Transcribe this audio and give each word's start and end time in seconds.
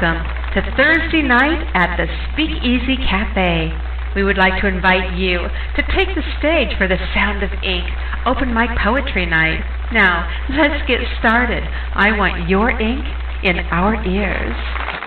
welcome 0.00 0.22
to 0.54 0.76
Thursday 0.76 1.22
night 1.22 1.66
at 1.74 1.96
the 1.96 2.06
Speakeasy 2.32 2.96
Cafe. 2.96 3.72
We 4.14 4.22
would 4.22 4.38
like 4.38 4.60
to 4.60 4.68
invite 4.68 5.18
you 5.18 5.38
to 5.38 5.82
take 5.94 6.14
the 6.14 6.22
stage 6.38 6.76
for 6.78 6.86
the 6.86 6.98
Sound 7.14 7.42
of 7.42 7.50
Ink 7.64 7.84
open 8.24 8.54
mic 8.54 8.70
poetry 8.78 9.26
night. 9.26 9.60
Now, 9.92 10.28
let's 10.50 10.86
get 10.86 11.00
started. 11.18 11.64
I 11.94 12.16
want 12.16 12.48
your 12.48 12.70
ink 12.70 13.04
in 13.42 13.58
our 13.70 14.04
ears. 14.06 14.97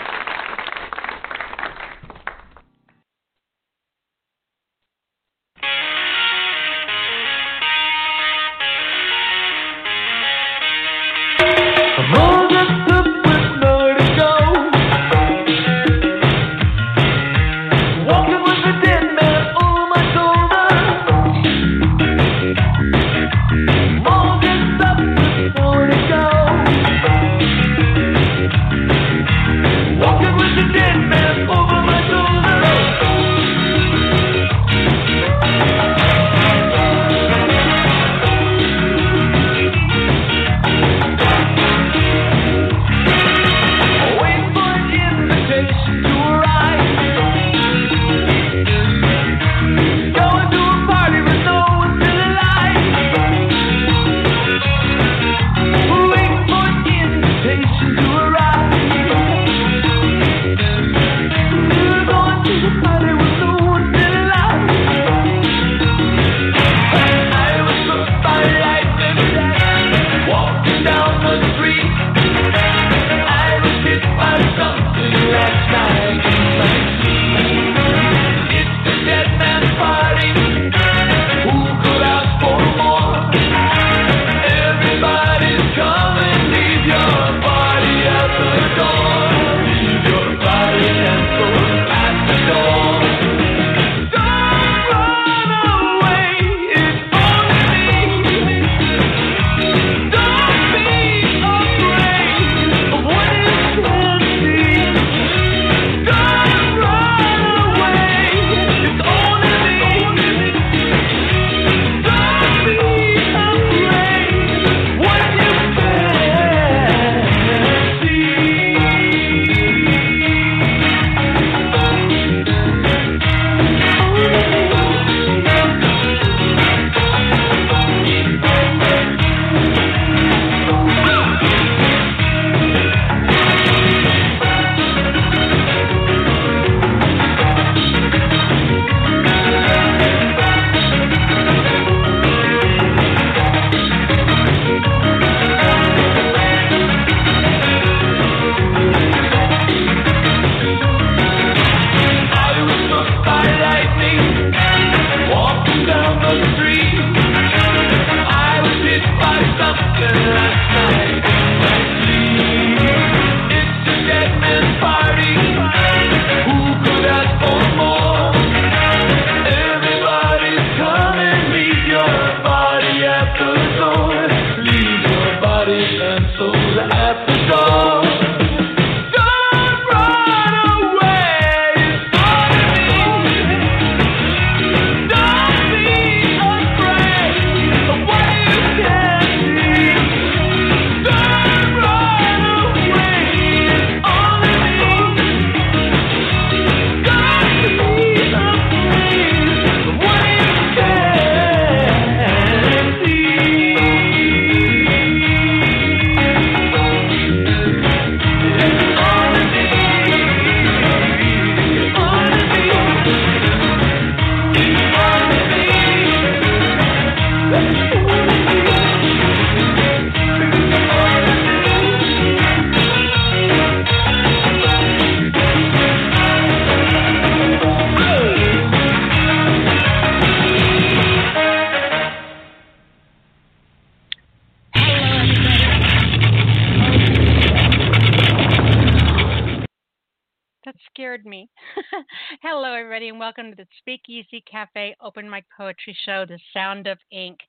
Speakeasy 243.82 244.44
Cafe 244.50 244.96
Open 245.02 245.30
Mic 245.30 245.46
Poetry 245.56 245.98
Show, 246.06 246.26
The 246.28 246.40
Sound 246.54 246.88
of 246.88 247.00
Ink. 247.12 247.40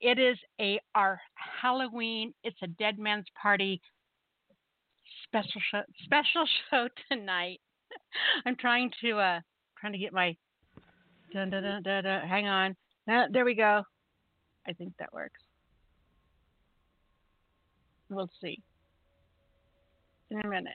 It 0.00 0.18
is 0.18 0.36
a 0.60 0.80
our 0.94 1.20
Halloween, 1.62 2.34
it's 2.42 2.58
a 2.62 2.66
Dead 2.66 2.98
Man's 2.98 3.26
Party 3.40 3.80
special 5.24 5.60
show 5.70 5.82
special 6.04 6.46
show 6.70 6.88
tonight. 7.10 7.60
I'm 8.44 8.56
trying 8.56 8.90
to 9.02 9.18
uh 9.18 9.40
trying 9.78 9.92
to 9.92 9.98
get 9.98 10.12
my 10.12 10.36
dun, 11.32 11.50
dun, 11.50 11.62
dun, 11.62 11.82
dun, 11.82 12.04
dun. 12.04 12.28
hang 12.28 12.46
on. 12.46 12.76
Uh, 13.10 13.26
there 13.32 13.44
we 13.44 13.54
go. 13.54 13.82
I 14.66 14.72
think 14.72 14.92
that 14.98 15.12
works. 15.12 15.40
We'll 18.10 18.30
see. 18.40 18.60
In 20.30 20.40
a 20.40 20.48
minute. 20.48 20.74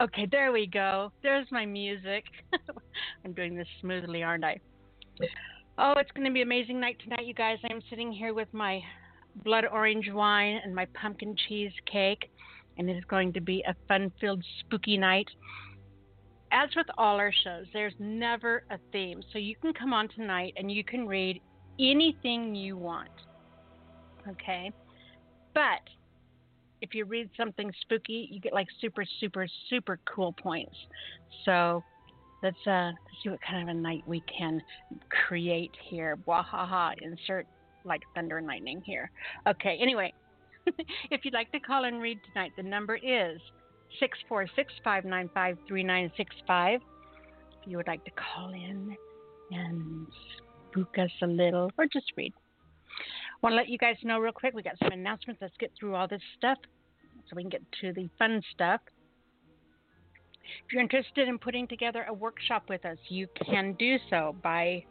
Okay, 0.00 0.26
there 0.30 0.52
we 0.52 0.66
go. 0.66 1.10
There's 1.22 1.46
my 1.50 1.64
music. 1.64 2.24
I'm 3.24 3.32
doing 3.32 3.56
this 3.56 3.68
smoothly, 3.80 4.22
aren't 4.22 4.44
I? 4.44 4.60
Oh, 5.78 5.94
it's 5.96 6.10
going 6.12 6.26
to 6.26 6.32
be 6.32 6.42
an 6.42 6.48
amazing 6.48 6.78
night 6.78 6.98
tonight, 7.02 7.24
you 7.24 7.32
guys. 7.32 7.56
I'm 7.70 7.80
sitting 7.88 8.12
here 8.12 8.34
with 8.34 8.52
my 8.52 8.80
blood 9.42 9.64
orange 9.70 10.10
wine 10.12 10.60
and 10.62 10.74
my 10.74 10.86
pumpkin 11.00 11.34
cheese 11.48 11.72
cake, 11.90 12.30
and 12.76 12.90
it 12.90 12.96
is 12.96 13.04
going 13.04 13.32
to 13.34 13.40
be 13.40 13.64
a 13.66 13.74
fun 13.88 14.12
filled, 14.20 14.44
spooky 14.60 14.98
night. 14.98 15.28
As 16.52 16.68
with 16.76 16.86
all 16.98 17.16
our 17.16 17.32
shows, 17.44 17.64
there's 17.72 17.94
never 17.98 18.64
a 18.70 18.78
theme. 18.92 19.22
So 19.32 19.38
you 19.38 19.56
can 19.56 19.72
come 19.72 19.94
on 19.94 20.08
tonight 20.14 20.52
and 20.56 20.70
you 20.70 20.84
can 20.84 21.06
read 21.06 21.40
anything 21.80 22.54
you 22.54 22.76
want. 22.76 23.08
Okay? 24.28 24.70
But 25.54 25.80
if 26.82 26.94
you 26.94 27.04
read 27.04 27.30
something 27.36 27.72
spooky, 27.82 28.28
you 28.30 28.40
get 28.40 28.52
like 28.52 28.68
super, 28.80 29.04
super, 29.20 29.46
super 29.70 29.98
cool 30.04 30.32
points. 30.32 30.76
So 31.44 31.82
let's 32.42 32.66
uh 32.66 32.92
see 33.22 33.30
what 33.30 33.40
kind 33.48 33.68
of 33.68 33.74
a 33.74 33.78
night 33.78 34.02
we 34.06 34.22
can 34.22 34.60
create 35.28 35.72
here. 35.88 36.18
Wahaha, 36.26 36.94
insert 37.00 37.46
like 37.84 38.02
thunder 38.14 38.38
and 38.38 38.46
lightning 38.46 38.82
here. 38.84 39.10
Okay, 39.46 39.78
anyway, 39.80 40.12
if 41.10 41.24
you'd 41.24 41.34
like 41.34 41.50
to 41.52 41.60
call 41.60 41.84
and 41.84 42.00
read 42.00 42.18
tonight, 42.32 42.52
the 42.56 42.62
number 42.62 42.96
is 42.96 43.40
646 44.00 44.72
If 44.84 46.80
you 47.66 47.76
would 47.76 47.86
like 47.86 48.04
to 48.04 48.10
call 48.10 48.52
in 48.52 48.96
and 49.50 50.06
spook 50.70 50.98
us 50.98 51.10
a 51.22 51.26
little 51.26 51.70
or 51.78 51.86
just 51.86 52.12
read. 52.16 52.32
Want 53.46 53.52
to 53.52 53.58
let 53.58 53.68
you 53.68 53.78
guys 53.78 53.94
know 54.02 54.18
real 54.18 54.32
quick, 54.32 54.54
we 54.54 54.62
got 54.64 54.76
some 54.82 54.90
announcements. 54.90 55.40
Let's 55.40 55.54
get 55.60 55.70
through 55.78 55.94
all 55.94 56.08
this 56.08 56.20
stuff 56.36 56.58
so 57.30 57.36
we 57.36 57.44
can 57.44 57.48
get 57.48 57.62
to 57.80 57.92
the 57.92 58.10
fun 58.18 58.42
stuff. 58.52 58.80
If 60.42 60.72
you're 60.72 60.82
interested 60.82 61.28
in 61.28 61.38
putting 61.38 61.68
together 61.68 62.04
a 62.08 62.12
workshop 62.12 62.64
with 62.68 62.84
us, 62.84 62.96
you 63.08 63.28
can 63.48 63.74
do 63.78 63.98
so 64.10 64.34
by 64.42 64.84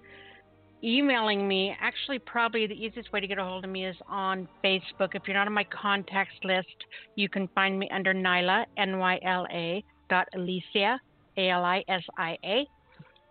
emailing 0.81 1.46
me. 1.46 1.75
Actually, 1.81 2.19
probably 2.19 2.66
the 2.66 2.81
easiest 2.81 3.12
way 3.12 3.19
to 3.19 3.28
get 3.28 3.40
a 3.40 3.44
hold 3.44 3.66
of 3.66 3.69
me 3.69 3.88
is 3.88 3.98
on 4.07 4.48
Facebook. 4.63 5.16
If 5.16 5.24
you're 5.28 5.36
not 5.36 5.48
on 5.48 5.54
my 5.54 5.66
contacts 5.66 6.36
list, 6.46 6.78
you 7.18 7.28
can 7.28 7.50
find 7.50 7.78
me 7.78 7.90
under 7.94 8.13
Nyla, 8.13 8.68
N 8.78 9.00
Y 9.00 9.19
L 9.25 9.46
A, 9.51 9.84
dot 10.10 10.30
Alisia, 10.34 10.98
A 11.36 11.50
L 11.50 11.66
I 11.66 11.84
S 11.90 12.04
I 12.18 12.38
A, 12.46 12.66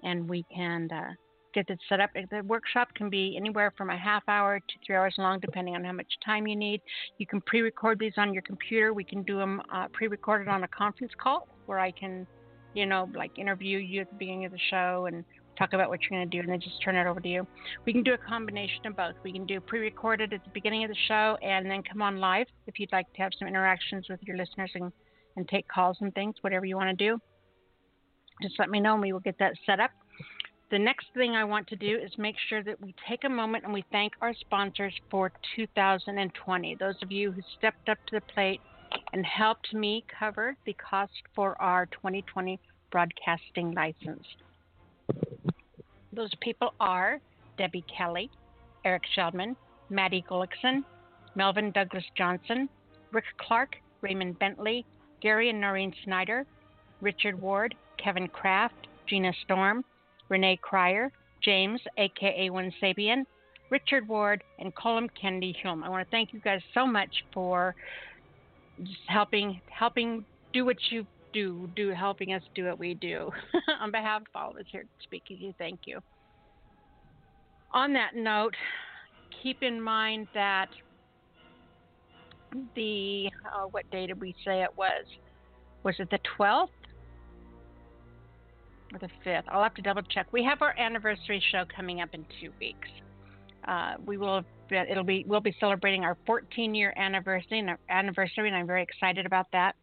and 0.03 0.29
we 0.29 0.45
can 0.55 0.91
uh, 0.93 1.13
get 1.55 1.71
it 1.71 1.79
set 1.89 2.01
up. 2.01 2.11
The 2.15 2.43
workshop 2.43 2.89
can 2.95 3.09
be 3.09 3.37
anywhere 3.37 3.73
from 3.77 3.91
a 3.91 3.97
half 3.97 4.23
hour 4.29 4.59
to 4.59 4.75
three 4.85 4.97
hours 4.97 5.15
long, 5.19 5.39
depending 5.41 5.75
on 5.77 5.85
how 5.85 5.93
much 5.93 6.13
time 6.25 6.47
you 6.47 6.57
need. 6.57 6.81
You 7.19 7.27
can 7.27 7.41
pre 7.41 7.63
record 7.63 7.99
these 7.99 8.15
on 8.17 8.35
your 8.35 8.43
computer. 8.43 8.93
We 8.93 9.05
can 9.05 9.23
do 9.23 9.39
them 9.39 9.63
uh, 9.73 9.87
pre 9.93 10.09
recorded 10.09 10.49
on 10.49 10.65
a 10.65 10.69
conference 10.69 11.13
call 11.17 11.49
where 11.67 11.79
I 11.79 11.91
can, 11.93 12.27
you 12.75 12.87
know, 12.87 13.09
like 13.15 13.39
interview 13.39 13.79
you 13.79 14.03
at 14.03 14.11
the 14.11 14.17
beginning 14.17 14.45
of 14.45 14.53
the 14.53 14.59
show 14.71 15.07
and 15.07 15.25
talk 15.59 15.73
about 15.73 15.89
what 15.89 16.01
you're 16.03 16.19
going 16.19 16.29
to 16.29 16.37
do 16.37 16.41
and 16.41 16.49
then 16.49 16.61
just 16.61 16.83
turn 16.83 16.97
it 16.97 17.07
over 17.07 17.21
to 17.21 17.29
you. 17.29 17.47
We 17.87 17.93
can 17.93 18.03
do 18.03 18.15
a 18.15 18.19
combination 18.19 18.87
of 18.87 18.97
both. 18.97 19.15
We 19.23 19.33
can 19.33 19.47
do 19.47 19.61
pre 19.61 19.81
recorded 19.81 20.33
at 20.33 20.43
the 20.45 20.51
beginning 20.53 20.85
of 20.85 20.91
the 20.91 20.97
show 21.09 21.37
and 21.43 21.71
then 21.71 21.83
come 21.83 22.03
on 22.03 22.19
live 22.19 22.47
if 22.67 22.79
you'd 22.79 22.93
like 22.93 23.13
to 23.15 23.23
have 23.23 23.33
some 23.39 23.49
interactions 23.49 24.07
with 24.09 24.21
your 24.23 24.37
listeners 24.37 24.71
and, 24.75 24.93
and 25.37 25.49
take 25.49 25.69
calls 25.69 25.99
and 26.01 26.13
things, 26.15 26.35
whatever 26.41 26.67
you 26.67 26.77
want 26.77 26.97
to 26.97 27.05
do. 27.05 27.19
Just 28.43 28.59
let 28.59 28.69
me 28.69 28.81
know 28.81 28.95
and 28.95 29.03
we 29.03 29.13
will 29.13 29.21
get 29.21 29.39
that 29.39 29.55
set 29.65 29.79
up. 29.79 29.91
The 30.71 30.79
next 30.79 31.07
thing 31.15 31.33
I 31.33 31.45
want 31.45 31.69
to 31.69 31.77
do 31.77 31.99
is 31.99 32.11
make 32.17 32.37
sure 32.49 32.63
that 32.63 32.81
we 32.81 32.95
take 33.09 33.25
a 33.25 33.29
moment 33.29 33.65
and 33.65 33.73
we 33.73 33.85
thank 33.93 34.15
our 34.21 34.35
sponsors 34.35 34.95
for 35.11 35.31
2020. 35.57 36.77
Those 36.77 36.95
of 37.03 37.13
you 37.13 37.31
who 37.31 37.43
stepped 37.59 37.89
up 37.89 37.99
to 38.07 38.17
the 38.17 38.33
plate 38.33 38.61
and 39.13 39.25
helped 39.27 39.73
me 39.75 40.05
cover 40.19 40.57
the 40.65 40.75
cost 40.75 41.13
for 41.35 41.61
our 41.61 41.87
2020 41.87 42.59
broadcasting 42.91 43.73
license. 43.73 44.25
Those 46.13 46.31
people 46.41 46.73
are 46.81 47.21
Debbie 47.59 47.85
Kelly, 47.97 48.31
Eric 48.85 49.03
Sheldman, 49.15 49.57
Maddie 49.91 50.25
Gullickson, 50.29 50.85
Melvin 51.35 51.73
Douglas 51.73 52.05
Johnson, 52.17 52.69
Rick 53.13 53.25
Clark, 53.39 53.77
Raymond 54.01 54.39
Bentley, 54.39 54.87
Gary 55.21 55.51
and 55.51 55.61
Noreen 55.61 55.93
Snyder, 56.05 56.47
Richard 57.01 57.41
Ward, 57.41 57.75
Kevin 58.03 58.29
Kraft, 58.29 58.87
Gina 59.07 59.33
Storm, 59.45 59.85
Renee 60.29 60.59
Cryer, 60.63 61.13
James, 61.43 61.81
aka 61.99 62.51
One 62.51 62.73
Sabian, 62.83 63.25
Richard 63.71 64.07
Ward, 64.09 64.43
and 64.59 64.75
Colum 64.75 65.09
Kennedy 65.21 65.55
Hume. 65.61 65.83
I 65.85 65.89
want 65.89 66.07
to 66.07 66.11
thank 66.11 66.33
you 66.33 66.41
guys 66.41 66.61
so 66.73 66.87
much 66.87 67.25
for 67.33 67.75
just 68.83 68.99
helping 69.07 69.61
helping 69.71 70.25
do 70.53 70.65
what 70.65 70.77
you 70.91 71.07
do, 71.33 71.69
do 71.75 71.91
helping 71.91 72.33
us 72.33 72.43
do 72.55 72.67
what 72.67 72.79
we 72.79 72.95
do. 72.95 73.31
On 73.81 73.91
behalf 73.91 74.23
of 74.23 74.29
all 74.35 74.51
of 74.51 74.57
us 74.57 74.65
here 74.71 74.85
speaking 75.03 75.39
to 75.39 75.45
you, 75.45 75.55
thank 75.59 75.81
you. 75.85 76.01
On 77.73 77.93
that 77.93 78.15
note, 78.15 78.55
keep 79.43 79.63
in 79.63 79.81
mind 79.81 80.29
that 80.33 80.69
the 82.77 83.29
oh, 83.55 83.69
what 83.73 83.91
day 83.91 84.07
did 84.07 84.21
we 84.21 84.35
say 84.45 84.63
it 84.63 84.71
was? 84.77 85.05
Was 85.83 85.97
it 85.99 86.09
the 86.11 86.21
12th? 86.39 86.69
Or 88.93 88.99
the 88.99 89.09
5th. 89.27 89.45
I'll 89.49 89.63
have 89.63 89.75
to 89.75 89.83
double 89.83 90.03
check. 90.03 90.27
We 90.33 90.45
have 90.45 90.63
our 90.63 90.75
anniversary 90.79 91.43
show 91.51 91.65
coming 91.75 92.01
up 92.01 92.11
in 92.13 92.25
two 92.41 92.51
weeks. 92.61 92.89
Uh, 93.67 93.95
we 94.05 94.19
will 94.19 94.45
it'll 94.71 95.05
be 95.05 95.25
we'll 95.27 95.41
be 95.41 95.55
celebrating 95.61 96.05
our 96.05 96.17
14 96.27 96.75
year 96.75 96.93
anniversary 96.97 97.61
and 97.61 97.71
anniversary 97.89 98.49
and 98.49 98.57
I'm 98.57 98.67
very 98.67 98.83
excited 98.83 99.27
about 99.27 99.47
that. 99.53 99.75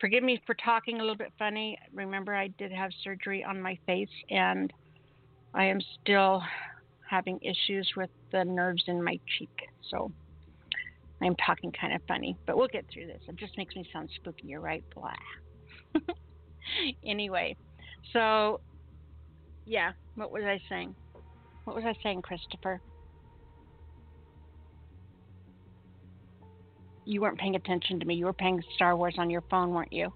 Forgive 0.00 0.22
me 0.22 0.40
for 0.46 0.54
talking 0.54 0.96
a 0.96 1.00
little 1.00 1.16
bit 1.16 1.32
funny. 1.38 1.78
Remember 1.92 2.34
I 2.34 2.48
did 2.48 2.72
have 2.72 2.90
surgery 3.02 3.44
on 3.44 3.60
my 3.60 3.78
face 3.86 4.08
and 4.30 4.72
I 5.54 5.64
am 5.64 5.78
still 6.00 6.42
having 7.08 7.38
issues 7.42 7.90
with 7.96 8.10
the 8.32 8.44
nerves 8.44 8.82
in 8.86 9.02
my 9.02 9.18
cheek. 9.38 9.56
So 9.90 10.10
I'm 11.22 11.36
talking 11.36 11.72
kind 11.72 11.94
of 11.94 12.02
funny, 12.06 12.36
but 12.46 12.56
we'll 12.56 12.68
get 12.68 12.86
through 12.92 13.06
this. 13.06 13.20
It 13.28 13.36
just 13.36 13.56
makes 13.56 13.74
me 13.76 13.86
sound 13.92 14.10
spooky, 14.16 14.48
you're 14.48 14.60
right? 14.60 14.84
Blah. 14.94 15.12
anyway, 17.06 17.56
so, 18.12 18.60
yeah, 19.66 19.92
what 20.14 20.30
was 20.30 20.44
I 20.44 20.60
saying? 20.68 20.94
What 21.64 21.76
was 21.76 21.84
I 21.84 21.94
saying, 22.02 22.22
Christopher? 22.22 22.80
You 27.06 27.20
weren't 27.20 27.38
paying 27.38 27.54
attention 27.56 28.00
to 28.00 28.06
me. 28.06 28.14
You 28.14 28.26
were 28.26 28.32
paying 28.32 28.62
Star 28.76 28.96
Wars 28.96 29.14
on 29.18 29.28
your 29.30 29.42
phone, 29.50 29.70
weren't 29.70 29.92
you? 29.92 30.12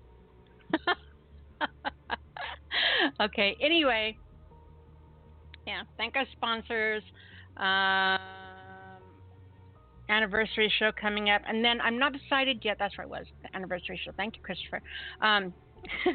okay, 3.21 3.57
anyway, 3.61 4.17
yeah, 5.67 5.83
thank 5.97 6.17
our 6.17 6.25
sponsors. 6.37 7.03
Um, 7.57 8.19
anniversary 10.09 10.73
show 10.79 10.91
coming 10.99 11.31
up. 11.31 11.43
And 11.47 11.65
then 11.65 11.81
I'm 11.81 11.99
not 11.99 12.13
decided 12.13 12.61
yet. 12.65 12.77
That's 12.79 12.97
where 12.97 13.05
it 13.05 13.11
was 13.11 13.27
the 13.43 13.55
anniversary 13.55 14.01
show. 14.05 14.13
Thank 14.17 14.37
you, 14.37 14.43
Christopher. 14.43 14.81
Um, 15.21 15.53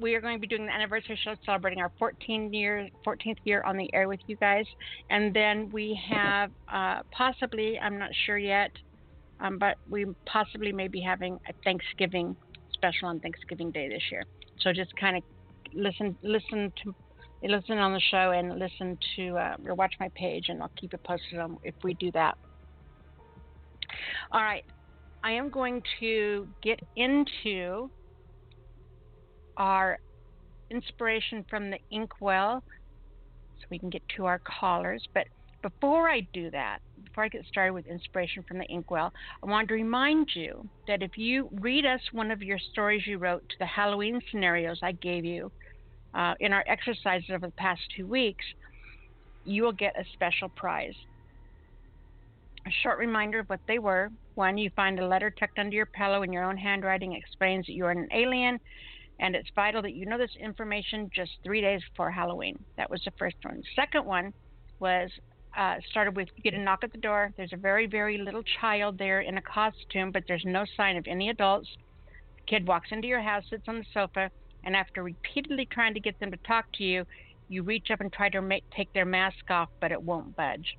we 0.00 0.14
are 0.14 0.20
going 0.20 0.36
to 0.36 0.40
be 0.40 0.46
doing 0.46 0.66
the 0.66 0.72
anniversary 0.72 1.18
show 1.22 1.34
celebrating 1.44 1.80
our 1.80 1.92
14 1.98 2.52
year 2.52 2.88
14th 3.06 3.38
year 3.44 3.62
on 3.62 3.76
the 3.76 3.92
air 3.94 4.08
with 4.08 4.20
you 4.26 4.36
guys. 4.36 4.66
And 5.10 5.34
then 5.34 5.70
we 5.72 5.98
have 6.10 6.50
uh, 6.72 7.00
possibly 7.10 7.78
i'm 7.78 7.98
not 7.98 8.10
sure 8.26 8.38
yet 8.38 8.70
um, 9.40 9.58
but 9.58 9.76
we 9.88 10.06
possibly 10.24 10.72
may 10.72 10.88
be 10.88 11.00
having 11.00 11.38
a 11.48 11.52
thanksgiving 11.64 12.36
special 12.72 13.08
on 13.08 13.20
thanksgiving 13.20 13.70
day 13.70 13.88
this 13.88 14.02
year. 14.10 14.24
So 14.60 14.72
just 14.72 14.94
kind 14.96 15.16
of 15.16 15.22
listen 15.74 16.16
listen 16.22 16.72
to 16.82 16.94
listen 17.42 17.78
on 17.78 17.92
the 17.92 18.00
show 18.10 18.30
and 18.30 18.58
listen 18.58 18.98
to 19.16 19.36
uh, 19.36 19.56
or 19.66 19.74
watch 19.74 19.94
my 20.00 20.08
page 20.14 20.46
and 20.48 20.62
i'll 20.62 20.70
keep 20.80 20.94
it 20.94 21.02
posted 21.04 21.38
on 21.38 21.58
if 21.62 21.74
we 21.84 21.94
do 21.94 22.10
that. 22.12 22.36
All 24.32 24.42
right. 24.42 24.64
I 25.22 25.32
am 25.32 25.50
going 25.50 25.82
to 26.00 26.46
get 26.62 26.80
into 26.94 27.90
our 29.56 29.98
inspiration 30.70 31.44
from 31.48 31.70
the 31.70 31.78
inkwell 31.90 32.62
so 33.60 33.66
we 33.70 33.78
can 33.78 33.90
get 33.90 34.02
to 34.16 34.26
our 34.26 34.40
callers. 34.40 35.06
But 35.14 35.26
before 35.62 36.08
I 36.08 36.20
do 36.32 36.50
that, 36.50 36.78
before 37.04 37.24
I 37.24 37.28
get 37.28 37.44
started 37.46 37.72
with 37.72 37.86
inspiration 37.86 38.44
from 38.46 38.58
the 38.58 38.66
inkwell, 38.66 39.12
I 39.42 39.46
want 39.46 39.68
to 39.68 39.74
remind 39.74 40.28
you 40.34 40.68
that 40.86 41.02
if 41.02 41.16
you 41.16 41.48
read 41.60 41.86
us 41.86 42.00
one 42.12 42.30
of 42.30 42.42
your 42.42 42.58
stories 42.72 43.06
you 43.06 43.18
wrote 43.18 43.48
to 43.48 43.54
the 43.58 43.66
Halloween 43.66 44.20
scenarios 44.30 44.78
I 44.82 44.92
gave 44.92 45.24
you 45.24 45.50
uh, 46.14 46.34
in 46.40 46.52
our 46.52 46.64
exercises 46.66 47.30
over 47.32 47.46
the 47.46 47.52
past 47.52 47.80
two 47.96 48.06
weeks, 48.06 48.44
you 49.44 49.62
will 49.62 49.72
get 49.72 49.98
a 49.98 50.04
special 50.12 50.48
prize. 50.50 50.94
A 52.66 52.70
short 52.82 52.98
reminder 52.98 53.38
of 53.38 53.48
what 53.48 53.60
they 53.68 53.78
were. 53.78 54.10
One, 54.34 54.58
you 54.58 54.70
find 54.74 54.98
a 54.98 55.06
letter 55.06 55.30
tucked 55.30 55.58
under 55.58 55.74
your 55.74 55.86
pillow 55.86 56.22
in 56.22 56.32
your 56.32 56.44
own 56.44 56.56
handwriting 56.56 57.12
explains 57.12 57.66
that 57.66 57.72
you 57.72 57.86
are 57.86 57.92
an 57.92 58.08
alien 58.12 58.58
and 59.20 59.34
it's 59.34 59.48
vital 59.54 59.82
that 59.82 59.94
you 59.94 60.06
know 60.06 60.18
this 60.18 60.36
information 60.40 61.10
just 61.14 61.32
three 61.42 61.60
days 61.60 61.80
before 61.90 62.10
Halloween. 62.10 62.58
That 62.76 62.90
was 62.90 63.00
the 63.04 63.12
first 63.18 63.36
one. 63.42 63.62
Second 63.74 64.04
one 64.04 64.32
was 64.78 65.10
uh, 65.56 65.76
started 65.90 66.16
with 66.16 66.28
you 66.36 66.42
get 66.42 66.54
a 66.54 66.62
knock 66.62 66.80
at 66.82 66.92
the 66.92 66.98
door. 66.98 67.32
There's 67.36 67.52
a 67.52 67.56
very, 67.56 67.86
very 67.86 68.18
little 68.18 68.42
child 68.60 68.98
there 68.98 69.22
in 69.22 69.38
a 69.38 69.42
costume, 69.42 70.12
but 70.12 70.24
there's 70.28 70.44
no 70.44 70.64
sign 70.76 70.96
of 70.96 71.06
any 71.06 71.30
adults. 71.30 71.68
The 72.36 72.42
kid 72.46 72.66
walks 72.66 72.88
into 72.90 73.08
your 73.08 73.22
house, 73.22 73.44
sits 73.48 73.64
on 73.66 73.78
the 73.78 73.84
sofa, 73.94 74.30
and 74.64 74.76
after 74.76 75.02
repeatedly 75.02 75.66
trying 75.70 75.94
to 75.94 76.00
get 76.00 76.18
them 76.20 76.30
to 76.30 76.36
talk 76.46 76.66
to 76.74 76.84
you, 76.84 77.04
you 77.48 77.62
reach 77.62 77.90
up 77.90 78.00
and 78.00 78.12
try 78.12 78.28
to 78.28 78.42
make, 78.42 78.64
take 78.76 78.92
their 78.92 79.04
mask 79.04 79.50
off, 79.50 79.68
but 79.80 79.92
it 79.92 80.02
won't 80.02 80.36
budge. 80.36 80.76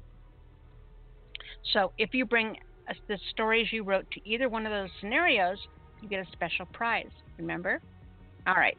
So 1.73 1.91
if 1.97 2.13
you 2.13 2.25
bring 2.25 2.57
the 3.07 3.17
stories 3.31 3.67
you 3.71 3.83
wrote 3.83 4.09
to 4.11 4.29
either 4.29 4.47
one 4.47 4.65
of 4.65 4.71
those 4.71 4.89
scenarios, 4.99 5.57
you 6.01 6.09
get 6.09 6.25
a 6.25 6.31
special 6.31 6.65
prize. 6.67 7.09
Remember? 7.37 7.81
All 8.47 8.53
right. 8.53 8.77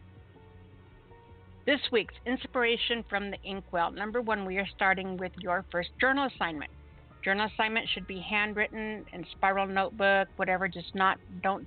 This 1.67 1.81
week's 1.93 2.15
inspiration 2.25 3.05
from 3.11 3.31
the 3.31 3.37
Inkwell. 3.45 3.91
Number 3.91 4.23
one, 4.23 4.47
we 4.47 4.57
are 4.57 4.67
starting 4.75 5.19
with 5.19 5.33
your 5.41 5.67
first 5.71 5.91
journal 6.01 6.27
assignment. 6.35 6.71
Journal 7.23 7.51
assignment 7.53 7.87
should 7.93 8.07
be 8.07 8.19
handwritten 8.19 9.05
in 9.13 9.27
spiral 9.33 9.67
notebook, 9.67 10.29
whatever. 10.37 10.69
Just 10.69 10.95
not 10.95 11.19
don't 11.43 11.67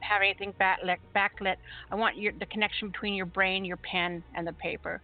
have 0.00 0.20
anything 0.20 0.52
backlit. 0.60 0.98
backlit. 1.14 1.56
I 1.90 1.94
want 1.94 2.18
your, 2.18 2.34
the 2.38 2.44
connection 2.44 2.88
between 2.88 3.14
your 3.14 3.24
brain, 3.24 3.64
your 3.64 3.78
pen, 3.78 4.22
and 4.34 4.46
the 4.46 4.52
paper. 4.52 5.00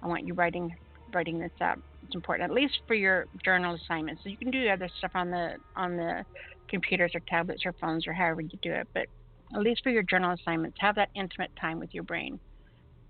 I 0.00 0.06
want 0.06 0.24
you 0.24 0.34
writing 0.34 0.76
writing 1.12 1.40
this 1.40 1.50
up. 1.60 1.80
It's 2.06 2.14
important, 2.14 2.48
at 2.48 2.54
least 2.54 2.78
for 2.86 2.94
your 2.94 3.26
journal 3.44 3.74
assignments. 3.74 4.22
So 4.22 4.28
you 4.28 4.36
can 4.36 4.52
do 4.52 4.68
other 4.68 4.88
stuff 4.98 5.12
on 5.16 5.32
the 5.32 5.54
on 5.74 5.96
the 5.96 6.24
computers 6.68 7.10
or 7.14 7.20
tablets 7.28 7.62
or 7.66 7.72
phones 7.80 8.06
or 8.06 8.12
however 8.12 8.42
you 8.42 8.58
do 8.62 8.72
it, 8.72 8.86
but 8.94 9.06
at 9.54 9.60
least 9.60 9.82
for 9.82 9.90
your 9.90 10.02
journal 10.02 10.32
assignments, 10.32 10.78
have 10.80 10.94
that 10.96 11.10
intimate 11.14 11.50
time 11.60 11.78
with 11.78 11.94
your 11.94 12.04
brain. 12.04 12.38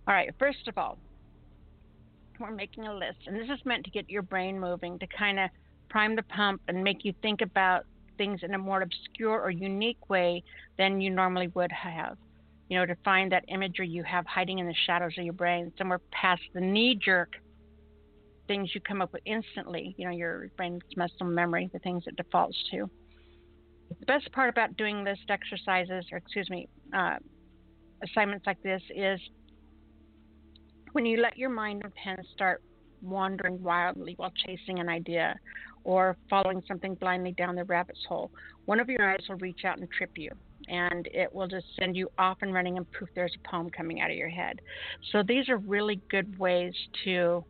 All 0.07 0.15
right, 0.15 0.33
first 0.39 0.69
of 0.69 0.79
all, 0.79 0.99
we're 2.39 2.51
making 2.51 2.87
a 2.87 2.95
list, 2.95 3.19
and 3.27 3.37
this 3.37 3.49
is 3.49 3.65
meant 3.65 3.85
to 3.85 3.91
get 3.91 4.09
your 4.09 4.23
brain 4.23 4.59
moving, 4.61 4.99
to 5.01 5.07
kind 5.07 5.39
of 5.39 5.51
prime 5.89 6.15
the 6.15 6.23
pump 6.23 6.61
and 6.69 6.85
make 6.85 7.05
you 7.05 7.13
think 7.21 7.41
about 7.41 7.85
things 8.17 8.41
in 8.43 8.55
a 8.55 8.59
more 8.59 8.83
obscure 8.83 9.41
or 9.41 9.51
unique 9.51 10.09
way 10.09 10.43
than 10.77 11.01
you 11.01 11.11
normally 11.11 11.49
would 11.49 11.73
have. 11.73 12.17
You 12.69 12.79
know, 12.79 12.87
to 12.87 12.97
find 13.05 13.33
that 13.33 13.45
imagery 13.49 13.89
you 13.89 14.03
have 14.03 14.27
hiding 14.27 14.59
in 14.59 14.67
the 14.67 14.75
shadows 14.87 15.13
of 15.19 15.25
your 15.25 15.33
brain, 15.33 15.73
somewhere 15.79 16.01
past 16.13 16.43
the 16.53 16.61
knee 16.61 16.95
jerk 16.95 17.37
things 18.47 18.71
you 18.75 18.81
come 18.81 19.01
up 19.01 19.13
with 19.13 19.23
instantly. 19.27 19.95
You 19.99 20.07
know, 20.07 20.11
your 20.11 20.49
brain's 20.57 20.83
muscle 20.97 21.27
memory, 21.27 21.71
the 21.73 21.79
things 21.79 22.05
it 22.07 22.17
defaults 22.17 22.57
to. 22.73 22.91
Best 24.09 24.33
part 24.33 24.49
about 24.49 24.75
doing 24.79 25.05
list 25.05 25.21
exercises, 25.29 26.07
or 26.11 26.17
excuse 26.17 26.49
me, 26.49 26.67
uh, 26.97 27.17
assignments 28.03 28.47
like 28.47 28.61
this 28.63 28.81
is 28.97 29.21
when 30.93 31.05
you 31.05 31.21
let 31.21 31.37
your 31.37 31.51
mind 31.51 31.83
and 31.85 31.95
pen 31.95 32.17
start 32.33 32.63
wandering 33.03 33.63
wildly 33.63 34.15
while 34.17 34.33
chasing 34.47 34.79
an 34.79 34.89
idea 34.89 35.37
or 35.85 36.17
following 36.31 36.63
something 36.67 36.95
blindly 36.95 37.33
down 37.33 37.55
the 37.55 37.65
rabbit's 37.65 38.03
hole, 38.09 38.31
one 38.65 38.81
of 38.81 38.89
your 38.89 39.11
eyes 39.11 39.21
will 39.29 39.37
reach 39.37 39.67
out 39.67 39.79
and 39.79 39.87
trip 39.91 40.13
you. 40.17 40.31
And 40.69 41.07
it 41.13 41.31
will 41.31 41.47
just 41.47 41.67
send 41.79 41.95
you 41.95 42.11
off 42.17 42.39
and 42.41 42.55
running, 42.55 42.79
and 42.79 42.87
poof, 42.93 43.11
there's 43.15 43.35
a 43.37 43.49
poem 43.49 43.69
coming 43.69 44.01
out 44.01 44.11
of 44.11 44.17
your 44.17 44.31
head. 44.31 44.59
So, 45.13 45.23
these 45.23 45.51
are 45.51 45.59
really 45.59 46.01
good 46.11 46.39
ways 46.39 46.73
to 47.05 47.45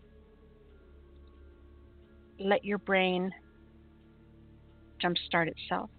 let 2.41 2.65
your 2.65 2.79
brain 2.79 3.33
jumpstart 5.01 5.49
itself 5.49 5.91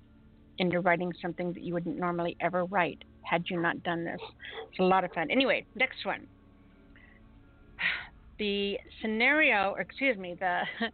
into 0.60 0.80
writing 0.80 1.13
something 1.22 1.54
that 1.54 1.63
you 1.63 1.74
wouldn't 1.74 1.98
normally 1.98 2.36
ever 2.39 2.66
write 2.66 3.04
had 3.24 3.44
you 3.50 3.60
not 3.60 3.82
done 3.84 4.04
this. 4.04 4.20
It's 4.70 4.80
a 4.80 4.84
lot 4.84 5.04
of 5.04 5.12
fun. 5.12 5.30
Anyway, 5.32 5.66
next 5.75 6.06
one 6.06 6.28
the 8.39 8.78
scenario, 9.01 9.72
or 9.72 9.82
excuse 9.82 10.18
me, 10.18 10.36
the 10.39 10.62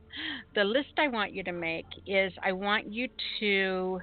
the 0.56 0.64
list 0.64 0.94
I 0.98 1.08
want 1.08 1.34
you 1.34 1.44
to 1.44 1.52
make 1.52 1.86
is 2.08 2.34
I 2.44 2.52
want 2.52 2.92
you 2.92 3.08
to 3.40 4.00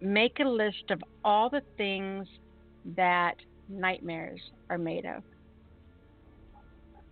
make 0.00 0.40
a 0.40 0.48
list 0.48 0.90
of 0.90 1.02
all 1.24 1.48
the 1.48 1.62
things 1.76 2.26
that 2.96 3.36
nightmares 3.68 4.40
are 4.68 4.78
made 4.78 5.06
of. 5.06 5.22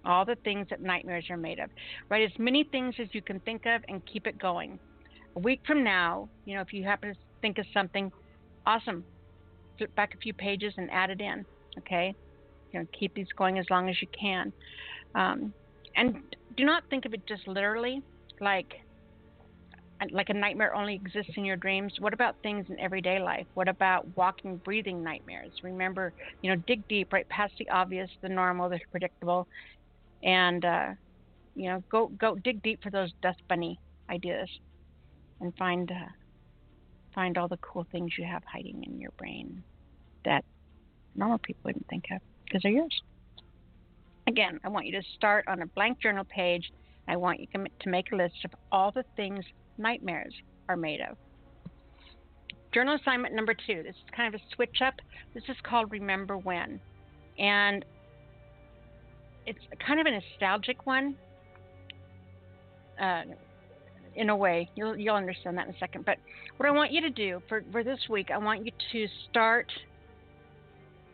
All 0.04 0.24
the 0.24 0.36
things 0.44 0.66
that 0.70 0.80
nightmares 0.80 1.26
are 1.30 1.36
made 1.36 1.58
of. 1.58 1.70
Write 2.08 2.22
as 2.22 2.38
many 2.38 2.64
things 2.64 2.94
as 2.98 3.08
you 3.12 3.22
can 3.22 3.38
think 3.40 3.66
of 3.66 3.82
and 3.88 4.04
keep 4.06 4.26
it 4.26 4.38
going. 4.38 4.78
A 5.36 5.38
week 5.38 5.60
from 5.66 5.84
now, 5.84 6.28
you 6.44 6.54
know, 6.54 6.60
if 6.60 6.72
you 6.72 6.84
happen 6.84 7.14
to 7.14 7.18
think 7.40 7.58
of 7.58 7.66
something, 7.72 8.10
awesome. 8.66 9.04
Flip 9.78 9.94
back 9.94 10.14
a 10.14 10.18
few 10.18 10.34
pages 10.34 10.74
and 10.76 10.90
add 10.90 11.10
it 11.10 11.20
in. 11.20 11.44
Okay? 11.78 12.14
you 12.72 12.80
know, 12.80 12.86
keep 12.98 13.14
these 13.14 13.26
going 13.36 13.58
as 13.58 13.66
long 13.70 13.88
as 13.88 13.96
you 14.00 14.08
can. 14.18 14.52
Um, 15.14 15.52
and 15.96 16.16
do 16.56 16.64
not 16.64 16.84
think 16.90 17.04
of 17.04 17.14
it 17.14 17.26
just 17.26 17.46
literally, 17.46 18.02
like 18.40 18.74
like 20.12 20.30
a 20.30 20.34
nightmare 20.34 20.74
only 20.74 20.94
exists 20.94 21.32
in 21.36 21.44
your 21.44 21.56
dreams. 21.56 21.92
What 21.98 22.14
about 22.14 22.34
things 22.42 22.64
in 22.70 22.80
everyday 22.80 23.20
life? 23.20 23.46
What 23.52 23.68
about 23.68 24.06
walking, 24.16 24.56
breathing 24.64 25.04
nightmares? 25.04 25.52
Remember, 25.62 26.14
you 26.40 26.50
know, 26.50 26.62
dig 26.66 26.88
deep, 26.88 27.12
right 27.12 27.28
past 27.28 27.52
the 27.58 27.68
obvious, 27.68 28.08
the 28.22 28.28
normal, 28.30 28.70
the 28.70 28.80
predictable, 28.90 29.46
and 30.22 30.64
uh, 30.64 30.88
you 31.54 31.68
know, 31.68 31.84
go 31.90 32.10
go 32.18 32.36
dig 32.36 32.62
deep 32.62 32.82
for 32.82 32.90
those 32.90 33.12
dust 33.22 33.40
bunny 33.48 33.78
ideas, 34.08 34.48
and 35.40 35.54
find 35.56 35.90
uh, 35.90 36.08
find 37.14 37.38
all 37.38 37.48
the 37.48 37.58
cool 37.58 37.86
things 37.90 38.12
you 38.18 38.24
have 38.24 38.42
hiding 38.44 38.84
in 38.84 39.00
your 39.00 39.10
brain 39.12 39.62
that 40.24 40.44
normal 41.14 41.38
people 41.38 41.60
wouldn't 41.64 41.86
think 41.88 42.04
of 42.12 42.20
because 42.44 42.62
they're 42.62 42.72
yours. 42.72 43.02
Again, 44.26 44.60
I 44.62 44.68
want 44.68 44.86
you 44.86 44.92
to 44.92 45.02
start 45.16 45.46
on 45.48 45.62
a 45.62 45.66
blank 45.66 46.00
journal 46.00 46.24
page. 46.24 46.70
I 47.08 47.16
want 47.16 47.40
you 47.40 47.46
to 47.80 47.88
make 47.88 48.12
a 48.12 48.16
list 48.16 48.44
of 48.44 48.52
all 48.70 48.92
the 48.92 49.04
things 49.16 49.44
nightmares 49.78 50.34
are 50.68 50.76
made 50.76 51.00
of. 51.00 51.16
Journal 52.72 52.94
assignment 52.94 53.34
number 53.34 53.54
two. 53.54 53.82
This 53.82 53.96
is 53.96 54.10
kind 54.14 54.32
of 54.32 54.40
a 54.40 54.44
switch 54.54 54.80
up. 54.84 54.94
This 55.34 55.42
is 55.48 55.56
called 55.64 55.90
Remember 55.90 56.38
When. 56.38 56.78
And 57.38 57.84
it's 59.46 59.58
kind 59.84 59.98
of 59.98 60.06
a 60.06 60.10
nostalgic 60.10 60.86
one. 60.86 61.16
Uh, 63.00 63.22
in 64.16 64.30
a 64.30 64.36
way, 64.36 64.70
you'll 64.74 64.96
you'll 64.96 65.16
understand 65.16 65.56
that 65.58 65.68
in 65.68 65.74
a 65.74 65.78
second. 65.78 66.04
But 66.04 66.18
what 66.56 66.68
I 66.68 66.72
want 66.72 66.92
you 66.92 67.00
to 67.02 67.10
do 67.10 67.42
for 67.48 67.62
for 67.72 67.84
this 67.84 68.00
week, 68.08 68.30
I 68.32 68.38
want 68.38 68.64
you 68.64 68.72
to 68.92 69.06
start 69.28 69.70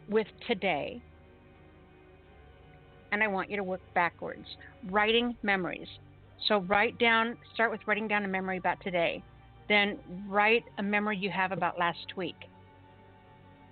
with 0.08 0.26
today 0.46 1.02
and 3.12 3.22
I 3.22 3.28
want 3.28 3.50
you 3.50 3.56
to 3.56 3.64
work 3.64 3.80
backwards. 3.94 4.46
Writing 4.90 5.36
memories. 5.42 5.88
So 6.48 6.58
write 6.60 6.98
down, 6.98 7.36
start 7.54 7.70
with 7.70 7.80
writing 7.86 8.08
down 8.08 8.24
a 8.24 8.28
memory 8.28 8.58
about 8.58 8.80
today. 8.82 9.22
Then 9.68 9.98
write 10.28 10.64
a 10.78 10.82
memory 10.82 11.16
you 11.16 11.30
have 11.30 11.50
about 11.50 11.78
last 11.78 12.16
week. 12.16 12.36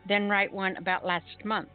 Then 0.09 0.29
write 0.29 0.53
one 0.53 0.77
about 0.77 1.05
last 1.05 1.45
month 1.45 1.69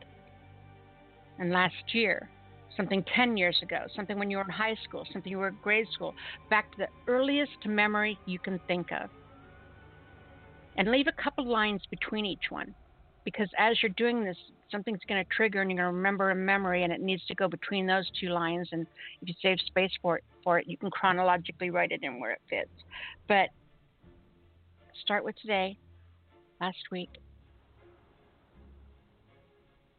and 1.37 1.51
last 1.51 1.93
year. 1.93 2.29
Something 2.75 3.03
10 3.15 3.35
years 3.35 3.57
ago, 3.61 3.79
something 3.95 4.17
when 4.17 4.29
you 4.29 4.37
were 4.37 4.43
in 4.43 4.49
high 4.49 4.75
school, 4.83 5.03
something 5.11 5.29
you 5.29 5.37
were 5.37 5.49
in 5.49 5.59
grade 5.61 5.87
school, 5.91 6.13
back 6.49 6.71
to 6.71 6.79
the 6.79 7.11
earliest 7.11 7.65
memory 7.65 8.19
you 8.25 8.39
can 8.39 8.59
think 8.67 8.87
of. 8.91 9.09
And 10.77 10.89
leave 10.91 11.07
a 11.07 11.21
couple 11.21 11.45
lines 11.45 11.81
between 11.91 12.25
each 12.25 12.45
one 12.49 12.73
because 13.25 13.49
as 13.57 13.81
you're 13.81 13.91
doing 13.97 14.23
this, 14.23 14.37
something's 14.71 14.99
going 15.09 15.21
to 15.21 15.27
trigger 15.35 15.61
and 15.61 15.69
you're 15.69 15.83
going 15.83 15.91
to 15.91 15.97
remember 15.97 16.31
a 16.31 16.35
memory 16.35 16.83
and 16.83 16.93
it 16.93 17.01
needs 17.01 17.25
to 17.25 17.35
go 17.35 17.49
between 17.49 17.85
those 17.85 18.09
two 18.19 18.29
lines. 18.29 18.69
And 18.71 18.87
if 19.21 19.27
you 19.27 19.33
save 19.41 19.57
space 19.67 19.91
for 20.01 20.17
it 20.17 20.23
for 20.43 20.59
it 20.59 20.67
you 20.67 20.77
can 20.77 20.89
chronologically 20.91 21.69
write 21.69 21.91
it 21.91 22.03
in 22.03 22.19
where 22.19 22.31
it 22.31 22.41
fits. 22.49 22.71
But 23.27 23.49
start 25.01 25.23
with 25.23 25.35
today 25.41 25.77
last 26.61 26.77
week 26.91 27.09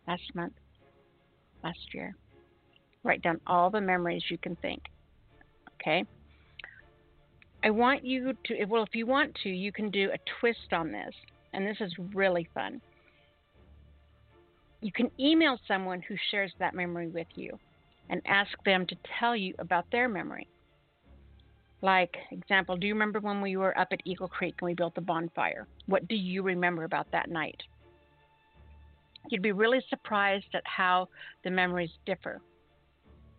last 0.07 0.23
month 0.35 0.55
last 1.63 1.79
year 1.95 2.15
write 3.03 3.23
down 3.23 3.41
all 3.47 3.71
the 3.71 3.81
memories 3.81 4.23
you 4.31 4.39
can 4.39 4.57
think 4.57 4.83
okay 5.75 6.05
i 7.65 7.71
want 7.71 8.05
you 8.05 8.33
to 8.45 8.65
well 8.67 8.83
if 8.83 8.95
you 8.95 9.07
want 9.07 9.35
to 9.43 9.49
you 9.49 9.73
can 9.73 9.91
do 9.91 10.11
a 10.11 10.19
twist 10.41 10.73
on 10.73 10.93
this 10.93 11.15
and 11.53 11.67
this 11.67 11.77
is 11.81 11.93
really 12.15 12.49
fun 12.55 12.81
you 14.83 14.93
can 14.93 15.11
email 15.19 15.59
someone 15.69 16.01
who 16.03 16.17
shares 16.31 16.53
that 16.59 16.75
memory 16.75 17.09
with 17.09 17.27
you 17.35 17.59
and 18.09 18.23
ask 18.27 18.51
them 18.65 18.87
to 18.87 18.97
tell 19.19 19.37
you 19.37 19.55
about 19.59 19.85
their 19.93 20.09
memory. 20.09 20.49
Like, 21.83 22.15
example, 22.31 22.77
do 22.77 22.87
you 22.87 22.95
remember 22.95 23.21
when 23.21 23.41
we 23.41 23.57
were 23.57 23.79
up 23.79 23.89
at 23.93 24.01
Eagle 24.05 24.29
Creek 24.29 24.55
and 24.61 24.67
we 24.67 24.75
built 24.75 24.95
the 24.95 25.01
bonfire? 25.01 25.67
What 25.87 26.09
do 26.09 26.15
you 26.15 26.43
remember 26.43 26.85
about 26.85 27.07
that 27.13 27.31
night? 27.31 27.57
You'd 29.31 29.43
be 29.43 29.53
really 29.53 29.81
surprised 29.89 30.55
at 30.55 30.63
how 30.67 31.09
the 31.45 31.51
memories 31.51 31.91
differ. 32.07 32.41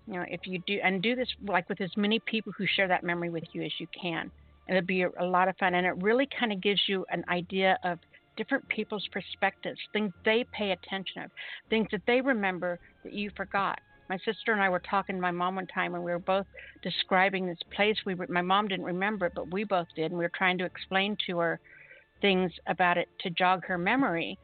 You 0.08 0.14
know, 0.14 0.26
if 0.28 0.42
you 0.46 0.60
do, 0.66 0.80
and 0.84 1.02
do 1.02 1.16
this 1.16 1.28
like 1.48 1.70
with 1.70 1.82
as 1.82 1.92
many 1.96 2.20
people 2.20 2.54
who 2.58 2.66
share 2.76 2.88
that 2.88 3.04
memory 3.04 3.30
with 3.30 3.44
you 3.54 3.64
as 3.64 3.72
you 3.80 3.88
can. 4.00 4.32
And 4.68 4.78
it'll 4.78 4.88
be 4.88 5.04
a, 5.04 5.26
lot 5.26 5.48
of 5.48 5.58
fun. 5.58 5.76
And 5.76 5.86
it 5.86 5.96
really 5.98 6.28
kind 6.40 6.52
of 6.52 6.62
gives 6.62 6.82
you 6.88 7.06
an 7.10 7.24
idea 7.30 7.78
of 7.84 8.00
different 8.38 8.68
people's 8.70 9.08
perspectives, 9.12 9.80
things 9.94 10.12
they 10.24 10.46
pay 10.54 10.72
attention 10.72 11.24
of, 11.24 11.32
things 11.70 11.88
that 11.92 12.02
they 12.08 12.22
remember 12.22 12.80
that 13.04 13.14
you 13.14 13.32
forgot. 13.36 13.80
My 14.10 14.18
sister 14.26 14.52
and 14.52 14.62
I 14.62 14.70
were 14.70 14.80
talking 14.80 15.16
to 15.16 15.22
my 15.22 15.32
mom 15.32 15.56
one 15.56 15.68
time, 15.68 15.96
and 15.96 16.04
we 16.04 16.12
were 16.12 16.20
both 16.20 16.46
describing 16.84 17.48
this 17.48 17.60
place. 17.74 17.96
We 18.06 18.16
my 18.16 18.42
mom 18.42 18.68
didn't 18.68 18.86
remember 18.86 19.28
it, 19.28 19.34
but 19.36 19.52
we 19.52 19.64
both 19.64 19.88
did, 19.96 20.12
and 20.12 20.18
we 20.18 20.26
were 20.26 20.32
trying 20.36 20.58
to 20.58 20.66
explain 20.66 21.18
to 21.28 21.40
her 21.40 21.60
things 22.22 22.52
about 22.68 22.98
it 22.98 23.08
to 23.22 23.30
jog 23.30 23.66
her 23.66 23.78
memory. 23.78 24.38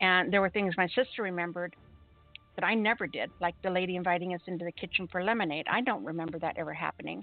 And 0.00 0.32
there 0.32 0.40
were 0.40 0.50
things 0.50 0.74
my 0.76 0.88
sister 0.88 1.22
remembered 1.22 1.76
that 2.56 2.64
I 2.64 2.74
never 2.74 3.06
did, 3.06 3.30
like 3.40 3.54
the 3.62 3.70
lady 3.70 3.96
inviting 3.96 4.34
us 4.34 4.40
into 4.46 4.64
the 4.64 4.72
kitchen 4.72 5.08
for 5.10 5.22
lemonade. 5.24 5.66
I 5.70 5.80
don't 5.80 6.04
remember 6.04 6.38
that 6.40 6.56
ever 6.58 6.74
happening. 6.74 7.22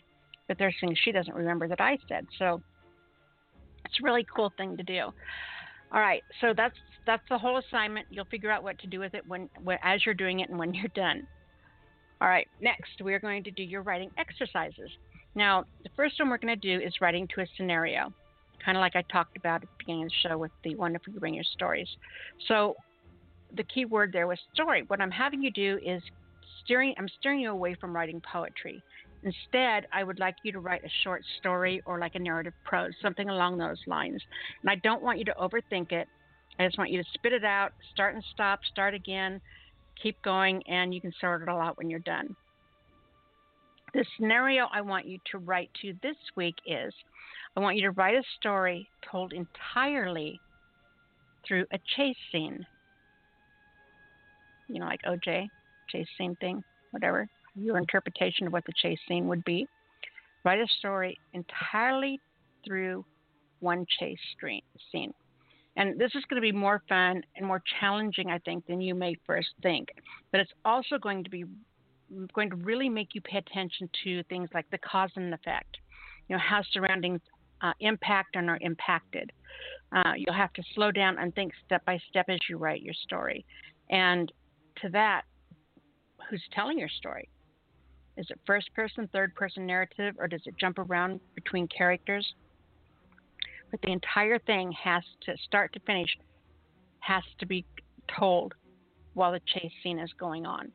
but 0.50 0.58
there's 0.58 0.76
things 0.82 0.98
she 1.06 1.12
doesn't 1.14 1.36
remember 1.36 1.68
that 1.70 1.80
I 1.80 1.98
said. 2.10 2.26
So 2.38 2.62
it's 3.86 4.00
a 4.02 4.04
really 4.04 4.26
cool 4.36 4.52
thing 4.58 4.76
to 4.76 4.84
do. 4.84 5.12
All 5.92 6.02
right, 6.02 6.24
so 6.42 6.54
that's 6.56 6.76
that's 7.06 7.24
the 7.30 7.38
whole 7.38 7.58
assignment. 7.58 8.08
You'll 8.12 8.26
figure 8.26 8.52
out 8.52 8.64
what 8.64 8.78
to 8.80 8.88
do 8.88 9.00
with 9.00 9.14
it 9.14 9.24
when, 9.28 9.50
when 9.64 9.78
as 9.82 10.06
you're 10.06 10.14
doing 10.14 10.42
it 10.42 10.50
and 10.50 10.60
when 10.60 10.74
you're 10.74 10.90
done. 10.94 11.26
All 12.22 12.28
right, 12.28 12.48
next 12.62 12.92
we're 13.02 13.20
going 13.20 13.44
to 13.46 13.52
do 13.52 13.64
your 13.64 13.82
writing 13.82 14.12
exercises. 14.18 14.90
Now, 15.36 15.64
the 15.84 15.90
first 15.96 16.20
one 16.20 16.30
we're 16.30 16.38
going 16.38 16.60
to 16.60 16.78
do 16.78 16.84
is 16.84 16.94
writing 17.00 17.28
to 17.36 17.42
a 17.42 17.46
scenario, 17.56 18.12
kind 18.64 18.78
of 18.78 18.82
like 18.82 18.96
I 18.96 19.04
talked 19.04 19.38
about 19.38 19.64
at 19.64 19.70
the 19.70 19.76
beginning 19.78 20.04
of 20.04 20.10
the 20.10 20.30
show 20.30 20.38
with 20.38 20.52
the 20.64 20.76
Wonderful 20.76 21.14
You 21.14 21.20
Bring 21.20 21.34
Your 21.36 21.44
Stories. 21.56 21.88
So, 22.48 22.76
the 23.56 23.64
key 23.64 23.86
word 23.86 24.12
there 24.12 24.28
was 24.28 24.40
story. 24.54 24.84
What 24.88 25.02
I'm 25.02 25.12
having 25.12 25.42
you 25.42 25.52
do 25.52 25.80
is 25.84 26.02
steering. 26.64 26.94
I'm 26.98 27.08
steering 27.20 27.40
you 27.40 27.52
away 27.52 27.76
from 27.80 27.96
writing 27.96 28.22
poetry. 28.22 28.82
Instead, 29.24 29.86
I 29.92 30.04
would 30.04 30.20
like 30.20 30.36
you 30.44 30.52
to 30.54 30.60
write 30.60 30.84
a 30.84 30.90
short 31.04 31.24
story 31.40 31.82
or 31.86 32.00
like 32.00 32.16
a 32.16 32.20
narrative 32.20 32.54
prose, 32.64 32.94
something 33.02 33.28
along 33.28 33.58
those 33.58 33.80
lines. 33.86 34.22
And 34.62 34.70
I 34.70 34.76
don't 34.76 35.02
want 35.02 35.20
you 35.20 35.26
to 35.26 35.34
overthink 35.34 35.92
it. 35.92 36.08
I 36.58 36.66
just 36.66 36.78
want 36.78 36.92
you 36.92 37.02
to 37.02 37.10
spit 37.14 37.34
it 37.34 37.44
out, 37.44 37.72
start 37.94 38.16
and 38.16 38.24
stop, 38.34 38.60
start 38.72 38.94
again, 38.94 39.42
keep 40.02 40.22
going, 40.22 40.62
and 40.68 40.94
you 40.94 41.02
can 41.02 41.14
sort 41.20 41.42
it 41.42 41.50
all 41.50 41.62
out 41.62 41.78
when 41.78 41.90
you're 41.90 42.00
done. 42.00 42.36
The 43.94 44.06
scenario 44.18 44.68
I 44.72 44.82
want 44.82 45.08
you 45.08 45.20
to 45.32 45.38
write 45.40 45.70
to 45.82 45.94
this 46.04 46.18
week 46.36 46.56
is 46.66 46.94
I 47.58 47.60
want 47.60 47.76
you 47.76 47.84
to 47.84 47.92
write 47.92 48.16
a 48.16 48.24
story 48.40 48.90
told 49.10 49.34
entirely 49.34 50.40
through 51.48 51.66
a 51.72 51.80
chase 51.96 52.16
scene. 52.32 52.66
You 54.70 54.80
know, 54.80 54.86
like 54.86 55.02
OJ, 55.04 55.48
chase 55.90 56.08
scene 56.18 56.36
thing, 56.40 56.64
whatever 56.92 57.28
your 57.56 57.78
interpretation 57.78 58.48
of 58.48 58.54
what 58.54 58.66
the 58.66 58.74
chase 58.76 59.00
scene 59.08 59.28
would 59.28 59.44
be. 59.44 59.68
Write 60.46 60.60
a 60.60 60.68
story 60.80 61.20
entirely 61.34 62.20
through 62.66 63.06
one 63.60 63.86
chase 64.00 64.20
scene. 64.92 65.14
And 65.76 66.00
this 66.00 66.12
is 66.16 66.24
going 66.30 66.42
to 66.42 66.46
be 66.46 66.52
more 66.52 66.82
fun 66.90 67.24
and 67.36 67.46
more 67.46 67.62
challenging, 67.80 68.30
I 68.30 68.40
think, 68.40 68.66
than 68.68 68.82
you 68.82 68.96
may 68.96 69.16
first 69.26 69.50
think. 69.62 69.90
But 70.32 70.42
it's 70.42 70.52
also 70.66 70.98
going 70.98 71.24
to 71.24 71.30
be 71.30 71.46
going 72.34 72.50
to 72.50 72.56
really 72.56 72.90
make 72.90 73.10
you 73.14 73.22
pay 73.22 73.38
attention 73.38 73.88
to 74.04 74.24
things 74.24 74.50
like 74.54 74.70
the 74.72 74.80
cause 74.80 75.12
and 75.16 75.34
effect. 75.34 75.78
You 76.28 76.36
know, 76.36 76.42
how 76.42 76.64
surroundings 76.72 77.22
uh, 77.62 77.74
impact 77.80 78.36
and 78.36 78.50
are 78.50 78.58
impacted. 78.62 79.32
Uh, 79.92 80.14
you'll 80.16 80.36
have 80.36 80.54
to 80.54 80.64
slow 80.76 80.92
down 80.92 81.18
and 81.20 81.34
think 81.36 81.52
step 81.66 81.86
by 81.86 82.00
step 82.10 82.26
as 82.30 82.40
you 82.50 82.58
write 82.58 82.82
your 82.82 82.94
story. 82.94 83.46
And 83.90 84.32
to 84.82 84.90
that, 84.90 85.24
who's 86.30 86.44
telling 86.54 86.78
your 86.78 86.90
story? 86.90 87.30
Is 88.18 88.28
it 88.30 88.40
first 88.46 88.74
person, 88.74 89.10
third 89.14 89.34
person 89.36 89.66
narrative, 89.66 90.16
or 90.18 90.28
does 90.28 90.42
it 90.46 90.56
jump 90.60 90.78
around 90.78 91.20
between 91.36 91.68
characters? 91.68 92.34
But 93.72 93.82
the 93.82 93.92
entire 93.92 94.40
thing 94.40 94.72
has 94.84 95.04
to 95.26 95.36
start 95.46 95.74
to 95.74 95.80
finish 95.82 96.10
has 97.00 97.24
to 97.40 97.46
be 97.46 97.66
told 98.18 98.54
while 99.14 99.32
the 99.32 99.40
chase 99.46 99.72
scene 99.82 100.00
is 100.00 100.12
going 100.20 100.46
on. 100.46 100.72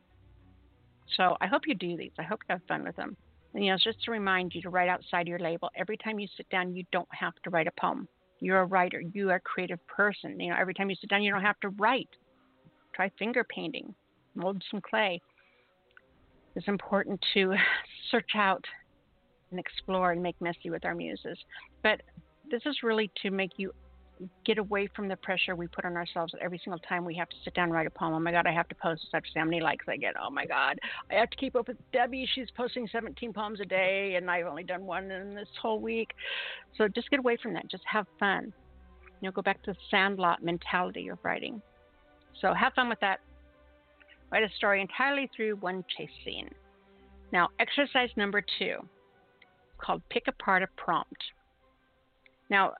So 1.17 1.37
I 1.39 1.47
hope 1.47 1.63
you 1.67 1.75
do 1.75 1.97
these. 1.97 2.11
I 2.17 2.23
hope 2.23 2.39
you 2.47 2.53
have 2.53 2.61
fun 2.67 2.83
with 2.83 2.95
them. 2.95 3.15
And, 3.53 3.63
you 3.63 3.71
know, 3.71 3.77
just 3.81 4.03
to 4.03 4.11
remind 4.11 4.53
you 4.53 4.61
to 4.63 4.69
write 4.69 4.89
outside 4.89 5.27
your 5.27 5.39
label. 5.39 5.69
Every 5.75 5.97
time 5.97 6.19
you 6.19 6.27
sit 6.35 6.49
down, 6.49 6.75
you 6.75 6.83
don't 6.91 7.07
have 7.11 7.33
to 7.43 7.49
write 7.49 7.67
a 7.67 7.71
poem. 7.79 8.07
You're 8.39 8.61
a 8.61 8.65
writer. 8.65 8.99
You 8.99 9.29
are 9.29 9.35
a 9.35 9.39
creative 9.39 9.85
person. 9.87 10.39
You 10.39 10.49
know, 10.49 10.57
every 10.59 10.73
time 10.73 10.89
you 10.89 10.95
sit 10.99 11.09
down, 11.09 11.23
you 11.23 11.31
don't 11.31 11.41
have 11.41 11.59
to 11.61 11.69
write. 11.69 12.09
Try 12.95 13.11
finger 13.19 13.43
painting, 13.43 13.93
mold 14.35 14.63
some 14.71 14.81
clay 14.81 15.21
it's 16.55 16.67
important 16.67 17.23
to 17.33 17.53
search 18.11 18.31
out 18.35 18.63
and 19.51 19.59
explore 19.59 20.11
and 20.11 20.23
make 20.23 20.39
messy 20.41 20.69
with 20.69 20.85
our 20.85 20.95
muses. 20.95 21.37
But 21.83 22.01
this 22.49 22.61
is 22.65 22.77
really 22.83 23.11
to 23.21 23.29
make 23.29 23.51
you 23.57 23.71
get 24.45 24.57
away 24.57 24.87
from 24.95 25.09
the 25.09 25.15
pressure 25.17 25.57
we 25.57 25.67
put 25.67 25.83
on 25.83 25.97
ourselves 25.97 26.33
every 26.41 26.57
single 26.63 26.79
time 26.79 27.03
we 27.03 27.13
have 27.15 27.27
to 27.27 27.35
sit 27.43 27.53
down 27.53 27.65
and 27.65 27.73
write 27.73 27.85
a 27.85 27.89
poem. 27.89 28.13
Oh 28.13 28.19
my 28.19 28.31
God, 28.31 28.47
I 28.47 28.53
have 28.53 28.67
to 28.69 28.75
post 28.75 29.05
such 29.11 29.25
how 29.35 29.43
many 29.43 29.59
likes 29.59 29.85
I 29.89 29.97
get. 29.97 30.13
Oh 30.21 30.29
my 30.29 30.45
God, 30.45 30.79
I 31.11 31.15
have 31.15 31.29
to 31.31 31.37
keep 31.37 31.53
up 31.55 31.67
with 31.67 31.77
Debbie. 31.91 32.27
She's 32.33 32.47
posting 32.55 32.87
17 32.89 33.33
poems 33.33 33.59
a 33.59 33.65
day, 33.65 34.15
and 34.15 34.31
I've 34.31 34.45
only 34.45 34.63
done 34.63 34.85
one 34.85 35.11
in 35.11 35.35
this 35.35 35.49
whole 35.61 35.81
week. 35.81 36.11
So 36.77 36.87
just 36.87 37.09
get 37.09 37.19
away 37.19 37.37
from 37.43 37.53
that. 37.55 37.69
Just 37.69 37.83
have 37.91 38.07
fun. 38.17 38.53
You 39.19 39.27
know, 39.27 39.31
go 39.31 39.41
back 39.41 39.61
to 39.63 39.73
the 39.73 39.77
sandlot 39.91 40.41
mentality 40.41 41.09
of 41.09 41.17
writing. 41.21 41.61
So 42.41 42.53
have 42.53 42.73
fun 42.73 42.89
with 42.89 42.99
that. 42.99 43.19
Write 44.31 44.43
a 44.43 44.49
story 44.57 44.81
entirely 44.81 45.29
through 45.35 45.55
one 45.57 45.83
chase 45.97 46.09
scene. 46.23 46.49
Now, 47.31 47.49
exercise 47.59 48.09
number 48.15 48.43
two, 48.59 48.77
called 49.77 50.01
Pick 50.09 50.27
Apart 50.27 50.63
a 50.63 50.67
Prompt. 50.77 51.23
Now, 52.49 52.73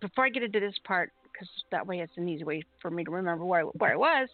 before 0.00 0.26
I 0.26 0.30
get 0.30 0.42
into 0.42 0.60
this 0.60 0.74
part, 0.84 1.12
because 1.32 1.48
that 1.70 1.86
way 1.86 2.00
it's 2.00 2.12
an 2.16 2.28
easy 2.28 2.44
way 2.44 2.62
for 2.80 2.90
me 2.90 3.04
to 3.04 3.10
remember 3.10 3.44
where, 3.44 3.64
where 3.64 3.92
I 3.92 3.96
was, 3.96 4.28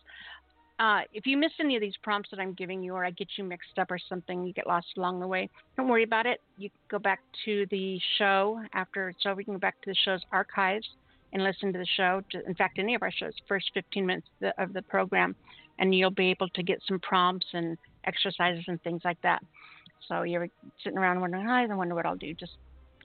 uh, 0.80 1.00
if 1.12 1.26
you 1.26 1.36
miss 1.36 1.52
any 1.60 1.76
of 1.76 1.80
these 1.80 1.94
prompts 2.02 2.30
that 2.30 2.40
I'm 2.40 2.52
giving 2.52 2.82
you, 2.82 2.94
or 2.94 3.04
I 3.04 3.10
get 3.10 3.28
you 3.36 3.44
mixed 3.44 3.78
up 3.78 3.90
or 3.90 3.98
something, 4.08 4.44
you 4.44 4.52
get 4.52 4.66
lost 4.66 4.88
along 4.96 5.20
the 5.20 5.26
way, 5.26 5.48
don't 5.76 5.88
worry 5.88 6.02
about 6.02 6.26
it. 6.26 6.40
You 6.58 6.68
go 6.90 6.98
back 6.98 7.20
to 7.44 7.66
the 7.70 8.00
show 8.18 8.60
after 8.72 9.08
it's 9.10 9.24
over. 9.24 9.40
You 9.40 9.44
can 9.44 9.54
go 9.54 9.60
back 9.60 9.80
to 9.82 9.90
the 9.90 9.96
show's 10.04 10.22
archives 10.32 10.88
and 11.34 11.42
listen 11.42 11.72
to 11.72 11.78
the 11.78 11.86
show. 11.96 12.22
In 12.46 12.54
fact, 12.54 12.78
any 12.78 12.94
of 12.94 13.02
our 13.02 13.10
shows, 13.10 13.32
first 13.46 13.70
15 13.74 14.06
minutes 14.06 14.28
of 14.56 14.72
the 14.72 14.82
program, 14.82 15.34
and 15.78 15.94
you'll 15.94 16.10
be 16.10 16.30
able 16.30 16.48
to 16.50 16.62
get 16.62 16.80
some 16.86 17.00
prompts 17.00 17.46
and 17.52 17.76
exercises 18.04 18.64
and 18.68 18.80
things 18.82 19.02
like 19.04 19.20
that. 19.22 19.42
So 20.08 20.22
you're 20.22 20.48
sitting 20.82 20.98
around 20.98 21.20
wondering, 21.20 21.48
I 21.48 21.66
don't 21.66 21.76
wonder 21.76 21.96
what 21.96 22.06
I'll 22.06 22.16
do. 22.16 22.32
Just 22.34 22.52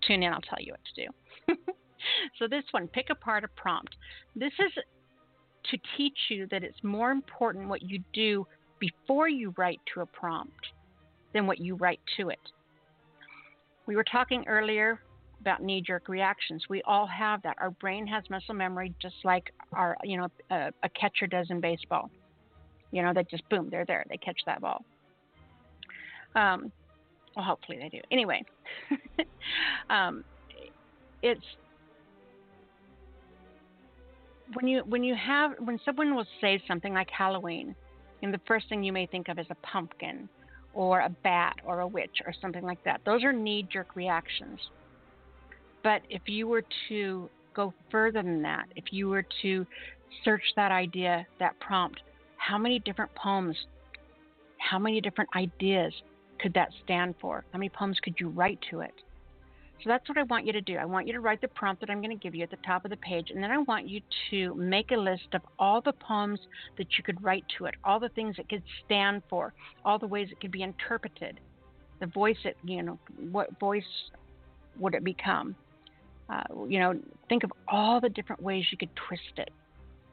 tune 0.07 0.21
in, 0.21 0.31
I'll 0.31 0.41
tell 0.41 0.61
you 0.61 0.73
what 0.73 0.79
to 0.95 1.05
do. 1.05 1.73
so 2.39 2.47
this 2.47 2.63
one, 2.71 2.87
pick 2.87 3.07
apart 3.09 3.43
a 3.43 3.47
prompt. 3.47 3.95
This 4.35 4.53
is 4.59 4.71
to 5.71 5.77
teach 5.97 6.17
you 6.29 6.47
that 6.51 6.63
it's 6.63 6.83
more 6.83 7.11
important 7.11 7.67
what 7.67 7.81
you 7.81 7.99
do 8.13 8.45
before 8.79 9.27
you 9.27 9.53
write 9.57 9.79
to 9.93 10.01
a 10.01 10.05
prompt 10.05 10.67
than 11.33 11.47
what 11.47 11.59
you 11.59 11.75
write 11.75 11.99
to 12.17 12.29
it. 12.29 12.39
We 13.87 13.95
were 13.95 14.05
talking 14.05 14.45
earlier 14.47 15.01
about 15.41 15.63
knee-jerk 15.63 16.09
reactions. 16.09 16.63
We 16.69 16.81
all 16.83 17.07
have 17.07 17.41
that. 17.43 17.55
Our 17.59 17.71
brain 17.71 18.05
has 18.07 18.23
muscle 18.29 18.55
memory, 18.55 18.93
just 19.01 19.15
like 19.23 19.51
our, 19.73 19.97
you 20.03 20.17
know, 20.17 20.27
a, 20.51 20.71
a 20.83 20.89
catcher 20.89 21.27
does 21.27 21.47
in 21.49 21.61
baseball. 21.61 22.09
You 22.91 23.03
know, 23.03 23.13
they 23.13 23.23
just 23.29 23.47
boom, 23.49 23.69
they're 23.69 23.85
there. 23.85 24.03
They 24.09 24.17
catch 24.17 24.39
that 24.45 24.61
ball. 24.61 24.83
Um, 26.35 26.71
well, 27.35 27.45
hopefully 27.45 27.77
they 27.81 27.89
do. 27.89 28.01
Anyway, 28.11 28.43
um, 29.89 30.23
it's 31.21 31.41
when 34.53 34.67
you 34.67 34.81
when 34.87 35.03
you 35.03 35.15
have 35.15 35.51
when 35.59 35.79
someone 35.85 36.15
will 36.15 36.25
say 36.41 36.61
something 36.67 36.93
like 36.93 37.09
Halloween, 37.15 37.75
and 38.23 38.33
the 38.33 38.41
first 38.47 38.67
thing 38.69 38.83
you 38.83 38.91
may 38.91 39.05
think 39.05 39.27
of 39.27 39.37
is 39.37 39.45
a 39.49 39.67
pumpkin, 39.67 40.27
or 40.73 41.01
a 41.01 41.09
bat, 41.23 41.55
or 41.63 41.81
a 41.81 41.87
witch, 41.87 42.17
or 42.25 42.33
something 42.41 42.63
like 42.63 42.83
that. 42.83 43.01
Those 43.05 43.23
are 43.23 43.33
knee-jerk 43.33 43.95
reactions. 43.95 44.59
But 45.83 46.01
if 46.09 46.23
you 46.25 46.47
were 46.47 46.63
to 46.89 47.29
go 47.53 47.73
further 47.89 48.21
than 48.21 48.41
that, 48.43 48.65
if 48.75 48.85
you 48.91 49.07
were 49.07 49.25
to 49.41 49.65
search 50.23 50.43
that 50.55 50.71
idea, 50.71 51.25
that 51.39 51.59
prompt, 51.59 52.01
how 52.37 52.57
many 52.57 52.79
different 52.79 53.13
poems, 53.15 53.55
how 54.57 54.79
many 54.79 55.01
different 55.01 55.29
ideas 55.35 55.93
could 56.39 56.53
that 56.53 56.69
stand 56.83 57.15
for? 57.21 57.43
How 57.51 57.59
many 57.59 57.69
poems 57.69 57.97
could 58.01 58.15
you 58.19 58.29
write 58.29 58.59
to 58.69 58.81
it? 58.81 58.93
So 59.83 59.89
that's 59.89 60.09
what 60.09 60.17
I 60.17 60.23
want 60.23 60.45
you 60.45 60.51
to 60.51 60.61
do. 60.61 60.75
I 60.75 60.83
want 60.83 61.07
you 61.07 61.13
to 61.13 61.21
write 61.21 61.39
the 61.39 61.47
prompt 61.47 61.79
that 61.79 61.89
I'm 61.89 62.01
going 62.01 62.17
to 62.17 62.21
give 62.21 62.35
you 62.35 62.43
at 62.43 62.49
the 62.49 62.57
top 62.65 62.83
of 62.83 62.91
the 62.91 62.97
page, 62.97 63.31
and 63.31 63.41
then 63.41 63.51
I 63.51 63.59
want 63.59 63.87
you 63.87 64.01
to 64.29 64.53
make 64.55 64.91
a 64.91 64.97
list 64.97 65.27
of 65.33 65.41
all 65.57 65.79
the 65.79 65.93
poems 65.93 66.39
that 66.77 66.87
you 66.97 67.03
could 67.03 67.23
write 67.23 67.45
to 67.57 67.65
it, 67.65 67.75
all 67.85 67.99
the 67.99 68.09
things 68.09 68.35
it 68.37 68.49
could 68.49 68.63
stand 68.85 69.21
for, 69.29 69.53
all 69.85 69.97
the 69.97 70.07
ways 70.07 70.27
it 70.31 70.41
could 70.41 70.51
be 70.51 70.63
interpreted, 70.63 71.39
the 72.01 72.07
voice 72.07 72.37
it, 72.43 72.57
you 72.65 72.83
know, 72.83 72.99
what 73.31 73.57
voice 73.57 73.83
would 74.77 74.95
it 74.95 75.03
become? 75.03 75.55
Uh, 76.29 76.43
you 76.67 76.79
know, 76.79 76.93
think 77.27 77.43
of 77.43 77.51
all 77.67 77.99
the 77.99 78.09
different 78.09 78.41
ways 78.41 78.65
you 78.71 78.77
could 78.77 78.95
twist 79.07 79.37
it. 79.37 79.49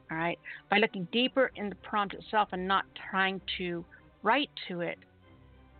All 0.09 0.17
right, 0.17 0.39
by 0.69 0.77
looking 0.77 1.07
deeper 1.11 1.51
in 1.55 1.69
the 1.69 1.75
prompt 1.75 2.13
itself 2.13 2.49
and 2.53 2.65
not 2.65 2.85
trying 3.11 3.41
to 3.57 3.83
write 4.23 4.49
to 4.69 4.81
it, 4.81 4.97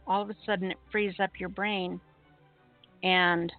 all 0.06 0.21
of 0.21 0.30
a 0.30 0.36
sudden 0.45 0.71
it 0.71 0.78
frees 0.91 1.13
up 1.21 1.32
your 1.39 1.50
brain 1.50 2.00
and 3.04 3.52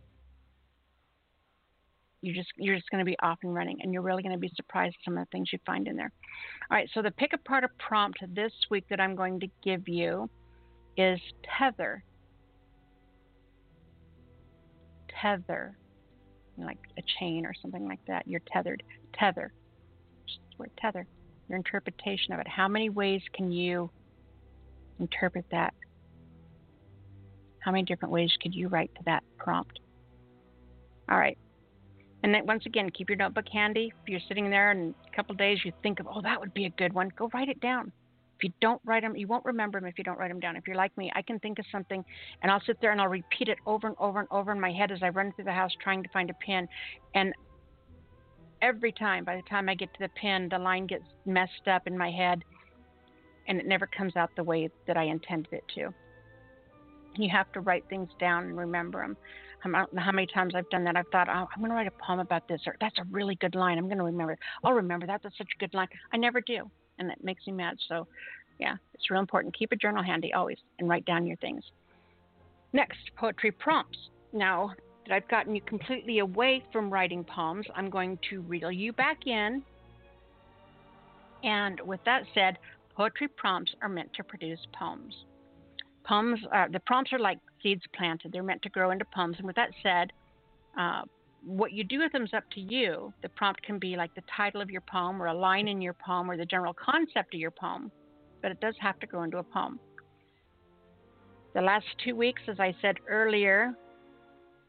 you 2.21 2.35
just 2.35 2.49
you're 2.57 2.75
just 2.75 2.91
going 2.91 3.05
to 3.05 3.09
be 3.09 3.17
off 3.21 3.39
and 3.43 3.55
running 3.55 3.79
and 3.83 3.93
you're 3.93 4.03
really 4.03 4.23
going 4.23 4.35
to 4.35 4.39
be 4.39 4.51
surprised 4.57 4.95
at 4.99 5.05
some 5.05 5.17
of 5.17 5.25
the 5.25 5.31
things 5.31 5.49
you 5.53 5.59
find 5.65 5.87
in 5.87 5.97
there. 5.97 6.11
All 6.71 6.77
right 6.77 6.89
so 6.93 7.01
the 7.01 7.13
pick 7.13 7.33
apart 7.33 7.65
a 7.65 7.69
prompt 7.79 8.19
this 8.35 8.53
week 8.71 8.85
that 8.91 9.01
i'm 9.01 9.15
going 9.15 9.41
to 9.41 9.49
give 9.65 9.89
you 9.89 10.29
is 10.97 11.21
tether. 11.59 12.03
Tether 15.23 15.77
like 16.67 16.79
a 16.99 17.03
chain 17.19 17.47
or 17.47 17.55
something 17.61 17.87
like 17.87 18.01
that 18.07 18.27
you're 18.27 18.43
tethered 18.53 18.83
tether 19.15 19.53
just 20.27 20.41
the 20.51 20.63
word 20.63 20.71
tether 20.79 21.07
your 21.49 21.57
interpretation 21.57 22.33
of 22.33 22.41
it 22.41 22.49
how 22.49 22.69
many 22.69 22.91
ways 22.91 23.23
can 23.35 23.51
you 23.51 23.91
interpret 25.01 25.45
that 25.51 25.75
How 27.61 27.73
many 27.73 27.85
different 27.85 28.13
ways 28.13 28.31
could 28.43 28.55
you 28.55 28.69
write 28.69 28.91
to 28.97 29.03
that 29.07 29.23
prompt? 29.37 29.81
All 31.11 31.19
right. 31.19 31.39
And 32.23 32.35
then 32.35 32.47
once 32.47 32.65
again, 32.67 32.91
keep 32.91 33.09
your 33.09 33.17
notebook 33.17 33.47
handy. 33.53 33.93
If 34.03 34.09
you're 34.09 34.21
sitting 34.29 34.51
there 34.51 34.71
and 34.71 34.95
a 35.13 35.17
couple 35.17 35.35
days 35.35 35.59
you 35.65 35.73
think 35.83 36.01
of, 36.01 36.07
oh, 36.09 36.21
that 36.23 36.41
would 36.41 36.55
be 36.55 36.67
a 36.67 36.71
good 36.71 36.93
one, 36.93 37.11
go 37.17 37.31
write 37.33 37.49
it 37.49 37.61
down. 37.61 37.93
If 38.39 38.45
you 38.45 38.53
don't 38.61 38.81
write 38.85 39.03
them, 39.03 39.17
you 39.17 39.27
won't 39.27 39.45
remember 39.45 39.81
them 39.81 39.89
if 39.89 39.99
you 39.99 40.05
don't 40.05 40.19
write 40.19 40.29
them 40.29 40.39
down. 40.39 40.55
If 40.55 40.67
you're 40.69 40.77
like 40.77 40.97
me, 40.97 41.11
I 41.17 41.23
can 41.23 41.41
think 41.41 41.59
of 41.59 41.65
something 41.73 42.05
and 42.41 42.53
I'll 42.53 42.63
sit 42.67 42.81
there 42.81 42.93
and 42.93 43.01
I'll 43.01 43.09
repeat 43.09 43.49
it 43.49 43.59
over 43.67 43.89
and 43.89 43.97
over 43.99 44.21
and 44.21 44.29
over 44.31 44.53
in 44.53 44.61
my 44.61 44.71
head 44.71 44.93
as 44.93 45.03
I 45.03 45.09
run 45.09 45.33
through 45.33 45.47
the 45.47 45.53
house 45.53 45.73
trying 45.83 46.05
to 46.05 46.09
find 46.11 46.31
a 46.31 46.35
pin. 46.35 46.69
And 47.17 47.35
every 48.63 48.93
time, 48.93 49.25
by 49.25 49.35
the 49.35 49.43
time 49.43 49.69
I 49.69 49.75
get 49.75 49.93
to 49.95 50.01
the 50.01 50.09
pin, 50.11 50.49
the 50.51 50.59
line 50.59 50.87
gets 50.87 51.05
messed 51.27 51.67
up 51.67 51.89
in 51.89 51.99
my 51.99 52.13
head 52.13 52.45
and 53.49 53.59
it 53.59 53.67
never 53.67 53.89
comes 53.89 54.15
out 54.15 54.31
the 54.37 54.45
way 54.45 54.69
that 54.87 54.97
I 54.97 55.05
intended 55.05 55.53
it 55.53 55.65
to. 55.75 55.93
You 57.17 57.29
have 57.31 57.51
to 57.53 57.61
write 57.61 57.85
things 57.89 58.11
down 58.21 58.45
and 58.45 58.57
remember 58.57 59.01
them. 59.01 59.17
I 59.65 59.79
don't 59.79 59.93
know 59.93 60.03
how 60.03 60.13
many 60.13 60.29
times 60.29 60.55
I've 60.55 60.71
done 60.71 60.85
that. 60.85 60.97
I've 60.97 61.09
thought, 61.11 61.29
oh, 61.29 61.49
I'm 61.53 61.59
going 61.59 61.71
to 61.71 61.75
write 61.75 61.89
a 61.89 62.05
poem 62.07 62.21
about 62.21 62.47
this, 62.47 62.61
or 62.67 62.77
that's 62.81 62.97
a 62.99 63.05
really 63.11 63.35
good 63.37 63.57
line. 63.57 63.77
I'm 63.77 63.87
going 63.87 63.99
to 63.99 64.05
remember. 64.05 64.35
It. 64.35 64.39
I'll 64.63 64.75
remember 64.75 65.07
that. 65.07 65.23
That's 65.25 65.37
such 65.37 65.49
a 65.57 65.59
good 65.59 65.75
line. 65.75 65.89
I 66.13 66.17
never 66.17 66.41
do, 66.41 66.71
and 66.99 67.11
it 67.11 67.23
makes 67.23 67.47
me 67.47 67.53
mad. 67.53 67.77
So, 67.89 68.07
yeah, 68.59 68.77
it's 68.95 69.11
real 69.11 69.21
important. 69.21 69.57
Keep 69.57 69.73
a 69.73 69.77
journal 69.77 70.03
handy 70.03 70.33
always 70.33 70.59
and 70.79 70.89
write 70.89 71.05
down 71.05 71.27
your 71.27 71.37
things. 71.37 71.63
Next, 72.73 72.99
poetry 73.17 73.53
prompts. 73.53 73.99
Now 74.33 74.73
that 75.07 75.15
I've 75.15 75.29
gotten 75.29 75.55
you 75.55 75.63
completely 75.63 76.19
away 76.19 76.63
from 76.73 76.93
writing 76.93 77.25
poems, 77.25 77.67
I'm 77.75 77.89
going 77.89 78.19
to 78.31 78.43
reel 78.43 78.71
you 78.71 78.93
back 78.93 79.27
in. 79.27 79.63
And 81.43 81.81
with 81.81 82.01
that 82.05 82.25
said, 82.35 82.59
poetry 82.95 83.29
prompts 83.29 83.73
are 83.81 83.89
meant 83.89 84.13
to 84.15 84.25
produce 84.25 84.59
poems. 84.79 85.15
Poems, 86.05 86.41
uh, 86.55 86.67
the 86.73 86.81
prompts 86.81 87.13
are 87.13 87.19
like 87.19 87.39
seeds 87.63 87.83
planted. 87.95 88.33
They're 88.33 88.43
meant 88.43 88.63
to 88.63 88.71
grow 88.71 88.91
into 88.91 89.05
poems. 89.15 89.37
And 89.39 89.47
with 89.47 89.57
that 89.57 89.71
said, 89.83 90.13
uh, 90.79 91.03
what 91.45 91.73
you 91.73 91.85
do 91.85 92.01
with 92.01 92.13
them 92.13 92.25
is 92.25 92.35
up 92.35 92.45
to 92.53 92.61
you. 92.61 93.13
The 93.23 93.29
prompt 93.29 93.63
can 93.63 93.79
be 93.79 93.97
like 93.97 94.15
the 94.15 94.23
title 94.37 94.61
of 94.61 94.71
your 94.71 94.81
poem, 94.83 95.23
or 95.23 95.27
a 95.27 95.35
line 95.35 95.69
in 95.69 95.81
your 95.81 95.95
poem, 95.95 96.31
or 96.31 96.37
the 96.37 96.45
general 96.45 96.75
concept 96.75 97.35
of 97.35 97.41
your 97.41 97.51
poem, 97.51 97.91
but 98.43 98.51
it 98.51 98.61
does 98.61 98.75
have 98.81 98.99
to 99.01 99.07
go 99.07 99.23
into 99.23 99.39
a 99.39 99.43
poem. 99.43 99.79
The 101.55 101.63
last 101.63 101.87
two 102.05 102.15
weeks, 102.15 102.43
as 102.49 102.61
I 102.61 102.75
said 102.83 102.97
earlier, 103.09 103.73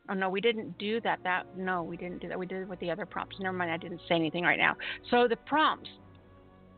oh 0.09 0.13
no, 0.13 0.29
we 0.29 0.41
didn't 0.41 0.77
do 0.77 1.01
that. 1.01 1.19
That 1.23 1.45
no, 1.57 1.83
we 1.83 1.97
didn't 1.97 2.19
do 2.19 2.27
that. 2.29 2.39
We 2.39 2.45
did 2.45 2.61
it 2.61 2.69
with 2.69 2.79
the 2.79 2.89
other 2.89 3.05
prompts. 3.05 3.35
Never 3.39 3.55
mind, 3.55 3.71
I 3.71 3.77
didn't 3.77 4.01
say 4.07 4.15
anything 4.15 4.43
right 4.43 4.57
now. 4.57 4.75
So 5.11 5.27
the 5.27 5.35
prompts, 5.35 5.89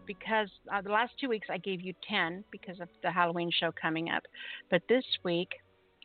because 0.07 0.49
uh, 0.73 0.81
the 0.81 0.89
last 0.89 1.13
two 1.19 1.29
weeks 1.29 1.47
I 1.49 1.59
gave 1.59 1.81
you 1.81 1.93
ten 2.09 2.43
because 2.51 2.79
of 2.79 2.89
the 3.03 3.11
Halloween 3.11 3.51
show 3.57 3.71
coming 3.79 4.09
up, 4.09 4.23
but 4.69 4.81
this 4.89 5.05
week 5.23 5.49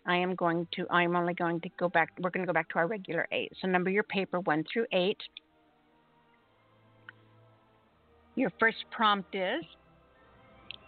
I 0.07 0.17
am 0.17 0.35
going 0.35 0.67
to, 0.73 0.87
I'm 0.91 1.17
only 1.17 1.35
going 1.35 1.61
to 1.61 1.69
go 1.79 1.89
back, 1.89 2.13
we're 2.21 2.31
going 2.31 2.47
to 2.47 2.47
go 2.47 2.55
back 2.55 2.69
to 2.71 2.79
our 2.79 2.87
regular 2.87 3.27
eight. 3.33 3.53
So 3.61 3.69
number 3.69 3.91
your 3.91 4.05
paper 4.05 4.41
one 4.41 4.65
through 4.73 4.87
eight. 4.93 5.19
Your 8.37 8.53
first 8.61 8.85
prompt 8.91 9.35
is 9.35 9.65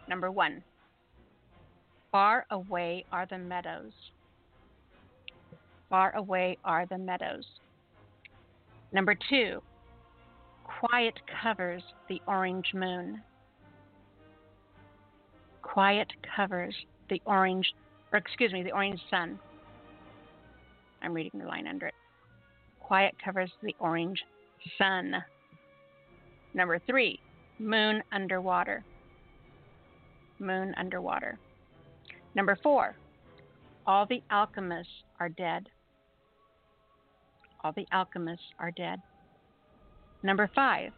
number 0.09 0.31
one 0.31 0.63
Far 2.11 2.47
away 2.51 3.05
are 3.13 3.27
the 3.27 3.39
meadows. 3.39 3.93
Far 5.91 6.15
away 6.17 6.57
are 6.65 6.87
the 6.87 6.97
meadows. 6.97 7.45
Number 8.93 9.15
two, 9.29 9.61
quiet 10.65 11.15
covers 11.43 11.83
the 12.09 12.21
orange 12.27 12.73
moon. 12.73 13.21
Quiet 15.61 16.09
covers 16.35 16.75
the 17.11 17.21
orange 17.27 17.75
or 18.13 18.19
excuse 18.19 18.53
me, 18.53 18.63
the 18.63 18.73
orange 18.73 19.01
sun. 19.11 19.39
I'm 21.03 21.15
reading 21.15 21.41
the 21.41 21.47
line 21.47 21.67
under 21.67 21.87
it. 21.87 21.95
Quiet 22.81 23.15
covers 23.23 23.51
the 23.63 23.75
orange 23.79 24.25
sun. 24.79 25.15
Number 26.55 26.79
three, 26.87 27.21
moon 27.59 28.03
underwater. 28.13 28.85
Moon 30.39 30.75
underwater. 30.77 31.39
Number 32.35 32.59
four, 32.63 32.97
all 33.87 34.07
the 34.07 34.23
alchemists 34.31 34.93
are 35.21 35.29
dead. 35.29 35.69
All 37.63 37.73
the 37.73 37.87
alchemists 37.93 38.45
are 38.59 38.71
dead. 38.71 39.01
Number 40.23 40.51
five, 40.55 40.93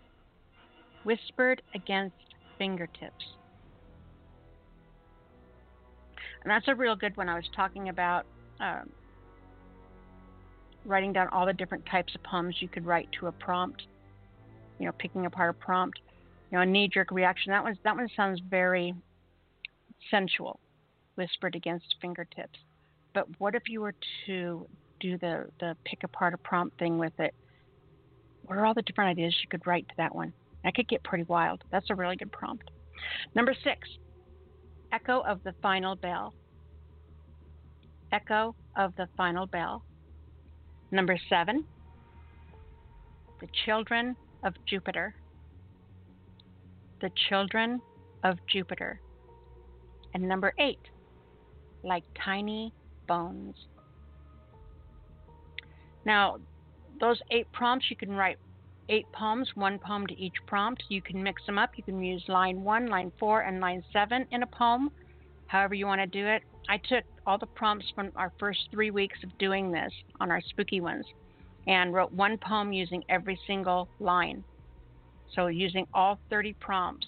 whispered 1.04 1.62
against 1.74 2.16
fingertips. 2.58 3.24
And 6.42 6.50
that's 6.50 6.68
a 6.68 6.74
real 6.74 6.96
good 6.96 7.16
one. 7.16 7.28
I 7.28 7.34
was 7.34 7.48
talking 7.54 7.88
about 7.88 8.24
um, 8.60 8.88
writing 10.84 11.12
down 11.12 11.28
all 11.28 11.46
the 11.46 11.52
different 11.52 11.84
types 11.86 12.14
of 12.14 12.22
poems 12.22 12.56
you 12.60 12.68
could 12.68 12.86
write 12.86 13.08
to 13.18 13.26
a 13.26 13.32
prompt. 13.32 13.82
You 14.78 14.86
know, 14.86 14.92
picking 14.98 15.26
apart 15.26 15.50
a 15.50 15.52
prompt. 15.52 16.00
You 16.50 16.56
know, 16.58 16.62
a 16.62 16.66
knee-jerk 16.66 17.10
reaction. 17.10 17.50
That 17.50 17.62
one, 17.62 17.78
that 17.84 17.94
one 17.94 18.08
sounds 18.16 18.40
very 18.48 18.94
sensual, 20.10 20.58
whispered 21.14 21.54
against 21.54 21.94
fingertips. 22.00 22.58
But 23.14 23.26
what 23.38 23.54
if 23.54 23.64
you 23.68 23.80
were 23.82 23.94
to 24.26 24.66
do 24.98 25.18
the 25.18 25.46
the 25.60 25.76
pick 25.84 26.04
apart 26.04 26.34
a 26.34 26.38
prompt 26.38 26.78
thing 26.78 26.98
with 26.98 27.12
it? 27.18 27.34
What 28.46 28.58
are 28.58 28.64
all 28.66 28.74
the 28.74 28.82
different 28.82 29.10
ideas 29.10 29.34
you 29.42 29.48
could 29.48 29.66
write 29.66 29.88
to 29.88 29.94
that 29.98 30.14
one? 30.14 30.32
That 30.64 30.74
could 30.74 30.88
get 30.88 31.02
pretty 31.02 31.24
wild. 31.24 31.62
That's 31.70 31.90
a 31.90 31.94
really 31.94 32.16
good 32.16 32.32
prompt. 32.32 32.70
Number 33.34 33.54
six, 33.64 33.88
Echo 34.92 35.20
of 35.20 35.42
the 35.44 35.54
final 35.62 35.94
bell. 35.94 36.34
Echo 38.12 38.54
of 38.76 38.94
the 38.96 39.08
final 39.16 39.46
bell. 39.46 39.84
Number 40.90 41.16
seven, 41.28 41.64
the 43.40 43.46
children 43.64 44.16
of 44.42 44.54
Jupiter. 44.66 45.14
The 47.00 47.10
children 47.28 47.80
of 48.24 48.38
Jupiter. 48.48 49.00
And 50.12 50.28
number 50.28 50.52
eight, 50.58 50.80
like 51.84 52.04
tiny 52.22 52.74
bones. 53.06 53.54
Now, 56.04 56.38
those 57.00 57.20
eight 57.30 57.50
prompts 57.52 57.86
you 57.90 57.96
can 57.96 58.10
write 58.10 58.38
eight 58.88 59.06
poems, 59.12 59.48
one 59.54 59.78
poem 59.78 60.06
to 60.06 60.18
each 60.18 60.34
prompt. 60.46 60.82
You 60.88 61.00
can 61.02 61.22
mix 61.22 61.44
them 61.46 61.58
up. 61.58 61.70
You 61.76 61.82
can 61.82 62.02
use 62.02 62.24
line 62.28 62.62
one, 62.62 62.86
line 62.86 63.12
four, 63.18 63.42
and 63.42 63.60
line 63.60 63.84
seven 63.92 64.26
in 64.30 64.42
a 64.42 64.46
poem, 64.46 64.90
however 65.46 65.74
you 65.74 65.86
want 65.86 66.00
to 66.00 66.06
do 66.06 66.26
it. 66.26 66.42
I 66.68 66.78
took 66.78 67.04
all 67.26 67.38
the 67.38 67.46
prompts 67.46 67.86
from 67.94 68.10
our 68.16 68.32
first 68.38 68.60
three 68.70 68.90
weeks 68.90 69.18
of 69.22 69.36
doing 69.38 69.70
this 69.70 69.92
on 70.20 70.30
our 70.30 70.40
spooky 70.40 70.80
ones 70.80 71.06
and 71.66 71.92
wrote 71.92 72.12
one 72.12 72.38
poem 72.38 72.72
using 72.72 73.04
every 73.08 73.38
single 73.46 73.88
line. 73.98 74.42
So, 75.34 75.46
using 75.46 75.86
all 75.94 76.18
30 76.28 76.54
prompts, 76.54 77.06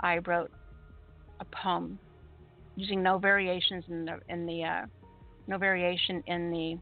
I 0.00 0.18
wrote 0.18 0.50
a 1.38 1.44
poem 1.44 1.98
using 2.74 3.02
no 3.02 3.18
variations 3.18 3.84
in 3.88 4.04
the, 4.04 4.18
in 4.28 4.46
the 4.46 4.64
uh, 4.64 4.86
no 5.46 5.58
variation 5.58 6.22
in 6.26 6.50
the 6.50 6.78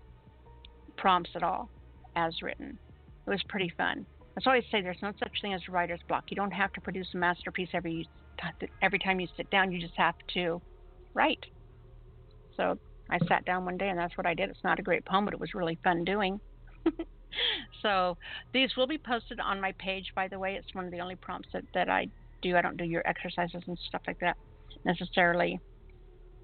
prompts 0.97 1.31
at 1.35 1.43
all 1.43 1.69
as 2.17 2.41
written 2.43 2.79
it 3.29 3.33
was 3.33 3.43
pretty 3.49 3.71
fun. 3.77 4.07
As 4.37 4.45
I 4.47 4.61
say 4.71 4.81
there's 4.81 5.03
no 5.03 5.13
such 5.19 5.43
thing 5.43 5.53
as 5.53 5.61
a 5.69 5.73
writer's 5.73 6.01
block. 6.09 6.25
You 6.29 6.37
don't 6.37 6.51
have 6.51 6.73
to 6.73 6.81
produce 6.81 7.09
a 7.15 7.19
masterpiece 7.19 7.69
every 7.75 8.09
every 8.81 8.99
time 8.99 9.21
you 9.21 9.27
sit 9.37 9.51
down. 9.51 9.71
You 9.71 9.81
just 9.81 9.97
have 9.97 10.15
to 10.35 10.63
write. 11.13 11.45
So 12.57 12.79
I 13.11 13.19
sat 13.27 13.45
down 13.45 13.65
one 13.65 13.77
day 13.77 13.89
and 13.91 13.99
that's 13.99 14.17
what 14.17 14.27
I 14.27 14.35
did. 14.35 14.49
It's 14.49 14.65
not 14.65 14.79
a 14.79 14.83
great 14.83 15.05
poem, 15.05 15.25
but 15.25 15.35
it 15.35 15.41
was 15.41 15.55
really 15.55 15.79
fun 15.85 16.05
doing. 16.05 16.41
so 17.83 18.17
these 18.55 18.71
will 18.77 18.87
be 18.87 18.99
posted 18.99 19.41
on 19.41 19.61
my 19.61 19.73
page, 19.73 20.13
by 20.15 20.29
the 20.29 20.39
way. 20.39 20.55
It's 20.55 20.75
one 20.75 20.87
of 20.87 20.91
the 20.91 21.01
only 21.01 21.17
prompts 21.17 21.49
that, 21.53 21.65
that 21.75 21.89
I 21.89 22.07
do. 22.41 22.57
I 22.57 22.63
don't 22.63 22.77
do 22.77 22.85
your 22.85 23.07
exercises 23.07 23.63
and 23.67 23.79
stuff 23.89 24.03
like 24.07 24.21
that 24.21 24.37
necessarily 24.85 25.61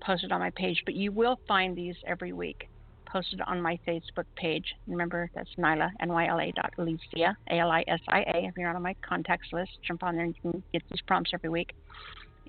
posted 0.02 0.32
on 0.32 0.40
my 0.40 0.50
page, 0.50 0.82
but 0.84 0.94
you 0.94 1.12
will 1.12 1.38
find 1.48 1.76
these 1.76 1.96
every 2.06 2.32
week 2.32 2.68
posted 3.14 3.40
on 3.42 3.62
my 3.62 3.78
Facebook 3.86 4.24
page. 4.34 4.74
Remember, 4.88 5.30
that's 5.36 5.48
Nyla, 5.56 5.88
N-Y-L-A 6.00 6.50
dot 6.56 6.72
Alisia, 6.76 7.36
A-L-I-S-I-A. 7.48 8.48
If 8.48 8.54
you're 8.58 8.74
on 8.74 8.82
my 8.82 8.96
contacts 9.08 9.46
list, 9.52 9.70
jump 9.86 10.02
on 10.02 10.16
there 10.16 10.24
and 10.24 10.34
you 10.42 10.50
can 10.50 10.62
get 10.72 10.82
these 10.90 11.00
prompts 11.02 11.30
every 11.32 11.48
week 11.48 11.74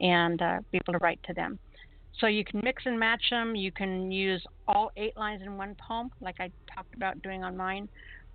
and 0.01 0.41
uh, 0.41 0.57
be 0.71 0.79
able 0.83 0.97
to 0.97 1.03
write 1.03 1.19
to 1.27 1.35
them. 1.35 1.59
So 2.19 2.25
you 2.25 2.43
can 2.43 2.61
mix 2.63 2.81
and 2.87 2.99
match 2.99 3.21
them. 3.29 3.55
You 3.55 3.71
can 3.71 4.09
use 4.09 4.43
all 4.67 4.91
eight 4.97 5.15
lines 5.15 5.43
in 5.43 5.55
one 5.55 5.75
poem, 5.87 6.09
like 6.19 6.37
I 6.39 6.49
talked 6.73 6.95
about 6.95 7.21
doing 7.21 7.43
on 7.43 7.55
mine, 7.55 7.87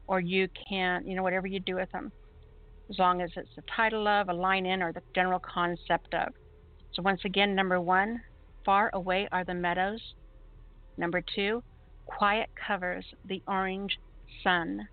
or 0.07 0.21
you 0.21 0.47
can, 0.69 1.05
you 1.05 1.17
know, 1.17 1.25
whatever 1.25 1.49
you 1.49 1.59
do 1.59 1.75
with 1.75 1.91
them, 1.91 2.13
as 2.91 2.99
long 3.01 3.23
as 3.23 3.31
it's 3.35 3.49
the 3.57 3.65
title 3.75 4.07
of, 4.07 4.29
a 4.29 4.33
line 4.33 4.67
in, 4.67 4.83
or 4.83 4.93
the 4.93 5.03
general 5.17 5.41
concept 5.41 6.15
of. 6.15 6.33
So 6.93 7.03
once 7.03 7.23
again, 7.25 7.57
number 7.57 7.81
one, 7.81 8.21
far 8.65 8.91
away 8.93 9.27
are 9.33 9.45
the 9.45 9.55
meadows. 9.55 10.01
Number 10.97 11.25
two, 11.35 11.63
quiet 12.17 12.49
covers 12.67 13.05
the 13.29 13.43
orange 13.47 13.99
sun. 14.43 14.89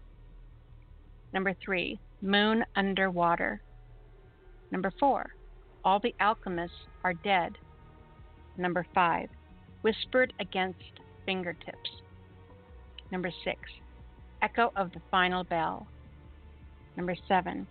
Number 1.34 1.54
three, 1.64 2.00
moon 2.22 2.64
underwater. 2.76 3.62
Number 4.72 4.94
four, 5.00 5.34
all 5.84 6.00
the 6.00 6.16
alchemists 6.20 6.78
are 7.04 7.14
dead. 7.14 7.58
Number 8.58 8.86
five, 8.94 9.30
whispered 9.82 10.34
against 10.40 10.80
fingertips. 11.26 11.90
Number 13.12 13.32
six, 13.44 13.60
echo 14.42 14.72
of 14.76 14.92
the 14.94 15.02
final 15.12 15.44
bell. 15.44 15.88
Number 16.96 17.16
seven, 17.28 17.68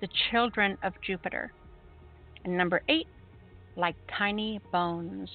the 0.00 0.08
children 0.30 0.76
of 0.82 0.92
Jupiter. 1.06 1.52
And 2.44 2.56
number 2.56 2.82
eight, 2.88 3.06
like 3.76 3.96
tiny 4.18 4.60
bones. 4.70 5.28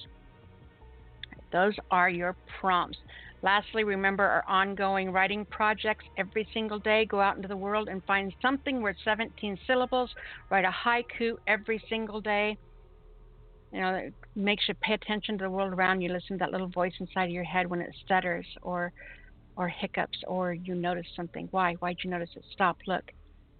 Those 1.52 1.74
are 1.90 2.10
your 2.10 2.36
prompts. 2.60 2.98
Lastly, 3.42 3.84
remember 3.84 4.24
our 4.24 4.44
ongoing 4.48 5.12
writing 5.12 5.46
projects 5.50 6.04
every 6.16 6.48
single 6.52 6.80
day. 6.80 7.06
Go 7.06 7.20
out 7.20 7.36
into 7.36 7.48
the 7.48 7.56
world 7.56 7.88
and 7.88 8.02
find 8.04 8.34
something 8.42 8.82
worth 8.82 8.96
17 9.04 9.56
syllables. 9.66 10.10
Write 10.50 10.64
a 10.64 10.72
haiku 10.84 11.34
every 11.46 11.80
single 11.88 12.20
day. 12.20 12.56
You 13.72 13.80
know, 13.80 13.94
it 13.94 14.14
makes 14.34 14.64
you 14.68 14.74
pay 14.82 14.94
attention 14.94 15.38
to 15.38 15.44
the 15.44 15.50
world 15.50 15.72
around 15.72 16.00
you. 16.00 16.12
Listen 16.12 16.38
to 16.38 16.44
that 16.44 16.52
little 16.52 16.68
voice 16.68 16.94
inside 16.98 17.24
of 17.24 17.30
your 17.30 17.44
head 17.44 17.68
when 17.68 17.80
it 17.80 17.94
stutters 18.04 18.46
or 18.62 18.92
or 19.56 19.68
hiccups 19.68 20.18
or 20.26 20.52
you 20.52 20.74
notice 20.74 21.06
something. 21.14 21.48
Why? 21.50 21.74
Why'd 21.74 21.98
you 22.02 22.10
notice 22.10 22.30
it? 22.34 22.44
Stop, 22.52 22.76
look. 22.86 23.04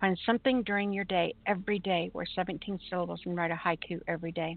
Find 0.00 0.18
something 0.24 0.62
during 0.62 0.92
your 0.92 1.04
day, 1.04 1.34
every 1.46 1.80
day, 1.80 2.10
worth 2.14 2.28
17 2.34 2.78
syllables 2.88 3.20
and 3.26 3.36
write 3.36 3.50
a 3.50 3.54
haiku 3.54 3.98
every 4.06 4.30
day. 4.30 4.56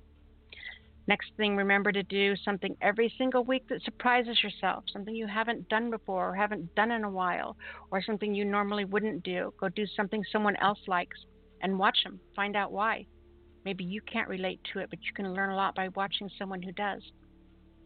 Next 1.08 1.32
thing, 1.36 1.56
remember 1.56 1.92
to 1.92 2.04
do 2.04 2.36
something 2.46 2.76
every 2.82 3.14
single 3.18 3.44
week 3.44 3.68
that 3.70 3.82
surprises 3.84 4.42
yourself, 4.44 4.84
something 4.94 5.16
you 5.16 5.28
haven't 5.28 5.68
done 5.68 5.90
before 5.90 6.30
or 6.30 6.36
haven't 6.36 6.74
done 6.76 6.92
in 6.92 7.04
a 7.04 7.10
while, 7.10 7.58
or 7.90 8.04
something 8.04 8.36
you 8.36 8.46
normally 8.46 8.86
wouldn't 8.86 9.24
do. 9.24 9.54
Go 9.60 9.68
do 9.70 9.86
something 9.96 10.24
someone 10.32 10.56
else 10.58 10.80
likes 10.88 11.18
and 11.62 11.80
watch 11.80 11.98
them. 12.04 12.20
Find 12.36 12.56
out 12.56 12.72
why. 12.72 13.06
Maybe 13.66 13.84
you 13.84 14.02
can't 14.02 14.30
relate 14.30 14.60
to 14.74 14.80
it, 14.80 14.90
but 14.90 15.00
you 15.04 15.14
can 15.14 15.34
learn 15.34 15.52
a 15.52 15.56
lot 15.56 15.76
by 15.76 15.90
watching 15.90 16.30
someone 16.38 16.62
who 16.62 16.72
does. 16.72 17.02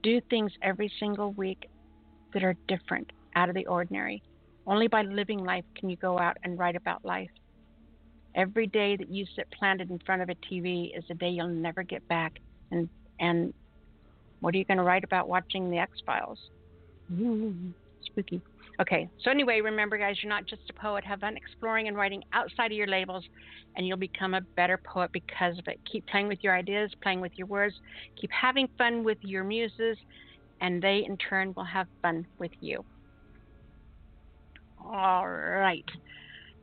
Do 0.03 0.21
things 0.29 0.51
every 0.61 0.91
single 0.99 1.31
week 1.33 1.69
that 2.33 2.43
are 2.43 2.55
different, 2.67 3.11
out 3.35 3.49
of 3.49 3.55
the 3.55 3.65
ordinary. 3.65 4.23
Only 4.67 4.87
by 4.87 5.03
living 5.03 5.43
life 5.43 5.65
can 5.75 5.89
you 5.89 5.95
go 5.95 6.19
out 6.19 6.37
and 6.43 6.59
write 6.59 6.75
about 6.75 7.05
life. 7.05 7.29
Every 8.35 8.67
day 8.67 8.97
that 8.97 9.09
you 9.09 9.25
sit 9.35 9.49
planted 9.51 9.89
in 9.89 9.99
front 9.99 10.21
of 10.21 10.29
a 10.29 10.35
TV 10.35 10.97
is 10.97 11.05
a 11.09 11.13
day 11.13 11.29
you'll 11.29 11.47
never 11.47 11.83
get 11.83 12.05
back. 12.07 12.39
And 12.71 12.89
and 13.19 13.53
what 14.41 14.53
are 14.53 14.57
you 14.57 14.65
going 14.65 14.77
to 14.77 14.83
write 14.83 15.03
about 15.03 15.27
watching 15.27 15.69
the 15.69 15.77
X 15.77 15.91
Files? 16.05 16.39
Spooky. 18.05 18.41
Okay, 18.81 19.09
so 19.21 19.31
anyway, 19.31 19.61
remember, 19.61 19.97
guys, 19.97 20.17
you're 20.21 20.29
not 20.29 20.45
just 20.47 20.61
a 20.69 20.73
poet. 20.73 21.05
Have 21.05 21.21
fun 21.21 21.37
exploring 21.37 21.87
and 21.87 21.95
writing 21.95 22.21
outside 22.33 22.71
of 22.71 22.77
your 22.77 22.87
labels, 22.87 23.23
and 23.75 23.87
you'll 23.87 23.97
become 23.97 24.33
a 24.33 24.41
better 24.57 24.79
poet 24.85 25.11
because 25.13 25.57
of 25.57 25.65
it. 25.67 25.79
Keep 25.89 26.05
playing 26.07 26.27
with 26.27 26.39
your 26.41 26.55
ideas, 26.55 26.91
playing 27.01 27.21
with 27.21 27.31
your 27.37 27.47
words. 27.47 27.75
Keep 28.19 28.31
having 28.31 28.67
fun 28.77 29.03
with 29.03 29.17
your 29.21 29.45
muses, 29.45 29.97
and 30.59 30.81
they, 30.81 31.05
in 31.07 31.17
turn, 31.17 31.53
will 31.55 31.63
have 31.63 31.87
fun 32.01 32.27
with 32.37 32.51
you. 32.59 32.83
All 34.83 35.27
right. 35.27 35.85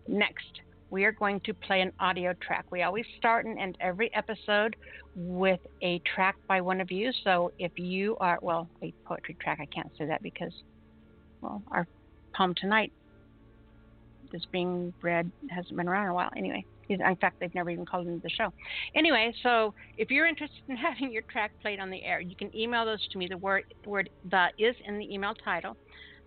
Next, 0.07 0.61
we 0.93 1.05
are 1.07 1.13
going 1.13 1.41
to 1.41 1.55
play 1.55 1.81
an 1.81 1.91
audio 1.99 2.35
track. 2.35 2.67
We 2.71 2.83
always 2.83 3.07
start 3.19 3.47
and 3.47 3.59
end 3.59 3.79
every 3.81 4.15
episode 4.15 4.77
with 5.17 5.61
a 5.81 6.01
track 6.15 6.37
by 6.47 6.61
one 6.61 6.83
of 6.83 6.93
you. 6.93 7.11
So 7.25 7.51
if 7.59 7.73
you 7.77 8.15
are, 8.21 8.39
well, 8.43 8.69
a 8.83 8.93
poetry 9.07 9.35
track, 9.41 9.59
I 9.61 9.65
can't 9.65 9.91
say 9.97 10.05
that 10.05 10.23
because, 10.23 10.53
well, 11.41 11.63
our 11.71 11.89
poem 12.37 12.55
tonight 12.55 12.93
is 14.35 14.43
being 14.53 14.93
read 15.01 15.31
hasn't 15.49 15.75
been 15.77 15.89
around 15.89 16.05
in 16.05 16.11
a 16.11 16.15
while. 16.15 16.31
Anyway, 16.37 16.63
in 16.91 17.17
fact, 17.17 17.41
they've 17.41 17.55
never 17.55 17.71
even 17.71 17.87
called 17.87 18.07
into 18.07 18.23
the 18.23 18.29
show. 18.29 18.53
Anyway, 18.95 19.33
so 19.43 19.73
if 19.97 20.11
you're 20.11 20.27
interested 20.27 20.61
in 20.69 20.77
having 20.77 21.11
your 21.11 21.23
track 21.23 21.53
played 21.63 21.81
on 21.81 21.89
the 21.89 22.03
air, 22.03 22.21
you 22.21 22.37
can 22.37 22.55
email 22.55 22.85
those 22.85 23.01
to 23.13 23.19
me. 23.19 23.29
The 23.29 23.39
word, 23.39 23.65
word 23.87 24.11
the 24.31 24.49
is 24.59 24.77
in 24.87 24.99
the 24.99 25.11
email 25.11 25.33
title, 25.43 25.75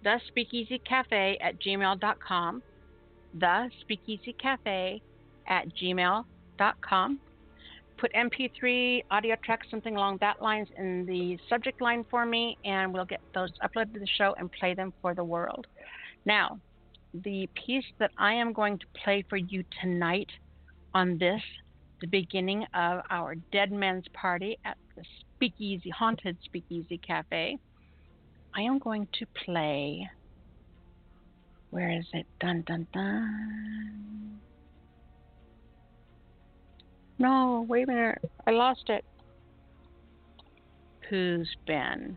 the 0.04 0.19
speakeasy 0.28 0.80
cafe 0.80 1.38
at 1.39 1.62
gmail.com 1.62 2.63
the 3.39 3.69
speakeasy 3.82 4.34
cafe 4.34 5.02
at 5.48 5.65
gmail.com. 5.76 7.19
Put 7.98 8.12
MP3, 8.13 9.04
audio 9.10 9.36
track, 9.43 9.62
something 9.71 9.95
along 9.95 10.17
that 10.19 10.41
lines 10.41 10.67
in 10.78 11.06
the 11.06 11.38
subject 11.50 11.80
line 11.82 12.06
for 12.10 12.26
me, 12.26 12.58
and 12.65 12.93
we'll 12.93 13.06
get 13.06 13.21
those 13.34 13.52
uploaded 13.63 13.93
to 13.93 14.00
the 14.00 14.08
show 14.17 14.36
and 14.38 14.52
play 14.52 14.74
them 14.74 14.93
for 15.02 15.13
the 15.13 15.24
world. 15.24 15.67
Now, 16.26 16.60
the 17.13 17.48
piece 17.65 17.86
that 18.00 18.12
I 18.17 18.34
am 18.34 18.52
going 18.52 18.80
to 18.80 18.86
play 19.04 19.24
for 19.30 19.38
you 19.38 19.63
tonight 19.82 20.30
on 20.93 21.17
this, 21.17 21.41
the 22.02 22.08
beginning 22.08 22.65
of 22.74 23.02
our 23.10 23.36
Dead 23.54 23.71
Men's 23.71 24.06
Party 24.13 24.58
at 24.65 24.78
the 24.98 25.04
Speakeasy, 25.36 25.89
Haunted 25.89 26.38
Speakeasy 26.43 26.98
Cafe, 26.98 27.58
I 28.54 28.62
am 28.62 28.80
going 28.80 29.08
to 29.19 29.26
play 29.45 30.10
where 31.76 31.92
is 31.92 32.06
it? 32.14 32.26
Dun 32.40 32.64
dun 32.66 32.88
dun. 32.94 34.40
No, 37.20 37.66
wait 37.68 37.84
a 37.84 37.88
minute. 37.88 38.32
I 38.48 38.52
lost 38.52 38.86
it. 38.88 39.04
Who's 41.10 41.54
been 41.68 42.16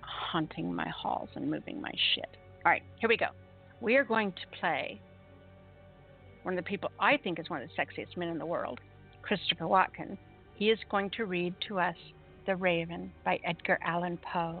haunting 0.00 0.74
my 0.74 0.88
halls 0.88 1.28
and 1.36 1.48
moving 1.48 1.80
my 1.80 1.92
shit? 2.12 2.36
All 2.66 2.72
right, 2.72 2.82
here 2.98 3.08
we 3.08 3.16
go. 3.16 3.28
We 3.80 3.94
are 3.94 4.04
going 4.04 4.32
to 4.32 4.58
play 4.58 5.00
one 6.42 6.58
of 6.58 6.64
the 6.64 6.68
people 6.68 6.90
I 6.98 7.18
think 7.18 7.38
is 7.38 7.48
one 7.48 7.62
of 7.62 7.68
the 7.68 7.80
sexiest 7.80 8.16
men 8.16 8.30
in 8.30 8.38
the 8.38 8.46
world, 8.46 8.80
Christopher 9.22 9.66
Walken. 9.66 10.18
He 10.56 10.70
is 10.70 10.78
going 10.90 11.10
to 11.10 11.24
read 11.24 11.54
to 11.68 11.78
us 11.78 11.96
The 12.46 12.56
Raven 12.56 13.12
by 13.24 13.38
Edgar 13.44 13.78
Allan 13.84 14.18
Poe. 14.32 14.60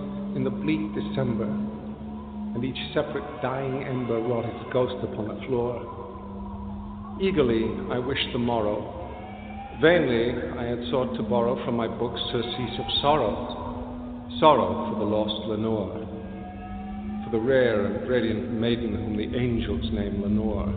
in 0.35 0.43
the 0.43 0.49
bleak 0.49 0.93
December, 0.93 1.45
and 1.45 2.63
each 2.63 2.77
separate 2.93 3.23
dying 3.41 3.83
ember 3.83 4.19
wrought 4.19 4.45
its 4.45 4.73
ghost 4.73 4.95
upon 5.03 5.27
the 5.27 5.45
floor. 5.47 7.17
Eagerly 7.21 7.65
I 7.91 7.99
wished 7.99 8.27
the 8.33 8.39
morrow. 8.39 8.97
Vainly 9.81 10.33
I 10.57 10.63
had 10.65 10.79
sought 10.89 11.15
to 11.17 11.23
borrow 11.23 11.63
from 11.65 11.75
my 11.75 11.87
books 11.87 12.19
surcease 12.31 12.79
of 12.79 12.85
sorrow, 13.01 14.29
sorrow 14.39 14.91
for 14.91 14.99
the 14.99 15.05
lost 15.05 15.47
Lenore, 15.47 15.93
for 17.23 17.31
the 17.31 17.39
rare 17.39 17.85
and 17.85 18.07
radiant 18.07 18.51
maiden 18.51 18.95
whom 18.95 19.17
the 19.17 19.37
angels 19.37 19.91
name 19.91 20.21
Lenore, 20.21 20.73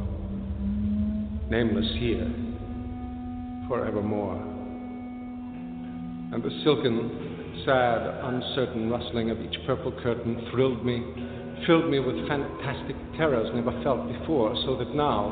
nameless 1.50 1.92
here, 1.98 2.30
forevermore 3.68 4.54
and 6.34 6.42
the 6.42 6.50
silken, 6.64 7.33
sad, 7.64 8.02
uncertain 8.24 8.90
rustling 8.90 9.30
of 9.30 9.40
each 9.40 9.56
purple 9.66 9.92
curtain 10.02 10.46
thrilled 10.50 10.84
me, 10.84 11.02
filled 11.66 11.90
me 11.90 11.98
with 11.98 12.16
fantastic 12.28 12.96
terrors 13.16 13.50
never 13.54 13.72
felt 13.82 14.06
before, 14.08 14.54
so 14.66 14.76
that 14.76 14.94
now, 14.94 15.30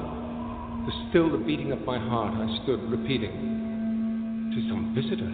to 0.87 1.09
still 1.11 1.31
the 1.31 1.39
beating 1.39 1.73
of 1.73 1.81
my 1.83 1.99
heart, 1.99 2.35
I 2.35 2.63
stood 2.63 2.81
repeating, 2.91 4.53
"'Tis 4.55 4.69
some 4.69 4.95
visitor, 4.95 5.33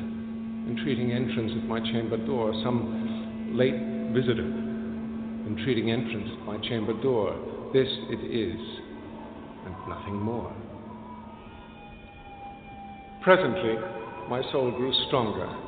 entreating 0.69 1.13
entrance 1.13 1.53
at 1.57 1.69
my 1.69 1.81
chamber 1.81 2.17
door, 2.17 2.53
some 2.65 3.55
late 3.57 3.79
visitor, 4.13 4.49
entreating 5.47 5.91
entrance 5.91 6.29
at 6.39 6.47
my 6.47 6.59
chamber 6.69 6.93
door. 7.03 7.37
This 7.73 7.89
it 8.11 8.21
is, 8.25 8.61
and 9.67 9.75
nothing 9.89 10.17
more. 10.17 10.53
Presently, 13.23 13.77
my 14.29 14.43
soul 14.53 14.71
grew 14.71 14.93
stronger. 15.07 15.68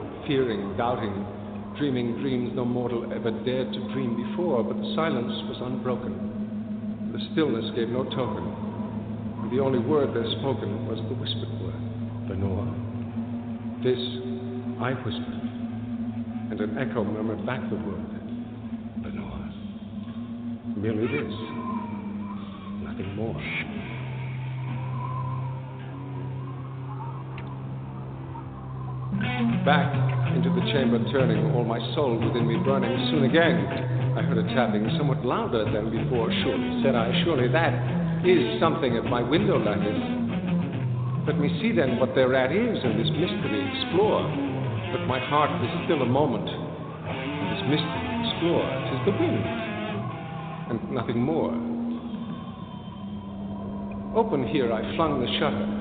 fearing, 0.27 0.75
doubting, 0.77 1.25
dreaming 1.77 2.19
dreams 2.21 2.51
no 2.55 2.65
mortal 2.65 3.11
ever 3.13 3.31
dared 3.43 3.71
to 3.73 3.79
dream 3.93 4.15
before, 4.15 4.63
but 4.63 4.77
the 4.77 4.93
silence 4.95 5.31
was 5.49 5.57
unbroken. 5.61 7.11
The 7.13 7.19
stillness 7.31 7.71
gave 7.75 7.89
no 7.89 8.03
token, 8.03 8.45
and 9.41 9.51
the 9.51 9.61
only 9.61 9.79
word 9.79 10.13
there 10.15 10.29
spoken 10.39 10.87
was 10.87 10.99
the 11.09 11.15
whispered 11.15 11.51
word, 11.61 11.81
Lenore. 12.29 12.67
This 13.83 13.99
I 14.79 14.93
whispered, 14.93 15.41
and 16.51 16.61
an 16.61 16.77
echo 16.77 17.03
murmured 17.03 17.45
back 17.45 17.61
the 17.69 17.75
word, 17.75 18.05
Lenore. 19.03 19.49
Merely 20.77 21.07
this, 21.07 21.33
nothing 22.83 23.15
more. 23.15 23.41
Back 29.65 30.10
into 30.41 30.59
the 30.59 30.65
chamber 30.73 30.97
turning, 31.11 31.53
all 31.53 31.63
my 31.63 31.77
soul 31.93 32.17
within 32.17 32.47
me 32.47 32.57
burning. 32.65 32.89
Soon 33.11 33.29
again 33.29 33.61
I 34.17 34.25
heard 34.25 34.39
a 34.41 34.47
tapping, 34.55 34.89
somewhat 34.97 35.23
louder 35.23 35.65
than 35.69 35.93
before. 35.93 36.33
Surely, 36.41 36.81
said 36.81 36.95
I, 36.95 37.13
surely 37.23 37.47
that 37.53 38.25
is 38.25 38.59
something 38.59 38.97
at 38.97 39.05
my 39.05 39.21
window 39.21 39.61
lattice. 39.61 40.01
Let 41.29 41.37
me 41.37 41.45
see 41.61 41.71
then 41.71 41.99
what 41.99 42.15
thereat 42.15 42.51
is, 42.51 42.77
and 42.81 42.97
this 42.97 43.11
mystery 43.13 43.61
explore. 43.69 44.25
But 44.89 45.05
my 45.05 45.21
heart 45.29 45.53
is 45.61 45.69
still 45.85 46.01
a 46.01 46.09
moment. 46.09 46.49
And 46.49 47.45
this 47.53 47.61
mystery 47.69 48.03
explore. 48.25 48.65
Tis 48.89 49.01
the 49.05 49.13
wind, 49.21 49.45
and 50.73 50.91
nothing 50.91 51.21
more. 51.21 51.53
Open 54.17 54.47
here 54.47 54.73
I 54.73 54.81
flung 54.95 55.21
the 55.21 55.29
shutter 55.37 55.80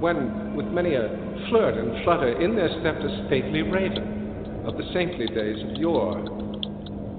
when, 0.00 0.56
with 0.56 0.66
many 0.66 0.94
a 0.94 1.08
flirt 1.48 1.76
and 1.76 2.04
flutter, 2.04 2.40
in 2.40 2.56
there 2.56 2.68
stepped 2.80 3.04
a 3.04 3.26
stately 3.26 3.62
raven 3.62 4.64
of 4.66 4.76
the 4.76 4.84
saintly 4.92 5.26
days 5.26 5.62
of 5.62 5.76
yore. 5.76 6.18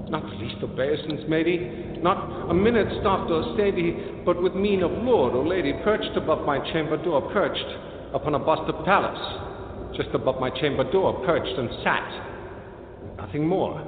Not 0.10 0.24
the 0.24 0.36
least 0.44 0.62
obeisance 0.64 1.22
made 1.30 1.48
he, 1.48 1.58
not 2.02 2.50
a 2.50 2.54
minute 2.54 2.88
stopped 3.00 3.32
or 3.32 3.54
stayed 3.56 3.76
he, 3.76 3.96
but 4.26 4.42
with 4.42 4.56
mien 4.56 4.84
of 4.84 4.92
lord 4.92 5.34
or 5.34 5.48
lady 5.48 5.74
perched 5.84 6.18
above 6.18 6.46
my 6.46 6.60
chamber 6.74 6.98
door, 7.02 7.32
perched 7.32 8.14
upon 8.14 8.36
a 8.36 8.40
bust 8.40 8.64
of 8.68 8.84
Pallas, 8.84 9.96
just 9.96 10.10
above 10.14 10.42
my 10.42 10.50
chamber 10.50 10.90
door, 10.92 11.24
perched 11.26 11.58
and 11.58 11.70
sat, 11.84 13.18
nothing 13.18 13.48
more. 13.48 13.80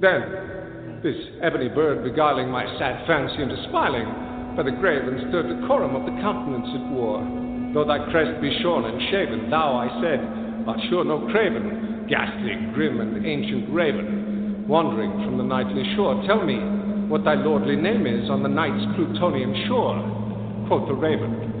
Then, 0.00 1.00
this 1.02 1.16
ebony 1.42 1.68
bird 1.68 2.02
beguiling 2.02 2.48
my 2.50 2.64
sad 2.78 3.06
fancy 3.06 3.42
into 3.42 3.56
smiling, 3.68 4.33
by 4.56 4.62
the 4.62 4.70
grave 4.70 5.02
and 5.02 5.18
stirred 5.28 5.50
decorum 5.50 5.96
of 5.96 6.06
the 6.06 6.14
countenance 6.22 6.68
it 6.70 6.86
wore. 6.94 7.18
Though 7.74 7.84
thy 7.84 7.98
crest 8.10 8.40
be 8.40 8.56
shorn 8.62 8.84
and 8.84 9.02
shaven, 9.10 9.50
thou, 9.50 9.74
I 9.74 9.90
said, 10.00 10.22
art 10.66 10.78
sure 10.88 11.04
no 11.04 11.26
craven, 11.32 12.06
ghastly, 12.08 12.54
grim, 12.72 13.00
and 13.00 13.26
ancient 13.26 13.72
raven, 13.74 14.64
wandering 14.68 15.10
from 15.24 15.38
the 15.38 15.44
nightly 15.44 15.82
shore. 15.96 16.22
Tell 16.26 16.44
me 16.44 16.56
what 17.10 17.24
thy 17.24 17.34
lordly 17.34 17.76
name 17.76 18.06
is 18.06 18.30
on 18.30 18.42
the 18.42 18.48
night's 18.48 18.84
Plutonian 18.94 19.66
shore. 19.66 19.98
Quoth 20.68 20.88
the 20.88 20.94
raven, 20.94 21.54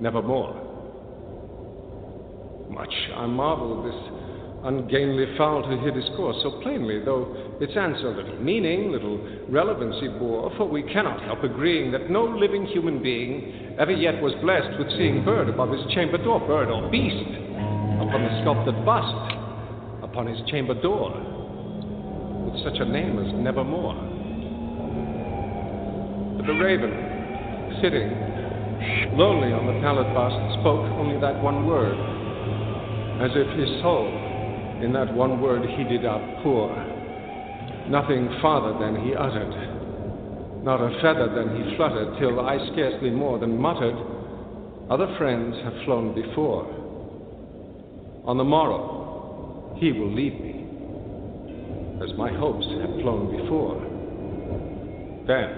Nevermore. 0.00 0.58
Much 2.70 2.94
I 3.14 3.26
marvel 3.26 3.82
this 3.84 4.21
ungainly 4.64 5.26
fowl 5.36 5.62
to 5.62 5.76
hear 5.82 5.90
discourse 5.90 6.36
so 6.42 6.60
plainly, 6.62 7.02
though 7.04 7.34
its 7.60 7.76
answer 7.76 8.14
little 8.14 8.38
meaning, 8.40 8.92
little 8.92 9.18
relevancy 9.48 10.08
bore, 10.18 10.52
for 10.56 10.68
we 10.68 10.82
cannot 10.84 11.20
help 11.22 11.42
agreeing 11.42 11.90
that 11.90 12.10
no 12.10 12.24
living 12.24 12.66
human 12.66 13.02
being 13.02 13.76
ever 13.78 13.90
yet 13.90 14.22
was 14.22 14.32
blessed 14.42 14.78
with 14.78 14.88
seeing 14.98 15.24
bird 15.24 15.48
above 15.48 15.70
his 15.70 15.82
chamber 15.92 16.18
door, 16.18 16.38
bird 16.46 16.70
or 16.70 16.88
beast, 16.90 17.26
upon 17.98 18.22
the 18.22 18.40
sculptured 18.42 18.78
bust, 18.86 19.34
upon 20.02 20.26
his 20.26 20.38
chamber 20.48 20.74
door, 20.80 21.10
with 22.46 22.62
such 22.62 22.78
a 22.78 22.84
name 22.84 23.18
as 23.18 23.34
Nevermore. 23.34 23.98
But 26.38 26.46
the 26.46 26.54
raven, 26.54 26.92
sitting 27.82 28.14
lonely 29.18 29.52
on 29.52 29.66
the 29.66 29.78
pallid 29.82 30.06
bust, 30.14 30.38
spoke 30.60 30.86
only 30.98 31.18
that 31.18 31.42
one 31.42 31.66
word, 31.66 31.98
as 33.22 33.30
if 33.34 33.58
his 33.58 33.68
soul 33.82 34.21
in 34.82 34.92
that 34.92 35.14
one 35.14 35.40
word 35.40 35.62
heeded 35.62 36.04
up 36.04 36.20
poor. 36.42 36.74
Nothing 37.88 38.28
farther 38.42 38.78
than 38.78 39.06
he 39.06 39.14
uttered, 39.14 40.64
not 40.64 40.80
a 40.80 40.90
feather 41.00 41.32
than 41.34 41.54
he 41.56 41.76
fluttered, 41.76 42.18
till 42.18 42.40
I 42.40 42.58
scarcely 42.72 43.10
more 43.10 43.38
than 43.38 43.60
muttered, 43.60 43.94
Other 44.90 45.06
friends 45.16 45.56
have 45.64 45.72
flown 45.84 46.14
before. 46.14 46.66
On 48.26 48.36
the 48.36 48.44
morrow, 48.44 49.76
he 49.78 49.92
will 49.92 50.12
leave 50.12 50.34
me, 50.34 50.66
as 52.04 52.16
my 52.18 52.30
hopes 52.32 52.66
have 52.80 53.00
flown 53.00 53.30
before. 53.40 53.80
Then 55.26 55.48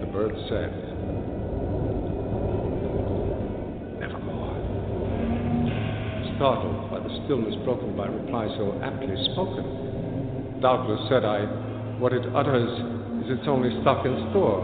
the 0.00 0.06
bird 0.06 0.34
said, 0.48 0.72
Nevermore. 4.00 4.52
startled 6.36 6.91
stillness 7.24 7.54
broken 7.64 7.96
by 7.96 8.06
reply 8.06 8.48
so 8.56 8.76
aptly 8.82 9.16
spoken. 9.32 10.60
Doubtless, 10.60 11.00
said 11.08 11.24
I, 11.24 11.44
what 11.98 12.12
it 12.12 12.22
utters 12.34 12.70
is 13.24 13.38
its 13.38 13.46
only 13.46 13.70
stock 13.82 14.06
in 14.06 14.14
store, 14.30 14.62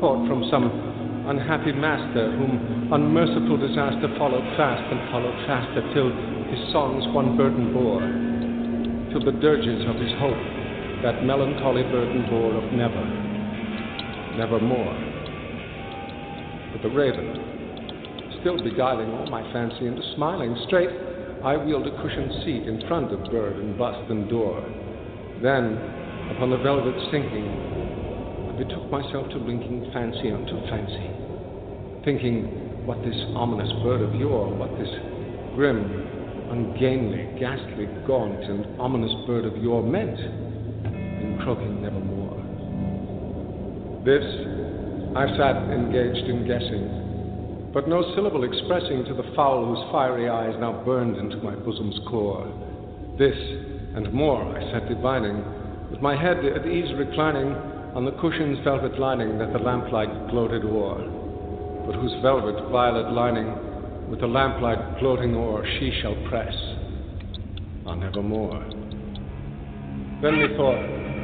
caught 0.00 0.26
from 0.26 0.42
some 0.50 0.66
unhappy 1.26 1.72
master 1.72 2.34
whom 2.34 2.90
unmerciful 2.90 3.56
disaster 3.58 4.10
followed 4.18 4.42
fast 4.58 4.82
and 4.90 4.98
followed 5.14 5.38
faster 5.46 5.82
till 5.94 6.10
his 6.50 6.62
songs 6.72 7.06
one 7.14 7.36
burden 7.36 7.70
bore, 7.70 8.02
till 9.14 9.22
the 9.22 9.38
dirges 9.38 9.86
of 9.86 9.96
his 10.02 10.10
hope 10.18 10.42
that 11.02 11.22
melancholy 11.22 11.82
burden 11.90 12.26
bore 12.30 12.54
of 12.58 12.66
never, 12.74 13.02
nevermore. 14.38 14.94
But 16.74 16.82
the 16.82 16.90
raven, 16.90 17.38
still 18.40 18.62
beguiling 18.62 19.10
all 19.14 19.26
my 19.26 19.42
fancy 19.52 19.86
into 19.86 20.02
smiling 20.14 20.56
straight, 20.66 20.90
I 21.44 21.56
wheeled 21.56 21.88
a 21.88 22.02
cushioned 22.02 22.30
seat 22.44 22.68
in 22.68 22.86
front 22.86 23.12
of 23.12 23.18
bird 23.28 23.56
and 23.56 23.76
bust 23.76 24.08
and 24.08 24.30
door. 24.30 24.62
Then, 25.42 25.74
upon 26.36 26.50
the 26.50 26.58
velvet 26.58 26.94
sinking, 27.10 27.50
I 28.46 28.52
betook 28.56 28.88
myself 28.92 29.28
to 29.30 29.38
linking 29.38 29.90
fancy 29.92 30.30
unto 30.30 30.54
fancy, 30.70 31.10
thinking 32.04 32.86
what 32.86 33.02
this 33.02 33.18
ominous 33.34 33.72
bird 33.82 34.02
of 34.02 34.14
yore, 34.14 34.54
what 34.54 34.70
this 34.78 34.88
grim, 35.56 35.82
ungainly, 36.48 37.26
ghastly, 37.40 37.88
gaunt, 38.06 38.44
and 38.44 38.78
ominous 38.78 39.12
bird 39.26 39.44
of 39.44 39.56
yore 39.56 39.82
meant 39.82 40.18
in 40.86 41.40
croaking 41.42 41.82
nevermore. 41.82 42.38
This 44.06 44.22
I 45.18 45.26
sat 45.36 45.74
engaged 45.74 46.28
in 46.30 46.46
guessing 46.46 47.11
but 47.72 47.88
no 47.88 48.02
syllable 48.14 48.44
expressing 48.44 49.04
to 49.06 49.14
the 49.14 49.32
fowl 49.34 49.64
whose 49.64 49.90
fiery 49.90 50.28
eyes 50.28 50.54
now 50.60 50.82
burned 50.84 51.16
into 51.16 51.38
my 51.38 51.54
bosom's 51.54 51.98
core. 52.08 52.46
This 53.18 53.36
and 53.96 54.12
more 54.12 54.44
I 54.44 54.60
sat 54.72 54.88
divining, 54.88 55.42
with 55.90 56.00
my 56.00 56.14
head 56.14 56.44
at 56.44 56.66
ease 56.66 56.92
reclining 56.96 57.52
on 57.96 58.04
the 58.04 58.12
cushion's 58.12 58.62
velvet 58.64 58.98
lining 58.98 59.38
that 59.38 59.52
the 59.52 59.58
lamplight 59.58 60.30
gloated 60.30 60.64
o'er, 60.64 61.00
but 61.86 61.94
whose 61.96 62.12
velvet 62.22 62.70
violet 62.70 63.12
lining 63.12 63.48
with 64.10 64.20
the 64.20 64.26
lamplight 64.26 64.98
gloating 65.00 65.34
o'er 65.34 65.64
she 65.78 65.98
shall 66.02 66.16
press 66.28 66.54
on 67.86 68.00
nevermore. 68.00 68.60
Then 70.20 70.40
methought 70.40 70.80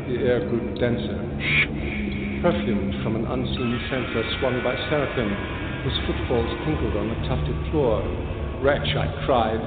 the 0.09 0.17
air 0.25 0.49
grew 0.49 0.75
denser, 0.81 1.21
perfumed 2.41 3.03
from 3.03 3.17
an 3.17 3.27
unseen 3.27 3.81
censer 3.91 4.25
swung 4.41 4.63
by 4.65 4.75
seraphim 4.89 5.58
whose 5.85 5.99
footfalls 6.07 6.51
tinkled 6.65 6.97
on 6.97 7.09
the 7.09 7.21
tufted 7.29 7.59
floor. 7.71 8.03
Wretch, 8.63 8.97
I 8.97 9.07
cried, 9.27 9.61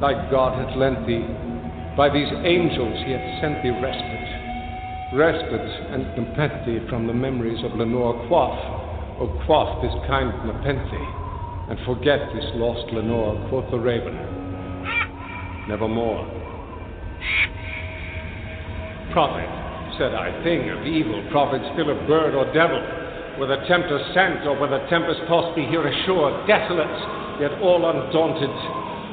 thy 0.00 0.30
God 0.30 0.56
hath 0.56 0.76
lent 0.76 1.06
thee. 1.06 1.24
By 1.96 2.08
these 2.08 2.30
angels 2.44 2.96
he 3.04 3.12
hath 3.12 3.40
sent 3.40 3.62
thee 3.62 3.74
respite. 3.74 4.30
Respite 5.12 5.70
and 5.92 6.06
nepenthe 6.16 6.88
from 6.88 7.06
the 7.06 7.12
memories 7.12 7.62
of 7.64 7.74
Lenore 7.76 8.14
quaff, 8.28 8.56
O 9.20 9.28
quaff 9.44 9.82
this 9.82 9.92
kind 10.06 10.32
nepenthe, 10.46 11.02
and 11.68 11.78
forget 11.84 12.20
this 12.32 12.46
lost 12.54 12.90
Lenore, 12.92 13.36
quoth 13.50 13.70
the 13.70 13.78
raven. 13.78 14.16
Nevermore. 15.68 16.24
Prophet, 19.12 19.50
said 19.98 20.14
I, 20.14 20.30
thing 20.42 20.70
of 20.70 20.86
evil, 20.86 21.26
prophet 21.30 21.60
still 21.74 21.90
of 21.90 22.06
bird 22.06 22.34
or 22.34 22.50
devil, 22.54 22.80
whether 23.38 23.56
tempter 23.68 23.98
sent 24.14 24.46
or 24.46 24.58
whether 24.58 24.80
tempest 24.88 25.20
tossed 25.28 25.54
thee 25.54 25.66
here 25.68 25.86
ashore, 25.86 26.32
desolate, 26.46 26.98
yet 27.40 27.52
all 27.62 27.84
undaunted, 27.88 28.50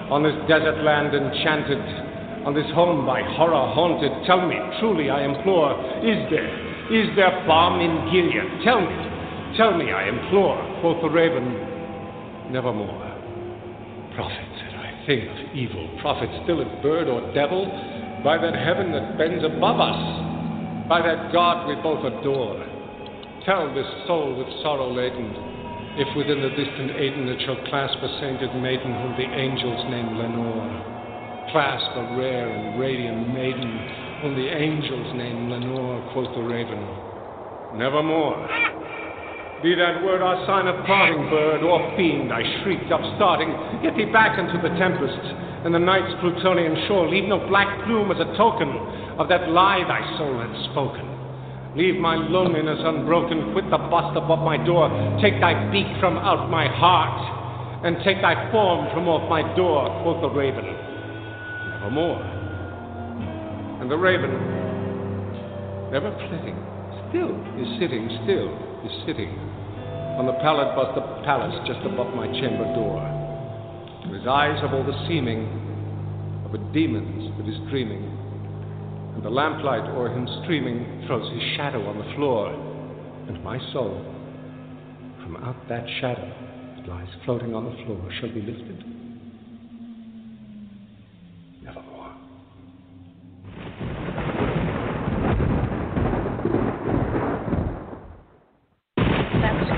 on 0.09 0.23
this 0.23 0.35
desert 0.47 0.83
land 0.83 1.13
enchanted, 1.13 1.79
on 2.47 2.53
this 2.55 2.67
home 2.71 3.05
by 3.05 3.21
horror 3.35 3.67
haunted. 3.75 4.11
Tell 4.25 4.47
me, 4.47 4.55
truly 4.79 5.09
I 5.09 5.23
implore, 5.23 5.75
is 5.99 6.19
there, 6.31 6.47
is 6.87 7.11
there 7.15 7.43
balm 7.45 7.79
in 7.83 7.91
Gilead? 8.07 8.63
Tell 8.63 8.79
me, 8.79 8.95
tell 9.57 9.75
me, 9.75 9.91
I 9.91 10.07
implore, 10.07 10.55
quoth 10.79 11.01
the 11.03 11.09
raven, 11.09 12.51
nevermore. 12.51 13.03
Prophet, 14.15 14.47
said 14.63 14.73
I, 14.79 15.05
thing 15.05 15.27
of 15.27 15.55
evil, 15.55 15.87
prophet 15.99 16.29
still 16.43 16.61
of 16.63 16.81
bird 16.81 17.07
or 17.07 17.21
devil, 17.33 17.67
by 18.23 18.37
that 18.37 18.55
heaven 18.55 18.91
that 18.91 19.17
bends 19.17 19.43
above 19.43 19.79
us, 19.79 19.99
by 20.87 21.01
that 21.03 21.31
God 21.31 21.67
we 21.67 21.75
both 21.83 22.03
adore. 22.03 22.76
Tell 23.47 23.73
this 23.73 23.87
soul 24.11 24.35
with 24.35 24.51
sorrow 24.59 24.91
laden, 24.91 25.31
if 25.95 26.11
within 26.19 26.43
the 26.43 26.51
distant 26.51 26.91
Aidenn 26.99 27.31
it 27.31 27.39
shall 27.47 27.55
clasp 27.71 27.95
a 28.03 28.11
sainted 28.19 28.51
maiden 28.59 28.91
whom 28.91 29.15
the 29.15 29.23
angels 29.23 29.87
name 29.87 30.19
Lenore. 30.19 30.67
Clasp 31.55 31.95
a 31.95 32.19
rare 32.19 32.51
and 32.51 32.75
radiant 32.77 33.31
maiden 33.31 33.71
whom 34.19 34.35
the 34.35 34.51
angels 34.51 35.15
name 35.15 35.47
Lenore, 35.47 36.03
quoth 36.11 36.27
the 36.35 36.43
raven. 36.43 36.75
Nevermore. 37.71 38.35
Be 39.63 39.79
that 39.79 40.03
word 40.03 40.19
our 40.19 40.43
sign 40.43 40.67
of 40.67 40.83
parting, 40.83 41.31
bird 41.31 41.63
or 41.63 41.79
fiend, 41.95 42.33
I 42.35 42.43
shrieked, 42.59 42.91
upstarting. 42.91 43.47
Get 43.79 43.95
thee 43.95 44.11
back 44.11 44.35
into 44.35 44.59
the 44.59 44.75
tempest, 44.75 45.23
and 45.63 45.71
the 45.71 45.79
night's 45.79 46.11
Plutonian 46.19 46.75
shore. 46.91 47.07
Leave 47.07 47.31
no 47.31 47.39
black 47.47 47.71
plume 47.87 48.11
as 48.11 48.19
a 48.19 48.27
token 48.35 48.67
of 49.15 49.31
that 49.31 49.47
lie 49.55 49.87
thy 49.87 50.03
soul 50.19 50.35
hath 50.35 50.51
spoken. 50.75 51.16
Leave 51.77 52.01
my 52.01 52.15
loneliness 52.15 52.81
unbroken, 52.81 53.53
quit 53.53 53.69
the 53.69 53.77
bust 53.77 54.17
above 54.17 54.41
my 54.41 54.57
door, 54.57 54.89
take 55.21 55.39
thy 55.39 55.53
beak 55.69 55.85
from 56.01 56.17
out 56.17 56.49
my 56.49 56.65
heart, 56.65 57.85
and 57.85 58.01
take 58.03 58.17
thy 58.19 58.33
form 58.49 58.89
from 58.97 59.05
off 59.05 59.29
my 59.29 59.45
door, 59.53 59.85
quoth 60.01 60.17
the 60.25 60.33
raven. 60.33 60.65
Nevermore. 60.65 62.17
And 63.77 63.91
the 63.93 63.95
raven, 63.95 64.33
never 65.93 66.09
flitting, 66.25 66.57
still 67.13 67.37
is 67.61 67.69
sitting, 67.77 68.09
still 68.25 68.49
is 68.81 68.93
sitting 69.05 69.37
on 70.17 70.25
the 70.25 70.33
pallid 70.41 70.73
bust 70.73 70.97
of 70.97 71.05
Pallas 71.29 71.53
just 71.69 71.85
above 71.85 72.09
my 72.17 72.25
chamber 72.41 72.65
door. 72.73 73.05
his 74.09 74.25
eyes 74.25 74.57
have 74.65 74.73
all 74.73 74.81
the 74.81 74.97
seeming 75.05 75.45
of 76.41 76.57
a 76.57 76.61
demon's 76.73 77.29
that 77.37 77.45
is 77.45 77.61
dreaming 77.69 78.16
the 79.23 79.29
lamplight 79.29 79.81
o'er 79.95 80.09
him 80.09 80.27
streaming 80.43 81.03
throws 81.07 81.31
his 81.33 81.41
shadow 81.55 81.85
on 81.87 81.97
the 81.97 82.15
floor, 82.15 82.53
and 83.27 83.43
my 83.43 83.57
soul, 83.73 84.01
from 85.23 85.37
out 85.37 85.55
that 85.69 85.85
shadow 85.99 86.31
that 86.77 86.87
lies 86.87 87.07
floating 87.25 87.55
on 87.55 87.65
the 87.65 87.85
floor, 87.85 88.09
shall 88.19 88.29
be 88.29 88.41
lifted. 88.41 88.83
Nevermore. 91.63 92.13
That's 99.41 99.69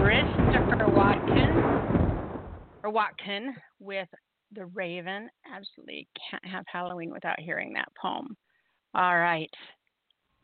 Christopher 0.00 0.84
or 2.84 2.92
Walken 2.92 3.54
with 3.80 4.08
the 4.52 4.66
Raven. 4.66 5.28
Absolutely 5.52 6.08
can't 6.30 6.44
have 6.44 6.64
Halloween 6.66 7.10
without 7.10 7.40
hearing 7.40 7.72
that 7.74 7.88
poem. 8.00 8.36
All 8.94 9.18
right. 9.18 9.50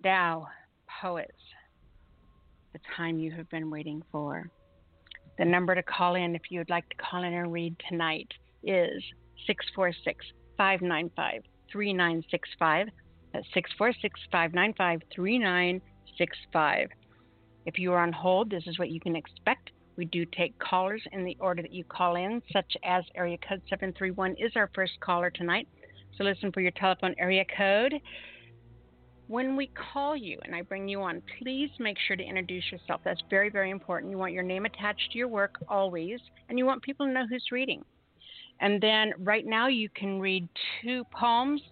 Now, 0.05 0.49
poets, 1.01 1.33
the 2.73 2.81
time 2.97 3.19
you 3.19 3.31
have 3.33 3.49
been 3.51 3.71
waiting 3.71 4.03
for. 4.11 4.51
The 5.39 5.45
number 5.45 5.75
to 5.75 5.83
call 5.83 6.17
in 6.17 6.35
if 6.35 6.43
you 6.51 6.59
would 6.61 6.71
like 6.71 6.89
to 6.91 6.97
call 6.97 7.25
in 7.25 7.33
and 7.33 7.53
read 7.53 7.75
tonight 7.89 8.29
is 8.63 9.03
646 9.47 10.25
595 10.57 11.43
3965. 11.71 12.89
That's 13.33 13.47
646 13.55 14.21
595 14.31 15.01
3965. 15.15 16.89
If 17.65 17.79
you 17.79 17.93
are 17.93 18.01
on 18.01 18.13
hold, 18.13 18.51
this 18.51 18.65
is 18.67 18.79
what 18.79 18.91
you 18.91 19.01
can 19.01 19.17
expect. 19.17 19.71
We 19.97 20.07
do 20.07 20.25
take 20.25 20.59
callers 20.59 21.03
in 21.13 21.25
the 21.25 21.37
order 21.41 21.63
that 21.63 21.73
you 21.73 21.85
call 21.85 22.17
in, 22.17 22.43
such 22.53 22.77
as 22.85 23.05
area 23.15 23.37
code 23.39 23.63
731 23.69 24.37
is 24.39 24.53
our 24.57 24.71
first 24.75 24.93
caller 25.01 25.31
tonight. 25.31 25.69
So 26.17 26.25
listen 26.25 26.53
for 26.53 26.61
your 26.61 26.73
telephone 26.73 27.15
area 27.19 27.45
code. 27.57 27.95
When 29.29 29.57
we 29.57 29.69
call 29.69 30.17
you 30.17 30.39
and 30.45 30.55
I 30.55 30.63
bring 30.63 30.89
you 30.89 31.01
on, 31.03 31.23
please 31.39 31.71
make 31.79 31.97
sure 32.07 32.17
to 32.17 32.23
introduce 32.23 32.71
yourself. 32.71 33.01
That's 33.05 33.23
very, 33.31 33.49
very 33.49 33.71
important. 33.71 34.11
You 34.11 34.19
want 34.19 34.33
your 34.33 34.43
name 34.43 34.67
attached 34.67 35.13
to 35.13 35.19
your 35.19 35.29
work 35.29 35.57
always, 35.69 36.21
and 36.49 36.59
you 36.59 36.67
want 36.67 36.83
people 36.83 37.07
to 37.07 37.13
know 37.13 37.27
who's 37.27 37.49
reading. 37.51 37.83
And 38.61 38.81
then 38.81 39.13
right 39.19 39.47
now 39.47 39.69
you 39.69 39.89
can 39.89 40.21
read 40.21 40.49
two 40.83 41.05
poems. 41.13 41.63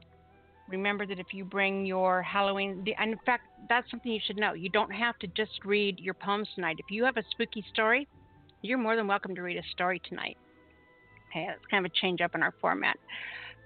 Remember 0.71 1.05
that 1.07 1.19
if 1.19 1.33
you 1.33 1.45
bring 1.45 1.85
your 1.85 2.23
Halloween, 2.23 2.85
and 2.99 3.13
in 3.13 3.19
fact, 3.27 3.45
that's 3.69 3.91
something 3.91 4.11
you 4.13 4.21
should 4.25 4.37
know. 4.37 4.53
You 4.53 4.69
don't 4.69 4.93
have 4.93 5.19
to 5.19 5.27
just 5.29 5.65
read 5.65 5.99
your 5.99 6.15
poems 6.15 6.49
tonight. 6.55 6.77
If 6.79 6.91
you 6.91 7.05
have 7.05 7.17
a 7.17 7.25
spooky 7.33 7.65
story, 7.73 8.07
you're 8.63 8.79
more 8.79 8.95
than 8.95 9.09
welcome 9.09 9.35
to 9.35 9.43
read 9.43 9.57
a 9.57 9.63
story 9.73 10.01
tonight. 10.09 10.37
Okay, 11.31 11.49
it's 11.51 11.65
kind 11.71 11.85
of 11.85 11.91
a 11.91 11.95
change 12.01 12.21
up 12.21 12.35
in 12.35 12.43
our 12.43 12.55
format. 12.61 12.97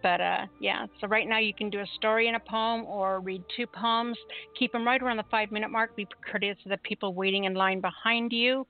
But 0.02 0.20
uh, 0.20 0.46
yeah, 0.60 0.86
so 1.00 1.06
right 1.06 1.26
now 1.26 1.38
you 1.38 1.54
can 1.54 1.70
do 1.70 1.80
a 1.80 1.86
story 1.96 2.26
and 2.28 2.36
a 2.36 2.40
poem 2.40 2.84
or 2.84 3.20
read 3.20 3.42
two 3.56 3.66
poems. 3.66 4.18
Keep 4.58 4.72
them 4.72 4.86
right 4.86 5.02
around 5.02 5.16
the 5.16 5.24
five 5.30 5.50
minute 5.50 5.70
mark. 5.70 5.96
Be 5.96 6.06
courteous 6.30 6.58
to 6.62 6.68
the 6.68 6.76
people 6.78 7.14
waiting 7.14 7.44
in 7.44 7.54
line 7.54 7.80
behind 7.80 8.32
you. 8.32 8.66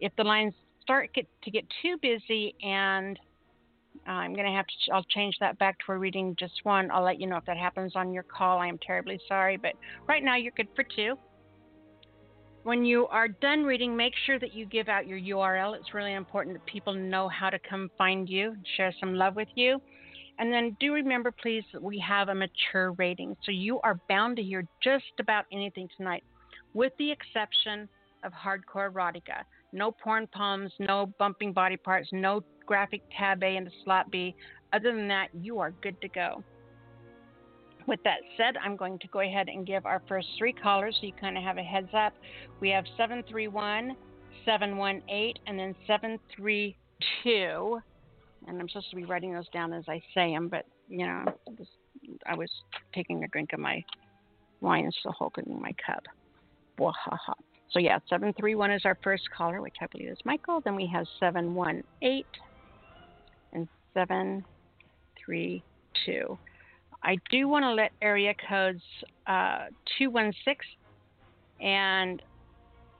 If 0.00 0.14
the 0.16 0.24
lines 0.24 0.54
start 0.82 1.12
get, 1.12 1.26
to 1.42 1.50
get 1.50 1.64
too 1.82 1.96
busy 2.00 2.54
and 2.62 3.18
I'm 4.06 4.34
going 4.34 4.46
to 4.46 4.52
have 4.52 4.66
to, 4.66 4.92
I'll 4.92 5.04
change 5.04 5.36
that 5.40 5.58
back 5.58 5.78
to 5.78 5.84
we're 5.88 5.98
reading 5.98 6.36
just 6.38 6.64
one. 6.64 6.90
I'll 6.90 7.04
let 7.04 7.20
you 7.20 7.26
know 7.26 7.36
if 7.36 7.44
that 7.46 7.56
happens 7.56 7.92
on 7.96 8.12
your 8.12 8.22
call. 8.22 8.58
I 8.58 8.66
am 8.66 8.78
terribly 8.78 9.20
sorry, 9.28 9.56
but 9.56 9.72
right 10.08 10.22
now 10.22 10.36
you're 10.36 10.52
good 10.56 10.68
for 10.74 10.84
two. 10.84 11.16
When 12.62 12.84
you 12.84 13.06
are 13.06 13.28
done 13.28 13.62
reading, 13.62 13.96
make 13.96 14.14
sure 14.26 14.40
that 14.40 14.52
you 14.52 14.66
give 14.66 14.88
out 14.88 15.06
your 15.06 15.20
URL. 15.20 15.76
It's 15.76 15.94
really 15.94 16.14
important 16.14 16.56
that 16.56 16.66
people 16.66 16.92
know 16.92 17.28
how 17.28 17.48
to 17.48 17.58
come 17.60 17.90
find 17.96 18.28
you, 18.28 18.56
share 18.76 18.92
some 18.98 19.14
love 19.14 19.36
with 19.36 19.48
you. 19.54 19.80
And 20.38 20.52
then 20.52 20.76
do 20.80 20.92
remember, 20.92 21.30
please, 21.30 21.62
that 21.72 21.82
we 21.82 21.98
have 22.00 22.28
a 22.28 22.34
mature 22.34 22.92
rating. 22.92 23.36
So 23.44 23.52
you 23.52 23.80
are 23.82 24.00
bound 24.08 24.36
to 24.36 24.42
hear 24.42 24.66
just 24.82 25.04
about 25.20 25.44
anything 25.52 25.88
tonight, 25.96 26.24
with 26.74 26.92
the 26.98 27.10
exception 27.10 27.88
of 28.24 28.32
hardcore 28.32 28.92
erotica. 28.92 29.44
No 29.72 29.92
porn 29.92 30.26
palms, 30.26 30.72
no 30.78 31.12
bumping 31.18 31.52
body 31.52 31.76
parts, 31.76 32.08
no 32.12 32.42
graphic 32.66 33.02
tab 33.16 33.42
A 33.42 33.56
into 33.56 33.70
slot 33.84 34.10
B. 34.10 34.34
Other 34.72 34.94
than 34.94 35.08
that, 35.08 35.28
you 35.32 35.58
are 35.60 35.70
good 35.82 36.00
to 36.02 36.08
go. 36.08 36.42
With 37.86 38.02
that 38.02 38.18
said, 38.36 38.56
I'm 38.62 38.76
going 38.76 38.98
to 38.98 39.06
go 39.08 39.20
ahead 39.20 39.48
and 39.48 39.64
give 39.64 39.86
our 39.86 40.02
first 40.08 40.26
three 40.36 40.52
callers 40.52 40.96
so 41.00 41.06
you 41.06 41.12
kind 41.20 41.38
of 41.38 41.44
have 41.44 41.56
a 41.56 41.62
heads 41.62 41.90
up. 41.96 42.12
We 42.60 42.68
have 42.70 42.84
731, 42.96 43.96
718, 44.44 45.34
and 45.46 45.58
then 45.58 45.74
732. 45.86 47.80
And 48.48 48.60
I'm 48.60 48.68
supposed 48.68 48.90
to 48.90 48.96
be 48.96 49.04
writing 49.04 49.32
those 49.32 49.48
down 49.48 49.72
as 49.72 49.84
I 49.88 50.02
say 50.14 50.32
them, 50.32 50.48
but 50.48 50.66
you 50.88 51.06
know, 51.06 51.24
I 52.26 52.34
was 52.34 52.50
taking 52.94 53.24
a 53.24 53.28
drink 53.28 53.52
of 53.52 53.60
my 53.60 53.84
wine 54.60 54.84
and 54.84 54.94
still 55.00 55.12
holding 55.12 55.60
my 55.60 55.72
cup. 55.84 56.04
Wahaha. 56.78 57.34
So 57.70 57.78
yeah, 57.78 57.98
731 58.08 58.70
is 58.70 58.82
our 58.84 58.96
first 59.02 59.24
caller, 59.36 59.60
which 59.60 59.76
I 59.80 59.86
believe 59.86 60.10
is 60.10 60.18
Michael. 60.24 60.60
Then 60.60 60.76
we 60.76 60.86
have 60.92 61.06
718 61.20 61.84
and 62.02 62.45
732. 63.96 66.38
I 67.02 67.16
do 67.30 67.48
want 67.48 67.62
to 67.62 67.72
let 67.72 67.92
area 68.02 68.34
codes 68.48 68.82
uh, 69.26 69.66
216 69.98 70.56
and 71.60 72.22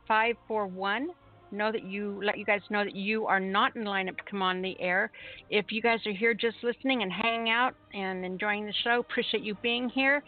541 0.09 1.09
know 1.53 1.71
that 1.71 1.85
you 1.85 2.21
let 2.25 2.39
you 2.39 2.45
guys 2.45 2.61
know 2.71 2.83
that 2.83 2.97
you 2.97 3.27
are 3.27 3.39
not 3.39 3.77
in 3.77 3.85
lineup 3.85 4.17
to 4.17 4.25
come 4.29 4.43
on 4.43 4.63
the 4.63 4.75
air. 4.81 5.13
If 5.51 5.67
you 5.71 5.83
guys 5.83 6.01
are 6.07 6.13
here 6.13 6.35
just 6.35 6.57
listening 6.63 7.03
and 7.03 7.13
hanging 7.13 7.51
out 7.51 7.75
and 7.95 8.25
enjoying 8.25 8.67
the 8.67 8.73
show, 8.83 9.01
appreciate 9.01 9.43
you 9.43 9.55
being 9.63 9.89
here. 9.89 10.25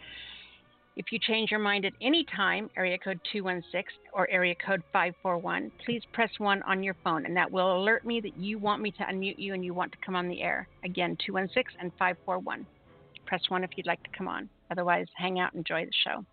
If 0.99 1.13
you 1.13 1.17
change 1.17 1.49
your 1.49 1.61
mind 1.61 1.85
at 1.85 1.93
any 2.01 2.25
time, 2.25 2.69
area 2.75 2.97
code 2.97 3.21
216 3.31 4.11
or 4.11 4.29
area 4.29 4.53
code 4.53 4.83
541, 4.91 5.71
please 5.85 6.01
press 6.11 6.29
1 6.39 6.61
on 6.63 6.83
your 6.83 6.97
phone 7.05 7.25
and 7.25 7.37
that 7.37 7.49
will 7.49 7.77
alert 7.77 8.05
me 8.05 8.19
that 8.19 8.37
you 8.37 8.59
want 8.59 8.81
me 8.81 8.91
to 8.91 9.03
unmute 9.03 9.39
you 9.39 9.53
and 9.53 9.63
you 9.63 9.73
want 9.73 9.93
to 9.93 9.97
come 10.05 10.17
on 10.17 10.27
the 10.27 10.41
air. 10.41 10.67
Again, 10.83 11.17
216 11.25 11.79
and 11.79 11.93
541. 11.97 12.65
Press 13.25 13.41
1 13.47 13.63
if 13.63 13.69
you'd 13.77 13.87
like 13.87 14.03
to 14.03 14.09
come 14.09 14.27
on. 14.27 14.49
Otherwise, 14.71 15.07
hang 15.15 15.39
out 15.39 15.53
and 15.53 15.59
enjoy 15.59 15.85
the 15.85 15.91
show. 16.03 16.25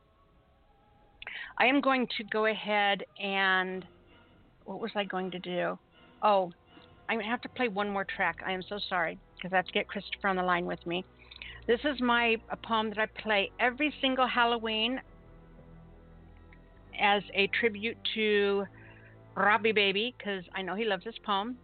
I 1.58 1.66
am 1.66 1.80
going 1.80 2.08
to 2.18 2.24
go 2.24 2.46
ahead 2.46 3.04
and 3.22 3.86
what 4.64 4.80
was 4.80 4.90
I 4.96 5.04
going 5.04 5.30
to 5.30 5.38
do? 5.38 5.78
Oh, 6.24 6.50
to 7.08 7.20
have 7.20 7.40
to 7.42 7.48
play 7.50 7.68
one 7.68 7.88
more 7.88 8.04
track. 8.04 8.42
I 8.44 8.50
am 8.50 8.64
so 8.68 8.80
sorry 8.88 9.16
because 9.36 9.52
I 9.52 9.56
have 9.58 9.66
to 9.66 9.72
get 9.72 9.86
Christopher 9.86 10.26
on 10.26 10.34
the 10.34 10.42
line 10.42 10.66
with 10.66 10.84
me. 10.88 11.04
This 11.66 11.80
is 11.82 12.00
my 12.00 12.36
poem 12.62 12.90
that 12.90 12.98
I 12.98 13.06
play 13.06 13.50
every 13.58 13.92
single 14.00 14.28
Halloween 14.28 15.00
as 17.00 17.24
a 17.34 17.48
tribute 17.48 17.96
to 18.14 18.64
Robbie 19.36 19.72
Baby 19.72 20.14
because 20.16 20.44
I 20.54 20.62
know 20.62 20.76
he 20.76 20.84
loves 20.84 21.02
this 21.02 21.16
poem 21.24 21.56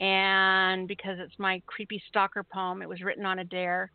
and 0.00 0.86
because 0.86 1.18
it's 1.18 1.32
my 1.38 1.62
creepy 1.66 2.02
stalker 2.08 2.42
poem. 2.42 2.82
It 2.82 2.88
was 2.90 3.00
written 3.00 3.24
on 3.24 3.38
a 3.38 3.44
dare. 3.44 3.90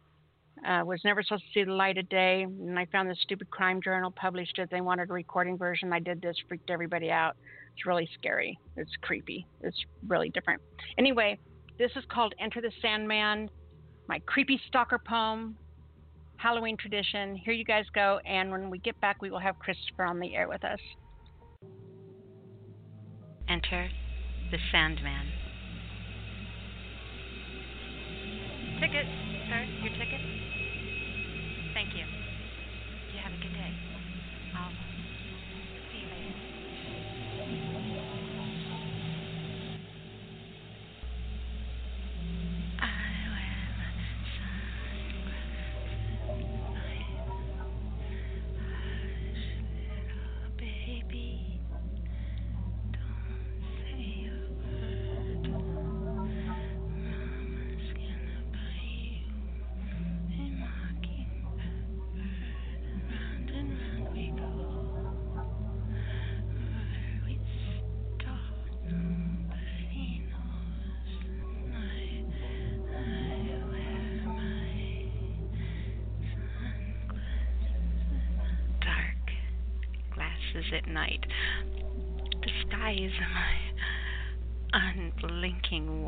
Uh, 0.68 0.82
was 0.86 0.99
never 1.04 1.22
supposed 1.22 1.43
to 1.43 1.49
see 1.54 1.64
the 1.64 1.74
light 1.74 1.97
of 1.97 2.08
day, 2.10 2.43
and 2.43 2.78
I 2.78 2.86
found 2.86 3.10
this 3.10 3.18
stupid 3.24 3.49
crime 3.49 3.82
journal 3.82 4.12
published 4.12 4.60
it. 4.60 4.70
They 4.72 4.82
wanted 4.82 5.10
a 5.10 5.14
recording 5.14 5.58
version. 5.58 5.91
I 5.91 5.99
did 5.99 6.22
this, 6.22 6.36
freaked 6.47 6.70
everybody 6.70 7.10
out. 7.10 7.36
It's 7.76 7.86
really 7.86 8.08
scary. 8.18 8.58
It's 8.78 8.91
creepy. 9.01 9.45
It's 9.62 9.78
really 10.08 10.30
different. 10.30 10.62
Anyway, 10.97 11.39
this 11.78 11.91
is 11.95 12.04
called 12.08 12.34
Enter 12.39 12.62
the 12.62 12.72
Sandman, 12.82 13.49
my 14.08 14.20
creepy 14.26 14.60
stalker 14.68 14.99
poem, 14.99 15.58
Halloween 16.38 16.78
tradition. 16.78 17.36
Here 17.36 17.54
you 17.54 17.64
guys 17.64 17.86
go. 17.93 18.20
And 18.26 18.51
when 18.51 18.70
we 18.70 18.80
get 18.80 18.99
back, 18.99 19.22
we 19.22 19.32
will 19.32 19.39
have 19.39 19.58
Christopher 19.60 20.04
on 20.04 20.20
the 20.20 20.36
air 20.36 20.47
with 20.47 20.64
us. 20.64 20.80
Enter 23.47 23.89
the 24.51 24.58
Sandman. 24.72 25.28
Ticket, 28.80 29.06
sir. 29.49 29.64
Your 29.82 29.93
ticket. 29.93 30.53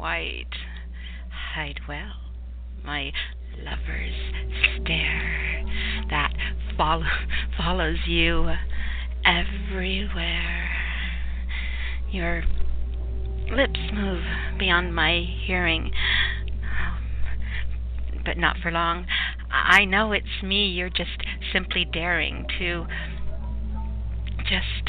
White 0.06 0.46
hide 1.56 1.80
well 1.88 2.14
my 2.84 3.12
lover's 3.64 4.14
stare 4.76 5.66
that 6.12 6.32
follow, 6.78 7.02
follows 7.58 7.98
you 8.06 8.52
everywhere. 9.26 10.70
Your 12.12 12.44
lips 13.52 13.80
move 13.96 14.22
beyond 14.60 14.94
my 14.94 15.24
hearing, 15.48 15.90
um, 16.62 17.04
but 18.24 18.38
not 18.38 18.58
for 18.62 18.70
long. 18.70 19.08
I 19.50 19.86
know 19.86 20.12
it's 20.12 20.44
me 20.44 20.68
you're 20.68 20.90
just 20.90 21.18
simply 21.52 21.84
daring 21.84 22.46
to 22.60 22.86
just 24.44 24.88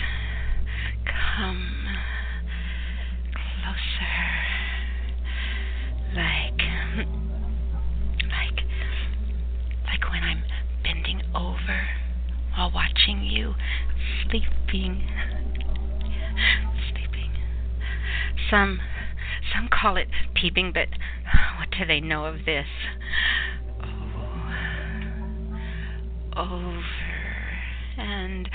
come 1.38 1.86
closer. 3.32 4.36
Like 6.14 6.62
like 8.30 8.64
like 9.84 10.10
when 10.10 10.22
I'm 10.22 10.42
bending 10.82 11.20
over 11.34 11.88
while 12.56 12.70
watching 12.72 13.22
you 13.22 13.54
sleeping 14.30 15.04
sleeping. 16.90 17.30
Some 18.50 18.80
some 19.54 19.68
call 19.68 19.96
it 19.96 20.08
peeping, 20.34 20.72
but 20.72 20.88
what 21.58 21.70
do 21.70 21.84
they 21.86 22.00
know 22.00 22.24
of 22.24 22.44
this? 22.44 22.66
Oh, 26.36 26.62
over 26.62 27.98
and 27.98 28.50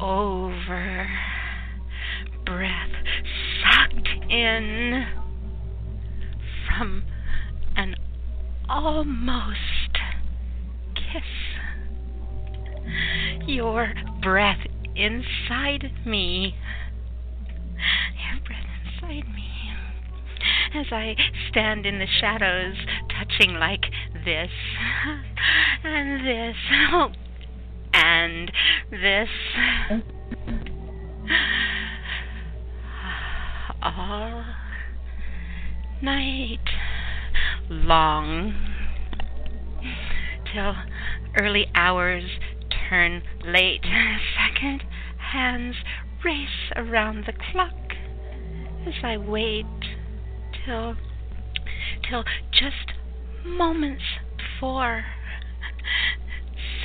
over, 0.00 1.08
breath 2.44 2.90
sucked 3.62 4.08
in 4.30 5.06
from 6.66 7.02
an 7.76 7.96
almost 8.68 9.56
kiss. 10.94 11.22
Your 13.46 13.92
breath 14.22 14.60
inside 14.96 15.90
me. 16.06 16.54
Your 18.16 18.40
breath 18.44 18.66
inside 18.84 19.28
me. 19.34 19.48
As 20.74 20.86
I 20.92 21.16
stand 21.50 21.84
in 21.84 21.98
the 21.98 22.06
shadows, 22.20 22.76
touching 23.08 23.54
like 23.54 23.86
this 24.24 24.50
and 25.82 26.26
this 26.26 26.56
and 27.92 28.52
this. 28.90 29.28
All 33.82 34.44
night 36.02 36.58
long 37.70 38.54
till 40.52 40.74
early 41.40 41.66
hours 41.74 42.24
turn 42.88 43.22
late. 43.44 43.84
Second 44.60 44.84
hands 45.32 45.76
race 46.22 46.70
around 46.76 47.24
the 47.24 47.32
clock 47.32 47.94
as 48.86 48.92
I 49.02 49.16
wait 49.16 49.64
till 50.64 50.96
till 52.08 52.24
just 52.52 52.92
moments 53.44 54.02
before. 54.36 55.04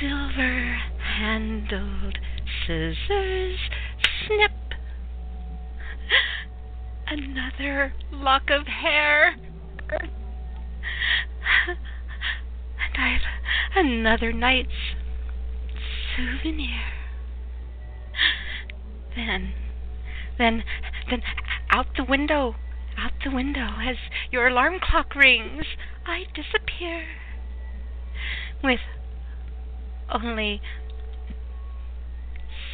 Silver 0.00 0.78
handled 1.18 2.18
scissors 2.66 3.58
snip. 4.26 4.52
Another 7.08 7.92
lock 8.10 8.48
of 8.50 8.66
hair. 8.66 9.36
And 11.68 12.96
I've 12.96 13.20
another 13.74 14.32
night's 14.32 14.70
souvenir 16.16 16.95
then 19.16 19.52
then 20.38 20.62
then 21.10 21.22
out 21.70 21.86
the 21.96 22.04
window 22.04 22.54
out 22.98 23.12
the 23.24 23.30
window 23.30 23.68
as 23.82 23.96
your 24.30 24.46
alarm 24.46 24.78
clock 24.80 25.14
rings 25.14 25.64
I 26.06 26.24
disappear 26.34 27.04
with 28.62 28.80
only 30.12 30.60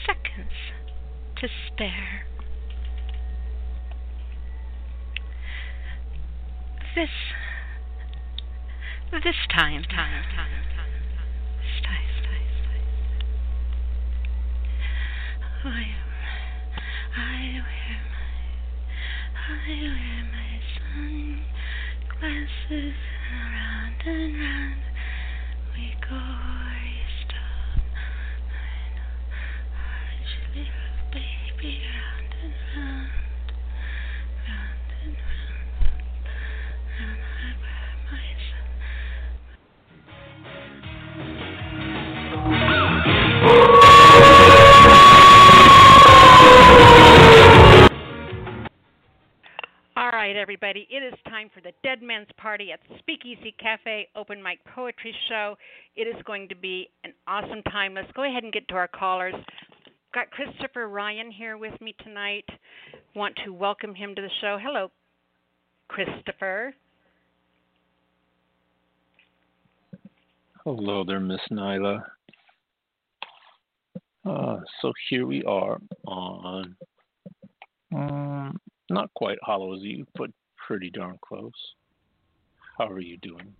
seconds 0.06 0.52
to 1.40 1.48
spare. 1.66 2.26
This, 6.94 7.08
this 9.24 9.34
time, 9.50 9.82
time, 9.84 10.24
time, 10.34 10.50
time, 10.76 10.92
time. 11.02 11.28
I, 15.64 16.11
I 17.14 17.60
wear 17.60 18.00
my, 18.12 18.32
I 19.36 19.68
wear 19.68 20.24
my 20.32 20.52
sunglasses 22.18 22.96
round 23.30 24.00
and 24.06 24.34
round 24.40 24.82
Party 52.36 52.72
at 52.72 52.80
Speakeasy 52.98 53.54
Cafe 53.58 54.08
Open 54.16 54.42
Mic 54.42 54.58
Poetry 54.74 55.14
Show. 55.28 55.56
It 55.96 56.02
is 56.02 56.20
going 56.24 56.48
to 56.48 56.54
be 56.54 56.88
an 57.04 57.12
awesome 57.26 57.62
time. 57.70 57.94
Let's 57.94 58.10
go 58.12 58.24
ahead 58.24 58.44
and 58.44 58.52
get 58.52 58.66
to 58.68 58.74
our 58.74 58.88
callers. 58.88 59.34
Got 60.14 60.30
Christopher 60.30 60.88
Ryan 60.88 61.30
here 61.30 61.56
with 61.56 61.78
me 61.80 61.94
tonight. 62.04 62.44
Want 63.14 63.34
to 63.44 63.52
welcome 63.52 63.94
him 63.94 64.14
to 64.14 64.22
the 64.22 64.30
show. 64.40 64.58
Hello, 64.62 64.90
Christopher. 65.88 66.74
Hello 70.64 71.04
there, 71.04 71.20
Miss 71.20 71.40
Nyla. 71.50 72.02
Uh, 74.24 74.60
so 74.80 74.92
here 75.10 75.26
we 75.26 75.42
are 75.44 75.78
on 76.06 76.76
um, 77.92 78.56
not 78.90 79.12
quite 79.14 79.38
Hallows 79.44 79.82
Eve, 79.82 80.06
but 80.16 80.30
pretty 80.66 80.90
darn 80.90 81.18
close. 81.22 81.52
How 82.78 82.88
are 82.88 83.00
you 83.00 83.18
doing? 83.18 83.54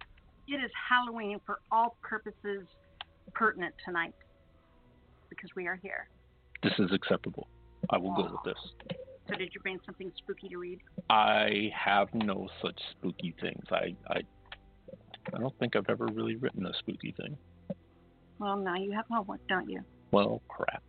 It 0.49 0.55
is 0.55 0.71
Halloween 0.89 1.41
for 1.45 1.61
all 1.71 1.97
purposes 2.03 2.67
pertinent 3.35 3.75
tonight 3.85 4.15
because 5.29 5.51
we 5.57 5.67
are 5.67 5.77
here. 5.77 6.09
This 6.63 6.73
is 6.79 6.91
acceptable. 6.93 7.49
I 7.91 7.99
will 7.99 8.15
go 8.15 8.23
with 8.23 8.45
this. 8.45 8.97
So, 9.29 9.37
did 9.37 9.51
you 9.55 9.61
bring 9.61 9.79
something 9.87 10.13
spooky 10.19 10.49
to 10.49 10.59
read? 10.59 10.81
I 11.11 11.71
have 11.75 12.09
no 12.15 12.49
such 12.61 12.79
spooky 12.93 13.35
things. 13.41 13.65
I, 13.71 13.95
I, 14.09 14.21
I 15.35 15.39
don't 15.39 15.57
think 15.59 15.77
I've 15.77 15.89
ever 15.89 16.07
really 16.07 16.37
written 16.37 16.67
a 16.67 16.73
spooky 16.79 17.15
thing. 17.17 17.37
Well, 18.39 18.57
now 18.57 18.77
you 18.77 18.93
have 18.93 19.05
homework, 19.11 19.41
don't 19.49 19.69
you? 19.69 19.81
Well, 20.11 20.43
crap. 20.49 20.83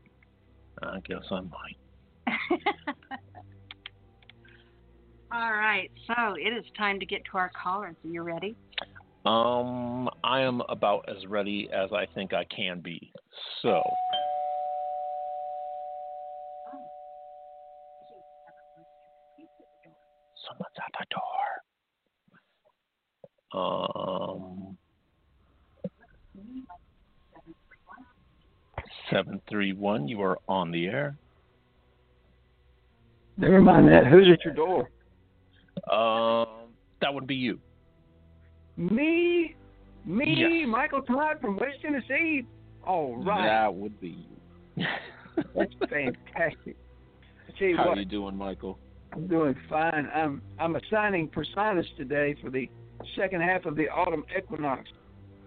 I 0.81 0.99
guess 1.07 1.23
I 1.31 1.41
might. 1.41 1.77
All 5.33 5.51
right, 5.53 5.89
so 6.05 6.35
it 6.35 6.53
is 6.53 6.63
time 6.77 6.99
to 6.99 7.07
get 7.07 7.23
to 7.31 7.39
our 7.39 7.49
callers. 7.61 7.95
Are 8.05 8.07
you 8.07 8.21
ready? 8.21 8.55
Um, 9.25 10.07
I 10.23 10.41
am 10.41 10.61
about 10.69 11.09
as 11.09 11.25
ready 11.27 11.69
as 11.73 11.91
I 11.91 12.05
think 12.13 12.33
I 12.33 12.43
can 12.55 12.81
be. 12.81 13.11
So. 13.63 13.81
Someone's 20.45 20.77
at 20.77 20.91
the 20.99 21.05
door. 23.51 23.59
Um. 23.59 24.77
Seven 29.09 29.41
three 29.49 29.73
one. 29.73 30.07
You 30.07 30.21
are 30.21 30.37
on 30.47 30.69
the 30.69 30.85
air. 30.85 31.17
Never 33.37 33.61
mind 33.61 33.87
that. 33.87 34.05
Who's 34.05 34.27
at 34.31 34.45
your 34.45 34.53
door? 34.53 34.91
Um, 35.91 36.69
that 37.01 37.13
would 37.13 37.27
be 37.27 37.35
you. 37.35 37.59
Me, 38.77 39.55
me. 40.05 40.65
Michael 40.65 41.01
Todd 41.01 41.37
from 41.41 41.57
West 41.57 41.77
Tennessee. 41.81 42.45
All 42.85 43.17
right, 43.17 43.47
That 43.47 43.73
would 43.73 43.99
be 43.99 44.25
you. 44.75 44.85
that's 45.55 45.73
fantastic. 45.79 46.75
I 47.47 47.59
tell 47.59 47.67
you 47.67 47.77
How 47.77 47.89
what, 47.89 47.97
you 47.97 48.05
doing, 48.05 48.35
Michael? 48.35 48.79
I'm 49.13 49.27
doing 49.27 49.55
fine. 49.69 50.09
I'm 50.13 50.41
I'm 50.59 50.75
assigning 50.75 51.29
Persinus 51.29 51.85
today 51.97 52.35
for 52.41 52.49
the 52.49 52.67
second 53.15 53.41
half 53.41 53.65
of 53.65 53.75
the 53.75 53.87
autumn 53.89 54.25
equinox, 54.35 54.89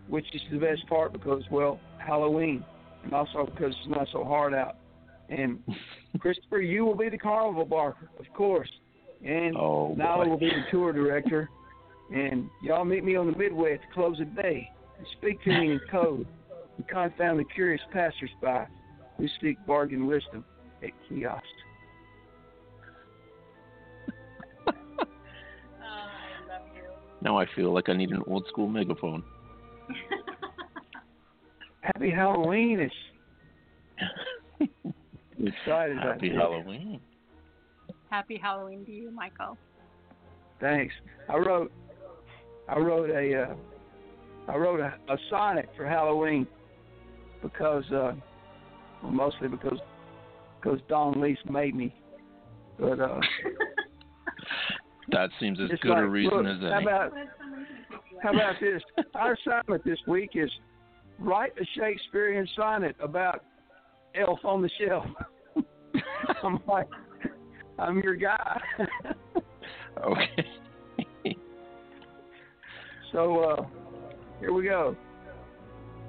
which 0.08 0.26
is 0.34 0.40
the 0.52 0.58
best 0.58 0.86
part 0.88 1.12
because 1.12 1.42
well 1.50 1.80
Halloween, 1.98 2.64
and 3.02 3.12
also 3.12 3.46
because 3.46 3.74
it's 3.80 3.96
not 3.96 4.06
so 4.12 4.24
hard 4.24 4.54
out. 4.54 4.76
And 5.28 5.58
Christopher, 6.20 6.60
you 6.60 6.84
will 6.84 6.96
be 6.96 7.08
the 7.08 7.18
carnival 7.18 7.64
barker, 7.64 8.08
of 8.20 8.26
course, 8.34 8.70
and 9.24 9.56
Oh, 9.56 9.94
Nyla 9.98 10.24
boy. 10.24 10.30
will 10.30 10.38
be 10.38 10.48
the 10.48 10.64
tour 10.70 10.92
director, 10.92 11.48
and 12.14 12.48
y'all 12.62 12.84
meet 12.84 13.04
me 13.04 13.16
on 13.16 13.30
the 13.30 13.36
midway 13.36 13.74
at 13.74 13.80
the 13.80 13.86
close 13.94 14.20
of 14.20 14.34
day 14.36 14.68
and 14.98 15.06
speak 15.18 15.42
to 15.44 15.50
me 15.50 15.72
in 15.72 15.80
code 15.90 16.26
and 16.76 16.88
confound 16.88 17.38
the 17.40 17.44
curious 17.44 17.80
passersby 17.92 18.66
who 19.18 19.26
seek 19.40 19.56
bargain 19.66 20.06
wisdom 20.06 20.44
at 20.82 20.90
kiosk. 21.08 21.42
Now 27.22 27.38
I 27.38 27.46
feel 27.56 27.72
like 27.72 27.88
I 27.88 27.94
need 27.94 28.10
an 28.10 28.22
old 28.26 28.46
school 28.48 28.68
megaphone. 28.68 29.22
Happy 31.80 32.10
Halloween! 32.10 32.78
It's 32.80 32.94
excited 35.40 35.96
about 35.98 36.14
Happy. 36.14 36.30
Halloween. 36.30 37.00
Happy 38.10 38.38
Halloween 38.40 38.84
to 38.86 38.92
you, 38.92 39.10
Michael. 39.10 39.56
Thanks. 40.60 40.94
I 41.28 41.36
wrote, 41.36 41.72
I 42.68 42.78
wrote 42.78 43.10
a, 43.10 43.42
uh, 43.42 43.54
I 44.50 44.56
wrote 44.56 44.80
a, 44.80 44.94
a 45.12 45.16
sonnet 45.28 45.68
for 45.76 45.86
Halloween 45.86 46.46
because, 47.42 47.84
uh, 47.90 48.12
well, 49.02 49.12
mostly 49.12 49.48
because, 49.48 49.78
because 50.60 50.80
Don 50.88 51.20
Lease 51.20 51.38
made 51.48 51.74
me. 51.74 51.94
But 52.78 53.00
uh, 53.00 53.20
That 55.12 55.30
seems 55.38 55.60
as 55.60 55.68
good 55.80 55.90
like, 55.90 56.02
a 56.02 56.06
reason 56.06 56.36
look, 56.38 56.46
as 56.46 56.60
How 56.60 56.76
any. 56.76 56.84
about, 56.84 57.12
how 58.22 58.30
about 58.30 58.54
this? 58.60 58.82
Our 59.14 59.34
assignment 59.34 59.84
this 59.84 59.98
week 60.08 60.30
is 60.34 60.50
write 61.18 61.52
a 61.60 61.64
Shakespearean 61.78 62.48
sonnet 62.56 62.96
about 63.00 63.44
Elf 64.14 64.40
on 64.44 64.62
the 64.62 64.70
Shelf. 64.80 65.06
I'm 66.42 66.58
like, 66.66 66.88
I'm 67.78 68.00
your 68.00 68.14
guy. 68.14 68.60
Okay. 70.04 70.46
So 73.12 73.40
uh, 73.40 73.66
here 74.40 74.52
we 74.52 74.64
go. 74.64 74.94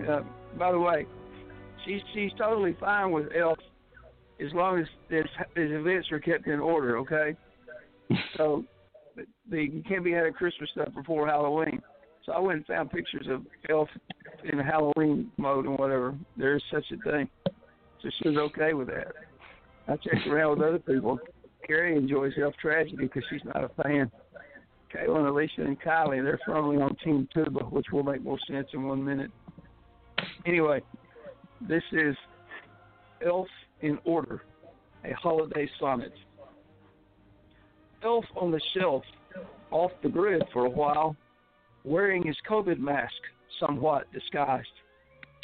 Uh, 0.08 0.22
by 0.58 0.72
the 0.74 0.80
way, 0.80 1.06
she's 1.86 2.02
she's 2.14 2.32
totally 2.38 2.76
fine 2.80 3.12
with 3.12 3.28
Elf 3.34 3.58
as 4.46 4.52
long 4.54 4.80
as 4.80 4.86
his, 5.10 5.24
his 5.56 5.72
events 5.72 6.12
are 6.12 6.20
kept 6.20 6.48
in 6.48 6.60
order. 6.60 6.98
Okay. 6.98 7.36
So 8.38 8.64
the, 9.50 9.58
you 9.58 9.84
can't 9.88 10.04
be 10.04 10.12
having 10.12 10.32
Christmas 10.32 10.70
stuff 10.72 10.94
before 10.94 11.28
Halloween. 11.28 11.82
So 12.26 12.32
I 12.32 12.40
went 12.40 12.58
and 12.58 12.66
found 12.66 12.92
pictures 12.92 13.28
of 13.30 13.42
Elf 13.70 13.90
in 14.46 14.60
Halloween 14.60 15.32
mode 15.38 15.66
and 15.66 15.78
whatever. 15.78 16.16
There 16.38 16.56
is 16.56 16.64
such 16.72 16.86
a 16.92 17.10
thing. 17.10 17.28
So 18.02 18.10
she 18.22 18.30
was 18.30 18.38
okay 18.38 18.74
with 18.74 18.88
that. 18.88 19.08
I 19.88 19.98
checked 19.98 20.28
around 20.28 20.60
with 20.60 20.68
other 20.68 20.80
people. 20.80 21.20
Carrie 21.68 21.98
enjoys 21.98 22.34
Elf 22.42 22.56
Tragedy 22.62 22.96
because 22.98 23.24
she's 23.30 23.44
not 23.44 23.64
a 23.64 23.84
fan. 23.84 24.10
Kaylin, 24.94 25.28
Alicia, 25.28 25.62
and 25.62 25.80
Kylie, 25.82 26.24
they're 26.24 26.40
firmly 26.46 26.78
on 26.78 26.96
Team 27.04 27.28
Tuba, 27.34 27.66
which 27.66 27.88
will 27.92 28.04
make 28.04 28.24
more 28.24 28.40
sense 28.50 28.68
in 28.74 28.84
one 28.84 29.04
minute. 29.04 29.30
Anyway, 30.46 30.82
this 31.68 31.84
is 31.92 32.16
Elf 33.26 33.48
in 33.82 34.00
Order, 34.06 34.44
a 35.04 35.14
holiday 35.14 35.70
sonnet. 35.80 36.14
Elf 38.02 38.26
on 38.36 38.52
the 38.52 38.62
shelf, 38.78 39.04
off 39.72 39.92
the 40.04 40.10
grid 40.10 40.44
for 40.54 40.66
a 40.66 40.70
while, 40.70 41.18
wearing 41.84 42.26
his 42.26 42.38
COVID 42.50 42.80
mask, 42.80 43.14
somewhat 43.60 44.12
disguised. 44.14 44.68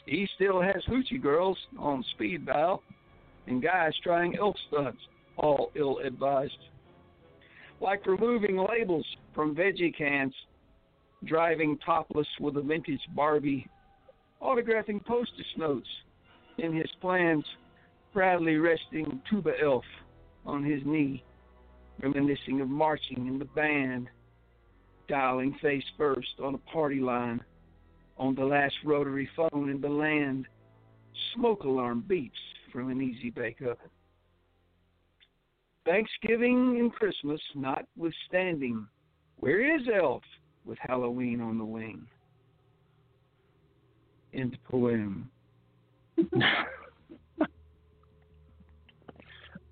He 0.06 0.28
still 0.36 0.62
has 0.62 0.84
hoochie 0.88 1.22
girls 1.22 1.58
on 1.78 2.04
speed 2.16 2.46
dial, 2.46 2.82
and 3.48 3.62
guys 3.62 3.94
trying 4.04 4.38
elf 4.38 4.56
stunts, 4.70 5.02
all 5.38 5.72
ill 5.76 6.00
advised 6.00 6.58
like 7.84 8.08
removing 8.08 8.58
labels 8.58 9.06
from 9.36 9.54
veggie 9.54 9.96
cans, 9.96 10.34
driving 11.26 11.78
topless 11.86 12.28
with 12.40 12.56
a 12.56 12.62
vintage 12.62 13.02
Barbie, 13.14 13.68
autographing 14.42 15.04
postage 15.06 15.46
notes 15.58 15.88
in 16.58 16.74
his 16.74 16.90
plans, 17.02 17.46
proudly 18.14 18.56
resting 18.56 19.22
tuba 19.30 19.52
elf 19.62 19.84
on 20.46 20.64
his 20.64 20.82
knee, 20.86 21.24
reminiscing 22.02 22.62
of 22.62 22.70
marching 22.70 23.28
in 23.28 23.38
the 23.38 23.46
band, 23.46 24.08
dialing 25.10 25.56
face 25.62 25.84
first 25.98 26.40
on 26.42 26.56
a 26.56 26.72
party 26.72 27.02
line, 27.02 27.42
on 28.18 28.34
the 28.36 28.46
last 28.46 28.76
rotary 28.86 29.30
phone 29.36 29.70
in 29.70 29.82
the 29.82 29.90
land, 29.90 30.48
smoke 31.36 31.64
alarm 31.64 32.04
beeps 32.08 32.32
from 32.72 32.90
an 32.90 33.02
easy 33.02 33.30
bake 33.30 33.60
oven. 33.62 33.90
Thanksgiving 35.86 36.78
and 36.80 36.94
Christmas 36.94 37.42
notwithstanding, 37.56 38.88
where 39.38 39.76
is 39.76 39.82
Elf 39.94 40.24
with 40.66 40.78
Halloween 40.80 41.42
on 41.42 41.58
the 41.58 41.66
wing? 41.66 42.08
End 44.34 44.58
poem. 44.70 45.30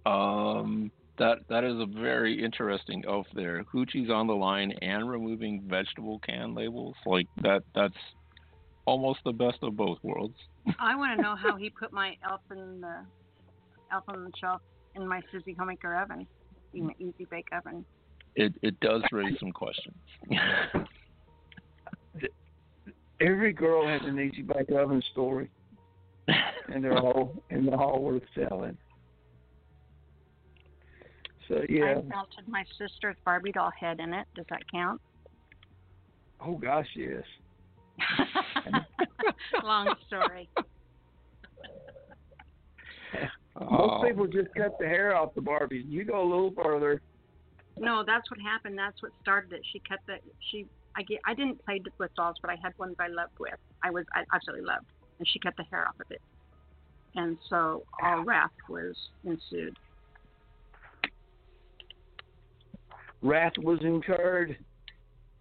um, 0.06 0.92
that 1.18 1.38
that 1.50 1.64
is 1.64 1.80
a 1.80 1.86
very 1.86 2.44
interesting 2.44 3.04
elf 3.08 3.26
there. 3.34 3.64
Hoochie's 3.74 4.10
on 4.10 4.28
the 4.28 4.34
line 4.34 4.72
and 4.82 5.10
removing 5.10 5.64
vegetable 5.68 6.20
can 6.20 6.54
labels. 6.54 6.96
Like 7.06 7.28
that. 7.42 7.64
That's 7.74 7.94
almost 8.86 9.20
the 9.24 9.32
best 9.32 9.60
of 9.62 9.78
both 9.78 10.00
worlds. 10.04 10.36
I 10.80 10.96
want 10.96 11.16
to 11.18 11.22
know 11.22 11.36
how 11.36 11.56
he 11.56 11.70
put 11.70 11.94
my 11.94 12.18
elf 12.30 12.42
in 12.52 12.82
the 12.82 12.98
elf 13.92 14.04
on 14.08 14.26
the 14.26 14.32
shelf 14.40 14.62
in 14.96 15.08
my 15.08 15.22
Suzy 15.32 15.56
Homemaker 15.58 15.96
oven, 15.96 16.28
in 16.74 16.88
the 16.88 16.94
Easy 17.00 17.26
Bake 17.30 17.48
oven. 17.54 17.86
it 18.36 18.54
it 18.62 18.80
does 18.80 19.02
raise 19.12 19.38
some 19.40 19.52
questions. 19.52 19.96
Every 23.22 23.54
girl 23.54 23.88
has 23.88 24.02
an 24.04 24.20
easy 24.20 24.42
bake 24.42 24.72
oven 24.72 25.02
story, 25.12 25.50
and 26.28 26.84
they're 26.84 26.98
all 26.98 27.36
and 27.52 27.68
they're 27.68 27.80
all 27.80 28.02
worth 28.02 28.24
telling. 28.34 28.76
So 31.48 31.62
yeah. 31.70 31.98
I 31.98 32.02
melted 32.02 32.48
my 32.48 32.64
sister's 32.80 33.16
Barbie 33.24 33.52
doll 33.52 33.72
head 33.80 34.00
in 34.00 34.14
it. 34.14 34.26
Does 34.36 34.46
that 34.50 34.64
count? 34.72 35.00
Oh 36.44 36.56
gosh, 36.56 36.88
yes. 36.96 37.24
Long 39.64 39.94
story. 40.08 40.50
Most 43.60 43.70
Oh. 43.70 44.02
people 44.08 44.28
just 44.28 44.54
cut 44.56 44.78
the 44.80 44.88
hair 44.88 45.16
off 45.16 45.34
the 45.36 45.42
Barbies. 45.42 45.90
You 45.90 46.04
go 46.06 46.22
a 46.22 46.28
little 46.28 46.52
further. 46.52 47.02
No, 47.78 48.04
that's 48.06 48.30
what 48.32 48.40
happened. 48.40 48.78
That's 48.78 49.02
what 49.02 49.12
started 49.22 49.54
it. 49.54 49.62
She 49.72 49.80
cut 49.80 50.00
the 50.08 50.18
she. 50.50 50.68
I 50.96 51.04
get. 51.04 51.20
I 51.26 51.34
didn't 51.34 51.64
play 51.66 51.82
with 51.98 52.14
dolls, 52.16 52.38
but 52.42 52.50
I 52.50 52.56
had 52.62 52.78
ones 52.78 52.96
I 53.00 53.08
loved 53.08 53.38
with. 53.40 53.58
I 53.84 53.92
was 53.92 54.06
I 54.14 54.24
absolutely 54.34 54.66
loved, 54.66 54.86
and 55.20 55.28
she 55.28 55.40
cut 55.40 55.56
the 55.58 55.64
hair 55.64 55.88
off 55.88 56.00
of 56.00 56.12
it, 56.12 56.22
and 57.16 57.38
so 57.50 57.84
all 58.02 58.24
wrath 58.24 58.52
was 58.70 58.96
ensued. 59.24 59.78
Wrath 63.22 63.58
was 63.58 63.80
incurred. 63.82 64.58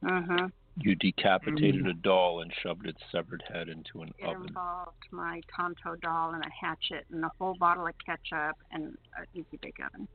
Uh-huh. 0.09 0.49
You 0.83 0.95
decapitated 0.95 1.87
a 1.87 1.93
doll 1.93 2.41
and 2.41 2.51
shoved 2.63 2.87
its 2.87 3.01
severed 3.13 3.43
head 3.53 3.69
into 3.69 4.01
an 4.03 4.13
It 4.19 4.27
oven. 4.27 4.49
involved 4.49 4.97
my 5.13 5.43
Tonto 5.55 5.95
doll 6.01 6.33
and 6.33 6.43
a 6.43 6.49
hatchet 6.59 7.05
and 7.11 7.23
a 7.25 7.31
whole 7.39 7.55
bottle 7.59 7.87
of 7.87 7.95
ketchup 8.05 8.57
and 8.73 8.85
an 9.17 9.27
easy 9.35 9.59
bake 9.61 9.77
oven. 9.85 10.09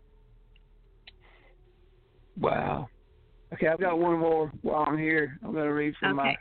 Wow. 2.38 2.90
Okay, 3.54 3.68
I've 3.68 3.80
got 3.80 4.00
one 4.00 4.18
more 4.20 4.52
while 4.64 4.86
I'm 4.88 4.98
here. 4.98 5.38
I'm 5.44 5.52
going 5.54 5.66
to 5.66 5.74
read 5.74 5.94
from 6.00 6.20
Okay. 6.20 6.36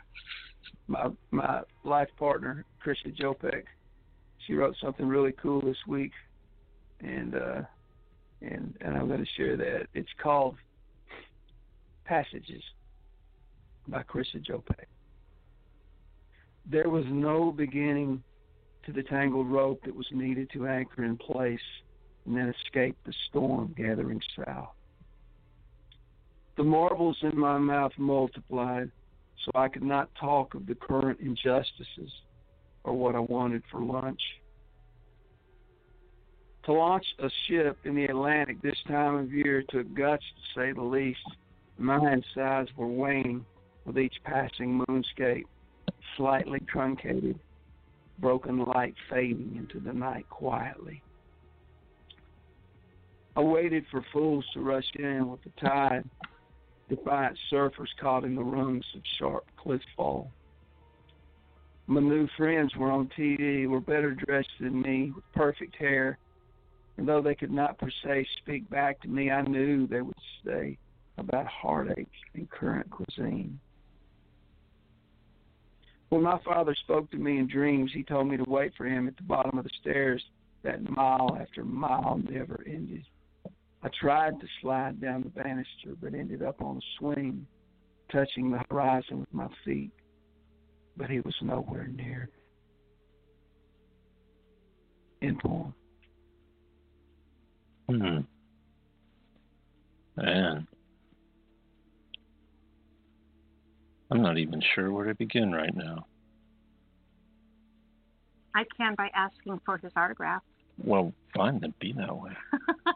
my 0.87 1.05
my 1.05 1.11
my 1.31 1.61
life 1.83 2.09
partner, 2.17 2.65
Krysia 2.83 3.15
Jopek. 3.15 3.63
She 4.45 4.53
wrote 4.53 4.75
something 4.81 5.07
really 5.07 5.33
cool 5.33 5.61
this 5.61 5.77
week, 5.87 6.11
and 7.01 7.35
uh, 7.35 7.61
and 8.41 8.75
and 8.81 8.97
I'm 8.97 9.07
going 9.07 9.23
to 9.23 9.31
share 9.37 9.55
that. 9.55 9.87
It's 9.93 10.09
called 10.21 10.55
Passages 12.05 12.63
by 13.87 14.03
Krysia 14.03 14.43
Jopek. 14.45 14.85
There 16.69 16.89
was 16.89 17.05
no 17.07 17.51
beginning 17.51 18.23
to 18.85 18.91
the 18.91 19.03
tangled 19.03 19.47
rope 19.47 19.81
that 19.85 19.95
was 19.95 20.07
needed 20.11 20.49
to 20.53 20.67
anchor 20.67 21.03
in 21.03 21.17
place 21.17 21.59
and 22.25 22.35
then 22.35 22.53
escape 22.65 22.97
the 23.05 23.13
storm 23.29 23.73
gathering 23.77 24.21
south. 24.35 24.69
The 26.57 26.63
marbles 26.63 27.17
in 27.21 27.37
my 27.37 27.57
mouth 27.57 27.91
multiplied, 27.97 28.89
so 29.43 29.51
I 29.55 29.67
could 29.67 29.83
not 29.83 30.09
talk 30.19 30.55
of 30.55 30.65
the 30.65 30.75
current 30.75 31.19
injustices 31.19 32.11
or 32.83 32.93
what 32.93 33.15
I 33.15 33.19
wanted 33.19 33.63
for 33.69 33.81
lunch. 33.81 34.21
To 36.65 36.73
launch 36.73 37.05
a 37.19 37.29
ship 37.47 37.77
in 37.83 37.95
the 37.95 38.05
Atlantic 38.05 38.61
this 38.61 38.77
time 38.87 39.15
of 39.15 39.31
year 39.31 39.63
took 39.69 39.93
guts 39.93 40.23
to 40.23 40.59
say 40.59 40.71
the 40.71 40.81
least. 40.81 41.19
My 41.77 41.97
insides 42.11 42.69
were 42.75 42.87
waning 42.87 43.45
with 43.85 43.97
each 43.97 44.15
passing 44.23 44.83
moonscape, 44.87 45.45
slightly 46.17 46.59
truncated, 46.67 47.39
broken 48.19 48.63
light 48.65 48.95
fading 49.09 49.55
into 49.57 49.79
the 49.79 49.93
night 49.93 50.27
quietly. 50.29 51.01
I 53.35 53.41
waited 53.41 53.85
for 53.91 54.03
fools 54.13 54.45
to 54.53 54.61
rush 54.61 54.89
in 54.95 55.29
with 55.29 55.41
the 55.43 55.51
tide, 55.59 56.09
defiant 56.89 57.37
surfers 57.51 57.89
caught 57.99 58.23
in 58.23 58.35
the 58.35 58.43
rungs 58.43 58.85
of 58.95 59.01
sharp 59.19 59.45
cliff 59.57 59.81
fall. 59.95 60.31
My 61.87 62.01
new 62.01 62.27
friends 62.37 62.75
were 62.75 62.91
on 62.91 63.09
TV, 63.17 63.67
were 63.67 63.81
better 63.81 64.15
dressed 64.15 64.49
than 64.59 64.81
me, 64.81 65.11
with 65.13 65.23
perfect 65.33 65.75
hair, 65.75 66.17
and 66.97 67.07
though 67.07 67.21
they 67.21 67.35
could 67.35 67.51
not 67.51 67.77
per 67.77 67.89
se 68.03 68.25
speak 68.37 68.69
back 68.69 69.01
to 69.01 69.07
me, 69.07 69.29
I 69.29 69.41
knew 69.41 69.85
they 69.85 70.01
would 70.01 70.15
say 70.45 70.77
about 71.17 71.45
heartache 71.45 72.07
and 72.33 72.49
current 72.49 72.89
cuisine. 72.89 73.59
When 76.09 76.21
my 76.21 76.39
father 76.45 76.75
spoke 76.83 77.09
to 77.11 77.17
me 77.17 77.39
in 77.39 77.47
dreams, 77.47 77.91
he 77.93 78.03
told 78.03 78.27
me 78.27 78.37
to 78.37 78.45
wait 78.47 78.73
for 78.77 78.85
him 78.85 79.07
at 79.07 79.17
the 79.17 79.23
bottom 79.23 79.57
of 79.57 79.63
the 79.63 79.71
stairs. 79.81 80.23
That 80.63 80.81
mile 80.89 81.37
after 81.39 81.63
mile 81.63 82.21
never 82.29 82.63
ended. 82.65 83.05
I 83.83 83.89
tried 83.99 84.39
to 84.39 84.47
slide 84.61 84.99
down 84.99 85.21
the 85.21 85.29
banister, 85.29 85.95
but 86.01 86.15
ended 86.15 86.41
up 86.41 86.61
on 86.61 86.77
a 86.77 86.81
swing, 86.97 87.45
touching 88.11 88.51
the 88.51 88.63
horizon 88.69 89.19
with 89.19 89.33
my 89.33 89.47
feet. 89.63 89.91
But 90.97 91.09
he 91.09 91.19
was 91.19 91.35
nowhere 91.41 91.87
near. 91.87 92.29
End 95.21 95.39
poem. 95.39 95.73
Hmm. 97.89 98.19
Man. 100.17 100.67
I'm 104.11 104.21
not 104.21 104.37
even 104.37 104.61
sure 104.73 104.91
where 104.91 105.05
to 105.05 105.15
begin 105.15 105.51
right 105.51 105.75
now. 105.75 106.05
I 108.55 108.63
can 108.77 108.95
by 108.95 109.09
asking 109.13 109.59
for 109.65 109.77
his 109.77 109.91
autograph. 109.95 110.41
Well, 110.83 111.13
fine, 111.35 111.59
then 111.59 111.73
be 111.79 111.93
that 111.93 112.15
way. 112.15 112.31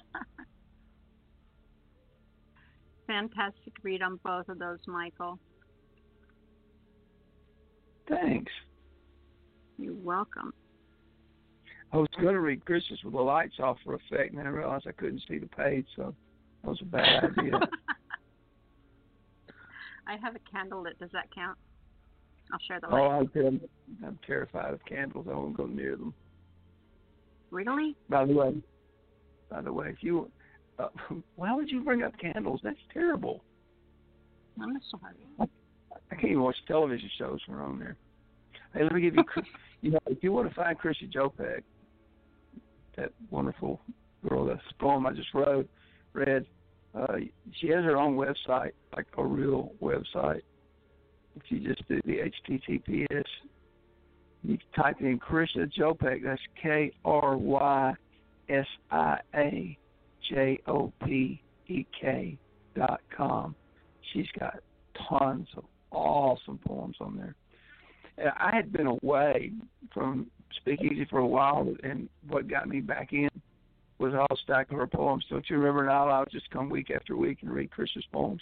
Fantastic 3.08 3.74
read 3.84 4.02
on 4.02 4.20
both 4.24 4.48
of 4.50 4.60
those, 4.60 4.80
Michael. 4.88 5.40
Thanks. 8.08 8.52
You're 9.78 9.94
welcome. 9.96 10.54
I 11.92 11.98
was 11.98 12.10
going 12.22 12.36
to 12.36 12.40
read 12.40 12.66
Christmas 12.66 13.00
with 13.04 13.14
the 13.14 13.20
lights 13.20 13.56
off 13.60 13.78
for 13.84 13.96
effect, 13.96 14.30
and 14.30 14.38
then 14.38 14.46
I 14.46 14.50
realized 14.50 14.86
I 14.88 14.92
couldn't 14.92 15.24
see 15.28 15.40
the 15.40 15.48
page, 15.48 15.88
so 15.96 16.14
that 16.64 16.70
was 16.70 16.80
a 16.82 16.86
bad 16.86 17.32
idea. 17.38 17.60
I 20.10 20.18
have 20.24 20.36
a 20.36 20.40
candle 20.52 20.82
lit. 20.82 20.98
Does 21.00 21.12
that 21.14 21.34
count? 21.34 21.58
I'll 22.52 22.60
share 22.68 22.80
the 22.80 22.88
oh, 22.88 22.96
light. 22.96 23.30
I'm, 23.36 23.62
I'm 24.04 24.20
terrified 24.26 24.74
of 24.74 24.84
candles. 24.86 25.28
I 25.30 25.36
won't 25.36 25.56
go 25.56 25.68
near 25.68 25.96
them. 25.96 26.16
Really? 27.52 27.96
By 28.10 28.26
the 28.26 28.34
way, 28.34 28.56
by 29.52 29.62
the 29.62 29.72
way, 29.72 29.90
if 29.90 29.98
you, 30.02 30.32
uh, 30.80 30.88
why 31.36 31.54
would 31.54 31.70
you 31.70 31.82
bring 31.82 32.02
up 32.02 32.14
candles? 32.20 32.60
That's 32.64 32.80
terrible. 32.92 33.44
I'm 34.60 34.80
sorry. 34.90 35.50
I 36.12 36.16
can't 36.16 36.32
even 36.32 36.42
watch 36.42 36.58
television 36.68 37.10
shows 37.20 37.40
when 37.46 37.58
we're 37.58 37.64
on 37.64 37.80
there. 37.80 37.96
Hey, 38.74 38.84
let 38.84 38.94
me 38.94 39.02
give 39.02 39.16
you, 39.16 39.24
you 39.82 39.92
know, 39.92 40.00
if 40.08 40.24
you 40.24 40.32
want 40.32 40.50
to 40.50 40.56
find 40.56 40.78
Krysia 40.78 41.12
Jopek, 41.14 41.62
that 42.98 43.12
wonderful 43.30 43.80
girl, 44.28 44.46
that's 44.46 44.62
the 44.68 44.84
poem 44.84 45.06
I 45.06 45.14
just 45.14 45.34
wrote, 45.36 45.70
read, 46.14 46.48
uh, 46.96 47.18
she 47.60 47.68
has 47.70 47.84
her 47.84 47.98
own 47.98 48.16
website, 48.16 48.72
like 48.96 49.06
a 49.18 49.24
real 49.24 49.74
website. 49.82 50.42
If 51.36 51.44
you 51.50 51.60
just 51.60 51.88
do 51.88 52.02
the 52.06 52.20
HTTPS, 52.50 53.24
you 54.44 54.58
type 54.76 54.98
in 55.02 55.20
Krysia 55.20 55.72
Jopek, 55.78 56.24
that's 56.24 56.42
K 56.62 56.92
R 57.06 57.38
Y 57.38 57.94
S 58.50 58.66
I 58.90 59.20
A 59.36 59.78
J 60.30 60.60
O 60.68 60.92
P 61.06 61.42
E 61.68 61.86
K 62.00 62.38
dot 62.76 63.02
com. 63.16 63.56
She's 64.14 64.28
got 64.40 64.60
tons 65.10 65.48
of 65.56 65.66
awesome 65.92 66.60
poems 66.66 66.96
on 67.00 67.18
there. 67.18 67.36
And 68.18 68.30
I 68.38 68.56
had 68.56 68.72
been 68.74 68.88
away 68.88 69.52
from 69.94 70.28
Speakeasy 70.58 71.06
for 71.10 71.20
a 71.20 71.28
while, 71.28 71.74
and 71.84 72.10
what 72.28 72.48
got 72.48 72.68
me 72.68 72.82
back 72.82 73.14
in 73.14 73.30
was 74.00 74.14
a 74.14 74.18
whole 74.18 74.38
stack 74.44 74.72
of 74.72 74.78
her 74.78 74.88
poems. 74.88 75.26
Don't 75.30 75.48
you 75.50 75.58
remember 75.58 75.86
now? 75.86 76.08
I 76.08 76.20
would 76.20 76.32
just 76.32 76.50
come 76.52 76.70
week 76.70 76.90
after 76.90 77.18
week 77.18 77.40
and 77.42 77.52
read 77.52 77.72
Chris's 77.72 78.06
poems. 78.12 78.42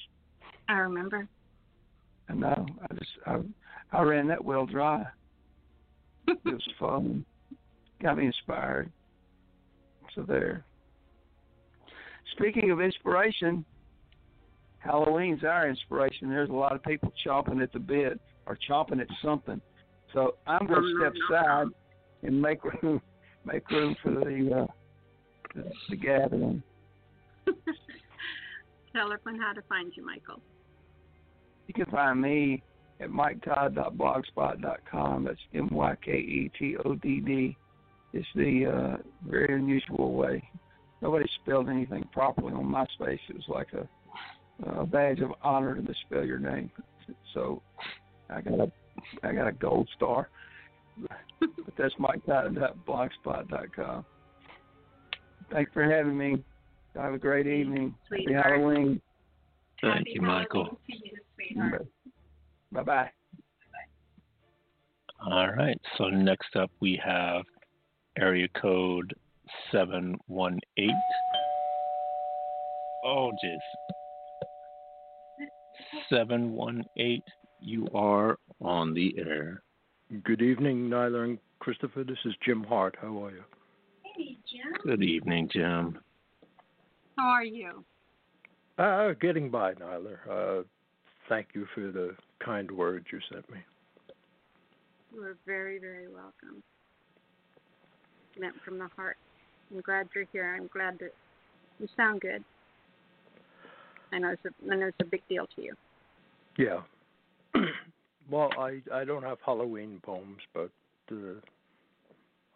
I 0.69 0.73
remember. 0.73 1.27
I 2.29 2.33
know. 2.33 2.65
I 2.81 2.93
just 2.93 3.11
I, 3.25 3.37
I 3.91 4.01
ran 4.03 4.27
that 4.27 4.43
well 4.43 4.65
dry. 4.65 5.03
It 6.27 6.39
was 6.43 6.69
fun. 6.77 7.25
Got 8.01 8.17
me 8.17 8.25
inspired. 8.25 8.91
So 10.13 10.23
there. 10.23 10.65
Speaking 12.35 12.69
of 12.71 12.81
inspiration, 12.81 13.63
Halloween's 14.79 15.43
our 15.43 15.69
inspiration. 15.69 16.29
There's 16.29 16.49
a 16.49 16.53
lot 16.53 16.75
of 16.75 16.83
people 16.83 17.13
chomping 17.25 17.63
at 17.63 17.71
the 17.71 17.79
bit 17.79 18.19
or 18.45 18.57
chomping 18.69 18.99
at 18.99 19.07
something. 19.23 19.61
So 20.13 20.35
I'm 20.45 20.67
going 20.67 20.81
to 20.81 20.95
step 20.99 21.13
aside 21.29 21.67
and 22.23 22.41
make 22.41 22.63
room, 22.63 23.01
make 23.45 23.69
room 23.69 23.95
for 24.03 24.11
the 24.11 24.63
uh, 24.63 24.73
the, 25.55 25.71
the 25.89 25.95
gathering. 25.95 26.61
Tell 28.93 29.11
everyone 29.11 29.41
how 29.41 29.53
to 29.53 29.61
find 29.69 29.91
you, 29.95 30.05
Michael. 30.05 30.41
You 31.67 31.73
can 31.73 31.85
find 31.85 32.21
me 32.21 32.61
at 32.99 33.09
myketodd.blogspot.com. 33.09 35.23
That's 35.23 35.39
M 35.53 35.69
Y 35.71 35.95
K 36.03 36.11
E 36.11 36.51
T 36.57 36.75
O 36.83 36.95
D 36.95 37.19
D. 37.19 37.55
It's 38.13 38.27
the 38.35 38.65
uh, 38.65 38.97
very 39.27 39.53
unusual 39.55 40.13
way. 40.13 40.43
Nobody 41.01 41.27
spelled 41.41 41.69
anything 41.69 42.07
properly 42.11 42.53
on 42.53 42.65
MySpace. 42.65 43.19
It 43.29 43.35
was 43.35 43.47
like 43.49 43.71
a 43.73 43.87
a 44.65 44.85
badge 44.85 45.19
of 45.19 45.31
honor 45.43 45.75
to 45.75 45.81
misspell 45.81 46.25
your 46.25 46.39
name. 46.39 46.71
So 47.33 47.61
I 48.29 48.41
got 48.41 48.59
a 48.59 48.71
I 49.23 49.33
got 49.33 49.47
a 49.47 49.51
gold 49.51 49.89
star. 49.95 50.29
but 51.39 51.49
that's 51.77 51.93
MikeTyler.blogspot.com. 51.95 54.05
Thanks 55.51 55.71
for 55.73 55.83
having 55.83 56.17
me. 56.17 56.43
Have 56.95 57.13
a 57.13 57.17
great 57.17 57.47
evening. 57.47 57.93
Sweetheart. 58.07 58.45
Happy 58.45 58.49
Halloween. 58.49 59.01
Thank 59.81 59.97
Happy 59.97 60.11
you, 60.13 60.21
Michael. 60.21 60.63
Halloween 60.63 60.79
to 60.87 61.07
you, 61.07 61.17
sweetheart. 61.35 61.87
Bye 62.71 62.83
bye. 62.83 63.11
All 65.25 65.49
right. 65.51 65.79
So 65.97 66.05
next 66.09 66.55
up 66.55 66.71
we 66.79 66.99
have 67.03 67.43
area 68.17 68.47
code 68.59 69.13
seven 69.71 70.17
one 70.27 70.59
eight. 70.77 70.91
Oh 73.05 73.31
jeez. 73.43 73.57
Seven 76.09 76.53
one 76.53 76.83
eight. 76.97 77.23
You 77.59 77.87
are 77.93 78.37
on 78.61 78.93
the 78.93 79.15
air. 79.17 79.63
Good 80.23 80.41
evening, 80.41 80.89
Nyla 80.89 81.23
and 81.23 81.39
Christopher. 81.59 82.03
This 82.03 82.17
is 82.25 82.33
Jim 82.45 82.63
Hart. 82.63 82.95
How 83.01 83.25
are 83.25 83.31
you? 83.31 83.43
Hey, 84.17 84.35
Jim. 84.49 84.73
Good 84.83 85.03
evening, 85.03 85.47
Jim. 85.51 85.99
How 87.17 87.27
are 87.27 87.43
you? 87.43 87.83
Uh, 88.79 89.13
getting 89.21 89.51
by, 89.51 89.75
Nyla. 89.75 90.17
Uh, 90.29 90.63
thank 91.29 91.49
you 91.53 91.67
for 91.75 91.91
the 91.91 92.15
kind 92.43 92.69
words 92.71 93.05
you 93.11 93.19
sent 93.31 93.49
me. 93.51 93.59
You 95.13 95.23
are 95.23 95.37
very, 95.45 95.77
very 95.77 96.07
welcome. 96.07 96.63
Meant 98.39 98.55
from 98.65 98.79
the 98.79 98.87
heart. 98.95 99.17
I'm 99.71 99.81
glad 99.81 100.07
you're 100.15 100.25
here. 100.31 100.55
I'm 100.55 100.67
glad 100.67 100.97
that 100.99 101.13
you 101.79 101.87
sound 101.95 102.21
good. 102.21 102.43
I 104.11 104.19
know 104.19 104.29
it's 104.29 104.41
a, 104.45 104.73
I 104.73 104.75
know 104.77 104.87
it's 104.87 104.97
a 104.99 105.05
big 105.05 105.21
deal 105.29 105.47
to 105.55 105.61
you. 105.61 105.75
Yeah. 106.57 106.81
well, 108.31 108.49
I 108.57 108.81
I 108.91 109.03
don't 109.03 109.23
have 109.23 109.37
Halloween 109.45 109.99
poems, 110.03 110.39
but 110.53 110.71
uh, 111.11 111.39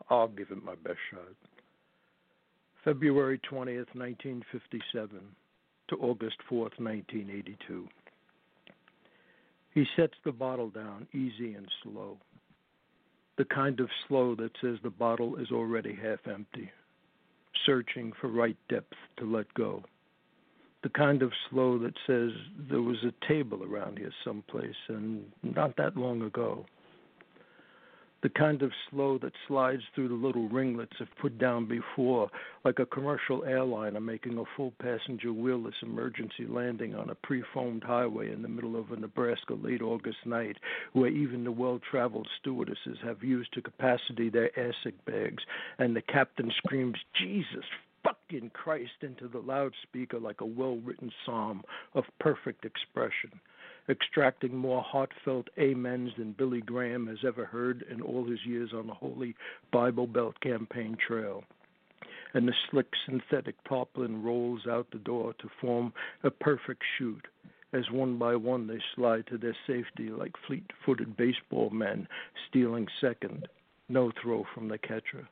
I'll 0.09 0.27
give 0.27 0.51
it 0.51 0.63
my 0.63 0.75
best 0.75 0.97
shot. 1.11 1.21
February 2.83 3.39
20th, 3.49 3.93
1957 3.93 5.19
to 5.89 5.95
August 5.97 6.37
4th, 6.49 6.79
1982. 6.79 7.87
He 9.73 9.85
sets 9.95 10.15
the 10.25 10.31
bottle 10.31 10.69
down 10.69 11.07
easy 11.13 11.53
and 11.53 11.67
slow. 11.83 12.17
The 13.37 13.45
kind 13.45 13.79
of 13.79 13.89
slow 14.07 14.35
that 14.35 14.51
says 14.61 14.77
the 14.83 14.89
bottle 14.89 15.37
is 15.37 15.51
already 15.51 15.95
half 15.95 16.19
empty, 16.27 16.71
searching 17.65 18.11
for 18.19 18.27
right 18.27 18.57
depth 18.67 18.93
to 19.17 19.31
let 19.31 19.53
go. 19.53 19.83
The 20.83 20.89
kind 20.89 21.21
of 21.21 21.31
slow 21.49 21.77
that 21.79 21.93
says 22.07 22.31
there 22.69 22.81
was 22.81 22.97
a 23.03 23.27
table 23.27 23.63
around 23.63 23.99
here 23.99 24.11
someplace 24.25 24.75
and 24.87 25.23
not 25.43 25.77
that 25.77 25.95
long 25.95 26.23
ago. 26.23 26.65
The 28.23 28.29
kind 28.29 28.61
of 28.61 28.71
slow 28.89 29.17
that 29.17 29.33
slides 29.47 29.81
through 29.95 30.09
the 30.09 30.13
little 30.13 30.47
ringlets 30.47 30.93
if 30.99 31.07
put 31.19 31.39
down 31.39 31.65
before, 31.65 32.29
like 32.63 32.77
a 32.77 32.85
commercial 32.85 33.43
airliner 33.43 33.99
making 33.99 34.37
a 34.37 34.43
full 34.55 34.73
passenger 34.79 35.29
wheelless 35.29 35.81
emergency 35.81 36.45
landing 36.47 36.93
on 36.93 37.09
a 37.09 37.15
pre 37.15 37.43
foamed 37.51 37.83
highway 37.83 38.31
in 38.31 38.43
the 38.43 38.47
middle 38.47 38.75
of 38.75 38.91
a 38.91 38.95
Nebraska 38.95 39.55
late 39.55 39.81
August 39.81 40.23
night, 40.25 40.57
where 40.93 41.09
even 41.09 41.43
the 41.43 41.51
well 41.51 41.79
traveled 41.79 42.27
stewardesses 42.39 42.99
have 43.03 43.23
used 43.23 43.53
to 43.53 43.61
capacity 43.61 44.29
their 44.29 44.51
airsick 44.51 44.93
bags, 45.05 45.43
and 45.79 45.95
the 45.95 46.01
captain 46.03 46.51
screams, 46.57 46.97
Jesus 47.19 47.65
fucking 48.03 48.51
Christ, 48.53 49.01
into 49.01 49.27
the 49.27 49.39
loudspeaker 49.39 50.19
like 50.19 50.41
a 50.41 50.45
well 50.45 50.77
written 50.77 51.11
psalm 51.25 51.63
of 51.95 52.03
perfect 52.19 52.65
expression 52.65 53.31
extracting 53.89 54.55
more 54.55 54.81
heartfelt 54.81 55.47
amens 55.57 56.11
than 56.17 56.33
Billy 56.33 56.61
Graham 56.61 57.07
has 57.07 57.19
ever 57.25 57.45
heard 57.45 57.83
in 57.89 58.01
all 58.01 58.25
his 58.25 58.45
years 58.45 58.71
on 58.73 58.87
the 58.87 58.93
Holy 58.93 59.35
Bible 59.71 60.07
Belt 60.07 60.39
campaign 60.41 60.97
trail. 61.05 61.43
And 62.33 62.47
the 62.47 62.53
slick 62.69 62.87
synthetic 63.05 63.55
tarpaulin 63.67 64.23
rolls 64.23 64.65
out 64.67 64.87
the 64.91 64.99
door 64.99 65.33
to 65.39 65.49
form 65.59 65.93
a 66.23 66.31
perfect 66.31 66.83
chute 66.97 67.27
as 67.73 67.89
one 67.91 68.17
by 68.17 68.35
one 68.35 68.67
they 68.67 68.79
slide 68.95 69.25
to 69.27 69.37
their 69.37 69.55
safety 69.67 70.09
like 70.09 70.33
fleet 70.47 70.69
footed 70.85 71.15
baseball 71.17 71.69
men 71.69 72.07
stealing 72.49 72.87
second. 72.99 73.47
No 73.89 74.11
throw 74.21 74.45
from 74.53 74.67
the 74.69 74.77
catcher. 74.77 75.27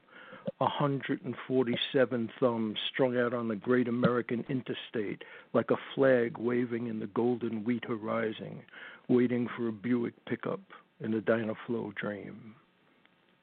147 0.58 2.30
thumbs 2.40 2.78
strung 2.92 3.18
out 3.18 3.34
on 3.34 3.48
the 3.48 3.56
great 3.56 3.88
American 3.88 4.46
interstate 4.50 5.24
like 5.54 5.70
a 5.72 5.80
flag 5.94 6.38
waving 6.38 6.88
in 6.88 7.00
the 7.00 7.08
golden 7.08 7.64
wheat 7.64 7.84
horizon, 7.86 8.62
waiting 9.08 9.48
for 9.56 9.68
a 9.68 9.72
Buick 9.72 10.14
pickup 10.26 10.62
in 11.02 11.14
a 11.14 11.22
Dynaflow 11.22 11.94
dream. 11.96 12.56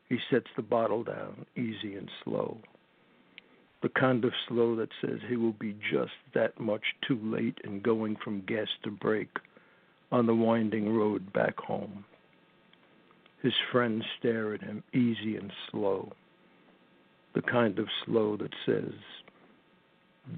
He 0.08 0.18
sets 0.30 0.46
the 0.56 0.62
bottle 0.62 1.04
down, 1.04 1.46
easy 1.56 1.96
and 1.96 2.10
slow. 2.24 2.58
The 3.82 3.88
kind 3.90 4.24
of 4.24 4.32
slow 4.48 4.74
that 4.76 4.90
says 5.00 5.20
he 5.28 5.36
will 5.36 5.52
be 5.52 5.76
just 5.90 6.12
that 6.34 6.58
much 6.58 6.84
too 7.06 7.20
late 7.22 7.58
in 7.64 7.80
going 7.80 8.16
from 8.16 8.40
gas 8.46 8.68
to 8.84 8.90
brake 8.90 9.36
on 10.10 10.26
the 10.26 10.34
winding 10.34 10.96
road 10.96 11.32
back 11.32 11.58
home. 11.58 12.04
His 13.42 13.54
friends 13.70 14.04
stare 14.18 14.54
at 14.54 14.62
him, 14.62 14.82
easy 14.92 15.36
and 15.36 15.52
slow 15.70 16.12
the 17.36 17.42
kind 17.42 17.78
of 17.78 17.86
slow 18.04 18.34
that 18.38 18.52
says 18.64 18.92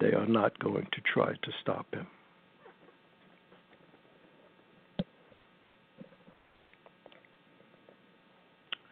they 0.00 0.12
are 0.12 0.26
not 0.26 0.58
going 0.58 0.86
to 0.92 1.00
try 1.14 1.30
to 1.30 1.52
stop 1.62 1.86
him. 1.94 2.06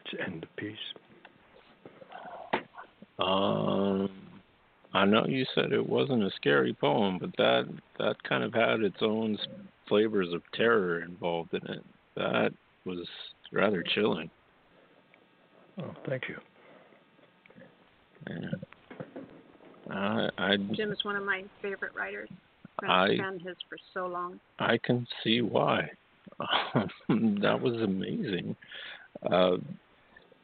Let's 0.05 0.25
end 0.25 0.47
the 0.47 0.63
piece. 0.63 0.77
Um, 3.19 4.09
I 4.95 5.05
know 5.05 5.27
you 5.27 5.45
said 5.55 5.73
it 5.73 5.87
wasn't 5.87 6.23
a 6.23 6.31
scary 6.37 6.75
poem, 6.75 7.19
but 7.19 7.37
that 7.39 7.65
that 7.99 8.23
kind 8.23 8.45
of 8.45 8.55
had 8.55 8.83
its 8.83 8.99
own 9.01 9.37
flavors 9.89 10.33
of 10.33 10.43
terror 10.55 11.03
involved 11.03 11.55
in 11.55 11.67
it. 11.73 11.85
That 12.15 12.51
was 12.85 13.05
rather 13.53 13.83
chilling. 13.95 14.31
Oh, 15.83 15.95
thank 16.09 16.29
you. 16.29 16.37
Yeah. 18.29 19.95
Uh, 19.95 20.31
I 20.39 20.57
Jim 20.75 20.91
is 20.93 21.05
one 21.05 21.17
of 21.17 21.25
my 21.25 21.45
favorite 21.63 21.93
writers. 21.95 22.29
I've 22.83 22.91
I- 22.91 23.07
been 23.09 23.21
a 23.21 23.23
fan 23.23 23.35
of 23.35 23.41
his 23.43 23.57
for 23.69 23.79
so 23.95 24.07
long. 24.07 24.41
I 24.59 24.79
can 24.83 25.07
see 25.23 25.43
why. 25.43 25.91
that 27.09 27.61
was 27.61 27.81
amazing. 27.83 28.57
Uh, 29.31 29.57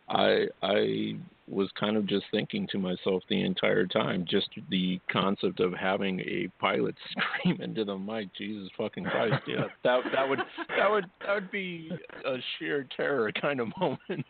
I 0.08 0.46
I 0.62 1.16
was 1.48 1.68
kind 1.78 1.96
of 1.96 2.06
just 2.06 2.24
thinking 2.30 2.68
to 2.70 2.78
myself 2.78 3.22
the 3.28 3.42
entire 3.42 3.86
time, 3.86 4.24
just 4.28 4.48
the 4.70 5.00
concept 5.10 5.60
of 5.60 5.72
having 5.74 6.20
a 6.20 6.48
pilot 6.60 6.94
scream 7.10 7.60
into 7.60 7.84
the 7.84 7.98
mic, 7.98 8.28
Jesus 8.36 8.68
fucking 8.78 9.04
Christ, 9.04 9.42
yeah, 9.46 9.64
that 9.84 10.00
that 10.12 10.28
would 10.28 10.38
that 10.78 10.90
would 10.90 11.04
that 11.26 11.34
would 11.34 11.50
be 11.50 11.90
a 12.24 12.36
sheer 12.58 12.86
terror 12.96 13.32
kind 13.40 13.60
of 13.60 13.68
moment. 13.78 14.24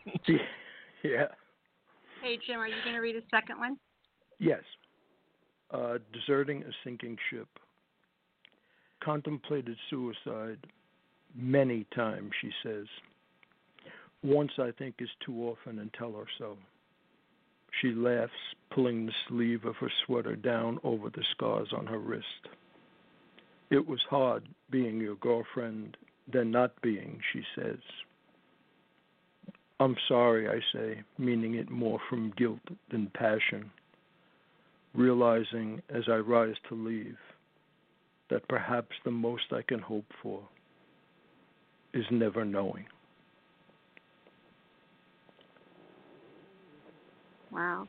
yeah. 1.03 1.27
Hey, 2.23 2.39
Jim, 2.47 2.57
are 2.57 2.67
you 2.69 2.75
going 2.85 2.95
to 2.95 3.01
read 3.01 3.17
a 3.17 3.21
second 3.29 3.59
one? 3.59 3.77
Yes. 4.39 4.61
Uh, 5.71 5.97
deserting 6.13 6.63
a 6.63 6.71
sinking 6.85 7.17
ship. 7.29 7.49
Contemplated 9.03 9.75
suicide 9.89 10.59
many 11.35 11.85
times, 11.93 12.31
she 12.39 12.49
says. 12.63 12.85
Once, 14.23 14.51
I 14.57 14.71
think, 14.79 14.95
is 14.99 15.09
too 15.25 15.49
often, 15.49 15.79
and 15.79 15.93
tell 15.99 16.13
her 16.13 16.23
so. 16.37 16.55
She 17.81 17.89
laughs, 17.89 18.31
pulling 18.73 19.05
the 19.05 19.11
sleeve 19.27 19.65
of 19.65 19.75
her 19.75 19.91
sweater 20.05 20.37
down 20.37 20.79
over 20.85 21.09
the 21.09 21.25
scars 21.35 21.73
on 21.75 21.85
her 21.87 21.99
wrist. 21.99 22.23
It 23.69 23.85
was 23.85 23.99
hard 24.09 24.47
being 24.69 25.01
your 25.01 25.15
girlfriend, 25.15 25.97
then 26.31 26.51
not 26.51 26.81
being, 26.81 27.19
she 27.33 27.41
says. 27.53 27.79
I'm 29.83 29.97
sorry, 30.07 30.47
I 30.47 30.61
say, 30.71 31.03
meaning 31.17 31.55
it 31.55 31.69
more 31.69 31.99
from 32.09 32.33
guilt 32.37 32.61
than 32.89 33.11
passion, 33.13 33.69
realizing 34.93 35.81
as 35.89 36.03
I 36.07 36.15
rise 36.15 36.55
to 36.69 36.75
leave 36.75 37.17
that 38.29 38.47
perhaps 38.47 38.95
the 39.03 39.11
most 39.11 39.43
I 39.51 39.61
can 39.61 39.79
hope 39.79 40.05
for 40.21 40.41
is 41.93 42.05
never 42.11 42.45
knowing. 42.45 42.85
Wow. 47.51 47.85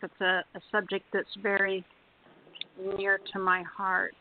That's 0.00 0.20
a, 0.20 0.44
a 0.54 0.60
subject 0.70 1.06
that's 1.12 1.36
very 1.42 1.84
near 2.96 3.18
to 3.32 3.38
my 3.40 3.64
heart. 3.64 4.14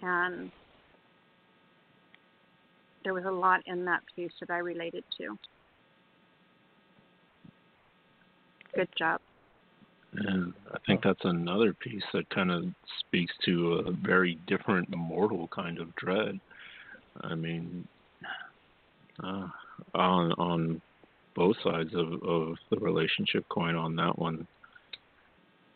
And 0.00 0.50
there 3.04 3.14
was 3.14 3.24
a 3.24 3.30
lot 3.30 3.60
in 3.66 3.84
that 3.86 4.02
piece 4.14 4.32
that 4.40 4.50
I 4.50 4.58
related 4.58 5.04
to. 5.18 5.38
Good 8.74 8.88
job. 8.98 9.20
And 10.14 10.52
I 10.72 10.78
think 10.86 11.02
that's 11.02 11.24
another 11.24 11.72
piece 11.72 12.02
that 12.12 12.28
kind 12.30 12.50
of 12.50 12.64
speaks 13.00 13.32
to 13.46 13.84
a 13.86 13.92
very 13.92 14.38
different 14.46 14.94
mortal 14.94 15.48
kind 15.48 15.78
of 15.78 15.94
dread. 15.96 16.38
I 17.22 17.34
mean, 17.34 17.86
uh, 19.22 19.48
on 19.94 20.32
on 20.32 20.82
both 21.34 21.56
sides 21.64 21.94
of, 21.94 22.22
of 22.22 22.56
the 22.70 22.78
relationship 22.78 23.48
coin 23.48 23.74
on 23.74 23.96
that 23.96 24.18
one, 24.18 24.46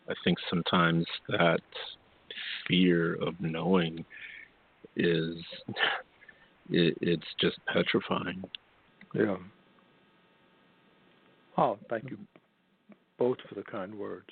I 0.07 0.13
think 0.23 0.37
sometimes 0.49 1.05
that 1.29 1.61
fear 2.67 3.15
of 3.15 3.33
knowing 3.39 4.05
is 4.95 5.35
it, 6.69 6.97
it's 7.01 7.27
just 7.39 7.57
petrifying. 7.71 8.43
Yeah. 9.13 9.37
Oh, 11.57 11.77
thank 11.89 12.09
you 12.09 12.17
both 13.17 13.37
for 13.49 13.55
the 13.55 13.63
kind 13.63 13.95
words. 13.95 14.27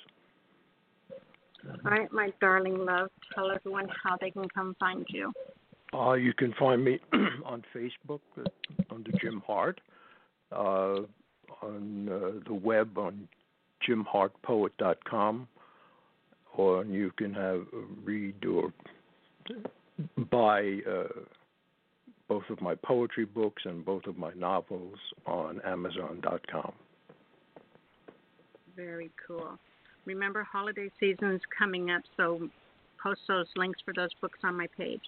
All 1.84 1.90
right, 1.90 2.10
my 2.12 2.32
darling 2.40 2.84
love, 2.84 3.10
tell 3.34 3.50
everyone 3.50 3.88
how 4.04 4.16
they 4.20 4.30
can 4.30 4.48
come 4.48 4.76
find 4.78 5.04
you. 5.08 5.32
Uh, 5.92 6.12
you 6.12 6.32
can 6.32 6.52
find 6.58 6.84
me 6.84 7.00
on 7.44 7.64
Facebook 7.74 8.20
uh, 8.38 8.44
under 8.90 9.10
Jim 9.20 9.42
Hart, 9.46 9.80
uh, 10.52 11.00
on 11.62 12.08
uh, 12.08 12.40
the 12.46 12.54
web 12.54 12.96
on 12.98 13.28
jimhartpoet.com, 13.88 15.48
or 16.56 16.84
you 16.84 17.10
can 17.16 17.34
have 17.34 17.60
uh, 17.60 17.78
read 18.04 18.44
or 18.44 18.72
buy 20.30 20.78
uh, 20.88 21.04
both 22.28 22.44
of 22.50 22.60
my 22.60 22.74
poetry 22.74 23.24
books 23.24 23.62
and 23.64 23.84
both 23.84 24.06
of 24.06 24.16
my 24.18 24.32
novels 24.34 24.98
on 25.26 25.60
Amazon.com. 25.64 26.72
Very 28.74 29.10
cool. 29.26 29.58
Remember, 30.04 30.42
holiday 30.44 30.90
season 31.00 31.32
is 31.32 31.40
coming 31.56 31.90
up, 31.90 32.02
so 32.16 32.48
post 33.02 33.20
those 33.28 33.46
links 33.56 33.80
for 33.84 33.94
those 33.94 34.10
books 34.20 34.38
on 34.44 34.56
my 34.56 34.66
page. 34.76 35.00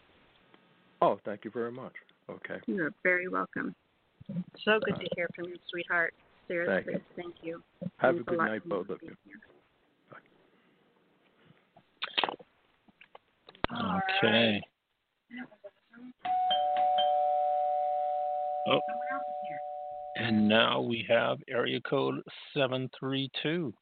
Oh, 1.01 1.21
thank 1.25 1.45
you 1.45 1.51
very 1.51 1.73
much. 1.73 1.93
Okay. 2.31 2.61
You're 2.67 2.93
very 3.03 3.29
welcome. 3.29 3.75
So 4.65 4.79
good 4.85 4.97
to 4.97 5.07
hear 5.15 5.29
from 5.35 5.47
you, 5.47 5.57
sweetheart. 5.71 6.15
Seriously, 6.47 6.95
thank 7.17 7.35
you. 7.43 7.63
Thank 7.81 7.91
you. 7.91 7.93
Have 7.99 8.17
a 8.17 8.21
good 8.21 8.39
night, 8.39 8.69
both 8.69 8.89
of 8.89 8.99
you. 9.03 9.15
Okay. 14.23 14.61
Oh. 18.69 18.81
And 20.17 20.49
now 20.49 20.81
we 20.81 21.07
have 21.09 21.39
area 21.49 21.81
code 21.81 22.23
732. 22.55 23.73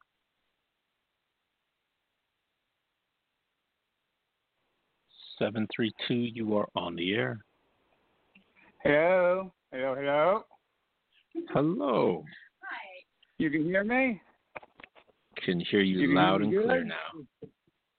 Seven 5.39 5.67
three 5.75 5.93
two. 6.09 6.15
You 6.15 6.57
are 6.57 6.69
on 6.75 6.97
the 6.97 7.13
air. 7.13 7.39
Hello, 8.83 9.53
hello, 9.71 9.95
hello. 9.95 10.43
Hello. 11.51 12.25
Hi. 12.63 13.05
You 13.37 13.51
can 13.51 13.65
hear 13.65 13.85
me. 13.85 14.21
Can 15.45 15.61
hear 15.61 15.81
you, 15.81 15.99
you 15.99 16.15
loud 16.15 16.41
and 16.41 16.51
clear 16.51 16.85
now. 16.85 16.95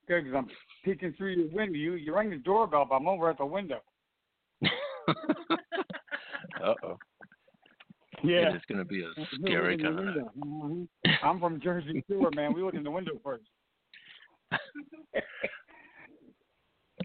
Good, 0.07 0.23
because 0.23 0.35
I'm 0.35 0.47
peeking 0.83 1.13
through 1.15 1.33
your 1.33 1.49
window. 1.51 1.77
You 1.77 1.93
you 1.93 2.15
rang 2.15 2.31
the 2.31 2.37
doorbell, 2.37 2.87
but 2.89 2.95
I'm 2.95 3.07
over 3.07 3.29
at 3.29 3.37
the 3.37 3.45
window. 3.45 3.81
uh 6.63 6.73
oh. 6.83 6.97
Yeah. 8.23 8.53
It's 8.55 8.65
going 8.65 8.79
to 8.79 8.85
be 8.85 9.03
a 9.03 9.09
scary 9.35 9.77
kind 9.77 9.99
of 9.99 10.05
night. 10.05 10.17
Mm-hmm. 10.39 10.83
I'm 11.23 11.39
from 11.39 11.61
Jersey 11.61 12.03
Shore, 12.09 12.31
man. 12.35 12.53
We 12.53 12.63
look 12.63 12.73
in 12.73 12.83
the 12.83 12.91
window 12.91 13.19
first. 13.23 13.43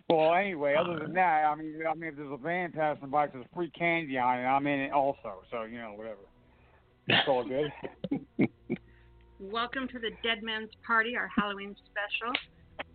well, 0.09 0.35
anyway, 0.35 0.75
other 0.79 0.99
than 1.01 1.13
that, 1.15 1.45
I 1.45 1.55
mean, 1.55 1.81
I 1.89 1.95
mean, 1.95 2.11
if 2.11 2.17
there's 2.17 2.33
a 2.33 2.37
van 2.37 2.73
passing 2.73 3.11
by, 3.11 3.27
there's 3.27 3.45
free 3.55 3.71
candy 3.71 4.17
on 4.17 4.39
it. 4.39 4.45
I'm 4.45 4.67
in 4.67 4.81
it 4.81 4.93
also, 4.93 5.43
so 5.51 5.65
you 5.65 5.79
know, 5.79 5.93
whatever. 5.95 6.21
It's 7.09 7.29
all 7.29 7.45
good. 7.45 7.71
Welcome 9.41 9.89
to 9.89 9.99
the 9.99 10.11
Dead 10.23 10.43
Man's 10.43 10.71
Party, 10.87 11.17
our 11.17 11.29
Halloween 11.35 11.75
special. 11.91 12.33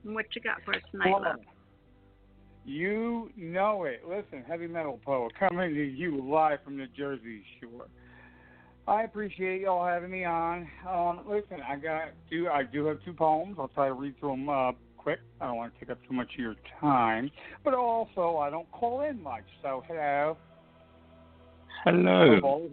What 0.03 0.25
you 0.33 0.41
got 0.41 0.63
for 0.63 0.73
us 0.73 0.81
tonight, 0.91 1.11
well, 1.11 1.21
love? 1.21 1.35
You 2.68 3.32
know 3.38 3.86
it. 3.86 4.01
Listen, 4.05 4.43
heavy 4.45 4.68
metal 4.68 4.99
poet 5.05 5.32
coming 5.39 5.74
to 5.74 5.84
you 5.84 6.22
live 6.22 6.59
from 6.65 6.78
the 6.78 6.88
Jersey 6.97 7.41
Shore. 7.61 7.88
I 8.86 9.03
appreciate 9.03 9.61
y'all 9.61 9.88
having 9.88 10.11
me 10.11 10.26
on. 10.26 10.68
Um, 10.86 11.22
listen, 11.26 11.61
I 11.65 11.78
got 11.78 12.09
two. 12.30 12.49
I 12.51 12.63
do 12.63 12.86
have 12.88 12.97
two 13.05 13.13
poems. 13.13 13.55
I'll 13.57 13.70
try 13.70 13.88
to 13.88 13.93
read 13.93 14.20
through 14.20 14.32
them 14.32 14.49
uh, 14.49 14.74
quick. 14.97 15.20
I 15.39 15.47
don't 15.47 15.55
want 15.55 15.74
to 15.74 15.80
take 15.80 15.89
up 15.89 15.99
too 16.09 16.13
much 16.13 16.28
of 16.34 16.39
your 16.39 16.55
time, 16.82 17.32
but 17.63 17.74
also 17.74 18.36
I 18.36 18.49
don't 18.49 18.70
call 18.74 18.99
in 18.99 19.24
much. 19.24 19.45
So 19.61 19.82
hello. 19.88 20.36
Hello. 21.86 22.70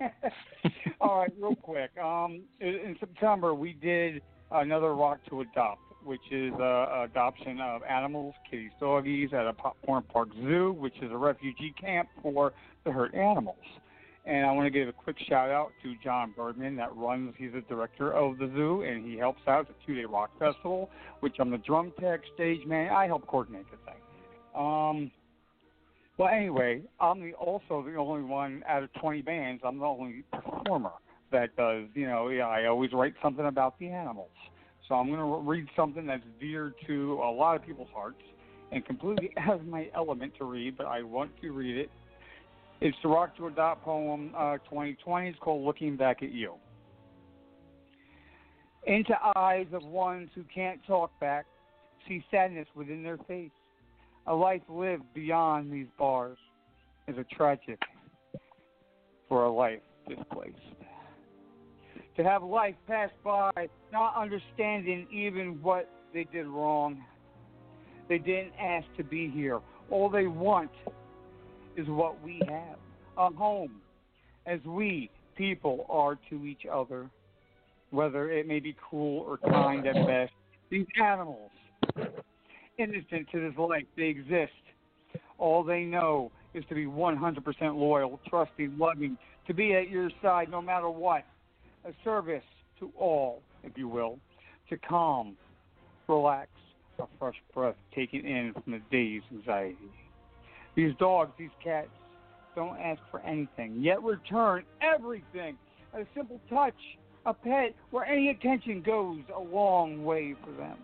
All 1.00 1.20
right, 1.20 1.32
real 1.40 1.54
quick. 1.54 1.90
Um, 2.02 2.42
in 2.60 2.96
September 2.98 3.54
we 3.54 3.74
did 3.74 4.22
another 4.50 4.92
Rock 4.92 5.18
to 5.30 5.42
Adopt, 5.42 5.82
which 6.04 6.20
is 6.30 6.52
uh, 6.54 7.04
adoption 7.04 7.60
of 7.60 7.82
animals, 7.82 8.34
kitties, 8.50 8.70
doggies, 8.80 9.30
at 9.32 9.46
a 9.46 9.52
Popcorn 9.52 10.02
Park 10.12 10.28
Zoo, 10.42 10.72
which 10.78 10.96
is 11.02 11.10
a 11.10 11.16
refugee 11.16 11.74
camp 11.80 12.08
for 12.22 12.52
the 12.84 12.92
hurt 12.92 13.14
animals. 13.14 13.56
And 14.26 14.44
I 14.44 14.52
want 14.52 14.66
to 14.66 14.70
give 14.70 14.88
a 14.88 14.92
quick 14.92 15.16
shout 15.26 15.50
out 15.50 15.72
to 15.82 15.94
John 16.04 16.34
Bergmann 16.36 16.76
that 16.76 16.94
runs, 16.94 17.34
he's 17.38 17.52
the 17.52 17.62
director 17.62 18.12
of 18.12 18.36
the 18.36 18.50
zoo, 18.54 18.82
and 18.82 19.04
he 19.04 19.16
helps 19.16 19.40
out 19.46 19.68
the 19.68 19.74
two 19.86 19.94
day 19.94 20.04
rock 20.04 20.30
festival, 20.38 20.90
which 21.20 21.36
I'm 21.40 21.50
the 21.50 21.58
drum 21.58 21.92
tech, 21.98 22.20
stage 22.34 22.66
man. 22.66 22.92
I 22.92 23.06
help 23.06 23.26
coordinate 23.26 23.66
the 23.70 23.78
thing. 23.78 24.00
Um, 24.54 25.10
well, 26.18 26.28
anyway, 26.28 26.82
I'm 27.00 27.20
the, 27.22 27.32
also 27.34 27.82
the 27.82 27.96
only 27.96 28.22
one 28.22 28.64
out 28.68 28.82
of 28.82 28.92
20 28.94 29.22
bands, 29.22 29.62
I'm 29.64 29.78
the 29.78 29.86
only 29.86 30.24
performer 30.32 30.90
that 31.30 31.54
does, 31.56 31.84
you 31.94 32.06
know, 32.06 32.28
I 32.28 32.66
always 32.66 32.92
write 32.92 33.14
something 33.22 33.46
about 33.46 33.78
the 33.78 33.88
animals. 33.88 34.30
So 34.88 34.94
I'm 34.94 35.08
going 35.08 35.18
to 35.18 35.48
read 35.48 35.66
something 35.76 36.06
that's 36.06 36.22
dear 36.40 36.74
to 36.86 37.20
a 37.22 37.30
lot 37.30 37.56
of 37.56 37.64
people's 37.64 37.90
hearts 37.94 38.22
and 38.72 38.84
completely 38.84 39.30
out 39.36 39.60
of 39.60 39.66
my 39.66 39.88
element 39.94 40.32
to 40.38 40.44
read, 40.44 40.76
but 40.76 40.86
I 40.86 41.02
want 41.02 41.30
to 41.42 41.52
read 41.52 41.76
it 41.76 41.90
it's 42.80 42.96
the 43.02 43.08
Rock 43.08 43.36
to 43.36 43.48
Adopt 43.48 43.84
poem 43.84 44.32
uh, 44.36 44.58
2020. 44.58 45.28
It's 45.28 45.38
called 45.40 45.64
Looking 45.64 45.96
Back 45.96 46.22
at 46.22 46.30
You. 46.30 46.54
Into 48.86 49.14
eyes 49.36 49.66
of 49.72 49.82
ones 49.84 50.30
who 50.34 50.44
can't 50.54 50.80
talk 50.86 51.10
back, 51.18 51.46
see 52.06 52.24
sadness 52.30 52.68
within 52.76 53.02
their 53.02 53.18
face. 53.18 53.50
A 54.28 54.34
life 54.34 54.62
lived 54.68 55.02
beyond 55.12 55.72
these 55.72 55.88
bars 55.98 56.38
is 57.08 57.16
a 57.18 57.24
tragic 57.34 57.80
for 59.28 59.44
a 59.44 59.50
life 59.50 59.80
displaced. 60.08 60.56
To 62.18 62.24
have 62.24 62.42
life 62.42 62.74
pass 62.88 63.10
by, 63.22 63.52
not 63.92 64.16
understanding 64.16 65.06
even 65.12 65.62
what 65.62 65.88
they 66.12 66.24
did 66.24 66.48
wrong. 66.48 67.00
They 68.08 68.18
didn't 68.18 68.54
ask 68.60 68.86
to 68.96 69.04
be 69.04 69.30
here. 69.30 69.60
All 69.88 70.10
they 70.10 70.26
want 70.26 70.72
is 71.76 71.86
what 71.86 72.20
we 72.20 72.42
have 72.48 72.76
a 73.16 73.30
home, 73.30 73.80
as 74.46 74.58
we 74.64 75.10
people 75.36 75.86
are 75.88 76.18
to 76.28 76.44
each 76.44 76.62
other, 76.70 77.08
whether 77.90 78.32
it 78.32 78.48
may 78.48 78.58
be 78.58 78.72
cruel 78.72 79.20
or 79.20 79.38
kind 79.38 79.86
at 79.86 79.94
best. 80.04 80.32
These 80.70 80.86
animals, 81.00 81.52
innocent 82.78 83.28
to 83.30 83.48
this 83.48 83.56
life, 83.56 83.84
they 83.96 84.04
exist. 84.04 84.52
All 85.38 85.62
they 85.62 85.82
know 85.82 86.32
is 86.52 86.64
to 86.68 86.74
be 86.74 86.86
100% 86.86 87.44
loyal, 87.76 88.18
trusting, 88.28 88.76
loving, 88.76 89.16
to 89.46 89.54
be 89.54 89.74
at 89.74 89.88
your 89.88 90.10
side 90.20 90.50
no 90.50 90.60
matter 90.60 90.90
what. 90.90 91.24
A 91.88 91.92
service 92.04 92.44
to 92.80 92.92
all, 92.98 93.40
if 93.64 93.72
you 93.78 93.88
will, 93.88 94.18
to 94.68 94.76
calm, 94.76 95.38
relax, 96.06 96.50
a 96.98 97.04
fresh 97.18 97.36
breath 97.54 97.76
taken 97.94 98.26
in 98.26 98.52
from 98.52 98.72
the 98.72 98.82
day's 98.90 99.22
anxiety. 99.32 99.78
These 100.74 100.94
dogs, 100.98 101.32
these 101.38 101.48
cats, 101.64 101.88
don't 102.54 102.78
ask 102.78 103.00
for 103.10 103.20
anything, 103.20 103.76
yet 103.80 104.02
return 104.02 104.64
everything. 104.82 105.56
A 105.94 106.04
simple 106.14 106.38
touch, 106.50 106.74
a 107.24 107.32
pet, 107.32 107.74
where 107.90 108.04
any 108.04 108.28
attention 108.28 108.82
goes 108.82 109.20
a 109.34 109.40
long 109.40 110.04
way 110.04 110.34
for 110.44 110.52
them. 110.52 110.76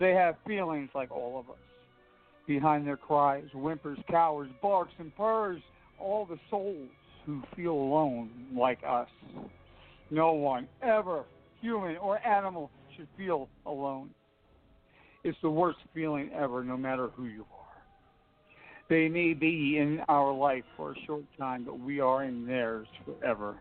They 0.00 0.12
have 0.12 0.36
feelings 0.46 0.88
like 0.94 1.10
all 1.10 1.38
of 1.38 1.50
us. 1.50 1.60
Behind 2.46 2.86
their 2.86 2.96
cries, 2.96 3.44
whimpers, 3.52 3.98
cowers, 4.10 4.48
barks, 4.62 4.94
and 4.98 5.14
purrs, 5.14 5.60
all 6.00 6.24
the 6.24 6.38
souls 6.48 6.88
who 7.26 7.42
feel 7.54 7.74
alone 7.74 8.30
like 8.54 8.78
us. 8.86 9.08
No 10.10 10.32
one 10.32 10.68
ever, 10.82 11.24
human 11.60 11.96
or 11.96 12.24
animal, 12.26 12.70
should 12.96 13.08
feel 13.16 13.48
alone. 13.66 14.10
It's 15.24 15.38
the 15.42 15.50
worst 15.50 15.78
feeling 15.92 16.30
ever, 16.32 16.62
no 16.62 16.76
matter 16.76 17.08
who 17.08 17.24
you 17.24 17.44
are. 17.52 17.66
They 18.88 19.08
may 19.08 19.34
be 19.34 19.78
in 19.78 20.00
our 20.08 20.32
life 20.32 20.62
for 20.76 20.92
a 20.92 20.94
short 21.06 21.24
time, 21.36 21.64
but 21.64 21.80
we 21.80 21.98
are 21.98 22.22
in 22.22 22.46
theirs 22.46 22.86
forever. 23.04 23.56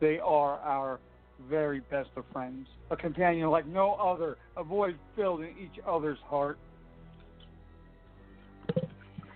They 0.00 0.20
are 0.20 0.60
our 0.60 1.00
very 1.48 1.80
best 1.80 2.10
of 2.16 2.24
friends, 2.32 2.68
a 2.90 2.96
companion 2.96 3.50
like 3.50 3.66
no 3.66 3.94
other, 3.94 4.36
a 4.56 4.62
void 4.62 4.96
filled 5.16 5.40
in 5.40 5.54
each 5.60 5.82
other's 5.86 6.18
heart. 6.26 6.58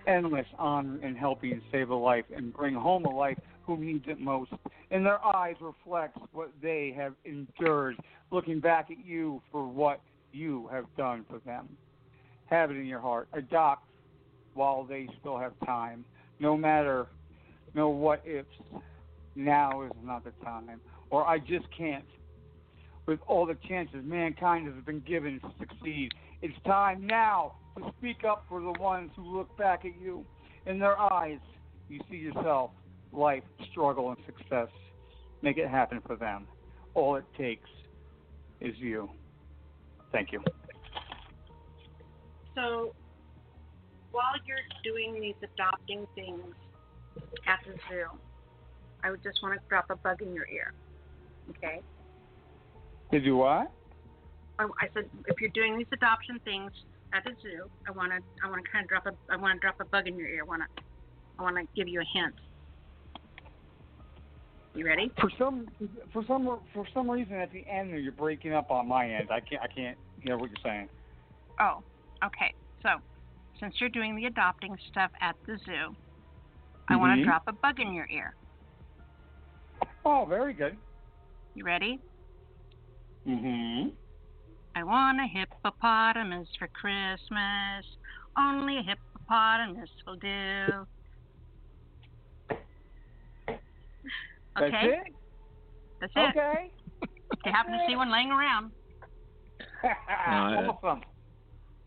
Endless 0.07 0.45
honor 0.57 0.99
in 1.03 1.15
helping 1.15 1.61
save 1.71 1.89
a 1.89 1.95
life 1.95 2.25
and 2.35 2.53
bring 2.53 2.75
home 2.75 3.05
a 3.05 3.13
life 3.13 3.39
who 3.65 3.77
needs 3.77 4.05
it 4.07 4.19
most. 4.19 4.51
and 4.91 5.05
their 5.05 5.23
eyes 5.25 5.55
reflect 5.59 6.17
what 6.31 6.51
they 6.61 6.93
have 6.95 7.13
endured, 7.25 7.95
looking 8.31 8.59
back 8.59 8.91
at 8.91 9.05
you 9.05 9.41
for 9.51 9.67
what 9.67 10.01
you 10.31 10.69
have 10.71 10.85
done 10.97 11.25
for 11.29 11.39
them. 11.39 11.67
Have 12.45 12.71
it 12.71 12.77
in 12.77 12.85
your 12.85 12.99
heart. 12.99 13.27
Adopt 13.33 13.83
while 14.53 14.83
they 14.83 15.07
still 15.19 15.37
have 15.37 15.53
time. 15.65 16.05
No 16.39 16.55
matter 16.55 17.07
no 17.75 17.89
what 17.89 18.21
ifs. 18.25 18.47
Now 19.35 19.81
is 19.83 19.91
not 20.03 20.23
the 20.23 20.31
time. 20.43 20.79
Or 21.09 21.25
I 21.25 21.37
just 21.39 21.65
can't. 21.77 22.05
With 23.05 23.19
all 23.27 23.45
the 23.45 23.57
chances 23.67 23.99
mankind 24.03 24.73
has 24.73 24.83
been 24.85 25.01
given 25.01 25.39
to 25.41 25.51
succeed. 25.59 26.11
It's 26.41 26.55
time 26.65 27.05
now 27.05 27.55
to 27.77 27.91
speak 27.99 28.23
up 28.23 28.45
for 28.47 28.61
the 28.61 28.71
ones 28.79 29.11
who 29.15 29.37
look 29.37 29.55
back 29.57 29.85
at 29.85 29.91
you. 30.01 30.25
In 30.65 30.79
their 30.79 30.97
eyes, 30.97 31.39
you 31.89 31.99
see 32.09 32.15
yourself, 32.15 32.71
life, 33.15 33.43
struggle, 33.71 34.09
and 34.09 34.17
success. 34.25 34.69
Make 35.41 35.57
it 35.57 35.69
happen 35.69 36.01
for 36.05 36.15
them. 36.15 36.47
All 36.93 37.15
it 37.15 37.25
takes 37.37 37.69
is 38.61 38.73
you. 38.77 39.09
Thank 40.11 40.31
you. 40.31 40.41
So, 42.55 42.93
while 44.11 44.33
you're 44.45 44.57
doing 44.83 45.19
these 45.19 45.35
adopting 45.43 46.07
things 46.15 46.41
at 47.47 47.59
the 47.67 47.73
zoo, 47.89 48.07
I 49.03 49.11
would 49.11 49.21
just 49.21 49.43
want 49.43 49.59
to 49.59 49.67
drop 49.67 49.89
a 49.89 49.95
bug 49.95 50.21
in 50.21 50.33
your 50.33 50.47
ear. 50.47 50.73
Okay? 51.49 51.81
Did 53.11 53.25
you 53.25 53.35
what? 53.35 53.71
I, 54.57 54.63
I 54.63 54.87
said 54.93 55.09
if 55.27 55.39
you're 55.41 55.51
doing 55.51 55.77
these 55.77 55.87
adoption 55.91 56.39
things 56.45 56.71
at 57.13 57.23
the 57.23 57.31
zoo, 57.41 57.69
I 57.87 57.91
want 57.91 58.11
to 58.11 58.19
I 58.43 58.49
want 58.49 58.63
to 58.63 58.71
kind 58.71 58.83
of 58.83 58.89
drop 58.89 59.05
a 59.05 59.13
I 59.31 59.35
want 59.35 59.55
to 59.55 59.59
drop 59.59 59.79
a 59.79 59.85
bug 59.85 60.07
in 60.07 60.17
your 60.17 60.27
ear. 60.27 60.41
I 60.43 60.47
want 60.47 60.63
to 60.63 60.83
I 61.37 61.43
want 61.43 61.57
to 61.57 61.63
give 61.75 61.87
you 61.87 62.01
a 62.01 62.05
hint. 62.13 62.35
You 64.75 64.85
ready? 64.85 65.09
For 65.21 65.31
some 65.39 65.67
for 66.11 66.23
some 66.27 66.59
for 66.73 66.85
some 66.93 67.09
reason 67.09 67.35
at 67.35 67.51
the 67.51 67.65
end 67.65 67.91
you're 67.91 68.11
breaking 68.11 68.53
up 68.53 68.71
on 68.71 68.87
my 68.87 69.09
end. 69.09 69.29
I 69.31 69.39
can't 69.39 69.61
I 69.61 69.67
can't 69.67 69.97
hear 70.21 70.37
what 70.37 70.49
you're 70.49 70.57
saying. 70.63 70.89
Oh, 71.61 71.81
okay. 72.23 72.53
So, 72.83 72.89
since 73.59 73.75
you're 73.79 73.89
doing 73.89 74.17
the 74.17 74.25
adopting 74.25 74.75
stuff 74.91 75.11
at 75.21 75.37
the 75.47 75.57
zoo, 75.65 75.95
I 76.89 76.97
want 76.97 77.17
to 77.17 77.21
Mhm. 77.21 77.25
drop 77.25 77.43
a 77.47 77.53
bug 77.53 77.79
in 77.79 77.93
your 77.93 78.07
ear. 78.09 78.35
Oh, 80.03 80.25
very 80.25 80.53
good. 80.53 80.77
You 81.53 81.63
ready? 81.63 81.99
Mm-hmm. 83.25 83.89
I 84.75 84.83
want 84.83 85.21
a 85.21 85.25
hippopotamus 85.25 86.49
for 86.59 86.67
Christmas. 86.67 87.85
Only 88.37 88.77
a 88.77 88.83
hippopotamus 88.83 89.89
will 90.05 90.17
do. 90.17 90.85
That's 94.55 94.67
Okay, 94.73 94.87
it? 94.87 95.13
that's 96.01 96.13
it. 96.15 96.37
Okay. 96.37 96.71
If 97.01 97.39
you 97.45 97.51
happen 97.51 97.73
to 97.73 97.79
see 97.87 97.95
one 97.95 98.11
laying 98.11 98.31
around, 98.31 98.71
I- 99.83 100.67
awesome. 100.67 101.01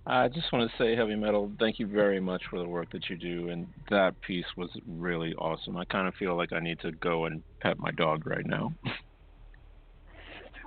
I 0.06 0.26
just 0.28 0.50
want 0.54 0.70
to 0.70 0.76
say, 0.82 0.96
heavy 0.96 1.16
metal, 1.16 1.52
thank 1.60 1.78
you 1.78 1.86
very 1.86 2.18
much 2.18 2.42
for 2.48 2.58
the 2.58 2.66
work 2.66 2.90
that 2.92 3.10
you 3.10 3.16
do, 3.16 3.50
and 3.50 3.66
that 3.90 4.18
piece 4.22 4.46
was 4.56 4.70
really 4.86 5.34
awesome. 5.34 5.76
I 5.76 5.84
kind 5.84 6.08
of 6.08 6.14
feel 6.14 6.34
like 6.34 6.50
I 6.54 6.60
need 6.60 6.80
to 6.80 6.92
go 6.92 7.26
and 7.26 7.42
pet 7.60 7.78
my 7.78 7.90
dog 7.90 8.26
right 8.26 8.46
now. 8.46 8.72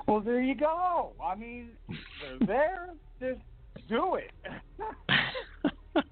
Well, 0.08 0.20
there 0.22 0.42
you 0.44 0.54
go. 0.56 1.14
I 1.24 1.34
mean, 1.36 1.70
they're 1.88 2.38
there. 2.48 2.88
Just 3.20 3.42
do 3.88 4.16
it. 4.16 4.32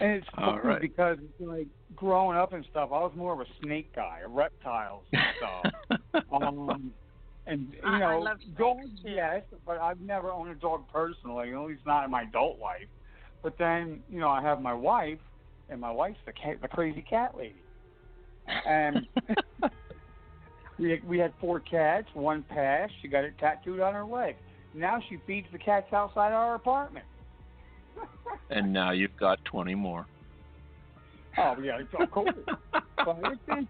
and 0.00 0.12
it's 0.12 0.26
funny 0.34 0.60
right. 0.64 0.80
because 0.80 1.18
like 1.40 1.66
growing 2.02 2.36
up 2.36 2.52
and 2.52 2.64
stuff, 2.70 2.90
I 2.92 2.98
was 2.98 3.12
more 3.16 3.32
of 3.32 3.38
a 3.40 3.46
snake 3.62 3.94
guy, 3.94 4.18
a 4.24 4.28
reptiles 4.28 5.04
and 5.12 5.22
stuff. 5.38 6.22
um, 6.32 6.92
and 7.46 7.68
you 7.72 7.78
I- 7.88 7.94
I 7.94 7.98
know, 8.00 8.18
love 8.20 8.38
dogs, 8.58 8.86
too. 9.02 9.10
yes, 9.10 9.42
but 9.64 9.78
I've 9.78 10.00
never 10.00 10.30
owned 10.30 10.50
a 10.50 10.54
dog 10.56 10.82
personally, 10.92 11.52
at 11.52 11.58
least 11.60 11.82
not 11.86 12.04
in 12.04 12.10
my 12.10 12.22
adult 12.22 12.58
life. 12.58 12.88
But 13.42 13.56
then, 13.56 14.00
you 14.10 14.18
know, 14.20 14.28
I 14.28 14.42
have 14.42 14.60
my 14.60 14.74
wife, 14.74 15.18
and 15.68 15.80
my 15.80 15.90
wife's 15.92 16.18
the 16.26 16.32
cat, 16.32 16.56
the 16.60 16.68
crazy 16.68 17.02
cat 17.08 17.36
lady. 17.36 17.62
And 18.66 19.06
we 20.78 21.00
we 21.06 21.18
had 21.18 21.32
four 21.40 21.60
cats. 21.60 22.08
One 22.14 22.42
passed. 22.42 22.92
She 23.00 23.08
got 23.08 23.22
it 23.24 23.34
tattooed 23.38 23.80
on 23.80 23.94
her 23.94 24.04
leg. 24.04 24.34
Now 24.74 25.00
she 25.08 25.18
feeds 25.26 25.46
the 25.52 25.58
cats 25.58 25.92
outside 25.92 26.32
our 26.32 26.54
apartment. 26.56 27.06
and 28.50 28.72
now 28.72 28.90
you've 28.90 29.16
got 29.16 29.44
20 29.44 29.74
more. 29.76 30.06
Oh 31.38 31.56
yeah, 31.62 31.78
it's 31.80 31.92
all 31.98 32.06
course. 32.06 32.34
but 33.04 33.18
it's, 33.22 33.40
it's 33.48 33.68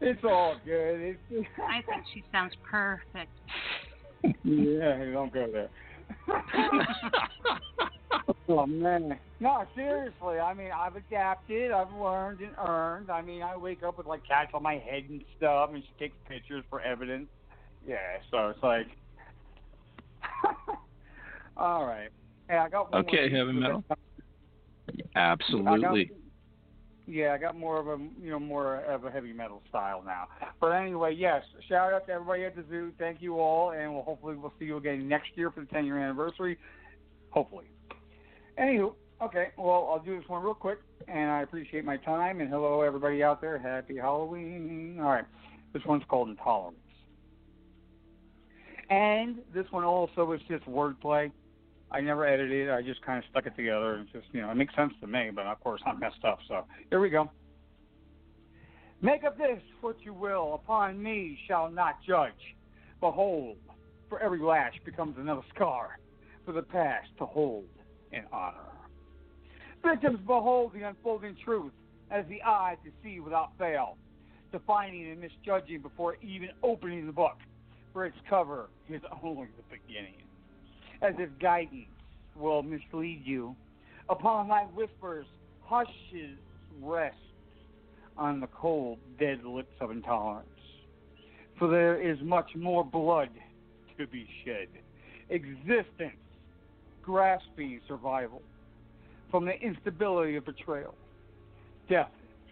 it's 0.00 0.24
all 0.24 0.56
good. 0.64 1.16
It's, 1.30 1.48
I 1.68 1.82
think 1.82 2.04
she 2.12 2.24
sounds 2.32 2.52
perfect. 2.68 3.30
yeah, 4.44 5.04
don't 5.12 5.32
go 5.32 5.46
there. 5.52 5.70
oh 8.48 8.66
man, 8.66 9.18
no, 9.38 9.64
seriously. 9.74 10.38
I 10.38 10.54
mean, 10.54 10.70
I've 10.76 10.96
adapted. 10.96 11.70
I've 11.70 11.92
learned 11.92 12.40
and 12.40 12.54
earned. 12.68 13.10
I 13.10 13.22
mean, 13.22 13.42
I 13.42 13.56
wake 13.56 13.82
up 13.82 13.98
with 13.98 14.06
like 14.06 14.26
cats 14.26 14.50
on 14.54 14.62
my 14.62 14.74
head 14.74 15.04
and 15.08 15.22
stuff, 15.36 15.70
and 15.72 15.82
she 15.82 16.04
takes 16.04 16.16
pictures 16.28 16.64
for 16.68 16.80
evidence. 16.80 17.28
Yeah, 17.86 17.96
so 18.30 18.48
it's 18.48 18.62
like, 18.62 18.86
all 21.56 21.86
right. 21.86 22.10
Hey, 22.48 22.56
I 22.56 22.68
got 22.68 22.92
one 22.92 23.04
Okay, 23.04 23.28
piece 23.28 23.36
heavy 23.36 23.50
of 23.50 23.54
metal. 23.54 23.84
it. 23.90 25.06
Absolutely. 25.14 26.10
Yeah, 27.10 27.32
I 27.32 27.38
got 27.38 27.58
more 27.58 27.80
of 27.80 27.88
a 27.88 27.98
you 28.22 28.30
know 28.30 28.38
more 28.38 28.76
of 28.84 29.04
a 29.04 29.10
heavy 29.10 29.32
metal 29.32 29.62
style 29.68 30.00
now. 30.06 30.28
But 30.60 30.68
anyway, 30.68 31.12
yes, 31.12 31.42
shout 31.68 31.92
out 31.92 32.06
to 32.06 32.12
everybody 32.12 32.44
at 32.44 32.54
the 32.54 32.64
zoo. 32.70 32.92
Thank 32.98 33.20
you 33.20 33.40
all, 33.40 33.72
and 33.72 33.92
we'll 33.92 34.04
hopefully 34.04 34.36
we'll 34.36 34.52
see 34.60 34.66
you 34.66 34.76
again 34.76 35.08
next 35.08 35.30
year 35.34 35.50
for 35.50 35.60
the 35.60 35.66
10 35.66 35.86
year 35.86 35.98
anniversary. 35.98 36.56
Hopefully. 37.30 37.64
Anywho, 38.60 38.94
okay, 39.20 39.48
well 39.58 39.88
I'll 39.90 40.04
do 40.04 40.16
this 40.16 40.28
one 40.28 40.40
real 40.40 40.54
quick, 40.54 40.78
and 41.08 41.32
I 41.32 41.42
appreciate 41.42 41.84
my 41.84 41.96
time. 41.96 42.40
And 42.40 42.48
hello 42.48 42.82
everybody 42.82 43.24
out 43.24 43.40
there. 43.40 43.58
Happy 43.58 43.96
Halloween. 43.96 44.98
All 45.00 45.10
right, 45.10 45.24
this 45.72 45.82
one's 45.86 46.04
called 46.08 46.28
Intolerance. 46.28 46.78
And 48.88 49.38
this 49.52 49.66
one 49.70 49.82
also 49.82 50.30
is 50.30 50.40
just 50.48 50.64
wordplay. 50.66 51.32
I 51.92 52.00
never 52.00 52.24
edited 52.24 52.68
it. 52.68 52.70
I 52.70 52.82
just 52.82 53.02
kind 53.02 53.18
of 53.18 53.24
stuck 53.30 53.46
it 53.46 53.56
together. 53.56 54.00
It's 54.00 54.12
just, 54.12 54.26
you 54.32 54.40
know, 54.42 54.50
it 54.50 54.54
makes 54.54 54.74
sense 54.76 54.92
to 55.00 55.06
me, 55.06 55.30
but 55.34 55.46
of 55.46 55.60
course 55.60 55.80
I'm 55.84 55.98
messed 55.98 56.24
up. 56.24 56.38
So 56.46 56.64
here 56.88 57.00
we 57.00 57.10
go. 57.10 57.30
Make 59.02 59.24
of 59.24 59.36
this 59.36 59.60
what 59.80 59.96
you 60.02 60.14
will. 60.14 60.54
Upon 60.54 61.02
me 61.02 61.38
shall 61.48 61.70
not 61.70 61.96
judge. 62.06 62.32
Behold, 63.00 63.56
for 64.08 64.20
every 64.20 64.40
lash 64.40 64.74
becomes 64.84 65.16
another 65.18 65.42
scar 65.54 65.98
for 66.44 66.52
the 66.52 66.62
past 66.62 67.08
to 67.18 67.26
hold 67.26 67.64
in 68.12 68.22
honor. 68.32 68.58
Victims 69.84 70.18
behold 70.26 70.72
the 70.74 70.82
unfolding 70.82 71.34
truth 71.44 71.72
as 72.10 72.24
the 72.28 72.42
eye 72.42 72.76
to 72.84 72.90
see 73.02 73.20
without 73.20 73.50
fail, 73.58 73.96
defining 74.52 75.10
and 75.10 75.20
misjudging 75.20 75.80
before 75.80 76.16
even 76.22 76.50
opening 76.62 77.06
the 77.06 77.12
book, 77.12 77.38
for 77.92 78.04
its 78.04 78.16
cover 78.28 78.68
is 78.88 79.00
only 79.22 79.48
the 79.56 79.76
beginning 79.76 80.29
as 81.02 81.14
if 81.18 81.30
guidance 81.40 81.86
will 82.36 82.62
mislead 82.62 83.22
you. 83.24 83.54
Upon 84.08 84.48
thy 84.48 84.64
whispers, 84.64 85.26
hushes 85.62 86.38
rest 86.82 87.16
on 88.16 88.40
the 88.40 88.48
cold, 88.48 88.98
dead 89.18 89.44
lips 89.44 89.74
of 89.80 89.90
intolerance. 89.90 90.48
For 91.58 91.68
there 91.68 92.00
is 92.00 92.18
much 92.22 92.50
more 92.54 92.84
blood 92.84 93.30
to 93.98 94.06
be 94.06 94.28
shed. 94.44 94.68
Existence, 95.28 96.16
grasping 97.02 97.80
survival 97.86 98.42
from 99.30 99.44
the 99.44 99.54
instability 99.60 100.36
of 100.36 100.44
betrayal. 100.44 100.94
Death 101.88 102.10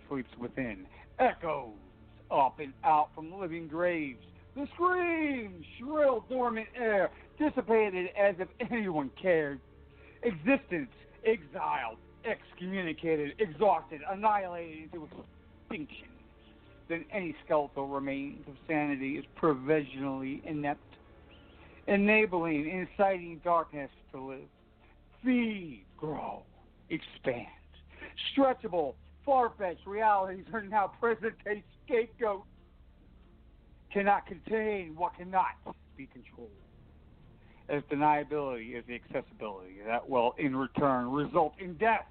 sleeps 0.08 0.30
within, 0.38 0.86
echoes 1.18 1.74
up 2.30 2.60
and 2.60 2.72
out 2.84 3.08
from 3.14 3.32
living 3.32 3.66
graves. 3.66 4.24
The 4.58 4.66
screams, 4.74 5.64
shrill, 5.78 6.24
dormant 6.28 6.66
air, 6.74 7.10
dissipated 7.38 8.08
as 8.20 8.34
if 8.40 8.48
anyone 8.72 9.12
cared. 9.20 9.60
Existence 10.24 10.90
exiled, 11.24 11.98
excommunicated, 12.24 13.34
exhausted, 13.38 14.00
annihilated 14.10 14.90
into 14.92 15.08
extinction. 15.70 16.08
Then 16.88 17.04
any 17.12 17.36
skeletal 17.44 17.86
remains 17.86 18.48
of 18.48 18.54
sanity 18.66 19.12
is 19.12 19.24
provisionally 19.36 20.42
inept, 20.44 20.82
enabling, 21.86 22.68
inciting 22.68 23.40
darkness 23.44 23.90
to 24.10 24.20
live. 24.20 24.48
Feed, 25.24 25.84
grow, 25.96 26.42
expand. 26.90 27.46
Stretchable, 28.36 28.94
far 29.24 29.52
fetched 29.56 29.86
realities 29.86 30.46
are 30.52 30.62
now 30.62 30.90
present 30.98 31.34
day 31.44 31.62
scapegoats. 31.84 32.48
Cannot 33.92 34.26
contain 34.26 34.94
what 34.96 35.16
cannot 35.16 35.46
be 35.96 36.06
controlled. 36.06 36.50
As 37.68 37.82
deniability 37.92 38.78
is 38.78 38.84
the 38.86 38.94
accessibility 38.94 39.76
that 39.86 40.08
will, 40.08 40.34
in 40.38 40.56
return, 40.56 41.10
result 41.10 41.52
in 41.58 41.74
death. 41.74 42.06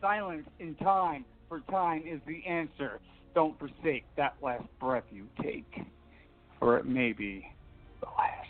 Silence 0.00 0.46
in 0.58 0.74
time, 0.76 1.24
for 1.48 1.60
time 1.70 2.02
is 2.06 2.20
the 2.26 2.44
answer. 2.46 3.00
Don't 3.34 3.58
forsake 3.58 4.04
that 4.16 4.36
last 4.42 4.64
breath 4.80 5.04
you 5.10 5.26
take, 5.42 5.70
for 6.58 6.78
it 6.78 6.86
may 6.86 7.12
be 7.12 7.46
the 8.00 8.06
last. 8.06 8.48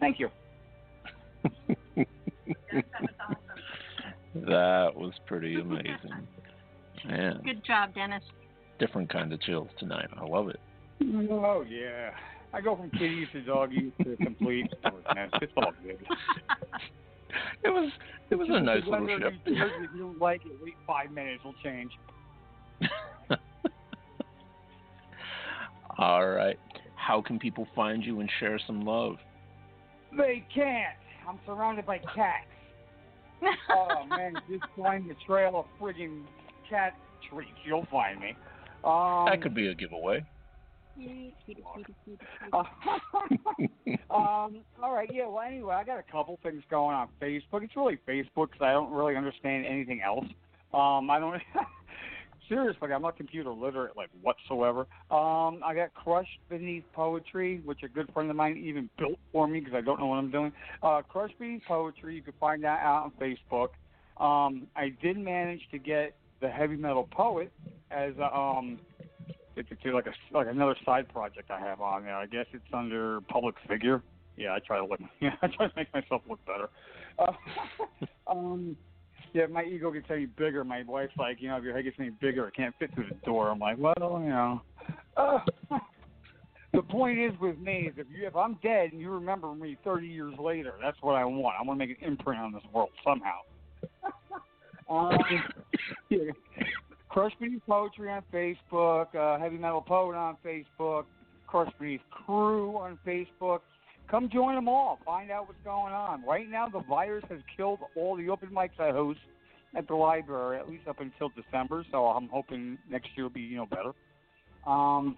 Thank 0.00 0.18
you. 0.18 0.30
that 4.34 4.92
was 4.94 5.12
pretty 5.26 5.60
amazing. 5.60 6.26
Man, 7.06 7.40
Good 7.44 7.64
job, 7.64 7.94
Dennis. 7.94 8.22
different 8.78 9.10
kind 9.10 9.32
of 9.32 9.40
chills 9.42 9.68
tonight. 9.78 10.08
I 10.16 10.24
love 10.24 10.48
it. 10.48 10.60
Oh 11.02 11.64
yeah. 11.68 12.10
I 12.52 12.60
go 12.60 12.76
from 12.76 12.90
kitties 12.90 13.28
to 13.32 13.42
doggies 13.42 13.92
to 14.02 14.16
complete 14.16 14.66
stories, 14.80 15.04
It's 15.40 15.52
all 15.56 15.72
good. 15.82 15.98
It 17.62 17.68
was 17.68 17.92
it 18.30 18.34
was 18.34 18.48
a 18.50 18.60
nice 18.60 18.82
little 18.86 19.08
you 19.08 19.18
shift. 19.20 19.44
do 19.44 19.52
it, 19.52 19.58
If 19.84 19.90
you 19.94 20.00
don't 20.00 20.18
like 20.18 20.44
it, 20.44 20.52
wait 20.60 20.74
five 20.84 21.12
minutes, 21.12 21.40
it'll 21.42 21.54
change. 21.62 21.92
All 25.98 26.26
right. 26.28 26.58
How 26.96 27.20
can 27.22 27.38
people 27.38 27.68
find 27.74 28.04
you 28.04 28.18
and 28.20 28.28
share 28.40 28.58
some 28.66 28.84
love? 28.84 29.16
They 30.16 30.44
can't. 30.52 30.96
I'm 31.28 31.38
surrounded 31.46 31.86
by 31.86 31.98
cats. 31.98 32.46
oh 33.70 34.04
man, 34.08 34.34
just 34.50 34.64
find 34.76 35.08
the 35.08 35.14
trail 35.26 35.52
of 35.56 35.66
friggin' 35.80 36.24
cat 36.68 36.94
treats. 37.30 37.50
You'll 37.64 37.86
find 37.92 38.18
me. 38.18 38.34
Um, 38.82 39.26
that 39.26 39.40
could 39.40 39.54
be 39.54 39.68
a 39.68 39.74
giveaway. 39.74 40.24
Um, 44.10 44.60
all 44.82 44.92
right, 44.92 45.10
yeah. 45.12 45.26
Well, 45.26 45.42
anyway, 45.42 45.74
I 45.74 45.84
got 45.84 45.98
a 45.98 46.12
couple 46.12 46.38
things 46.42 46.62
going 46.70 46.94
on 46.94 47.08
Facebook. 47.20 47.62
It's 47.62 47.76
really 47.76 47.98
Facebook 48.08 48.50
because 48.50 48.62
I 48.62 48.72
don't 48.72 48.92
really 48.92 49.16
understand 49.16 49.66
anything 49.66 50.02
else. 50.02 50.26
Um, 50.72 51.10
I 51.10 51.18
don't. 51.18 51.40
Seriously, 52.48 52.92
I'm 52.92 53.02
not 53.02 53.16
computer 53.16 53.50
literate 53.52 53.96
like 53.96 54.08
whatsoever. 54.22 54.80
Um, 55.10 55.60
I 55.64 55.72
got 55.72 55.94
Crushed 55.94 56.40
Beneath 56.48 56.82
Poetry, 56.92 57.60
which 57.64 57.84
a 57.84 57.88
good 57.88 58.12
friend 58.12 58.28
of 58.28 58.34
mine 58.34 58.56
even 58.56 58.90
built 58.98 59.18
for 59.32 59.46
me 59.46 59.60
because 59.60 59.74
I 59.74 59.80
don't 59.80 60.00
know 60.00 60.06
what 60.06 60.16
I'm 60.16 60.32
doing. 60.32 60.52
Uh, 60.82 61.02
Crushed 61.02 61.38
Beneath 61.38 61.62
Poetry, 61.68 62.16
you 62.16 62.22
can 62.22 62.32
find 62.40 62.64
that 62.64 62.80
out 62.80 63.04
on 63.04 63.12
Facebook. 63.20 63.68
Um, 64.20 64.66
I 64.74 64.92
did 65.00 65.16
manage 65.16 65.60
to 65.70 65.78
get 65.78 66.16
the 66.40 66.48
Heavy 66.48 66.76
Metal 66.76 67.08
Poet 67.12 67.52
as 67.90 68.14
a, 68.18 68.36
um, 68.36 68.80
it's, 69.56 69.68
it's 69.70 69.80
like 69.84 70.06
a 70.06 70.36
like 70.36 70.46
another 70.48 70.76
side 70.84 71.08
project 71.08 71.50
I 71.50 71.60
have 71.60 71.80
on. 71.80 72.06
I 72.06 72.26
guess 72.26 72.46
it's 72.52 72.64
under 72.72 73.20
Public 73.22 73.54
Figure. 73.68 74.02
Yeah, 74.36 74.54
I 74.54 74.58
try 74.66 74.78
to 74.78 74.84
look. 74.84 75.00
Yeah, 75.20 75.34
I 75.42 75.48
try 75.48 75.66
to 75.68 75.72
make 75.76 75.92
myself 75.92 76.22
look 76.28 76.40
better. 76.46 76.68
Uh, 77.18 77.32
um, 78.30 78.76
yeah, 79.32 79.46
my 79.46 79.64
ego 79.64 79.90
gets 79.90 80.06
any 80.10 80.26
bigger. 80.26 80.64
My 80.64 80.82
wife's 80.86 81.12
like, 81.18 81.40
you 81.40 81.48
know, 81.48 81.56
if 81.56 81.64
your 81.64 81.74
head 81.74 81.84
gets 81.84 81.96
any 81.98 82.10
bigger, 82.10 82.48
it 82.48 82.54
can't 82.56 82.74
fit 82.78 82.94
through 82.94 83.08
the 83.10 83.16
door. 83.24 83.50
I'm 83.50 83.58
like, 83.58 83.76
well, 83.78 84.20
you 84.22 84.30
know. 84.30 84.62
Uh, 85.16 85.38
the 86.72 86.82
point 86.82 87.18
is 87.18 87.32
with 87.40 87.58
me 87.58 87.88
is 87.88 87.94
if 87.96 88.06
you 88.10 88.26
if 88.26 88.34
I'm 88.34 88.58
dead 88.62 88.92
and 88.92 89.00
you 89.00 89.10
remember 89.10 89.54
me 89.54 89.76
30 89.84 90.06
years 90.06 90.34
later, 90.38 90.74
that's 90.82 90.96
what 91.00 91.14
I 91.14 91.24
want. 91.24 91.56
I 91.60 91.62
want 91.64 91.78
to 91.78 91.86
make 91.86 92.00
an 92.00 92.08
imprint 92.08 92.40
on 92.40 92.52
this 92.52 92.62
world 92.72 92.90
somehow. 93.04 93.40
um, 94.88 95.18
yeah. 96.08 96.32
Crush 97.10 97.32
Beneath 97.40 97.62
Poetry 97.66 98.08
on 98.08 98.22
Facebook, 98.32 99.14
uh, 99.16 99.38
Heavy 99.38 99.58
Metal 99.58 99.82
Poet 99.82 100.16
on 100.16 100.36
Facebook, 100.44 101.04
Crush 101.48 101.72
Beneath 101.78 102.00
Crew 102.10 102.76
on 102.76 102.98
Facebook. 103.04 103.60
Come 104.08 104.30
join 104.32 104.54
them 104.54 104.68
all. 104.68 104.98
Find 105.04 105.30
out 105.30 105.48
what's 105.48 105.58
going 105.64 105.92
on. 105.92 106.24
Right 106.24 106.48
now, 106.48 106.68
the 106.68 106.82
virus 106.88 107.24
has 107.28 107.40
killed 107.56 107.80
all 107.96 108.16
the 108.16 108.28
open 108.28 108.50
mics 108.50 108.78
I 108.78 108.92
host 108.92 109.18
at 109.76 109.88
the 109.88 109.94
library, 109.94 110.58
at 110.58 110.68
least 110.68 110.86
up 110.88 111.00
until 111.00 111.30
December. 111.30 111.84
So 111.90 112.06
I'm 112.06 112.28
hoping 112.28 112.78
next 112.88 113.08
year 113.16 113.24
will 113.24 113.30
be, 113.30 113.40
you 113.40 113.56
know, 113.56 113.66
better. 113.66 113.92
Um, 114.66 115.16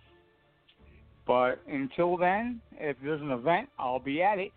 but 1.27 1.61
until 1.69 2.17
then, 2.17 2.61
if 2.79 2.97
there's 3.03 3.21
an 3.21 3.31
event, 3.31 3.69
I'll 3.79 3.99
be 3.99 4.23
at 4.23 4.39
it, 4.39 4.51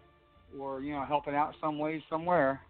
or 0.59 0.81
you 0.81 0.93
know, 0.93 1.05
helping 1.05 1.35
out 1.35 1.53
some 1.61 1.77
way, 1.77 2.03
somewhere. 2.09 2.61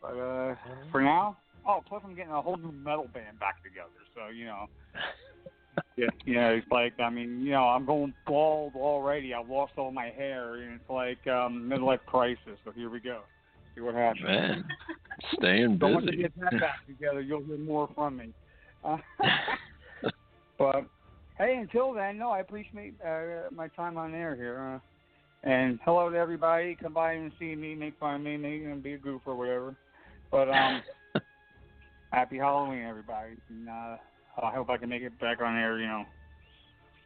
But 0.00 0.18
uh, 0.18 0.54
for 0.90 1.02
now, 1.02 1.36
oh, 1.68 1.82
plus 1.86 2.02
I'm 2.04 2.14
getting 2.14 2.32
a 2.32 2.42
whole 2.42 2.56
new 2.56 2.72
metal 2.72 3.08
band 3.12 3.38
back 3.38 3.62
together. 3.62 3.88
So 4.14 4.32
you 4.32 4.46
know, 4.46 4.66
yeah, 5.96 6.06
yeah, 6.26 6.48
it's 6.48 6.66
like 6.70 6.98
I 6.98 7.10
mean, 7.10 7.40
you 7.40 7.52
know, 7.52 7.64
I'm 7.64 7.86
going 7.86 8.14
bald 8.26 8.72
already. 8.74 9.34
I've 9.34 9.48
lost 9.48 9.72
all 9.76 9.92
my 9.92 10.06
hair, 10.06 10.56
and 10.56 10.80
it's 10.80 10.90
like 10.90 11.24
um, 11.26 11.70
midlife 11.70 12.04
crisis. 12.06 12.58
So 12.64 12.72
here 12.72 12.90
we 12.90 13.00
go. 13.00 13.20
See 13.74 13.82
what 13.82 13.94
happens. 13.94 14.24
Man, 14.24 14.64
staying 15.34 15.78
So 15.80 15.88
once 15.88 16.06
busy. 16.06 16.22
get 16.22 16.32
that 16.40 16.60
back 16.60 16.86
together, 16.86 17.20
you'll 17.20 17.44
hear 17.44 17.58
more 17.58 17.88
from 17.94 18.16
me. 18.16 18.32
Uh, 18.84 18.96
but 20.56 20.84
hey, 21.36 21.56
until 21.60 21.92
then, 21.92 22.16
no, 22.16 22.30
I 22.30 22.38
appreciate 22.38 22.94
uh, 23.04 23.50
my 23.52 23.66
time 23.66 23.98
on 23.98 24.14
air 24.14 24.36
here. 24.36 24.76
Uh, 24.76 24.78
and 25.42 25.80
hello 25.84 26.08
to 26.08 26.16
everybody. 26.16 26.76
Come 26.80 26.94
by 26.94 27.14
and 27.14 27.32
see 27.40 27.56
me, 27.56 27.74
make 27.74 27.98
fun 27.98 28.14
of 28.14 28.20
me, 28.20 28.36
make 28.36 28.62
and 28.62 28.80
be 28.80 28.92
a 28.94 28.98
goof 28.98 29.22
or 29.26 29.34
whatever. 29.34 29.74
But 30.30 30.48
um, 30.48 30.80
happy 32.12 32.38
Halloween, 32.38 32.84
everybody. 32.84 33.32
And, 33.48 33.68
uh, 33.68 33.96
I 34.42 34.52
hope 34.52 34.70
I 34.70 34.76
can 34.76 34.88
make 34.88 35.02
it 35.02 35.18
back 35.20 35.40
on 35.42 35.56
air, 35.56 35.78
you 35.80 35.86
know, 35.86 36.04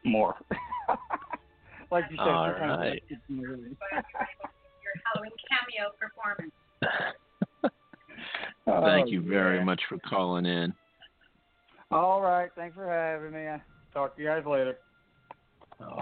more. 0.03 0.35
like 1.91 2.05
you 2.11 2.17
said, 2.17 2.27
All 2.27 2.47
we're 2.47 2.59
kind 2.59 2.71
of- 2.71 2.79
right. 2.79 3.03
Your 3.29 3.47
Halloween 5.13 5.31
cameo 5.49 5.91
performance. 5.99 6.53
Thank 8.65 9.07
Oh, 9.07 9.11
you 9.11 9.21
very 9.21 9.57
yeah. 9.57 9.63
much 9.63 9.81
for 9.89 9.97
calling 10.07 10.45
in. 10.45 10.73
All 11.91 12.21
right, 12.21 12.49
thanks 12.55 12.75
for 12.75 12.87
having 12.87 13.31
me. 13.33 13.47
I'll 13.47 13.61
talk 13.93 14.15
to 14.15 14.21
you 14.21 14.27
guys 14.29 14.43
later. 14.45 14.77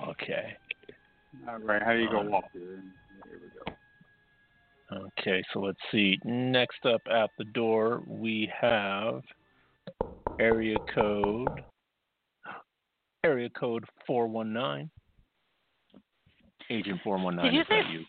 Okay. 0.10 0.56
All 1.48 1.58
right, 1.60 1.82
how 1.82 1.94
do 1.94 2.00
you 2.00 2.10
go 2.10 2.20
Um, 2.20 2.34
off 2.34 2.44
here? 2.54 2.84
Here 3.26 3.40
we 3.42 3.50
go. 3.66 3.78
Okay, 4.94 5.42
so 5.54 5.60
let's 5.62 5.80
see. 5.92 6.18
Next 6.26 6.86
up 6.86 7.02
at 7.10 7.30
the 7.38 7.46
door, 7.46 8.02
we 8.08 8.52
have 8.60 9.22
area 10.40 10.76
code 10.94 11.48
area 13.24 13.50
code 13.50 13.86
419. 14.08 14.90
Agent 16.70 17.00
419 17.04 17.52
Did 17.52 17.58
you 17.58 17.64
say- 17.70 17.92
you? 17.92 18.06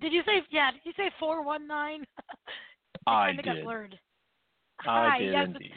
Did 0.00 0.12
you 0.12 0.22
say 0.26 0.42
yeah? 0.50 0.72
Did 0.72 0.82
you 0.84 0.92
say 0.94 1.10
four 1.18 1.42
one 1.42 1.66
nine? 1.66 2.04
I 3.06 3.26
kind 3.28 3.38
of 3.38 3.44
got 3.46 3.54
did. 3.54 3.64
blurred. 3.64 3.98
I 4.80 5.08
Hi, 5.08 5.18
did 5.18 5.32
yes, 5.32 5.46
indeed. 5.46 5.72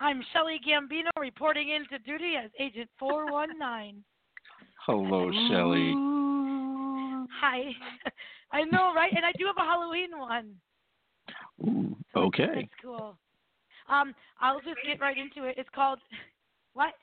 I'm 0.00 0.22
Shelly 0.34 0.60
Gambino 0.66 1.08
reporting 1.18 1.70
into 1.70 1.98
duty 2.04 2.34
as 2.36 2.50
Agent 2.58 2.90
four 2.98 3.32
one 3.32 3.58
nine. 3.58 4.04
Hello, 4.84 5.30
Shelley. 5.48 5.94
Hi. 7.40 7.62
I 8.52 8.62
know, 8.64 8.92
right? 8.94 9.12
And 9.14 9.24
I 9.24 9.32
do 9.38 9.46
have 9.46 9.56
a 9.56 9.60
Halloween 9.60 10.10
one. 10.18 10.54
Ooh, 11.66 11.96
okay. 12.16 12.46
That's 12.54 12.68
cool. 12.82 13.16
Um, 13.88 14.14
I'll 14.40 14.60
just 14.60 14.78
get 14.86 15.00
right 15.00 15.16
into 15.16 15.48
it. 15.48 15.56
It's 15.58 15.68
called 15.74 15.98
what? 16.74 16.94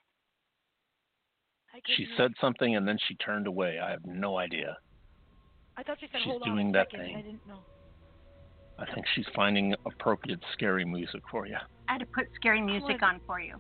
I 1.74 1.80
She 1.86 2.06
couldn't 2.06 2.18
said 2.18 2.32
something 2.42 2.76
and 2.76 2.88
then 2.88 2.98
she 3.08 3.16
turned 3.16 3.48
away. 3.48 3.80
I 3.80 3.92
have 3.92 4.06
no 4.06 4.38
idea. 4.38 4.78
I 5.78 5.84
thought 5.84 5.98
she 6.00 6.08
said 6.12 6.22
she's 6.24 6.32
hold 6.32 6.44
on 6.44 6.50
doing 6.56 6.72
that 6.72 6.88
second. 6.92 7.06
thing. 7.06 7.16
I 7.16 7.22
didn't 7.22 7.48
know. 7.48 7.60
I 8.80 8.86
think 8.94 9.06
she's 9.16 9.26
finding 9.36 9.74
appropriate 9.86 10.40
scary 10.54 10.86
music 10.86 11.22
for 11.32 11.48
you. 11.48 11.58
I 11.88 11.94
had 11.94 12.00
to 12.00 12.06
put 12.06 12.28
scary 12.36 12.62
music 12.62 13.02
on 13.02 13.20
for 13.26 13.40
you. 13.40 13.56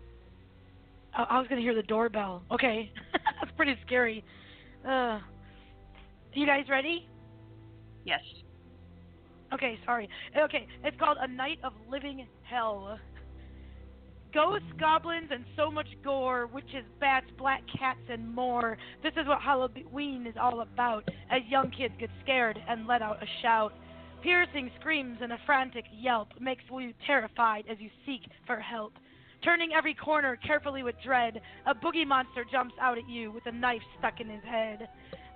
I, 1.15 1.23
I 1.23 1.39
was 1.39 1.47
gonna 1.47 1.61
hear 1.61 1.75
the 1.75 1.83
doorbell. 1.83 2.43
Okay, 2.51 2.91
that's 3.13 3.55
pretty 3.55 3.75
scary. 3.85 4.23
Uh, 4.87 5.19
you 6.33 6.45
guys 6.45 6.65
ready? 6.69 7.07
Yes. 8.07 8.21
Okay, 9.53 9.77
sorry. 9.85 10.09
Okay, 10.37 10.65
it's 10.83 10.97
called 10.97 11.17
A 11.19 11.27
Night 11.27 11.59
of 11.63 11.73
Living 11.91 12.25
Hell. 12.49 12.97
Ghosts, 14.33 14.67
goblins, 14.79 15.29
and 15.31 15.43
so 15.57 15.69
much 15.69 15.87
gore, 16.05 16.47
witches, 16.47 16.85
bats, 17.01 17.25
black 17.37 17.61
cats, 17.77 17.99
and 18.09 18.33
more. 18.33 18.77
This 19.03 19.11
is 19.19 19.27
what 19.27 19.41
Halloween 19.41 20.25
is 20.25 20.35
all 20.39 20.61
about, 20.61 21.03
as 21.29 21.41
young 21.49 21.69
kids 21.69 21.93
get 21.99 22.09
scared 22.23 22.57
and 22.69 22.87
let 22.87 23.01
out 23.01 23.21
a 23.21 23.27
shout. 23.41 23.73
Piercing 24.23 24.71
screams 24.79 25.17
and 25.21 25.33
a 25.33 25.37
frantic 25.45 25.85
yelp 25.91 26.29
makes 26.39 26.63
you 26.71 26.93
terrified 27.05 27.65
as 27.69 27.77
you 27.79 27.89
seek 28.05 28.21
for 28.45 28.59
help. 28.59 28.93
Turning 29.43 29.71
every 29.73 29.93
corner 29.93 30.37
carefully 30.37 30.81
with 30.81 30.95
dread, 31.03 31.41
a 31.65 31.75
boogie 31.75 32.07
monster 32.07 32.45
jumps 32.49 32.73
out 32.81 32.97
at 32.97 33.09
you 33.09 33.31
with 33.31 33.45
a 33.47 33.51
knife 33.51 33.81
stuck 33.99 34.19
in 34.21 34.29
his 34.29 34.43
head. 34.43 34.87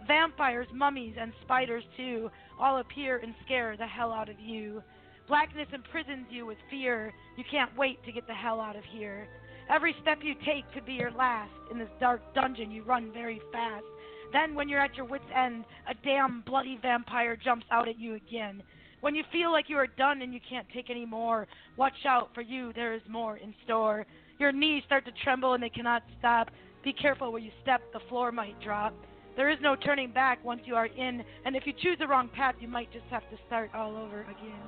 Vampires, 0.08 0.68
mummies, 0.74 1.16
and 1.20 1.32
spiders 1.44 1.84
too 1.96 2.30
all 2.60 2.80
appear 2.80 3.18
and 3.18 3.34
scare 3.46 3.76
the 3.78 3.88
hell 3.88 4.12
out 4.12 4.30
of 4.30 4.40
you. 4.40 4.82
Blackness 5.28 5.68
imprisons 5.74 6.28
you 6.30 6.46
with 6.46 6.58
fear. 6.70 7.14
You 7.38 7.44
can't 7.50 7.76
wait 7.78 8.04
to 8.06 8.12
get 8.12 8.28
the 8.28 8.34
hell 8.34 8.60
out 8.60 8.76
of 8.76 8.84
here. 8.84 9.28
Every 9.70 9.96
step 10.02 10.20
you 10.22 10.34
take 10.46 10.66
could 10.74 10.86
be 10.86 10.94
your 10.94 11.12
last. 11.12 11.52
In 11.72 11.80
this 11.80 11.90
dark 12.00 12.22
dungeon, 12.34 12.72
you 12.72 12.84
run 12.84 13.12
very 13.14 13.42
fast. 13.52 13.86
Then, 14.34 14.56
when 14.56 14.68
you're 14.68 14.82
at 14.82 14.96
your 14.96 15.06
wits' 15.06 15.24
end, 15.36 15.66
a 15.90 15.94
damn 16.04 16.42
bloody 16.42 16.78
vampire 16.82 17.36
jumps 17.36 17.66
out 17.72 17.88
at 17.88 18.00
you 18.00 18.16
again. 18.16 18.64
When 19.02 19.16
you 19.16 19.24
feel 19.32 19.52
like 19.52 19.70
you 19.70 19.78
are 19.78 19.88
done 19.88 20.22
and 20.22 20.34
you 20.34 20.40
can't 20.48 20.68
take 20.74 20.90
any 20.90 21.06
more, 21.06 21.48
watch 21.78 22.06
out 22.06 22.30
for 22.34 22.42
you, 22.42 22.72
there 22.74 22.94
is 22.94 23.02
more 23.10 23.38
in 23.38 23.54
store. 23.64 24.06
Your 24.40 24.52
knees 24.52 24.84
start 24.86 25.06
to 25.06 25.12
tremble 25.24 25.54
and 25.54 25.64
they 25.64 25.70
cannot 25.70 26.04
stop. 26.20 26.50
Be 26.84 26.94
careful 26.94 27.32
where 27.32 27.42
you 27.42 27.52
step, 27.62 27.82
the 27.94 28.00
floor 28.10 28.32
might 28.32 28.60
drop. 28.62 28.94
There 29.36 29.50
is 29.50 29.58
no 29.62 29.76
turning 29.76 30.12
back 30.12 30.44
once 30.44 30.62
you 30.66 30.76
are 30.76 30.88
in, 30.88 31.24
and 31.46 31.56
if 31.56 31.66
you 31.66 31.74
choose 31.74 31.98
the 32.00 32.08
wrong 32.08 32.30
path, 32.36 32.56
you 32.60 32.68
might 32.68 32.92
just 32.92 33.06
have 33.10 33.24
to 33.30 33.38
start 33.48 33.72
all 33.74 33.96
over 33.96 34.22
again. 34.22 34.62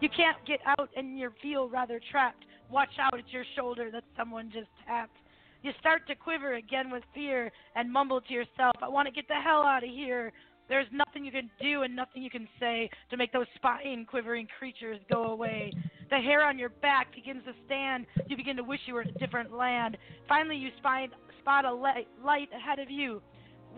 You 0.00 0.08
can't 0.08 0.36
get 0.46 0.60
out 0.66 0.90
and 0.96 1.18
you 1.18 1.30
feel 1.42 1.68
rather 1.68 2.00
trapped. 2.10 2.44
Watch 2.70 2.98
out, 3.00 3.18
it's 3.18 3.32
your 3.32 3.44
shoulder 3.56 3.90
that 3.90 4.04
someone 4.16 4.50
just 4.52 4.68
tapped. 4.86 5.16
You 5.62 5.72
start 5.80 6.06
to 6.08 6.14
quiver 6.14 6.54
again 6.54 6.90
with 6.90 7.02
fear 7.14 7.50
and 7.74 7.92
mumble 7.92 8.20
to 8.20 8.32
yourself, 8.32 8.76
I 8.82 8.88
want 8.88 9.06
to 9.06 9.12
get 9.12 9.26
the 9.26 9.34
hell 9.34 9.62
out 9.62 9.82
of 9.82 9.90
here. 9.90 10.32
There's 10.68 10.86
nothing 10.92 11.24
you 11.24 11.32
can 11.32 11.50
do 11.60 11.82
and 11.82 11.96
nothing 11.96 12.22
you 12.22 12.30
can 12.30 12.46
say 12.60 12.90
to 13.10 13.16
make 13.16 13.32
those 13.32 13.46
spine 13.54 14.06
quivering 14.08 14.46
creatures 14.58 15.00
go 15.10 15.24
away. 15.24 15.72
The 16.10 16.18
hair 16.18 16.44
on 16.44 16.58
your 16.58 16.68
back 16.68 17.14
begins 17.14 17.42
to 17.46 17.52
stand. 17.66 18.06
You 18.26 18.36
begin 18.36 18.56
to 18.56 18.62
wish 18.62 18.80
you 18.86 18.94
were 18.94 19.02
in 19.02 19.08
a 19.08 19.18
different 19.18 19.52
land. 19.52 19.96
Finally, 20.28 20.56
you 20.56 20.70
spot 20.78 21.64
a 21.64 21.72
light 21.72 22.48
ahead 22.54 22.78
of 22.78 22.90
you. 22.90 23.22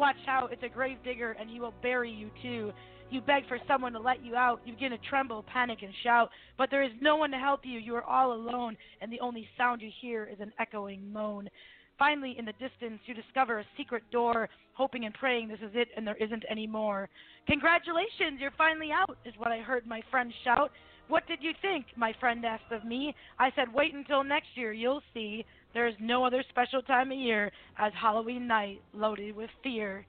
Watch 0.00 0.16
out, 0.28 0.50
it's 0.50 0.62
a 0.62 0.68
grave 0.68 0.96
digger 1.04 1.36
and 1.38 1.50
he 1.50 1.60
will 1.60 1.74
bury 1.82 2.10
you 2.10 2.30
too. 2.42 2.72
You 3.10 3.20
beg 3.20 3.46
for 3.46 3.58
someone 3.68 3.92
to 3.92 3.98
let 3.98 4.24
you 4.24 4.34
out. 4.34 4.62
You 4.64 4.72
begin 4.72 4.92
to 4.92 4.98
tremble, 5.10 5.44
panic, 5.52 5.80
and 5.82 5.92
shout. 6.02 6.30
But 6.56 6.70
there 6.70 6.82
is 6.82 6.92
no 7.02 7.16
one 7.16 7.30
to 7.32 7.36
help 7.36 7.60
you. 7.64 7.78
You 7.78 7.96
are 7.96 8.04
all 8.04 8.32
alone, 8.32 8.78
and 9.02 9.12
the 9.12 9.20
only 9.20 9.46
sound 9.58 9.82
you 9.82 9.90
hear 10.00 10.24
is 10.32 10.40
an 10.40 10.52
echoing 10.58 11.12
moan. 11.12 11.50
Finally, 11.98 12.36
in 12.38 12.46
the 12.46 12.52
distance, 12.52 13.00
you 13.04 13.12
discover 13.12 13.58
a 13.58 13.64
secret 13.76 14.02
door, 14.10 14.48
hoping 14.72 15.04
and 15.04 15.12
praying 15.12 15.48
this 15.48 15.58
is 15.58 15.72
it 15.74 15.88
and 15.94 16.06
there 16.06 16.16
isn't 16.16 16.44
any 16.48 16.66
more. 16.66 17.10
Congratulations, 17.46 18.40
you're 18.40 18.52
finally 18.56 18.88
out, 18.90 19.18
is 19.26 19.34
what 19.36 19.52
I 19.52 19.58
heard 19.58 19.86
my 19.86 20.00
friend 20.10 20.32
shout. 20.44 20.70
What 21.08 21.26
did 21.26 21.40
you 21.42 21.50
think? 21.60 21.86
My 21.96 22.14
friend 22.20 22.42
asked 22.46 22.72
of 22.72 22.86
me. 22.86 23.14
I 23.38 23.50
said, 23.54 23.66
Wait 23.74 23.92
until 23.92 24.24
next 24.24 24.48
year, 24.54 24.72
you'll 24.72 25.02
see. 25.12 25.44
There 25.72 25.86
is 25.86 25.94
no 26.00 26.24
other 26.24 26.42
special 26.48 26.82
time 26.82 27.12
of 27.12 27.18
year 27.18 27.52
as 27.78 27.92
Halloween 28.00 28.46
night 28.46 28.80
loaded 28.92 29.36
with 29.36 29.50
fear. 29.62 30.04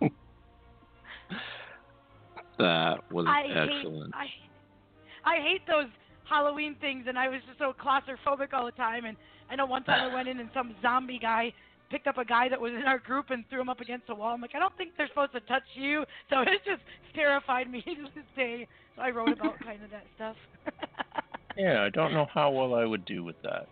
that 2.58 2.98
was 3.10 3.26
I 3.26 3.44
excellent. 3.48 4.14
Hate, 4.14 4.28
I, 5.24 5.36
I 5.36 5.40
hate 5.42 5.66
those 5.66 5.88
Halloween 6.28 6.76
things, 6.80 7.06
and 7.08 7.18
I 7.18 7.28
was 7.28 7.40
just 7.46 7.58
so 7.58 7.72
claustrophobic 7.72 8.52
all 8.52 8.66
the 8.66 8.72
time. 8.72 9.04
And 9.06 9.16
I 9.50 9.56
know 9.56 9.66
one 9.66 9.82
time 9.84 10.10
I 10.10 10.14
went 10.14 10.28
in 10.28 10.40
and 10.40 10.50
some 10.54 10.74
zombie 10.82 11.18
guy 11.20 11.52
picked 11.90 12.06
up 12.06 12.18
a 12.18 12.24
guy 12.24 12.48
that 12.48 12.60
was 12.60 12.72
in 12.72 12.84
our 12.84 12.98
group 12.98 13.30
and 13.30 13.44
threw 13.50 13.60
him 13.60 13.68
up 13.68 13.80
against 13.80 14.06
the 14.06 14.14
wall. 14.14 14.32
I'm 14.32 14.40
like, 14.40 14.54
I 14.54 14.60
don't 14.60 14.76
think 14.76 14.92
they're 14.96 15.08
supposed 15.08 15.32
to 15.32 15.40
touch 15.40 15.64
you. 15.74 16.04
So 16.30 16.40
it 16.46 16.60
just 16.64 16.82
terrified 17.14 17.70
me 17.70 17.82
to 17.84 18.04
this 18.14 18.24
day. 18.36 18.68
So 18.96 19.02
I 19.02 19.10
wrote 19.10 19.32
about 19.32 19.58
kind 19.60 19.82
of 19.82 19.90
that 19.90 20.04
stuff. 20.14 20.36
Yeah, 21.56 21.82
I 21.82 21.90
don't 21.90 22.12
know 22.12 22.26
how 22.32 22.50
well 22.50 22.74
I 22.74 22.84
would 22.84 23.04
do 23.04 23.24
with 23.24 23.40
that. 23.42 23.68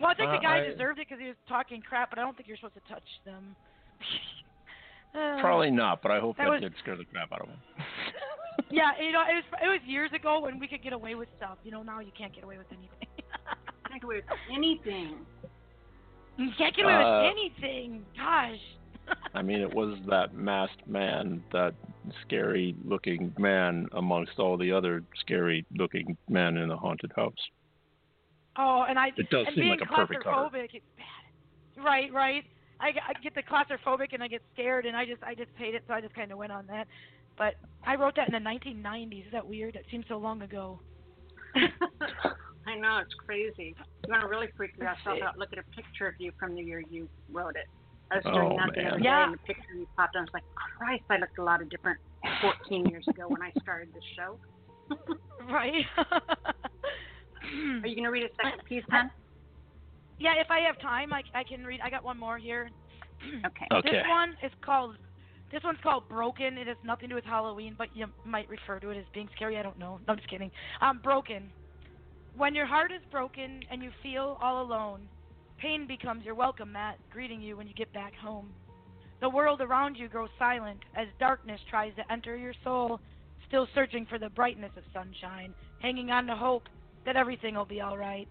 Well, 0.00 0.10
I 0.10 0.14
think 0.14 0.28
uh, 0.28 0.36
the 0.36 0.42
guy 0.42 0.58
I... 0.58 0.70
deserved 0.70 0.98
it 0.98 1.06
because 1.08 1.20
he 1.20 1.28
was 1.28 1.36
talking 1.48 1.80
crap, 1.80 2.10
but 2.10 2.18
I 2.18 2.22
don't 2.22 2.36
think 2.36 2.48
you're 2.48 2.56
supposed 2.56 2.74
to 2.74 2.92
touch 2.92 3.08
them. 3.24 3.56
uh, 5.14 5.40
Probably 5.40 5.70
not, 5.70 6.02
but 6.02 6.10
I 6.10 6.20
hope 6.20 6.36
that, 6.36 6.44
that 6.44 6.50
was... 6.50 6.60
did 6.60 6.74
scare 6.82 6.96
the 6.96 7.04
crap 7.04 7.32
out 7.32 7.42
of 7.42 7.48
him. 7.48 7.58
yeah, 8.70 8.92
you 9.00 9.12
know, 9.12 9.22
it 9.22 9.34
was 9.34 9.44
it 9.62 9.68
was 9.68 9.80
years 9.86 10.10
ago 10.14 10.40
when 10.40 10.58
we 10.58 10.68
could 10.68 10.82
get 10.82 10.92
away 10.92 11.14
with 11.14 11.28
stuff. 11.36 11.58
You 11.64 11.70
know, 11.70 11.82
now 11.82 12.00
you 12.00 12.12
can't 12.16 12.34
get 12.34 12.44
away 12.44 12.58
with 12.58 12.66
anything. 12.70 13.08
can't 13.88 14.00
get 14.00 14.04
away 14.04 14.16
with 14.16 14.24
anything. 14.52 15.18
You 16.36 16.50
can't 16.58 16.76
get 16.76 16.84
away 16.84 16.94
Uh, 16.94 17.22
with 17.22 17.32
anything. 17.32 18.04
Gosh. 18.16 18.58
I 19.34 19.42
mean, 19.42 19.60
it 19.60 19.72
was 19.72 19.96
that 20.08 20.34
masked 20.34 20.86
man, 20.86 21.42
that 21.52 21.74
scary 22.26 22.74
looking 22.84 23.34
man 23.38 23.88
amongst 23.92 24.38
all 24.38 24.56
the 24.56 24.72
other 24.72 25.02
scary 25.20 25.64
looking 25.76 26.16
men 26.28 26.56
in 26.56 26.68
the 26.68 26.76
haunted 26.76 27.12
house. 27.16 27.34
Oh, 28.58 28.84
and 28.88 28.98
I 28.98 29.08
It 29.16 29.30
does 29.30 29.46
and 29.46 29.54
seem 29.54 29.64
being 29.64 29.70
like 29.70 29.80
a 29.82 29.92
perfect 29.92 30.24
cover. 30.24 30.56
it's 30.56 30.72
bad. 30.96 31.84
Right, 31.84 32.12
right. 32.12 32.44
I, 32.80 32.88
I 32.88 33.12
get 33.22 33.34
the 33.34 33.42
claustrophobic 33.42 34.12
and 34.12 34.22
I 34.22 34.28
get 34.28 34.42
scared, 34.52 34.86
and 34.86 34.96
I 34.96 35.04
just 35.04 35.22
I 35.22 35.34
just 35.34 35.50
hate 35.56 35.74
it, 35.74 35.82
so 35.86 35.94
I 35.94 36.00
just 36.00 36.14
kind 36.14 36.30
of 36.32 36.38
went 36.38 36.52
on 36.52 36.66
that. 36.68 36.86
But 37.38 37.54
I 37.86 37.96
wrote 37.96 38.16
that 38.16 38.28
in 38.28 38.32
the 38.42 38.50
1990s. 38.50 39.26
Is 39.26 39.32
that 39.32 39.46
weird? 39.46 39.76
It 39.76 39.84
seems 39.90 40.04
so 40.08 40.16
long 40.16 40.42
ago. 40.42 40.80
I 41.54 42.74
know 42.76 42.98
it's 42.98 43.14
crazy. 43.14 43.74
You 44.06 44.10
want 44.10 44.22
to 44.22 44.28
really 44.28 44.48
freak 44.56 44.76
yourself 44.76 45.18
out? 45.22 45.38
Look 45.38 45.52
at 45.52 45.58
a 45.58 45.62
picture 45.74 46.08
of 46.08 46.14
you 46.18 46.32
from 46.38 46.54
the 46.54 46.62
year 46.62 46.82
you 46.90 47.08
wrote 47.30 47.56
it. 47.56 47.66
I 48.10 48.16
was 48.16 48.24
doing 48.24 48.36
Oh, 48.36 48.56
that 48.56 48.74
the 48.74 48.82
man. 48.82 48.90
other 48.92 48.98
day, 48.98 49.04
Yeah. 49.04 49.24
and 49.24 49.34
the 49.34 49.38
picture 49.38 49.74
you 49.74 49.86
popped 49.96 50.14
on. 50.16 50.20
I 50.22 50.24
was 50.24 50.30
like, 50.34 50.44
Christ, 50.54 51.02
I 51.10 51.16
looked 51.18 51.38
a 51.38 51.42
lot 51.42 51.60
of 51.62 51.68
different 51.68 51.98
14 52.40 52.86
years 52.86 53.06
ago 53.08 53.24
when 53.28 53.42
I 53.42 53.50
started 53.62 53.92
this 53.94 54.04
show. 54.16 54.38
right. 55.50 55.84
Are 57.82 57.86
you 57.86 57.94
going 57.94 58.04
to 58.04 58.10
read 58.10 58.24
a 58.24 58.28
second 58.42 58.64
piece, 58.64 58.84
then? 58.90 59.10
yeah, 60.18 60.34
if 60.38 60.50
I 60.50 60.60
have 60.60 60.80
time, 60.80 61.12
I, 61.12 61.22
I 61.34 61.44
can 61.44 61.64
read. 61.64 61.80
I 61.82 61.90
got 61.90 62.04
one 62.04 62.18
more 62.18 62.38
here. 62.38 62.70
Okay. 63.46 63.66
Okay. 63.72 63.90
This 63.90 64.02
one 64.08 64.36
is 64.42 64.52
called. 64.62 64.96
This 65.50 65.62
one's 65.64 65.78
called 65.82 66.06
Broken. 66.08 66.58
It 66.58 66.66
has 66.66 66.76
nothing 66.84 67.08
to 67.08 67.12
do 67.12 67.14
with 67.14 67.24
Halloween, 67.24 67.74
but 67.78 67.88
you 67.94 68.06
might 68.26 68.46
refer 68.48 68.78
to 68.80 68.90
it 68.90 68.98
as 68.98 69.04
being 69.14 69.28
scary. 69.34 69.56
I 69.56 69.62
don't 69.62 69.78
know. 69.78 69.98
No, 70.06 70.12
I'm 70.12 70.18
just 70.18 70.28
kidding. 70.28 70.50
Um, 70.82 71.00
broken. 71.02 71.50
When 72.36 72.54
your 72.54 72.66
heart 72.66 72.92
is 72.92 73.00
broken 73.10 73.60
and 73.70 73.82
you 73.82 73.90
feel 74.02 74.36
all 74.42 74.62
alone, 74.62 75.08
pain 75.60 75.86
becomes 75.86 76.24
your 76.24 76.34
welcome 76.34 76.72
mat, 76.72 76.98
greeting 77.12 77.40
you 77.40 77.56
when 77.56 77.66
you 77.66 77.74
get 77.74 77.92
back 77.92 78.14
home. 78.14 78.52
The 79.20 79.28
world 79.28 79.60
around 79.60 79.96
you 79.96 80.08
grows 80.08 80.28
silent 80.38 80.80
as 80.94 81.06
darkness 81.18 81.60
tries 81.70 81.94
to 81.96 82.12
enter 82.12 82.36
your 82.36 82.54
soul, 82.62 83.00
still 83.48 83.66
searching 83.74 84.06
for 84.06 84.18
the 84.18 84.28
brightness 84.30 84.72
of 84.76 84.82
sunshine, 84.92 85.54
hanging 85.80 86.10
on 86.10 86.26
to 86.26 86.36
hope 86.36 86.64
that 87.06 87.16
everything 87.16 87.54
will 87.54 87.64
be 87.64 87.80
all 87.80 87.96
right. 87.96 88.28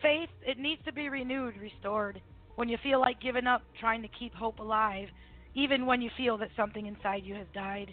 Faith, 0.00 0.28
it 0.46 0.58
needs 0.58 0.80
to 0.84 0.92
be 0.92 1.08
renewed, 1.08 1.54
restored. 1.60 2.20
When 2.54 2.68
you 2.68 2.76
feel 2.82 3.00
like 3.00 3.20
giving 3.20 3.46
up, 3.46 3.62
trying 3.80 4.02
to 4.02 4.08
keep 4.18 4.34
hope 4.34 4.58
alive, 4.58 5.08
even 5.54 5.86
when 5.86 6.00
you 6.00 6.10
feel 6.16 6.38
that 6.38 6.50
something 6.56 6.86
inside 6.86 7.24
you 7.24 7.34
has 7.34 7.46
died. 7.54 7.90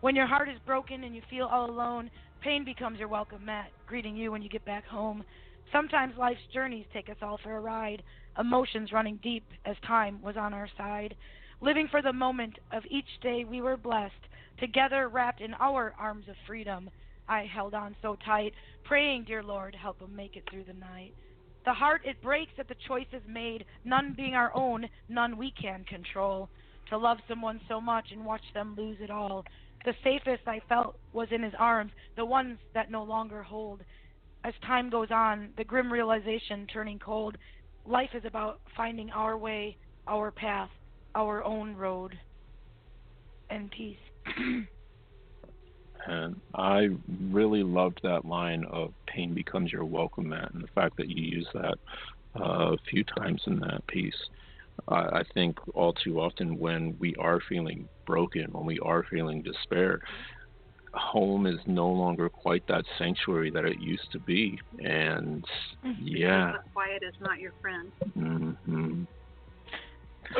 When 0.00 0.14
your 0.14 0.26
heart 0.26 0.48
is 0.48 0.58
broken 0.66 1.04
and 1.04 1.14
you 1.14 1.22
feel 1.30 1.46
all 1.46 1.70
alone, 1.70 2.10
pain 2.42 2.64
becomes 2.64 2.98
your 2.98 3.08
welcome 3.08 3.44
mat, 3.44 3.70
greeting 3.86 4.16
you 4.16 4.30
when 4.30 4.42
you 4.42 4.48
get 4.50 4.64
back 4.64 4.86
home. 4.86 5.24
Sometimes 5.72 6.16
life's 6.16 6.46
journeys 6.52 6.86
take 6.92 7.08
us 7.08 7.16
all 7.22 7.38
for 7.38 7.56
a 7.56 7.60
ride, 7.60 8.02
emotions 8.38 8.92
running 8.92 9.16
deep 9.22 9.44
as 9.64 9.76
time 9.86 10.20
was 10.22 10.36
on 10.36 10.54
our 10.54 10.68
side. 10.76 11.14
Living 11.60 11.88
for 11.88 12.02
the 12.02 12.12
moment 12.12 12.58
of 12.72 12.84
each 12.90 13.20
day 13.22 13.44
we 13.44 13.60
were 13.60 13.76
blessed, 13.76 14.14
together 14.58 15.08
wrapped 15.08 15.40
in 15.40 15.54
our 15.54 15.94
arms 15.98 16.28
of 16.28 16.36
freedom. 16.46 16.90
I 17.28 17.44
held 17.44 17.74
on 17.74 17.96
so 18.02 18.16
tight, 18.16 18.54
praying, 18.84 19.24
dear 19.24 19.42
Lord, 19.42 19.74
help 19.74 20.02
'em 20.02 20.14
make 20.14 20.36
it 20.36 20.48
through 20.50 20.64
the 20.64 20.74
night. 20.74 21.14
The 21.64 21.72
heart 21.72 22.02
it 22.04 22.20
breaks 22.20 22.58
at 22.58 22.68
the 22.68 22.74
choices 22.74 23.26
made, 23.26 23.64
none 23.84 24.12
being 24.12 24.34
our 24.34 24.54
own, 24.54 24.88
none 25.08 25.38
we 25.38 25.50
can 25.50 25.84
control. 25.84 26.50
To 26.90 26.98
love 26.98 27.18
someone 27.26 27.60
so 27.66 27.80
much 27.80 28.12
and 28.12 28.26
watch 28.26 28.52
them 28.52 28.74
lose 28.76 29.00
it 29.00 29.10
all. 29.10 29.46
The 29.84 29.94
safest 30.04 30.46
I 30.46 30.60
felt 30.60 30.98
was 31.14 31.32
in 31.32 31.42
his 31.42 31.54
arms, 31.54 31.92
the 32.16 32.24
ones 32.26 32.58
that 32.74 32.90
no 32.90 33.02
longer 33.02 33.42
hold. 33.42 33.82
As 34.44 34.52
time 34.66 34.90
goes 34.90 35.08
on, 35.10 35.48
the 35.56 35.64
grim 35.64 35.90
realization 35.90 36.66
turning 36.66 36.98
cold. 36.98 37.36
Life 37.86 38.10
is 38.14 38.24
about 38.26 38.60
finding 38.76 39.10
our 39.10 39.38
way, 39.38 39.78
our 40.06 40.30
path, 40.30 40.68
our 41.14 41.42
own 41.42 41.74
road. 41.74 42.18
And 43.48 43.70
peace. 43.70 43.96
And 46.06 46.38
I 46.54 46.88
really 47.30 47.62
loved 47.62 48.00
that 48.02 48.26
line 48.26 48.66
of 48.70 48.92
pain 49.06 49.32
becomes 49.32 49.72
your 49.72 49.86
welcome 49.86 50.28
mat 50.28 50.50
and 50.52 50.62
the 50.62 50.68
fact 50.74 50.98
that 50.98 51.08
you 51.08 51.22
use 51.22 51.48
that 51.54 51.78
uh, 52.38 52.72
a 52.72 52.76
few 52.90 53.04
times 53.04 53.40
in 53.46 53.58
that 53.60 53.86
piece. 53.86 54.12
I 54.88 54.94
I 54.96 55.22
think 55.32 55.56
all 55.74 55.94
too 55.94 56.20
often 56.20 56.58
when 56.58 56.96
we 56.98 57.14
are 57.16 57.40
feeling 57.48 57.88
broken, 58.06 58.52
when 58.52 58.66
we 58.66 58.78
are 58.80 59.04
feeling 59.10 59.40
despair, 59.40 60.00
home 60.96 61.46
is 61.46 61.58
no 61.66 61.88
longer 61.88 62.28
quite 62.28 62.66
that 62.68 62.84
sanctuary 62.98 63.50
that 63.50 63.64
it 63.64 63.80
used 63.80 64.10
to 64.12 64.18
be. 64.20 64.58
And 64.78 65.44
yeah, 65.98 66.52
the 66.52 66.70
quiet 66.72 67.02
is 67.06 67.14
not 67.20 67.38
your 67.40 67.52
friend. 67.60 67.92
hmm 68.14 69.04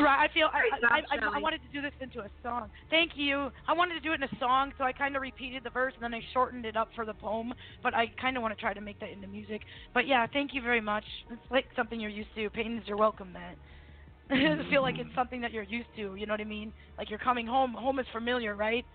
Right, 0.01 0.28
I 0.28 0.32
feel 0.32 0.48
I, 0.52 0.97
I, 0.97 0.98
I, 1.10 1.36
I 1.36 1.39
wanted 1.40 1.60
to 1.62 1.68
do 1.68 1.82
this 1.82 1.93
into 2.01 2.20
a 2.20 2.31
song. 2.43 2.68
Thank 2.90 3.12
you. 3.16 3.51
I 3.68 3.74
wanted 3.74 3.94
to 3.94 4.01
do 4.01 4.12
it 4.12 4.14
in 4.16 4.22
a 4.22 4.39
song, 4.40 4.72
so 4.78 4.85
I 4.85 4.93
kind 4.93 5.14
of 5.14 5.22
repeated 5.22 5.62
the 5.62 5.70
verse 5.70 5.93
and 5.94 6.02
then 6.02 6.14
I 6.14 6.22
shortened 6.32 6.64
it 6.64 6.76
up 6.76 6.89
for 6.97 7.05
the 7.05 7.14
poem. 7.14 7.52
But 7.82 7.94
I 7.94 8.06
kind 8.20 8.36
of 8.36 8.43
want 8.43 8.56
to 8.56 8.60
try 8.60 8.72
to 8.72 8.81
make 8.81 8.98
that 9.01 9.10
into 9.10 9.26
music. 9.28 9.60
But 9.93 10.06
yeah, 10.06 10.26
thank 10.32 10.55
you 10.55 10.62
very 10.62 10.81
much. 10.81 11.05
It's 11.31 11.43
like 11.51 11.66
something 11.76 12.01
you're 12.01 12.10
used 12.10 12.35
to. 12.36 12.48
Pain 12.51 12.78
is 12.78 12.89
your 12.89 12.97
welcome 12.97 13.32
mat. 13.32 13.56
I 14.31 14.56
feel 14.70 14.82
like 14.82 14.98
it's 14.98 15.14
something 15.14 15.40
that 15.43 15.52
you're 15.52 15.64
used 15.64 15.90
to. 15.97 16.14
You 16.14 16.26
know 16.26 16.32
what 16.32 16.40
I 16.40 16.44
mean? 16.44 16.72
Like 16.97 17.10
you're 17.10 17.18
coming 17.18 17.47
home. 17.47 17.74
Home 17.74 17.98
is 17.98 18.06
familiar, 18.12 18.56
right? 18.56 18.86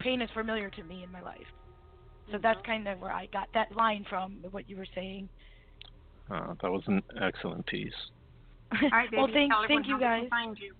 Pain 0.00 0.22
is 0.22 0.30
familiar 0.34 0.70
to 0.70 0.82
me 0.84 1.02
in 1.02 1.10
my 1.10 1.20
life. 1.20 1.46
So 2.32 2.38
that's 2.42 2.60
kind 2.66 2.88
of 2.88 3.00
where 3.00 3.12
I 3.12 3.26
got 3.26 3.48
that 3.54 3.74
line 3.76 4.04
from, 4.08 4.38
what 4.50 4.68
you 4.68 4.76
were 4.76 4.86
saying. 4.94 5.28
Uh, 6.30 6.54
that 6.60 6.70
was 6.70 6.82
an 6.86 7.02
excellent 7.20 7.66
piece. 7.66 7.92
All 8.82 8.88
right, 8.90 9.10
baby. 9.10 9.16
well, 9.16 9.30
thank 9.32 9.52
thank 9.68 9.86
you 9.86 9.94
everyone 9.94 10.00
how 10.02 10.16
they 10.16 10.20
guys. 10.22 10.28
Find 10.30 10.58
you. 10.58 10.74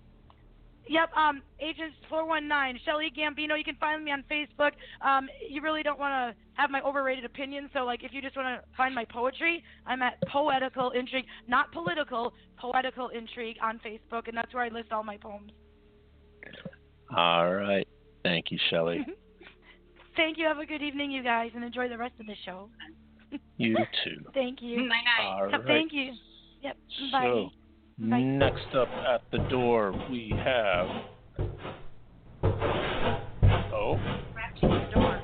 Yep, 0.89 1.13
um, 1.17 1.41
Agents 1.59 1.95
419, 2.09 2.81
Shelly 2.85 3.11
Gambino. 3.15 3.57
You 3.57 3.63
can 3.63 3.75
find 3.75 4.03
me 4.03 4.11
on 4.11 4.23
Facebook. 4.31 4.71
Um, 5.05 5.27
you 5.49 5.61
really 5.61 5.83
don't 5.83 5.99
want 5.99 6.11
to 6.13 6.41
have 6.53 6.69
my 6.69 6.81
overrated 6.81 7.25
opinion, 7.25 7.69
so 7.73 7.79
like 7.79 8.03
if 8.03 8.13
you 8.13 8.21
just 8.21 8.37
want 8.37 8.61
to 8.61 8.67
find 8.75 8.95
my 8.95 9.05
poetry, 9.05 9.63
I'm 9.85 10.01
at 10.01 10.21
Poetical 10.31 10.91
Intrigue, 10.91 11.25
not 11.47 11.71
political, 11.71 12.33
Poetical 12.57 13.09
Intrigue 13.09 13.57
on 13.61 13.79
Facebook, 13.79 14.27
and 14.27 14.37
that's 14.37 14.53
where 14.53 14.63
I 14.63 14.69
list 14.69 14.91
all 14.91 15.03
my 15.03 15.17
poems. 15.17 15.51
All 17.15 17.53
right. 17.53 17.87
Thank 18.27 18.51
you, 18.51 18.59
Shelley. 18.69 19.05
Thank 20.17 20.37
you. 20.37 20.45
Have 20.45 20.57
a 20.57 20.65
good 20.65 20.81
evening, 20.81 21.11
you 21.11 21.23
guys, 21.23 21.51
and 21.55 21.63
enjoy 21.63 21.87
the 21.87 21.97
rest 21.97 22.15
of 22.19 22.25
the 22.25 22.35
show. 22.43 22.69
you 23.57 23.77
too. 24.03 24.25
Thank 24.33 24.61
you. 24.61 24.81
Night 24.81 25.03
night. 25.17 25.25
All 25.25 25.45
right. 25.45 25.61
Thank 25.65 25.93
you. 25.93 26.11
Yep. 26.61 26.77
Bye. 27.11 27.23
So, 27.23 27.49
Bye. 27.99 28.21
next 28.21 28.75
up 28.75 28.89
at 28.89 29.21
the 29.31 29.37
door, 29.49 29.93
we 30.11 30.33
have. 30.43 30.87
Oh, 33.73 33.97
Scratching 34.31 34.69
the 34.69 34.79
door. 34.93 35.21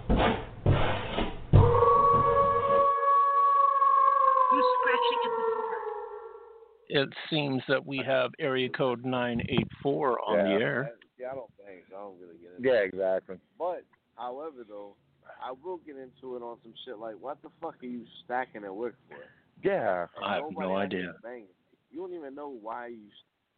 Who's 4.49 4.65
scratching 4.79 5.19
at 5.25 5.33
the 5.35 5.43
door? 5.51 5.63
it 6.89 7.09
seems 7.29 7.61
that 7.67 7.83
we 7.85 7.97
have 8.05 8.31
area 8.39 8.69
code 8.69 9.03
984 9.03 10.19
on 10.21 10.37
yeah, 10.37 10.43
the 10.43 10.63
air. 10.63 10.91
Yeah, 11.19 11.31
I 11.31 11.35
don't 11.35 11.51
think 11.57 11.83
so. 11.89 11.95
I 11.95 11.99
don't 11.99 12.19
really 12.19 12.37
get 12.41 12.51
it. 12.57 12.61
Yeah, 12.61 12.81
exactly. 12.85 13.37
But, 13.57 13.83
however, 14.15 14.65
though, 14.67 14.95
I 15.43 15.53
will 15.63 15.77
get 15.77 15.95
into 15.95 16.35
it 16.35 16.41
on 16.41 16.57
some 16.63 16.73
shit 16.85 16.97
like, 16.97 17.15
what 17.19 17.41
the 17.41 17.49
fuck 17.61 17.75
are 17.81 17.85
you 17.85 18.05
stacking 18.25 18.63
at 18.63 18.75
work 18.75 18.95
for? 19.07 19.17
Yeah. 19.63 20.07
And 20.17 20.25
I 20.25 20.35
have 20.35 20.43
no 20.51 20.77
actually 20.77 20.99
idea. 20.99 21.13
banging. 21.23 21.45
You 21.91 21.99
don't 21.99 22.13
even 22.13 22.35
know 22.35 22.49
why 22.49 22.87
you. 22.87 23.07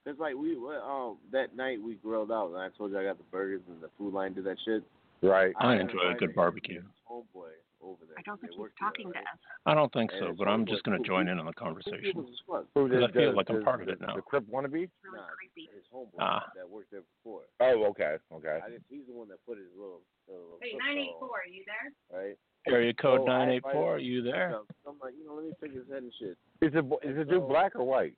Cause 0.05 0.17
like 0.19 0.35
we 0.35 0.55
um 0.55 1.17
that 1.31 1.55
night 1.55 1.81
we 1.81 1.95
grilled 1.95 2.31
out 2.31 2.49
and 2.49 2.57
I 2.57 2.69
told 2.77 2.91
you 2.91 2.99
I 2.99 3.03
got 3.03 3.17
the 3.17 3.23
burgers 3.31 3.61
and 3.67 3.81
the 3.81 3.89
food 3.97 4.13
line 4.13 4.33
did 4.33 4.43
that 4.43 4.57
shit. 4.63 4.83
Right. 5.23 5.51
I 5.59 5.71
had 5.71 5.81
enjoy 5.81 6.11
a 6.11 6.13
good 6.13 6.35
barbecue. 6.35 6.83
Homeboy 7.09 7.49
over 7.85 8.05
there. 8.05 8.15
I 8.17 8.21
don't 8.25 8.41
They 8.41 8.47
think 8.47 8.53
he's 8.53 8.59
work 8.59 8.73
talking 8.79 9.11
to 9.13 9.17
us. 9.19 9.39
I 9.65 9.73
don't 9.73 9.91
think 9.93 10.11
so, 10.19 10.33
but 10.37 10.47
I'm 10.47 10.65
just 10.65 10.83
going 10.83 10.97
to 10.97 11.05
join 11.07 11.27
in 11.27 11.37
on 11.39 11.45
the 11.45 11.53
conversation. 11.53 12.01
people 12.01 12.25
as 12.25 12.65
Because 12.73 13.03
I 13.03 13.11
feel 13.13 13.31
the- 13.31 13.37
like 13.37 13.49
I'm 13.49 13.63
part 13.63 13.81
of 13.81 13.89
it 13.89 14.01
now. 14.01 14.15
The 14.15 14.21
Crip 14.21 14.43
wannabe? 14.49 14.83
It's 14.89 14.93
really 15.03 15.19
Nah, 15.21 15.27
creepy. 15.37 15.69
His 15.73 15.85
homeboy 15.93 16.17
Ah. 16.19 16.49
that 16.55 16.67
worked 16.69 16.91
there 16.91 17.03
before. 17.23 17.43
Oh, 17.61 17.85
okay, 17.93 18.17
okay. 18.33 18.59
I 18.65 18.69
just, 18.71 18.85
he's 18.89 19.05
the 19.07 19.13
one 19.13 19.27
that 19.29 19.37
put 19.45 19.57
his 19.57 19.67
little. 19.77 20.01
little 20.27 20.57
Hey, 20.61 20.73
984, 20.73 21.29
are 21.29 21.47
you 21.47 21.63
there? 21.65 22.19
Right. 22.19 22.37
Area 22.67 22.93
code 22.93 23.21
Oh, 23.21 23.25
984, 23.25 23.95
are 23.95 23.99
you 23.99 24.23
there? 24.23 24.59
I'm 24.87 24.97
like, 24.99 25.13
you 25.17 25.25
know, 25.25 25.35
let 25.35 25.45
me 25.45 25.51
pick 25.61 25.71
his 25.73 25.87
head 25.87 26.01
and 26.03 26.13
shit. 26.19 26.37
Is 26.61 26.73
it 26.73 26.83
is 27.07 27.17
it 27.17 27.29
dude 27.29 27.47
black 27.47 27.75
or 27.75 27.83
white? 27.85 28.13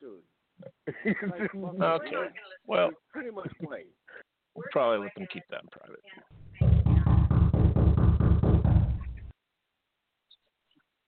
dude. 0.00 0.20
Okay. 1.06 1.48
We're 1.54 1.72
not 1.72 2.04
gonna 2.04 2.20
listen. 2.20 2.32
Well, 2.66 2.90
pretty 3.12 3.30
much 3.30 3.50
white. 3.60 3.86
we'll 4.54 4.66
probably 4.72 5.04
let 5.06 5.14
them 5.14 5.26
keep 5.32 5.44
that 5.50 5.62
in 5.62 5.68
private. 5.68 6.00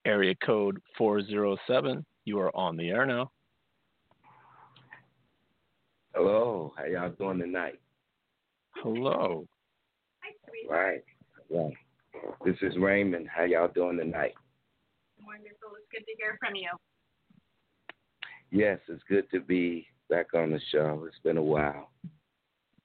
Area 0.05 0.35
code 0.45 0.81
407, 0.97 2.05
you 2.25 2.37
are 2.39 2.55
on 2.55 2.75
the 2.75 2.89
air 2.89 3.05
now. 3.05 3.31
Hello, 6.13 6.73
how 6.77 6.85
y'all 6.85 7.09
doing 7.11 7.39
tonight? 7.39 7.79
Hello. 8.75 9.47
Right, 10.69 11.03
right. 11.49 11.73
This 12.45 12.55
is 12.61 12.77
Raymond. 12.77 13.27
How 13.33 13.43
y'all 13.43 13.69
doing 13.69 13.97
tonight? 13.97 14.33
Wonderful. 15.25 15.69
It's 15.77 15.87
good 15.91 16.05
to 16.05 16.15
hear 16.17 16.37
from 16.39 16.55
you. 16.55 16.69
Yes, 18.51 18.79
it's 18.87 19.03
good 19.09 19.29
to 19.31 19.39
be 19.39 19.87
back 20.09 20.33
on 20.33 20.51
the 20.51 20.59
show. 20.71 21.05
It's 21.07 21.19
been 21.23 21.37
a 21.37 21.43
while. 21.43 21.91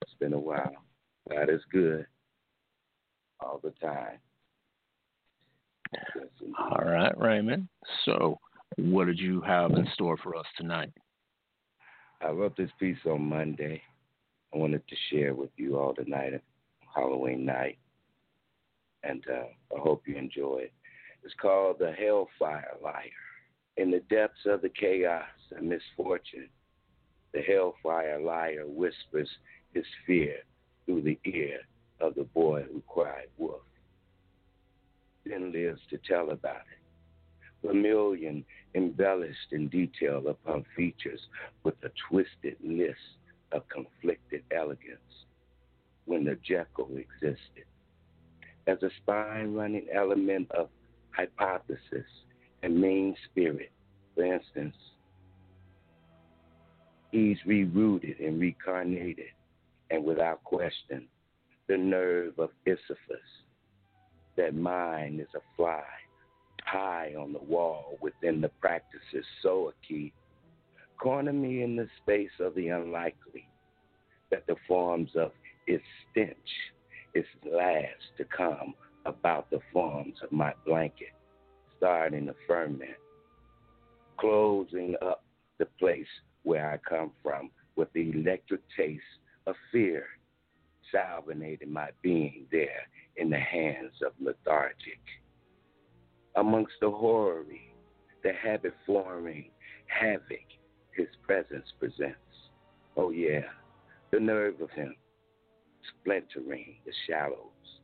It's 0.02 0.14
been 0.20 0.32
a 0.32 0.38
while. 0.38 0.72
God 1.28 1.50
is 1.50 1.60
good 1.72 2.06
all 3.40 3.60
the 3.62 3.72
time. 3.84 4.18
All 6.58 6.84
right, 6.84 7.16
Raymond. 7.18 7.68
So, 8.04 8.38
what 8.76 9.06
did 9.06 9.18
you 9.18 9.40
have 9.42 9.72
in 9.72 9.86
store 9.94 10.16
for 10.16 10.36
us 10.36 10.46
tonight? 10.56 10.92
I 12.20 12.30
wrote 12.30 12.56
this 12.56 12.70
piece 12.80 12.98
on 13.06 13.28
Monday. 13.28 13.80
I 14.52 14.58
wanted 14.58 14.82
to 14.88 14.96
share 15.10 15.34
with 15.34 15.50
you 15.56 15.78
all 15.78 15.94
tonight, 15.94 16.40
Halloween 16.94 17.44
night, 17.44 17.78
and 19.04 19.22
uh, 19.30 19.76
I 19.76 19.80
hope 19.80 20.02
you 20.06 20.16
enjoy 20.16 20.60
it. 20.64 20.72
It's 21.22 21.34
called 21.40 21.76
The 21.78 21.92
Hellfire 21.92 22.76
Liar. 22.82 23.02
In 23.76 23.90
the 23.90 24.00
depths 24.10 24.46
of 24.46 24.62
the 24.62 24.70
chaos 24.70 25.24
and 25.56 25.68
misfortune, 25.68 26.48
the 27.32 27.40
Hellfire 27.40 28.20
Liar 28.20 28.64
whispers 28.66 29.28
his 29.72 29.84
fear 30.06 30.36
through 30.86 31.02
the 31.02 31.18
ear 31.24 31.58
of 32.00 32.14
the 32.14 32.24
boy 32.24 32.64
who 32.72 32.82
cried 32.88 33.26
wolf, 33.36 33.60
then 35.28 35.52
lives 35.52 35.80
to 35.90 35.98
tell 35.98 36.30
about 36.30 36.62
it. 36.72 37.66
Vermilion 37.66 38.44
embellished 38.74 39.52
in 39.52 39.68
detail 39.68 40.28
upon 40.28 40.64
features 40.76 41.20
with 41.64 41.74
a 41.82 41.90
twisted 42.08 42.56
list 42.62 42.98
of 43.52 43.68
conflicted 43.68 44.42
elegance 44.50 45.26
when 46.04 46.24
the 46.24 46.38
Jekyll 46.46 46.90
existed. 46.96 47.64
As 48.66 48.82
a 48.82 48.90
spine 49.02 49.54
running 49.54 49.86
element 49.92 50.50
of 50.52 50.68
hypothesis 51.10 52.06
and 52.62 52.80
main 52.80 53.16
spirit, 53.30 53.72
for 54.14 54.24
instance, 54.24 54.76
he's 57.10 57.38
rerouted 57.46 58.24
and 58.24 58.40
reincarnated, 58.40 59.32
and 59.90 60.04
without 60.04 60.44
question, 60.44 61.08
the 61.66 61.76
nerve 61.76 62.38
of 62.38 62.50
Sisyphus. 62.64 63.18
That 64.38 64.54
mine 64.54 65.18
is 65.20 65.34
a 65.34 65.40
fly 65.56 65.82
high 66.64 67.12
on 67.18 67.32
the 67.32 67.40
wall 67.40 67.98
within 68.00 68.40
the 68.40 68.50
practices 68.60 69.26
so 69.42 69.72
key. 69.86 70.12
Corner 70.96 71.32
me 71.32 71.62
in 71.62 71.74
the 71.74 71.88
space 72.00 72.30
of 72.38 72.54
the 72.54 72.68
unlikely, 72.68 73.48
that 74.30 74.46
the 74.46 74.54
forms 74.68 75.10
of 75.16 75.32
its 75.66 75.82
stench 76.10 76.36
is 77.14 77.24
last 77.44 78.16
to 78.16 78.24
come 78.24 78.74
about 79.06 79.50
the 79.50 79.58
forms 79.72 80.14
of 80.22 80.30
my 80.30 80.54
blanket, 80.64 81.14
starting 81.76 82.26
the 82.26 82.34
ferment, 82.46 82.90
closing 84.18 84.94
up 85.02 85.24
the 85.58 85.66
place 85.80 86.06
where 86.44 86.70
I 86.70 86.76
come 86.88 87.10
from 87.24 87.50
with 87.74 87.92
the 87.92 88.12
electric 88.12 88.60
taste 88.76 89.02
of 89.48 89.56
fear, 89.72 90.06
salvinating 90.94 91.68
my 91.68 91.90
being 92.02 92.46
there 92.50 92.86
in 93.16 93.30
the 93.30 93.38
hands 93.38 93.92
of 94.04 94.12
lethargic 94.20 95.00
amongst 96.36 96.74
the 96.80 96.90
horary, 96.90 97.74
the 98.22 98.32
habit 98.32 98.74
forming 98.86 99.50
havoc 99.86 100.46
his 100.92 101.08
presence 101.22 101.66
presents. 101.78 102.16
Oh, 102.96 103.10
yeah, 103.10 103.46
the 104.10 104.20
nerve 104.20 104.60
of 104.60 104.70
him, 104.70 104.94
splintering 106.00 106.76
the 106.84 106.92
shallows 107.06 107.80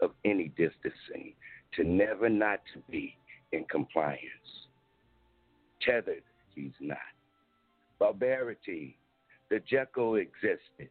of 0.00 0.12
any 0.24 0.48
distancing 0.56 1.34
to 1.74 1.84
never 1.84 2.28
not 2.28 2.60
to 2.74 2.80
be 2.90 3.16
in 3.52 3.64
compliance. 3.64 4.20
Tethered, 5.80 6.22
he's 6.54 6.72
not. 6.80 6.98
Barbarity, 7.98 8.98
the 9.50 9.60
Jekyll 9.60 10.16
existed. 10.16 10.90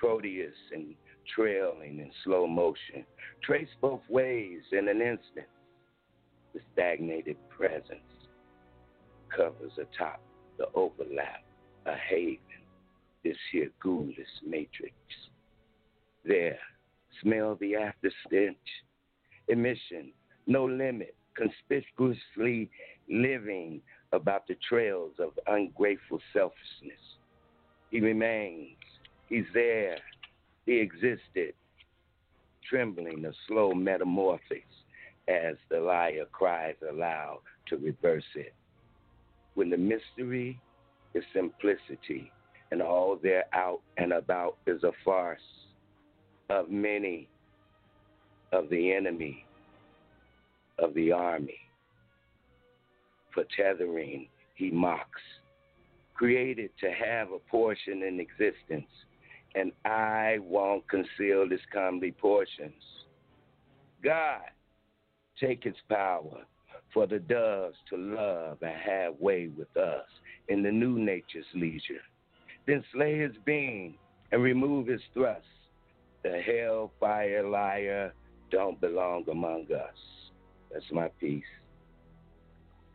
Proteus 0.00 0.54
and 0.72 0.94
trailing 1.34 1.98
in 1.98 2.10
slow 2.24 2.46
motion, 2.46 3.04
trace 3.44 3.68
both 3.82 4.00
ways 4.08 4.62
in 4.72 4.88
an 4.88 5.02
instant. 5.02 5.46
The 6.54 6.60
stagnated 6.72 7.36
presence 7.50 8.00
covers 9.28 9.72
atop 9.76 10.22
the 10.56 10.68
overlap, 10.74 11.44
a 11.84 11.94
haven, 11.94 12.38
this 13.22 13.36
here 13.52 13.70
ghoulish 13.82 14.16
matrix. 14.44 14.94
There, 16.24 16.58
smell 17.22 17.58
the 17.60 17.76
after 17.76 18.10
stench, 18.26 18.56
emission, 19.48 20.12
no 20.46 20.64
limit, 20.64 21.14
conspicuously 21.36 22.70
living 23.10 23.82
about 24.12 24.46
the 24.48 24.56
trails 24.66 25.12
of 25.18 25.38
ungrateful 25.46 26.20
selfishness. 26.32 26.98
He 27.90 28.00
remains, 28.00 28.76
he's 29.30 29.46
there, 29.54 29.96
he 30.66 30.78
existed, 30.78 31.54
trembling 32.68 33.24
a 33.24 33.32
slow 33.48 33.72
metamorphosis 33.72 34.58
as 35.28 35.56
the 35.70 35.80
liar 35.80 36.26
cries 36.30 36.76
aloud 36.88 37.40
to 37.68 37.76
reverse 37.78 38.24
it. 38.34 38.52
When 39.54 39.70
the 39.70 39.78
mystery 39.78 40.60
is 41.14 41.24
simplicity 41.34 42.30
and 42.70 42.82
all 42.82 43.18
they're 43.20 43.46
out 43.52 43.80
and 43.96 44.12
about 44.12 44.56
is 44.66 44.84
a 44.84 44.92
farce 45.04 45.40
of 46.50 46.70
many 46.70 47.28
of 48.52 48.68
the 48.68 48.92
enemy 48.92 49.44
of 50.78 50.94
the 50.94 51.12
army. 51.12 51.58
for 53.32 53.44
tethering 53.56 54.28
he 54.54 54.70
mocks. 54.70 55.22
Created 56.14 56.70
to 56.80 56.90
have 56.90 57.28
a 57.32 57.38
portion 57.50 58.02
in 58.02 58.20
existence, 58.20 58.90
and 59.54 59.72
I 59.84 60.38
won't 60.42 60.88
conceal 60.88 61.48
his 61.48 61.60
comely 61.72 62.12
portions. 62.12 62.82
God, 64.02 64.42
take 65.38 65.64
his 65.64 65.74
power 65.88 66.44
for 66.92 67.06
the 67.06 67.18
doves 67.18 67.76
to 67.90 67.96
love 67.96 68.58
and 68.62 68.74
have 68.80 69.14
way 69.20 69.50
with 69.56 69.74
us 69.76 70.06
in 70.48 70.62
the 70.62 70.70
new 70.70 70.98
nature's 70.98 71.46
leisure. 71.54 72.02
Then 72.66 72.84
slay 72.92 73.18
his 73.18 73.32
being 73.44 73.94
and 74.32 74.42
remove 74.42 74.86
his 74.86 75.00
thrust. 75.14 75.44
The 76.22 76.40
hellfire 76.40 77.48
liar 77.48 78.12
don't 78.50 78.80
belong 78.80 79.24
among 79.30 79.66
us. 79.72 79.96
That's 80.72 80.84
my 80.92 81.08
piece. 81.20 81.42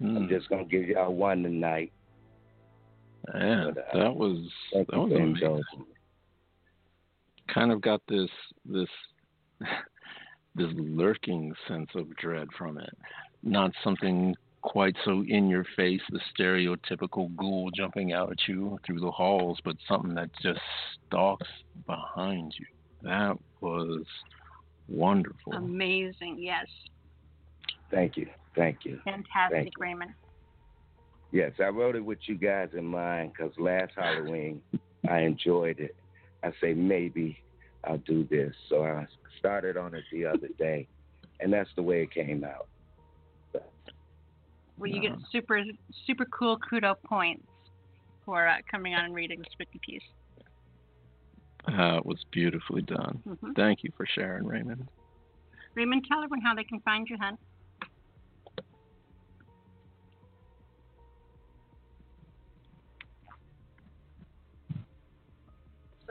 I'm 0.02 0.28
just 0.30 0.50
gonna 0.50 0.66
give 0.66 0.88
y'all 0.88 1.14
one 1.14 1.44
tonight. 1.44 1.92
Yeah, 3.34 3.68
uh, 3.68 3.98
that 3.98 4.16
was 4.16 4.38
that 4.74 4.86
was 4.94 5.12
amazing. 5.12 5.64
Kind 7.54 7.72
of 7.72 7.82
got 7.82 8.02
this 8.08 8.30
this 8.66 8.90
this 10.56 10.70
lurking 10.74 11.54
sense 11.68 11.90
of 11.96 12.16
dread 12.18 12.48
from 12.58 12.78
it. 12.78 12.98
Not 13.44 13.72
something 13.84 14.36
quite 14.62 14.96
so 15.06 15.24
in 15.28 15.48
your 15.48 15.66
face, 15.76 16.02
the 16.10 16.20
stereotypical 16.38 17.36
ghoul 17.36 17.70
jumping 17.76 18.14
out 18.14 18.32
at 18.32 18.48
you 18.48 18.80
through 18.86 19.00
the 19.00 19.12
halls, 19.12 19.60
but 19.64 19.76
something 19.88 20.16
that 20.16 20.30
just 20.42 20.60
stalks 21.08 21.48
behind 21.86 22.54
you. 22.58 22.66
That 23.04 23.38
was 23.62 24.06
wonderful. 24.88 25.54
Amazing. 25.54 26.38
Yes. 26.40 26.66
Thank 27.92 28.18
you. 28.18 28.28
Thank 28.56 28.80
you. 28.86 29.00
Fantastic, 29.06 29.52
Thank 29.52 29.68
you. 29.68 29.84
Raymond. 29.84 30.12
Yes, 31.32 31.52
I 31.60 31.68
wrote 31.68 31.96
it 31.96 32.04
with 32.04 32.20
you 32.26 32.36
guys 32.36 32.70
in 32.74 32.86
mind 32.86 33.34
because 33.34 33.52
last 33.60 33.92
Halloween 33.96 34.62
I 35.10 35.20
enjoyed 35.20 35.80
it. 35.80 35.96
I 36.46 36.52
say 36.62 36.74
maybe 36.74 37.40
I'll 37.84 37.98
do 37.98 38.24
this, 38.30 38.54
so 38.70 38.84
I 38.84 39.08
started 39.40 39.78
on 39.78 39.96
it 39.96 40.04
the 40.12 40.26
other 40.26 40.50
day, 40.60 40.88
and 41.40 41.52
that's 41.52 41.70
the 41.76 41.82
way 41.82 42.04
it 42.04 42.12
came 42.12 42.44
out. 42.44 42.68
Well, 44.78 44.92
you 44.92 45.02
get 45.02 45.14
super, 45.32 45.64
super 46.06 46.26
cool 46.26 46.60
kudo 46.60 46.96
points 47.06 47.48
for 48.26 48.46
uh, 48.46 48.58
coming 48.70 48.94
on 48.94 49.06
and 49.06 49.16
reading 49.16 49.40
the 49.40 49.46
spooky 49.52 49.80
piece. 49.82 50.02
Uh, 51.68 51.98
it 51.98 52.06
was 52.06 52.24
beautifully 52.32 52.82
done. 52.82 53.24
Mhm. 53.26 53.56
Thank 53.56 53.84
you 53.84 53.92
for 53.96 54.06
sharing, 54.06 54.46
Raymond. 54.46 54.88
Raymond, 55.76 56.06
tell 56.08 56.22
everyone 56.22 56.42
how 56.42 56.54
they 56.54 56.66
can 56.66 56.82
find 56.82 57.08
you, 57.10 57.18
hon. 57.18 57.38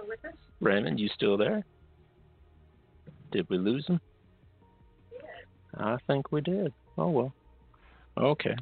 Still 0.04 0.10
with 0.10 0.24
us? 0.24 0.38
Raymond, 0.60 1.00
you 1.00 1.08
still 1.14 1.36
there? 1.36 1.64
Did 3.32 3.48
we 3.48 3.58
lose 3.58 3.86
him? 3.86 4.00
I 5.76 5.96
think 6.06 6.30
we 6.30 6.40
did. 6.40 6.72
Oh 6.96 7.10
well. 7.10 7.34
Okay. 8.18 8.54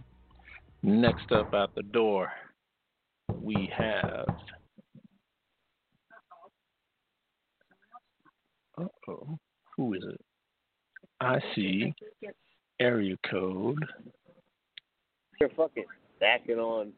Next 0.83 1.31
up 1.31 1.53
at 1.53 1.75
the 1.75 1.83
door, 1.83 2.33
we 3.41 3.71
have. 3.77 4.29
Uh 8.79 8.87
oh. 9.09 9.39
Who 9.77 9.95
is 9.95 10.03
it? 10.05 10.21
I 11.21 11.39
see. 11.55 11.93
Area 12.81 13.17
code. 13.31 13.79
You're 15.39 15.51
fucking 15.51 15.85
stacking 16.17 16.59
on 16.59 16.93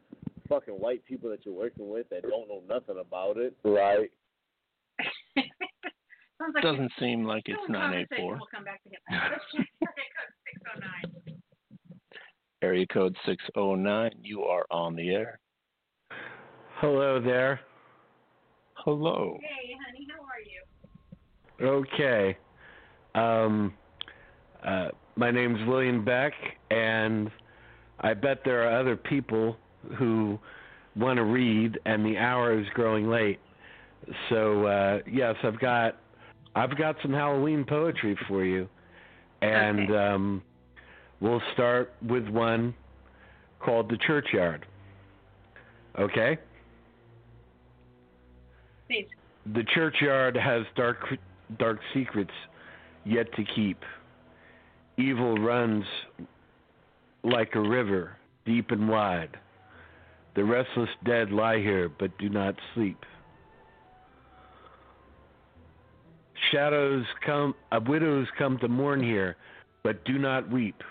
fucking 0.47 0.75
white 0.75 1.03
people 1.05 1.29
that 1.29 1.45
you're 1.45 1.55
working 1.55 1.89
with 1.89 2.07
that 2.09 2.21
don't 2.21 2.47
know 2.47 2.61
nothing 2.69 3.01
about 3.01 3.37
it. 3.37 3.53
Right. 3.63 4.11
Sounds 6.37 6.53
like 6.53 6.63
Doesn't 6.63 6.91
seem 6.99 7.23
like 7.23 7.43
it's 7.45 7.59
984. 7.69 8.25
We'll 8.25 8.39
come 8.53 8.63
back 8.63 8.83
to 8.83 8.89
him. 8.89 8.97
Let's 9.09 9.43
area 9.81 10.05
code 10.07 10.35
609. 11.25 11.37
Area 12.61 12.87
code 12.87 13.15
609. 13.25 14.11
You 14.21 14.43
are 14.43 14.65
on 14.69 14.95
the 14.95 15.09
air. 15.09 15.39
Hello 16.79 17.21
there. 17.21 17.61
Hello. 18.73 19.37
Hey, 19.41 19.75
honey, 19.85 20.07
how 20.11 20.21
are 20.23 20.41
you? 20.43 21.81
Okay. 21.81 22.37
Um, 23.15 23.73
uh, 24.65 24.89
my 25.15 25.31
name's 25.31 25.65
William 25.67 26.03
Beck, 26.03 26.33
and 26.69 27.31
I 28.01 28.13
bet 28.13 28.41
there 28.43 28.67
are 28.67 28.79
other 28.79 28.97
people 28.97 29.57
who 29.97 30.37
want 30.95 31.17
to 31.17 31.23
read, 31.23 31.79
and 31.85 32.05
the 32.05 32.17
hour 32.17 32.59
is 32.59 32.67
growing 32.73 33.09
late. 33.09 33.39
So 34.29 34.65
uh, 34.65 34.99
yes, 35.11 35.35
I've 35.43 35.59
got 35.59 35.97
I've 36.55 36.77
got 36.77 36.95
some 37.01 37.11
Halloween 37.11 37.65
poetry 37.65 38.17
for 38.27 38.45
you, 38.45 38.67
and 39.41 39.95
um, 39.95 40.43
we'll 41.19 41.41
start 41.53 41.93
with 42.07 42.27
one 42.27 42.73
called 43.59 43.89
"The 43.89 43.97
Churchyard." 43.97 44.65
Okay. 45.97 46.37
Please. 48.87 49.07
The 49.53 49.63
churchyard 49.73 50.35
has 50.35 50.63
dark 50.75 50.97
dark 51.59 51.79
secrets 51.93 52.31
yet 53.03 53.31
to 53.35 53.43
keep. 53.55 53.81
Evil 54.97 55.35
runs 55.37 55.83
like 57.23 57.55
a 57.55 57.59
river, 57.59 58.17
deep 58.45 58.71
and 58.71 58.87
wide. 58.87 59.37
The 60.35 60.43
restless 60.43 60.89
dead 61.05 61.31
lie 61.31 61.59
here 61.59 61.89
but 61.89 62.17
do 62.17 62.29
not 62.29 62.55
sleep. 62.73 62.97
Shadows 66.51 67.05
come, 67.25 67.55
uh, 67.71 67.79
widows 67.87 68.27
come 68.37 68.57
to 68.59 68.67
mourn 68.67 69.03
here, 69.03 69.35
but 69.83 70.03
do 70.05 70.17
not 70.17 70.49
weep. 70.49 70.81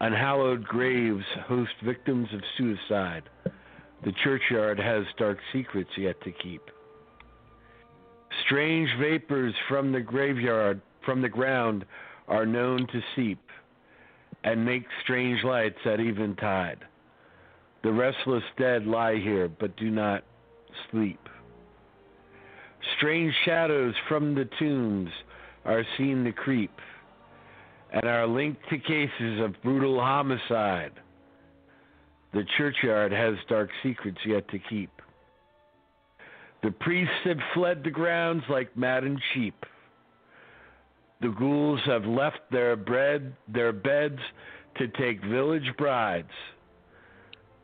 Unhallowed 0.00 0.64
graves 0.64 1.24
host 1.46 1.72
victims 1.84 2.28
of 2.32 2.40
suicide. 2.58 3.22
The 4.04 4.12
churchyard 4.22 4.78
has 4.78 5.04
dark 5.18 5.38
secrets 5.52 5.90
yet 5.96 6.20
to 6.22 6.32
keep. 6.32 6.62
Strange 8.44 8.90
vapors 9.00 9.54
from 9.68 9.92
the 9.92 10.00
graveyard, 10.00 10.80
from 11.04 11.22
the 11.22 11.28
ground, 11.28 11.84
are 12.28 12.44
known 12.44 12.86
to 12.88 13.00
seep 13.14 13.40
and 14.44 14.64
make 14.64 14.84
strange 15.02 15.42
lights 15.44 15.78
at 15.84 16.00
eventide. 16.00 16.78
The 17.82 17.92
restless 17.92 18.44
dead 18.58 18.86
lie 18.86 19.16
here, 19.16 19.48
but 19.48 19.76
do 19.76 19.90
not 19.90 20.24
sleep. 20.90 21.20
Strange 22.96 23.34
shadows 23.44 23.94
from 24.08 24.34
the 24.34 24.48
tombs 24.58 25.10
are 25.64 25.84
seen 25.98 26.24
to 26.24 26.32
creep 26.32 26.70
and 27.92 28.04
are 28.04 28.26
linked 28.26 28.62
to 28.70 28.78
cases 28.78 29.40
of 29.40 29.60
brutal 29.62 30.00
homicide. 30.00 30.92
The 32.32 32.44
churchyard 32.56 33.12
has 33.12 33.34
dark 33.48 33.70
secrets 33.82 34.18
yet 34.26 34.48
to 34.50 34.58
keep. 34.58 34.90
The 36.62 36.70
priests 36.70 37.14
have 37.24 37.38
fled 37.54 37.84
the 37.84 37.90
grounds 37.90 38.42
like 38.48 38.76
maddened 38.76 39.20
sheep. 39.34 39.64
The 41.20 41.28
ghouls 41.28 41.80
have 41.86 42.04
left 42.04 42.40
their 42.50 42.76
bread, 42.76 43.34
their 43.48 43.72
beds 43.72 44.18
to 44.78 44.88
take 44.88 45.24
village 45.24 45.70
brides. 45.78 46.28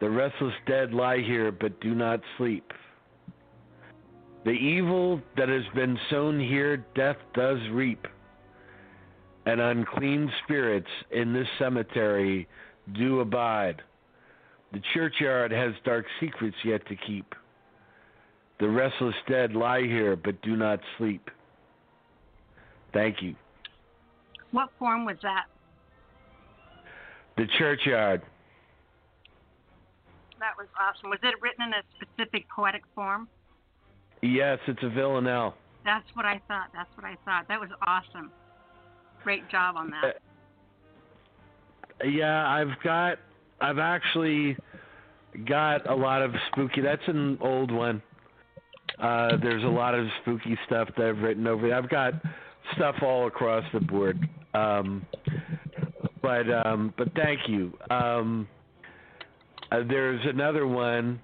The 0.00 0.08
restless 0.08 0.54
dead 0.66 0.92
lie 0.92 1.18
here 1.18 1.52
but 1.52 1.80
do 1.80 1.94
not 1.94 2.20
sleep. 2.38 2.72
The 4.44 4.50
evil 4.50 5.20
that 5.36 5.48
has 5.48 5.62
been 5.74 5.98
sown 6.10 6.40
here, 6.40 6.84
death 6.94 7.16
does 7.34 7.58
reap. 7.70 8.06
And 9.46 9.60
unclean 9.60 10.30
spirits 10.44 10.90
in 11.10 11.32
this 11.32 11.46
cemetery 11.58 12.48
do 12.94 13.20
abide. 13.20 13.82
The 14.72 14.80
churchyard 14.94 15.52
has 15.52 15.72
dark 15.84 16.06
secrets 16.20 16.56
yet 16.64 16.86
to 16.88 16.96
keep. 16.96 17.34
The 18.58 18.68
restless 18.68 19.14
dead 19.28 19.54
lie 19.54 19.82
here 19.82 20.16
but 20.16 20.40
do 20.42 20.56
not 20.56 20.80
sleep. 20.98 21.30
Thank 22.92 23.22
you. 23.22 23.34
What 24.50 24.70
form 24.78 25.04
was 25.04 25.16
that? 25.22 25.46
The 27.36 27.46
churchyard. 27.58 28.22
That 30.38 30.52
was 30.58 30.66
awesome. 30.78 31.10
Was 31.10 31.20
it 31.22 31.34
written 31.40 31.66
in 31.66 31.72
a 31.74 31.82
specific 31.96 32.46
poetic 32.54 32.82
form? 32.94 33.28
Yes, 34.22 34.58
it's 34.66 34.82
a 34.82 34.88
villanelle. 34.88 35.54
That's 35.84 36.06
what 36.14 36.24
I 36.24 36.40
thought. 36.46 36.68
That's 36.72 36.90
what 36.96 37.04
I 37.04 37.16
thought. 37.24 37.48
That 37.48 37.60
was 37.60 37.70
awesome. 37.86 38.30
Great 39.24 39.48
job 39.50 39.76
on 39.76 39.90
that. 39.90 40.20
Yeah, 42.04 42.48
I've 42.48 42.80
got, 42.82 43.18
I've 43.60 43.78
actually 43.78 44.56
got 45.46 45.88
a 45.88 45.94
lot 45.94 46.22
of 46.22 46.32
spooky. 46.50 46.80
That's 46.80 47.02
an 47.06 47.38
old 47.40 47.70
one. 47.70 48.02
Uh, 48.98 49.36
there's 49.42 49.64
a 49.64 49.68
lot 49.68 49.94
of 49.94 50.06
spooky 50.20 50.56
stuff 50.66 50.88
that 50.96 51.06
I've 51.06 51.18
written 51.18 51.46
over. 51.46 51.68
There. 51.68 51.76
I've 51.76 51.88
got 51.88 52.14
stuff 52.76 52.96
all 53.02 53.26
across 53.26 53.64
the 53.72 53.80
board. 53.80 54.18
Um, 54.54 55.04
but 56.20 56.48
um, 56.66 56.94
but 56.96 57.08
thank 57.14 57.48
you. 57.48 57.76
Um, 57.90 58.46
uh, 59.70 59.80
there's 59.88 60.20
another 60.26 60.66
one 60.66 61.20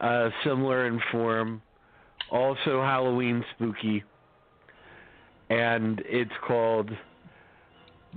uh, 0.00 0.30
similar 0.44 0.86
in 0.86 1.00
form, 1.10 1.62
also 2.30 2.82
Halloween 2.82 3.44
spooky, 3.54 4.02
and 5.48 6.02
it's 6.06 6.30
called 6.46 6.90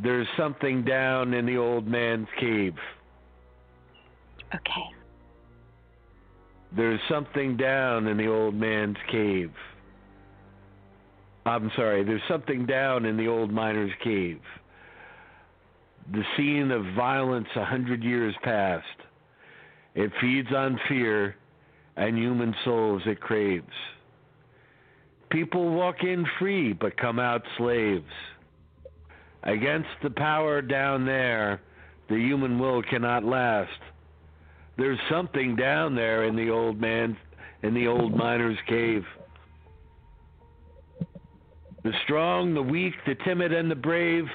"There's 0.01 0.27
Something 0.37 0.83
Down 0.83 1.33
in 1.33 1.45
the 1.45 1.57
Old 1.57 1.87
Man's 1.87 2.27
Cave." 2.39 2.75
Okay. 4.55 4.93
There's 6.75 6.99
something 7.07 7.55
down 7.55 8.07
in 8.07 8.17
the 8.17 8.27
old 8.27 8.55
man's 8.55 8.97
cave. 9.11 9.51
I'm 11.45 11.71
sorry, 11.75 12.03
there's 12.03 12.21
something 12.27 12.65
down 12.65 13.05
in 13.05 13.17
the 13.17 13.27
old 13.27 13.51
miner's 13.51 13.91
cave. 14.03 14.39
The 16.11 16.23
scene 16.35 16.71
of 16.71 16.83
violence 16.95 17.47
a 17.55 17.63
hundred 17.63 18.03
years 18.03 18.33
past. 18.43 18.85
It 19.93 20.11
feeds 20.19 20.49
on 20.55 20.79
fear 20.89 21.35
and 21.95 22.17
human 22.17 22.55
souls 22.65 23.03
it 23.05 23.19
craves. 23.19 23.67
People 25.33 25.71
walk 25.71 26.03
in 26.03 26.27
free 26.37 26.73
but 26.73 26.95
come 26.95 27.17
out 27.17 27.41
slaves. 27.57 28.05
Against 29.41 29.89
the 30.03 30.11
power 30.11 30.61
down 30.61 31.07
there, 31.07 31.59
the 32.07 32.19
human 32.19 32.59
will 32.59 32.83
cannot 32.83 33.23
last. 33.23 33.71
There's 34.77 34.99
something 35.09 35.55
down 35.55 35.95
there 35.95 36.25
in 36.25 36.35
the 36.35 36.51
old 36.51 36.79
man's 36.79 37.17
in 37.63 37.73
the 37.73 37.87
old 37.87 38.15
miner's 38.15 38.59
cave. 38.67 39.05
The 41.83 41.93
strong, 42.03 42.53
the 42.53 42.61
weak, 42.61 42.93
the 43.07 43.15
timid, 43.15 43.53
and 43.53 43.71
the 43.71 43.75
brave 43.75 44.25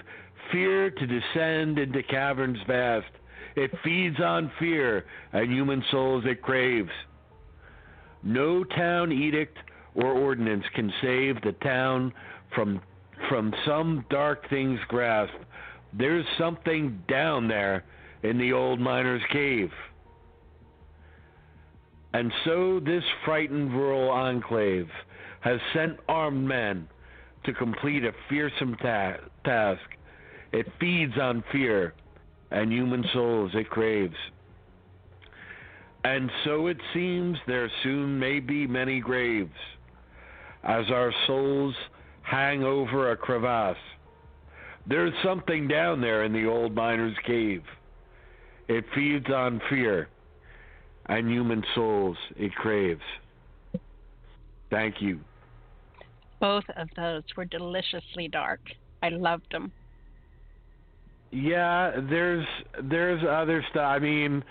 fear 0.50 0.90
to 0.90 1.06
descend 1.06 1.78
into 1.78 2.02
caverns 2.02 2.58
vast. 2.66 3.06
It 3.54 3.70
feeds 3.84 4.18
on 4.18 4.50
fear, 4.58 5.04
and 5.32 5.52
human 5.52 5.84
souls 5.92 6.24
it 6.26 6.42
craves. 6.42 6.90
No 8.24 8.64
town 8.64 9.12
edict 9.12 9.58
or 9.98 10.12
ordinance 10.12 10.64
can 10.74 10.92
save 11.02 11.42
the 11.42 11.52
town 11.62 12.12
from 12.54 12.80
from 13.28 13.52
some 13.66 14.04
dark 14.10 14.48
thing's 14.48 14.78
grasp. 14.86 15.34
There's 15.92 16.24
something 16.38 17.02
down 17.08 17.48
there 17.48 17.84
in 18.22 18.38
the 18.38 18.52
old 18.52 18.78
miner's 18.78 19.22
cave. 19.32 19.72
And 22.14 22.32
so 22.44 22.80
this 22.80 23.02
frightened 23.24 23.72
rural 23.72 24.08
enclave 24.08 24.88
has 25.40 25.58
sent 25.74 25.98
armed 26.08 26.46
men 26.46 26.88
to 27.44 27.52
complete 27.52 28.04
a 28.04 28.12
fearsome 28.28 28.76
ta- 28.76 29.16
task. 29.44 29.82
It 30.52 30.66
feeds 30.78 31.14
on 31.20 31.42
fear 31.50 31.94
and 32.52 32.72
human 32.72 33.04
souls 33.12 33.50
it 33.54 33.68
craves. 33.68 34.16
And 36.04 36.30
so 36.44 36.68
it 36.68 36.78
seems 36.94 37.36
there 37.48 37.70
soon 37.82 38.18
may 38.18 38.38
be 38.38 38.66
many 38.66 39.00
graves 39.00 39.50
as 40.68 40.84
our 40.90 41.12
souls 41.26 41.74
hang 42.22 42.62
over 42.62 43.10
a 43.10 43.16
crevasse. 43.16 43.76
There's 44.86 45.14
something 45.24 45.66
down 45.66 46.00
there 46.00 46.24
in 46.24 46.32
the 46.32 46.46
old 46.46 46.74
miner's 46.74 47.16
cave. 47.26 47.62
It 48.68 48.84
feeds 48.94 49.26
on 49.30 49.60
fear 49.70 50.08
and 51.06 51.30
human 51.30 51.64
souls 51.74 52.16
it 52.36 52.54
craves. 52.54 53.00
Thank 54.70 55.00
you. 55.00 55.20
Both 56.38 56.64
of 56.76 56.88
those 56.94 57.22
were 57.34 57.46
deliciously 57.46 58.28
dark. 58.28 58.60
I 59.02 59.08
loved 59.08 59.50
them. 59.50 59.72
Yeah, 61.30 61.92
there's 62.08 62.46
there's 62.84 63.22
other 63.28 63.64
stuff. 63.70 63.84
I 63.84 63.98
mean, 63.98 64.44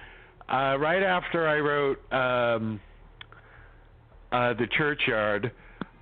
uh, 0.52 0.78
right 0.80 1.04
after 1.04 1.48
I 1.48 1.60
wrote 1.60 1.98
um, 2.12 2.80
uh, 4.32 4.54
the 4.54 4.68
churchyard, 4.78 5.52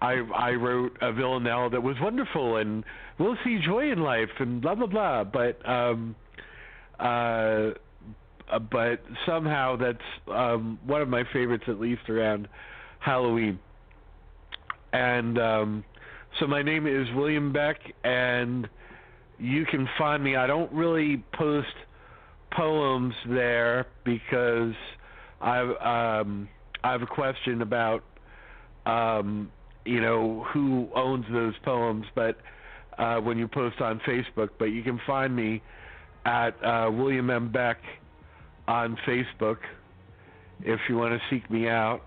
I 0.01 0.13
I 0.35 0.51
wrote 0.51 0.97
a 1.01 1.11
villanelle 1.13 1.69
that 1.69 1.81
was 1.81 1.95
wonderful 2.01 2.57
and 2.57 2.83
we'll 3.17 3.37
see 3.43 3.59
joy 3.63 3.91
in 3.91 4.01
life 4.01 4.29
and 4.39 4.61
blah 4.61 4.75
blah 4.75 4.87
blah. 4.87 5.23
But 5.23 5.67
um, 5.67 6.15
uh, 6.99 7.71
but 8.71 9.01
somehow 9.25 9.75
that's 9.75 9.97
um, 10.31 10.79
one 10.85 11.01
of 11.01 11.09
my 11.09 11.23
favorites, 11.33 11.65
at 11.67 11.79
least 11.79 12.09
around 12.09 12.47
Halloween. 12.99 13.59
And 14.93 15.37
um, 15.39 15.83
so 16.39 16.47
my 16.47 16.61
name 16.61 16.87
is 16.87 17.07
William 17.15 17.51
Beck, 17.51 17.77
and 18.03 18.67
you 19.39 19.65
can 19.65 19.87
find 19.97 20.23
me. 20.23 20.35
I 20.35 20.47
don't 20.47 20.71
really 20.71 21.23
post 21.33 21.67
poems 22.51 23.13
there 23.27 23.87
because 24.03 24.73
I've 25.41 25.69
um, 25.69 26.47
I 26.83 26.91
have 26.91 27.01
a 27.01 27.07
question 27.07 27.61
about 27.61 28.03
um, 28.85 29.51
you 29.85 30.01
know 30.01 30.45
who 30.51 30.89
owns 30.95 31.25
those 31.31 31.53
poems, 31.63 32.05
but 32.15 32.37
uh, 32.97 33.17
when 33.17 33.37
you 33.37 33.47
post 33.47 33.79
on 33.81 33.99
Facebook, 33.99 34.49
but 34.57 34.65
you 34.65 34.83
can 34.83 34.99
find 35.05 35.35
me 35.35 35.61
at 36.25 36.51
uh, 36.63 36.89
William 36.91 37.29
M 37.29 37.51
Beck 37.51 37.77
on 38.67 38.97
Facebook 39.07 39.57
if 40.63 40.79
you 40.89 40.97
want 40.97 41.13
to 41.13 41.19
seek 41.29 41.49
me 41.49 41.67
out. 41.67 42.01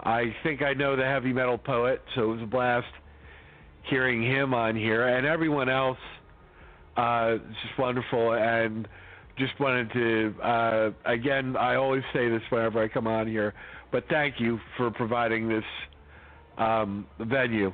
I 0.00 0.34
think 0.42 0.62
I 0.62 0.74
know 0.74 0.96
the 0.96 1.04
heavy 1.04 1.32
metal 1.32 1.58
poet, 1.58 2.02
so 2.14 2.22
it 2.22 2.34
was 2.34 2.42
a 2.42 2.46
blast 2.46 2.86
hearing 3.82 4.22
him 4.22 4.54
on 4.54 4.76
here, 4.76 5.08
and 5.08 5.26
everyone 5.26 5.68
else. 5.68 5.98
Uh, 6.96 7.36
it's 7.36 7.58
just 7.66 7.78
wonderful, 7.78 8.34
and 8.34 8.88
just 9.38 9.58
wanted 9.60 9.92
to 9.92 10.34
uh, 10.42 10.90
again. 11.04 11.56
I 11.56 11.76
always 11.76 12.02
say 12.12 12.28
this 12.28 12.42
whenever 12.50 12.82
I 12.82 12.88
come 12.88 13.06
on 13.06 13.26
here, 13.26 13.54
but 13.90 14.04
thank 14.08 14.38
you 14.38 14.60
for 14.76 14.90
providing 14.90 15.48
this 15.48 15.64
um, 16.58 17.06
venue. 17.20 17.72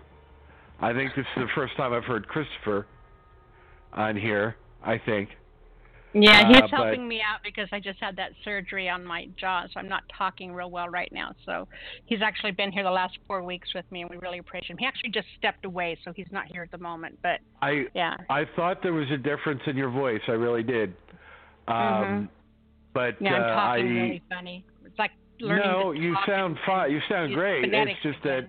I 0.81 0.93
think 0.93 1.13
this 1.17 1.25
is 1.37 1.43
the 1.43 1.49
first 1.55 1.77
time 1.77 1.93
I've 1.93 2.05
heard 2.05 2.27
Christopher 2.29 2.87
on 3.93 4.17
here. 4.17 4.57
I 4.85 4.99
think. 4.99 5.31
Yeah, 6.13 6.47
he's 6.47 6.59
Uh, 6.59 6.61
but- 6.63 6.71
helping 6.71 7.09
me 7.09 7.21
out 7.21 7.43
because 7.43 7.69
I 7.73 7.81
just 7.81 7.99
had 8.01 8.15
that 8.17 8.33
surgery 8.45 8.89
on 8.89 9.05
my 9.05 9.27
jaw, 9.37 9.67
so 9.67 9.81
I'm 9.81 9.89
not 9.89 10.05
talking 10.17 10.53
real 10.53 10.71
well 10.71 10.89
right 10.89 11.11
now. 11.11 11.33
So 11.45 11.67
he's 12.05 12.23
actually 12.23 12.53
been 12.53 12.71
here 12.71 12.85
the 12.85 12.91
last 12.91 13.19
four 13.27 13.43
weeks 13.43 13.75
with 13.75 13.91
me, 13.91 14.03
and 14.03 14.11
we 14.11 14.17
really 14.19 14.39
appreciate 14.39 14.71
him. 14.71 14.79
He 14.79 14.87
actually 14.87 15.11
just 15.11 15.27
stepped 15.39 15.65
away, 15.65 15.97
so 16.05 16.13
he's 16.13 16.31
not 16.31 16.47
here 16.47 16.63
at 16.63 16.71
the 16.71 16.79
moment. 16.79 17.19
But 17.23 17.41
I 17.63 17.87
yeah, 17.95 18.17
I 18.31 18.45
thought 18.55 18.81
there 18.83 18.93
was 18.93 19.11
a 19.11 19.17
difference 19.17 19.63
in 19.67 19.77
your 19.77 19.91
voice. 19.91 20.21
I 20.29 20.33
really 20.33 20.63
did. 20.63 20.95
Um, 21.67 21.75
Mhm. 21.75 22.29
But 22.93 23.21
yeah, 23.21 23.35
I'm 23.35 23.43
uh, 23.43 23.47
talking 23.49 23.87
I 23.87 24.01
really 24.03 24.23
funny. 24.29 24.65
It's 24.85 24.99
like 24.99 25.11
learning 25.41 25.65
no, 25.69 25.91
you 25.91 26.15
sound 26.27 26.59
fine. 26.65 26.93
You 26.93 27.01
sound 27.09 27.35
great. 27.35 27.65
It's 27.73 28.03
just 28.03 28.23
that 28.23 28.47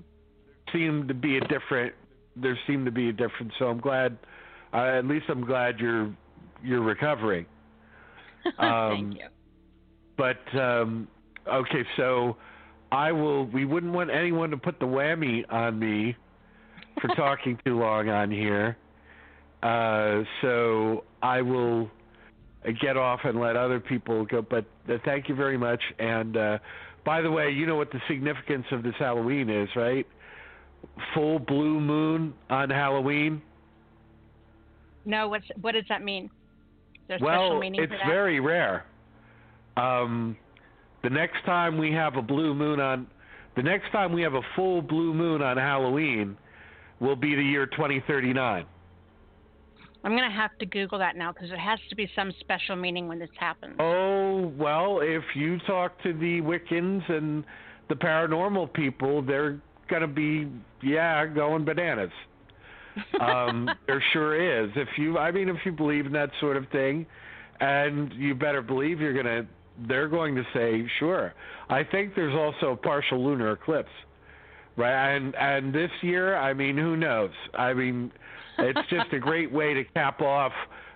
seemed 0.76 1.08
to 1.08 1.14
be 1.14 1.38
a 1.38 1.42
different. 1.42 1.94
There 2.36 2.58
seemed 2.68 2.86
to 2.86 2.92
be 2.92 3.10
a 3.10 3.14
difference. 3.14 3.54
So 3.60 3.66
I'm 3.66 3.80
glad. 3.80 4.18
Uh, 4.74 4.98
at 4.98 5.06
least 5.06 5.26
I'm 5.30 5.46
glad 5.46 5.80
you're 5.80 6.14
you're 6.64 6.84
recovering. 6.84 7.46
Um, 8.60 8.92
Thank 8.92 9.14
you. 9.16 9.28
But 10.18 10.60
um, 10.60 11.08
okay, 11.52 11.84
so 11.98 12.38
I 12.92 13.12
will. 13.12 13.46
We 13.48 13.66
wouldn't 13.66 13.92
want 13.92 14.12
anyone 14.12 14.52
to 14.52 14.58
put 14.58 14.80
the 14.80 14.86
whammy 14.86 15.52
on 15.52 15.80
me 15.80 16.16
for 17.02 17.08
talking 17.16 17.58
too 17.66 17.80
long 17.80 18.10
on 18.10 18.30
here. 18.30 18.78
Uh, 19.64 20.24
so 20.44 21.06
I 21.24 21.42
will 21.42 21.90
get 22.82 22.98
off 22.98 23.22
and 23.24 23.40
let 23.40 23.56
other 23.56 23.80
people 23.80 24.26
go. 24.26 24.42
But 24.42 24.66
uh, 24.88 24.98
thank 25.06 25.28
you 25.28 25.36
very 25.36 25.58
much. 25.58 25.82
And 25.98 26.38
uh, 26.38 26.58
by 27.04 27.22
the 27.22 27.32
way, 27.32 27.50
you 27.50 27.66
know 27.66 27.76
what 27.76 27.92
the 27.92 28.02
significance 28.08 28.66
of 28.72 28.84
this 28.84 28.96
Halloween 29.00 29.50
is, 29.50 29.70
right? 29.76 30.06
Full 31.14 31.40
blue 31.40 31.80
moon 31.80 32.34
on 32.50 32.70
Halloween. 32.70 33.42
No, 35.06 35.28
what's 35.28 35.46
what 35.62 35.74
does 35.74 35.84
that 35.90 36.04
mean? 36.04 36.26
Is 36.26 36.30
there 37.08 37.18
a 37.18 37.22
well, 37.22 37.62
it's 37.62 37.94
very 38.08 38.40
rare. 38.40 38.86
Um, 39.78 40.36
the 41.04 41.10
next 41.10 41.46
time 41.46 41.78
we 41.78 41.92
have 41.92 42.16
a 42.16 42.22
blue 42.22 42.56
moon 42.56 42.80
on, 42.80 43.08
the 43.56 43.62
next 43.62 43.92
time 43.92 44.12
we 44.12 44.24
have 44.24 44.34
a 44.34 44.42
full 44.56 44.82
blue 44.82 45.14
moon 45.14 45.42
on 45.42 45.58
Halloween, 45.58 46.38
will 47.00 47.16
be 47.16 47.36
the 47.36 47.44
year 47.44 47.68
2039. 47.68 48.66
I'm 50.04 50.12
gonna 50.12 50.32
have 50.32 50.56
to 50.60 50.66
Google 50.68 51.00
that 51.00 51.16
now 51.16 51.32
because 51.32 51.50
there 51.50 51.60
has 51.60 51.80
to 51.90 51.96
be 51.96 52.10
some 52.16 52.32
special 52.40 52.76
meaning 52.76 53.08
when 53.08 53.18
this 53.18 53.30
happens. 53.40 53.76
Oh 53.80 54.54
well, 54.58 55.00
if 55.02 55.24
you 55.36 55.58
talk 55.68 56.02
to 56.04 56.14
the 56.14 56.42
Wiccans 56.42 57.10
and 57.12 57.44
the 57.90 57.96
paranormal 57.96 58.72
people, 58.74 59.24
they're 59.24 59.60
gonna 59.90 60.08
be 60.08 60.48
yeah 60.86 61.26
going 61.26 61.66
bananas. 61.66 62.12
um, 63.20 63.70
there 63.88 64.04
sure 64.14 64.64
is. 64.64 64.72
If 64.76 64.88
you, 64.98 65.18
I 65.18 65.32
mean, 65.32 65.50
if 65.50 65.58
you 65.66 65.72
believe 65.72 66.06
in 66.06 66.14
that 66.14 66.30
sort 66.40 66.56
of 66.58 66.68
thing, 66.70 67.06
and 67.60 68.14
you 68.14 68.36
better 68.36 68.62
believe 68.62 69.00
you're 69.00 69.14
gonna, 69.14 69.46
they're 69.88 70.08
going 70.08 70.36
to 70.36 70.44
say 70.54 70.90
sure. 71.00 71.34
I 71.70 71.84
think 71.84 72.16
there's 72.16 72.36
also 72.36 72.74
a 72.74 72.78
partial 72.78 73.24
lunar 73.24 73.54
eclipse, 73.54 73.90
right? 74.78 75.16
And 75.16 75.36
and 75.36 75.74
this 75.74 75.92
year, 76.02 76.38
I 76.38 76.54
mean, 76.54 76.78
who 76.78 76.96
knows? 76.96 77.32
I 77.54 77.74
mean, 77.74 78.12
it's 78.60 78.90
just 78.90 79.12
a 79.14 79.20
great 79.20 79.52
way 79.52 79.74
to 79.74 79.84
cap 79.84 80.22
off 80.22 80.52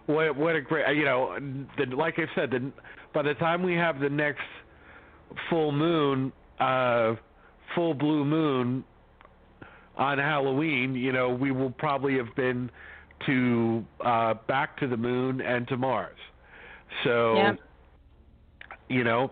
what 0.09 0.35
what 0.35 0.55
a 0.55 0.61
great 0.61 0.95
you 0.95 1.05
know 1.05 1.37
the, 1.77 1.95
like 1.95 2.15
I 2.17 2.25
said 2.35 2.51
the, 2.51 2.71
by 3.13 3.21
the 3.21 3.35
time 3.35 3.61
we 3.61 3.75
have 3.75 3.99
the 3.99 4.09
next 4.09 4.41
full 5.49 5.71
moon 5.71 6.31
uh 6.59 7.13
full 7.75 7.93
blue 7.93 8.25
moon 8.25 8.83
on 9.99 10.17
Halloween 10.17 10.95
you 10.95 11.11
know 11.11 11.29
we 11.29 11.51
will 11.51 11.69
probably 11.71 12.17
have 12.17 12.33
been 12.35 12.71
to 13.27 13.85
uh 14.03 14.33
back 14.47 14.77
to 14.79 14.87
the 14.87 14.97
moon 14.97 15.41
and 15.41 15.67
to 15.67 15.77
Mars 15.77 16.17
so 17.03 17.35
Yeah. 17.35 17.53
you 18.87 19.03
know 19.03 19.31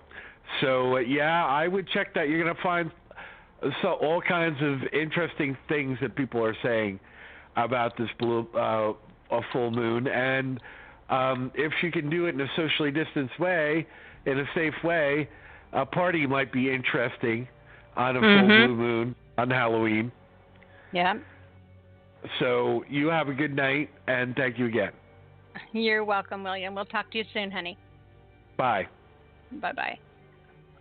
so 0.61 0.97
uh, 0.97 0.99
yeah 0.99 1.45
I 1.45 1.67
would 1.67 1.87
check 1.89 2.13
that 2.13 2.29
you're 2.29 2.43
going 2.43 2.55
to 2.55 2.61
find 2.61 2.91
so 3.81 3.93
all 3.93 4.21
kinds 4.21 4.57
of 4.61 4.83
interesting 4.93 5.57
things 5.67 5.97
that 6.01 6.15
people 6.15 6.43
are 6.43 6.55
saying 6.61 6.99
about 7.55 7.97
this 7.97 8.09
blue 8.19 8.47
uh, 8.55 8.93
a 9.31 9.41
full 9.51 9.71
moon, 9.71 10.07
and 10.07 10.61
um, 11.09 11.51
if 11.55 11.73
she 11.81 11.91
can 11.91 12.09
do 12.09 12.27
it 12.27 12.35
in 12.35 12.39
a 12.39 12.47
socially 12.55 12.91
distanced 12.91 13.37
way, 13.39 13.85
in 14.25 14.39
a 14.39 14.45
safe 14.55 14.75
way, 14.83 15.27
a 15.73 15.85
party 15.85 16.25
might 16.25 16.53
be 16.53 16.71
interesting 16.73 17.45
on 17.97 18.15
a 18.15 18.19
full 18.21 18.27
Mhm. 18.29 18.67
blue 18.67 18.75
moon 18.75 19.15
on 19.37 19.49
Halloween. 19.49 20.11
Yeah. 20.97 21.13
So 22.39 22.83
you 22.89 23.05
have 23.09 23.29
a 23.29 23.33
good 23.33 23.55
night, 23.55 23.91
and 24.07 24.35
thank 24.35 24.57
you 24.57 24.65
again. 24.65 24.93
You're 25.71 26.03
welcome, 26.03 26.43
William. 26.43 26.73
We'll 26.73 26.85
talk 26.85 27.11
to 27.11 27.19
you 27.19 27.23
soon, 27.35 27.51
honey. 27.51 27.77
Bye. 28.57 28.87
Bye 29.61 29.73
bye. 29.73 29.99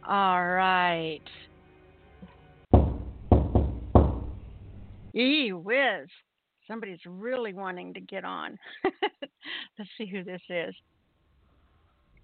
All 0.09 0.47
right. 0.47 1.21
Gee 5.15 5.53
whiz. 5.53 6.09
Somebody's 6.67 7.01
really 7.05 7.53
wanting 7.53 7.93
to 7.93 8.01
get 8.01 8.25
on. 8.25 8.59
Let's 9.79 9.91
see 9.99 10.07
who 10.07 10.25
this 10.25 10.41
is. 10.49 10.75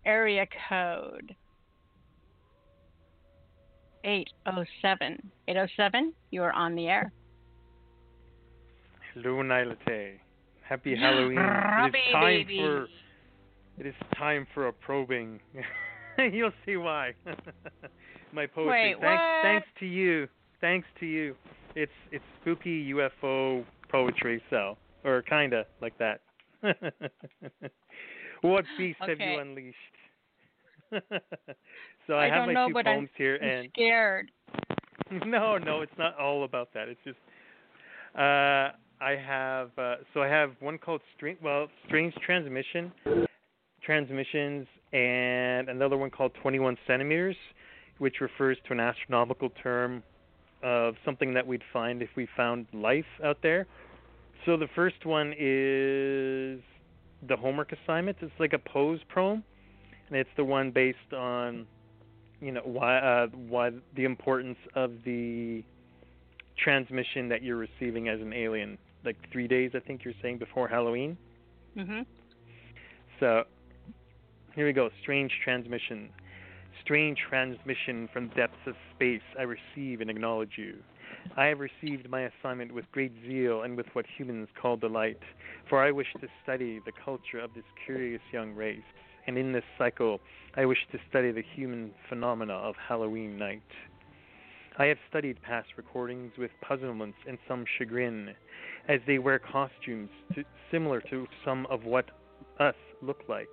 Area 0.06 0.46
code 0.70 1.36
807. 4.02 5.30
807, 5.46 6.14
you 6.30 6.42
are 6.42 6.52
on 6.52 6.74
the 6.74 6.86
air. 6.86 7.12
Nilate. 9.16 10.18
Happy 10.68 10.96
Halloween. 11.00 11.38
it 11.38 11.88
is 11.96 12.12
time 12.12 12.22
baby. 12.22 12.58
for 12.58 12.86
it 13.78 13.86
is 13.86 13.94
time 14.16 14.46
for 14.54 14.68
a 14.68 14.72
probing. 14.72 15.40
You'll 16.18 16.52
see 16.66 16.76
why. 16.76 17.12
My 18.32 18.46
poetry. 18.46 18.94
Wait, 18.94 19.00
thanks 19.00 19.22
thanks 19.42 19.66
to 19.80 19.86
you. 19.86 20.28
Thanks 20.60 20.86
to 21.00 21.06
you. 21.06 21.34
It's 21.74 21.92
it's 22.10 22.24
spooky 22.40 22.92
UFO 22.92 23.64
poetry, 23.90 24.42
so 24.50 24.76
or 25.04 25.22
kinda 25.22 25.64
like 25.80 25.96
that. 25.98 26.20
what 28.42 28.64
beast 28.78 28.98
have 29.00 29.18
you 29.18 29.38
unleashed? 29.40 29.76
so 32.06 32.14
I, 32.14 32.24
I 32.24 32.28
have 32.28 32.34
don't 32.34 32.46
my 32.48 32.52
know, 32.52 32.68
two 32.68 32.74
but 32.74 32.84
poems 32.84 33.08
I'm, 33.12 33.16
here 33.16 33.36
and 33.36 33.68
scared. 33.72 34.30
no, 35.26 35.56
no, 35.58 35.80
it's 35.80 35.92
not 35.98 36.18
all 36.18 36.44
about 36.44 36.72
that. 36.74 36.88
It's 36.88 37.00
just 37.04 37.18
uh, 38.14 38.76
I 39.02 39.16
have 39.16 39.70
uh, 39.76 39.96
so 40.14 40.22
I 40.22 40.28
have 40.28 40.52
one 40.60 40.78
called 40.78 41.00
strange 41.16 41.38
well 41.42 41.68
strange 41.86 42.14
transmission 42.24 42.92
transmissions 43.84 44.66
and 44.92 45.68
another 45.68 45.96
one 45.96 46.10
called 46.10 46.32
21 46.40 46.76
centimeters, 46.86 47.36
which 47.98 48.20
refers 48.20 48.56
to 48.66 48.72
an 48.72 48.80
astronomical 48.80 49.50
term 49.62 50.02
of 50.62 50.94
something 51.04 51.34
that 51.34 51.44
we'd 51.46 51.62
find 51.72 52.02
if 52.02 52.10
we 52.16 52.28
found 52.36 52.66
life 52.72 53.04
out 53.24 53.38
there. 53.42 53.66
So 54.46 54.56
the 54.56 54.68
first 54.74 55.04
one 55.04 55.32
is 55.38 56.60
the 57.28 57.36
homework 57.36 57.72
assignment. 57.72 58.18
It's 58.20 58.32
like 58.38 58.52
a 58.52 58.58
pose 58.58 59.00
poem, 59.12 59.42
and 60.08 60.16
it's 60.16 60.30
the 60.36 60.44
one 60.44 60.70
based 60.70 61.12
on 61.16 61.66
you 62.40 62.52
know 62.52 62.62
why 62.64 62.98
uh, 62.98 63.26
why 63.48 63.70
the 63.96 64.04
importance 64.04 64.58
of 64.74 64.92
the 65.04 65.64
transmission 66.62 67.28
that 67.28 67.42
you're 67.42 67.56
receiving 67.56 68.08
as 68.08 68.20
an 68.20 68.32
alien. 68.32 68.78
Like 69.04 69.16
three 69.32 69.48
days, 69.48 69.72
I 69.74 69.80
think 69.80 70.04
you're 70.04 70.14
saying 70.22 70.38
before 70.38 70.68
Halloween. 70.68 71.16
Mhm. 71.76 72.06
So 73.20 73.44
here 74.54 74.66
we 74.66 74.72
go. 74.72 74.90
Strange 75.00 75.32
transmission. 75.42 76.10
Strange 76.80 77.18
transmission 77.28 78.08
from 78.08 78.28
depths 78.28 78.66
of 78.66 78.76
space. 78.94 79.22
I 79.38 79.42
receive 79.42 80.00
and 80.00 80.10
acknowledge 80.10 80.58
you. 80.58 80.82
I 81.36 81.46
have 81.46 81.60
received 81.60 82.08
my 82.08 82.22
assignment 82.22 82.72
with 82.72 82.90
great 82.90 83.12
zeal 83.26 83.62
and 83.62 83.76
with 83.76 83.86
what 83.94 84.06
humans 84.06 84.48
call 84.60 84.76
delight, 84.76 85.20
for 85.68 85.82
I 85.82 85.90
wish 85.90 86.12
to 86.20 86.28
study 86.42 86.80
the 86.84 86.92
culture 86.92 87.38
of 87.38 87.54
this 87.54 87.64
curious 87.84 88.22
young 88.32 88.54
race. 88.54 88.82
And 89.26 89.38
in 89.38 89.52
this 89.52 89.64
cycle, 89.78 90.20
I 90.56 90.64
wish 90.64 90.84
to 90.90 90.98
study 91.08 91.30
the 91.30 91.42
human 91.42 91.94
phenomena 92.08 92.54
of 92.54 92.74
Halloween 92.76 93.36
night. 93.36 93.62
I 94.78 94.86
have 94.86 94.98
studied 95.08 95.40
past 95.42 95.68
recordings 95.76 96.32
with 96.38 96.50
puzzlement 96.60 97.14
and 97.28 97.38
some 97.46 97.64
chagrin, 97.78 98.34
as 98.88 99.00
they 99.06 99.18
wear 99.18 99.38
costumes 99.38 100.10
to, 100.34 100.44
similar 100.70 101.00
to 101.10 101.26
some 101.44 101.66
of 101.66 101.84
what 101.84 102.06
us 102.58 102.74
look 103.00 103.20
like. 103.28 103.48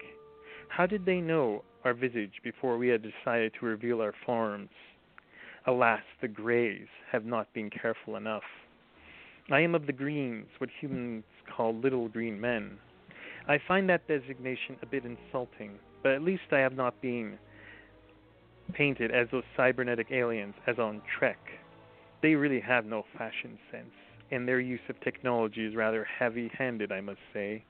How 0.69 0.85
did 0.85 1.05
they 1.05 1.19
know 1.19 1.63
our 1.83 1.93
visage 1.93 2.33
before 2.43 2.77
we 2.77 2.87
had 2.89 3.01
decided 3.03 3.53
to 3.59 3.65
reveal 3.65 4.01
our 4.01 4.13
forms? 4.25 4.69
Alas, 5.65 6.01
the 6.21 6.27
greys 6.27 6.87
have 7.11 7.25
not 7.25 7.51
been 7.53 7.69
careful 7.69 8.15
enough. 8.15 8.43
I 9.51 9.61
am 9.61 9.75
of 9.75 9.87
the 9.87 9.93
greens, 9.93 10.47
what 10.59 10.69
humans 10.79 11.23
call 11.55 11.75
little 11.75 12.07
green 12.07 12.39
men. 12.39 12.77
I 13.47 13.59
find 13.67 13.89
that 13.89 14.07
designation 14.07 14.77
a 14.81 14.85
bit 14.85 15.05
insulting, 15.05 15.79
but 16.03 16.11
at 16.11 16.21
least 16.21 16.43
I 16.51 16.59
have 16.59 16.75
not 16.75 17.01
been 17.01 17.37
painted 18.73 19.11
as 19.11 19.27
those 19.31 19.43
cybernetic 19.57 20.11
aliens 20.11 20.53
as 20.67 20.77
on 20.77 21.01
Trek. 21.17 21.39
They 22.21 22.35
really 22.35 22.59
have 22.59 22.85
no 22.85 23.05
fashion 23.17 23.57
sense, 23.71 23.93
and 24.31 24.47
their 24.47 24.59
use 24.59 24.79
of 24.89 24.99
technology 25.01 25.65
is 25.65 25.75
rather 25.75 26.05
heavy 26.05 26.51
handed, 26.57 26.91
I 26.91 27.01
must 27.01 27.19
say. 27.33 27.63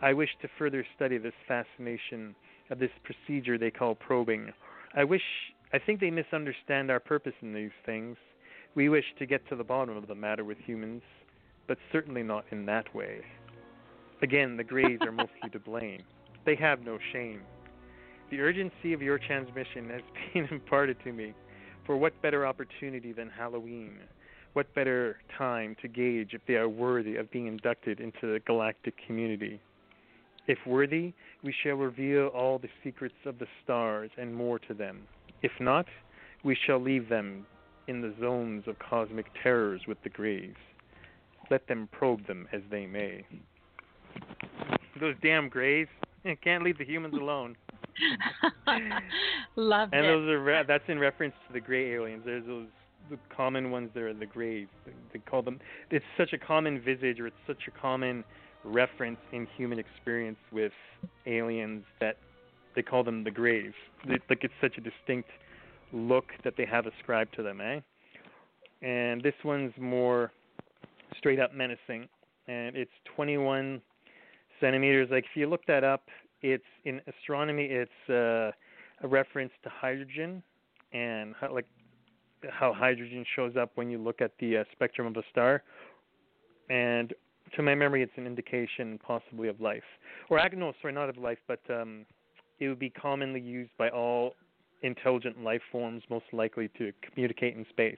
I 0.00 0.12
wish 0.12 0.30
to 0.42 0.48
further 0.58 0.86
study 0.94 1.18
this 1.18 1.34
fascination 1.46 2.34
of 2.70 2.78
this 2.78 2.90
procedure 3.04 3.58
they 3.58 3.70
call 3.70 3.94
probing. 3.94 4.52
I 4.94 5.04
wish, 5.04 5.22
I 5.72 5.78
think 5.78 6.00
they 6.00 6.10
misunderstand 6.10 6.90
our 6.90 7.00
purpose 7.00 7.34
in 7.42 7.52
these 7.52 7.70
things. 7.84 8.16
We 8.74 8.88
wish 8.88 9.04
to 9.18 9.26
get 9.26 9.48
to 9.48 9.56
the 9.56 9.64
bottom 9.64 9.96
of 9.96 10.06
the 10.06 10.14
matter 10.14 10.44
with 10.44 10.58
humans, 10.58 11.02
but 11.66 11.78
certainly 11.92 12.22
not 12.22 12.44
in 12.50 12.66
that 12.66 12.94
way. 12.94 13.22
Again, 14.22 14.56
the 14.56 14.64
Greys 14.64 14.98
are 15.02 15.12
mostly 15.12 15.50
to 15.52 15.58
blame. 15.58 16.02
They 16.44 16.56
have 16.56 16.84
no 16.84 16.98
shame. 17.12 17.42
The 18.30 18.40
urgency 18.40 18.92
of 18.92 19.02
your 19.02 19.18
transmission 19.18 19.88
has 19.90 20.02
been 20.34 20.48
imparted 20.50 20.98
to 21.04 21.12
me. 21.12 21.34
For 21.86 21.96
what 21.96 22.20
better 22.20 22.46
opportunity 22.46 23.12
than 23.12 23.30
Halloween? 23.30 23.98
What 24.54 24.74
better 24.74 25.18
time 25.36 25.76
to 25.82 25.88
gauge 25.88 26.30
if 26.32 26.40
they 26.46 26.54
are 26.54 26.68
worthy 26.68 27.16
of 27.16 27.30
being 27.30 27.46
inducted 27.46 28.00
into 28.00 28.32
the 28.32 28.40
galactic 28.40 28.94
community? 29.06 29.60
If 30.46 30.58
worthy, 30.66 31.12
we 31.44 31.54
shall 31.62 31.74
reveal 31.74 32.28
all 32.28 32.58
the 32.58 32.68
secrets 32.82 33.14
of 33.26 33.38
the 33.38 33.46
stars 33.62 34.10
and 34.16 34.34
more 34.34 34.58
to 34.60 34.74
them. 34.74 35.02
If 35.42 35.52
not, 35.60 35.86
we 36.42 36.56
shall 36.66 36.80
leave 36.80 37.08
them 37.08 37.46
in 37.86 38.00
the 38.00 38.14
zones 38.20 38.64
of 38.66 38.78
cosmic 38.78 39.26
terrors 39.42 39.82
with 39.86 40.02
the 40.02 40.08
Greys. 40.08 40.54
Let 41.50 41.66
them 41.68 41.88
probe 41.92 42.26
them 42.26 42.48
as 42.52 42.62
they 42.70 42.86
may. 42.86 43.24
Those 45.00 45.14
damn 45.22 45.48
Greys 45.48 45.86
can't 46.42 46.64
leave 46.64 46.78
the 46.78 46.84
humans 46.84 47.14
alone. 47.14 47.56
Love 49.56 49.90
and 49.92 50.04
it. 50.04 50.08
those 50.08 50.28
are 50.28 50.42
re- 50.42 50.64
that's 50.66 50.84
in 50.88 50.98
reference 50.98 51.34
to 51.46 51.52
the 51.52 51.60
gray 51.60 51.92
aliens. 51.94 52.22
There's 52.24 52.46
those 52.46 52.66
the 53.10 53.18
common 53.34 53.70
ones. 53.70 53.90
There 53.94 54.08
are 54.08 54.14
the 54.14 54.26
grays. 54.26 54.68
They, 55.12 55.18
call 55.18 55.42
them. 55.42 55.60
It's 55.90 56.04
such 56.16 56.32
a 56.32 56.38
common 56.38 56.80
visage, 56.80 57.20
or 57.20 57.26
it's 57.26 57.36
such 57.46 57.68
a 57.68 57.80
common 57.80 58.24
reference 58.64 59.18
in 59.32 59.46
human 59.56 59.78
experience 59.78 60.38
with 60.52 60.72
aliens 61.26 61.84
that 62.00 62.16
they 62.74 62.82
call 62.82 63.04
them 63.04 63.24
the 63.24 63.30
grays. 63.30 63.72
They, 64.06 64.18
like 64.28 64.44
it's 64.44 64.54
such 64.60 64.78
a 64.78 64.80
distinct 64.80 65.28
look 65.92 66.26
that 66.44 66.54
they 66.56 66.66
have 66.66 66.86
ascribed 66.86 67.34
to 67.36 67.42
them, 67.42 67.60
eh? 67.60 67.80
And 68.82 69.22
this 69.22 69.34
one's 69.44 69.72
more 69.78 70.32
straight 71.16 71.40
up 71.40 71.54
menacing, 71.54 72.08
and 72.46 72.76
it's 72.76 72.92
21 73.16 73.80
centimeters. 74.60 75.08
Like 75.10 75.24
if 75.24 75.36
you 75.36 75.48
look 75.48 75.64
that 75.66 75.84
up, 75.84 76.04
it's 76.42 76.64
in 76.84 77.00
astronomy. 77.06 77.64
It's 77.64 78.10
uh, 78.10 78.52
a 79.02 79.08
reference 79.08 79.52
to 79.64 79.70
hydrogen 79.70 80.42
and 80.92 81.34
like 81.52 81.66
how 82.50 82.72
hydrogen 82.72 83.24
shows 83.34 83.56
up 83.56 83.70
when 83.74 83.90
you 83.90 83.98
look 83.98 84.20
at 84.20 84.32
the 84.40 84.58
uh, 84.58 84.64
spectrum 84.72 85.06
of 85.06 85.16
a 85.16 85.22
star. 85.30 85.62
And 86.70 87.12
to 87.56 87.62
my 87.62 87.74
memory, 87.74 88.02
it's 88.02 88.12
an 88.16 88.26
indication 88.26 88.98
possibly 89.04 89.48
of 89.48 89.60
life, 89.60 89.82
or 90.28 90.40
no, 90.54 90.72
sorry, 90.82 90.92
not 90.92 91.08
of 91.08 91.16
life, 91.16 91.38
but 91.46 91.60
um, 91.70 92.04
it 92.60 92.68
would 92.68 92.78
be 92.78 92.90
commonly 92.90 93.40
used 93.40 93.70
by 93.78 93.88
all 93.88 94.34
intelligent 94.82 95.42
life 95.42 95.62
forms, 95.72 96.02
most 96.10 96.26
likely 96.32 96.68
to 96.78 96.92
communicate 97.02 97.56
in 97.56 97.64
space. 97.70 97.96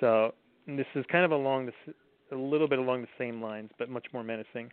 So 0.00 0.34
this 0.66 0.86
is 0.94 1.04
kind 1.10 1.24
of 1.24 1.30
along 1.30 1.66
the, 1.66 1.72
s- 1.86 1.94
a 2.32 2.36
little 2.36 2.68
bit 2.68 2.78
along 2.78 3.02
the 3.02 3.08
same 3.18 3.40
lines, 3.42 3.70
but 3.78 3.88
much 3.88 4.06
more 4.12 4.22
menacing. 4.22 4.70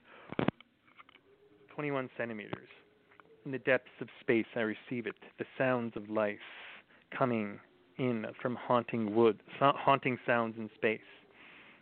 21 1.74 2.10
centimeters. 2.18 2.68
In 3.46 3.52
the 3.52 3.60
depths 3.60 3.90
of 4.02 4.08
space, 4.20 4.46
I 4.56 4.60
receive 4.60 5.08
it, 5.08 5.16
the 5.40 5.46
sounds 5.58 5.94
of 5.96 6.10
life 6.10 6.38
coming 7.18 7.60
in 7.98 8.26
from 8.42 8.56
haunting 8.56 9.16
wood, 9.16 9.40
haunting 9.60 10.18
sounds 10.26 10.56
in 10.58 10.70
space. 10.76 11.00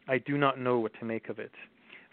I 0.07 0.17
do 0.17 0.37
not 0.37 0.59
know 0.59 0.79
what 0.79 0.93
to 0.99 1.05
make 1.05 1.29
of 1.29 1.39
it, 1.39 1.51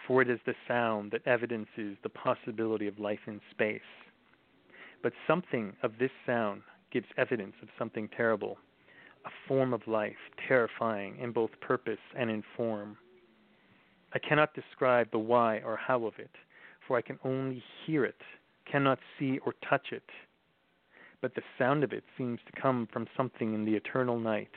for 0.06 0.22
it 0.22 0.30
is 0.30 0.38
the 0.46 0.54
sound 0.68 1.12
that 1.12 1.26
evidences 1.26 1.96
the 2.02 2.08
possibility 2.08 2.86
of 2.86 2.98
life 2.98 3.20
in 3.26 3.40
space. 3.50 3.80
But 5.02 5.12
something 5.26 5.72
of 5.82 5.92
this 5.98 6.10
sound 6.26 6.62
gives 6.92 7.06
evidence 7.16 7.54
of 7.62 7.68
something 7.78 8.08
terrible, 8.16 8.58
a 9.24 9.30
form 9.48 9.72
of 9.72 9.86
life, 9.86 10.16
terrifying 10.46 11.16
in 11.18 11.32
both 11.32 11.50
purpose 11.60 11.98
and 12.16 12.30
in 12.30 12.42
form. 12.56 12.96
I 14.14 14.18
cannot 14.18 14.54
describe 14.54 15.10
the 15.10 15.18
why 15.18 15.60
or 15.64 15.76
how 15.76 16.04
of 16.04 16.14
it, 16.18 16.30
for 16.86 16.96
I 16.96 17.02
can 17.02 17.18
only 17.24 17.62
hear 17.84 18.04
it, 18.04 18.20
cannot 18.70 18.98
see 19.18 19.38
or 19.44 19.54
touch 19.68 19.88
it. 19.92 20.08
But 21.20 21.34
the 21.34 21.42
sound 21.58 21.82
of 21.82 21.92
it 21.92 22.04
seems 22.16 22.40
to 22.46 22.60
come 22.60 22.86
from 22.92 23.08
something 23.16 23.54
in 23.54 23.64
the 23.64 23.74
eternal 23.74 24.18
night, 24.18 24.50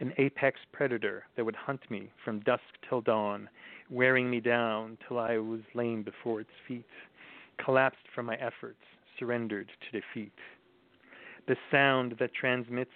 an 0.00 0.12
apex 0.18 0.58
predator 0.72 1.24
that 1.36 1.44
would 1.44 1.56
hunt 1.56 1.90
me 1.90 2.10
from 2.24 2.40
dusk 2.40 2.62
till 2.88 3.00
dawn, 3.00 3.48
wearing 3.90 4.30
me 4.30 4.40
down 4.40 4.98
till 5.06 5.18
I 5.18 5.38
was 5.38 5.60
lain 5.74 6.02
before 6.02 6.40
its 6.40 6.50
feet, 6.66 6.86
collapsed 7.64 8.06
from 8.14 8.26
my 8.26 8.36
efforts, 8.36 8.82
surrendered 9.18 9.70
to 9.80 10.00
defeat. 10.00 10.32
The 11.46 11.56
sound 11.70 12.16
that 12.18 12.34
transmits 12.34 12.90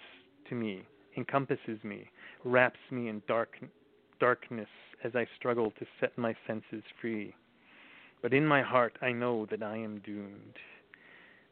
to 0.48 0.54
me, 0.54 0.82
encompasses 1.16 1.82
me, 1.84 2.08
wraps 2.44 2.80
me 2.90 3.08
in 3.08 3.22
dark, 3.28 3.58
darkness 4.18 4.68
as 5.04 5.14
I 5.14 5.26
struggle 5.36 5.70
to 5.78 5.86
set 6.00 6.16
my 6.18 6.34
senses 6.46 6.82
free. 7.00 7.34
But 8.22 8.34
in 8.34 8.46
my 8.46 8.62
heart, 8.62 8.98
I 9.00 9.12
know 9.12 9.46
that 9.46 9.62
I 9.62 9.76
am 9.76 10.00
doomed, 10.00 10.56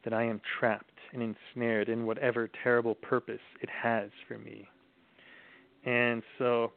that 0.03 0.13
I 0.13 0.23
am 0.23 0.41
trapped 0.59 0.85
and 1.13 1.21
ensnared 1.21 1.89
in 1.89 2.05
whatever 2.05 2.49
terrible 2.63 2.95
purpose 2.95 3.39
it 3.61 3.69
has 3.69 4.09
for 4.27 4.37
me. 4.37 4.67
And 5.85 6.21
so, 6.37 6.71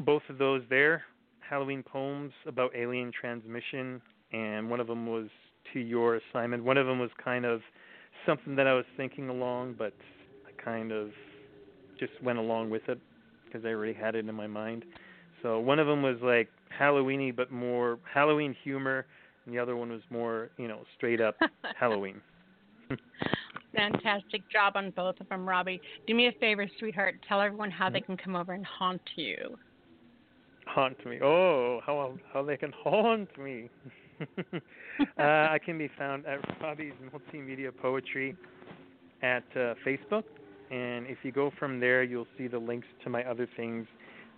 both 0.00 0.22
of 0.28 0.38
those 0.38 0.62
there, 0.70 1.02
Halloween 1.40 1.82
poems 1.82 2.32
about 2.46 2.74
alien 2.74 3.12
transmission, 3.12 4.00
and 4.32 4.68
one 4.70 4.80
of 4.80 4.86
them 4.86 5.06
was 5.06 5.28
to 5.72 5.80
your 5.80 6.16
assignment. 6.16 6.64
One 6.64 6.78
of 6.78 6.86
them 6.86 6.98
was 6.98 7.10
kind 7.22 7.44
of 7.44 7.60
something 8.26 8.56
that 8.56 8.66
I 8.66 8.74
was 8.74 8.84
thinking 8.96 9.28
along, 9.28 9.74
but 9.78 9.92
I 10.46 10.62
kind 10.62 10.92
of 10.92 11.10
just 11.98 12.12
went 12.22 12.38
along 12.38 12.70
with 12.70 12.88
it 12.88 12.98
because 13.44 13.64
I 13.64 13.68
already 13.68 13.92
had 13.92 14.14
it 14.14 14.26
in 14.26 14.34
my 14.34 14.46
mind. 14.46 14.84
So 15.42 15.58
one 15.58 15.78
of 15.78 15.86
them 15.86 16.02
was 16.02 16.16
like 16.22 16.48
Halloweeny, 16.78 17.34
but 17.34 17.50
more 17.50 17.98
Halloween 18.12 18.56
humor, 18.64 19.06
and 19.44 19.54
the 19.54 19.58
other 19.58 19.76
one 19.76 19.90
was 19.90 20.02
more, 20.10 20.50
you 20.56 20.68
know, 20.68 20.80
straight 20.96 21.20
up 21.20 21.36
Halloween. 21.78 22.20
Fantastic 23.74 24.42
job 24.50 24.74
on 24.76 24.90
both 24.90 25.18
of 25.20 25.28
them, 25.28 25.48
Robbie. 25.48 25.80
Do 26.06 26.14
me 26.14 26.26
a 26.28 26.32
favor, 26.32 26.68
sweetheart. 26.78 27.14
Tell 27.28 27.40
everyone 27.40 27.70
how 27.70 27.88
they 27.88 28.00
can 28.00 28.16
come 28.16 28.36
over 28.36 28.52
and 28.52 28.66
haunt 28.66 29.00
you. 29.16 29.56
Haunt 30.66 31.04
me. 31.06 31.18
Oh, 31.22 31.80
how 31.84 32.14
how 32.32 32.42
they 32.42 32.56
can 32.56 32.72
haunt 32.72 33.36
me. 33.38 33.70
uh, 34.20 34.60
I 35.18 35.58
can 35.64 35.78
be 35.78 35.90
found 35.98 36.26
at 36.26 36.38
Robbie's 36.60 36.92
Multimedia 37.12 37.70
Poetry 37.74 38.36
at 39.22 39.44
uh, 39.56 39.74
Facebook, 39.84 40.24
and 40.70 41.06
if 41.06 41.18
you 41.22 41.32
go 41.32 41.50
from 41.58 41.80
there, 41.80 42.02
you'll 42.02 42.28
see 42.38 42.46
the 42.46 42.58
links 42.58 42.86
to 43.04 43.10
my 43.10 43.24
other 43.24 43.48
things, 43.56 43.86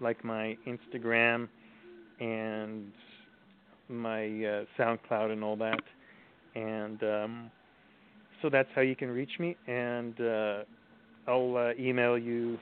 like 0.01 0.25
my 0.25 0.57
Instagram 0.67 1.49
and 2.21 2.93
my 3.89 4.25
uh, 4.25 4.65
SoundCloud 4.79 5.33
and 5.33 5.45
all 5.45 5.57
that. 5.57 5.81
And 6.55 7.03
um, 7.03 7.51
so 8.43 8.51
that's 8.51 8.69
how 8.75 8.83
you 8.83 8.95
can 8.95 9.09
reach 9.09 9.39
me, 9.39 9.57
and 9.67 10.21
uh, 10.21 10.63
I'll 11.27 11.57
uh, 11.57 11.73
email 11.79 12.19
you 12.19 12.59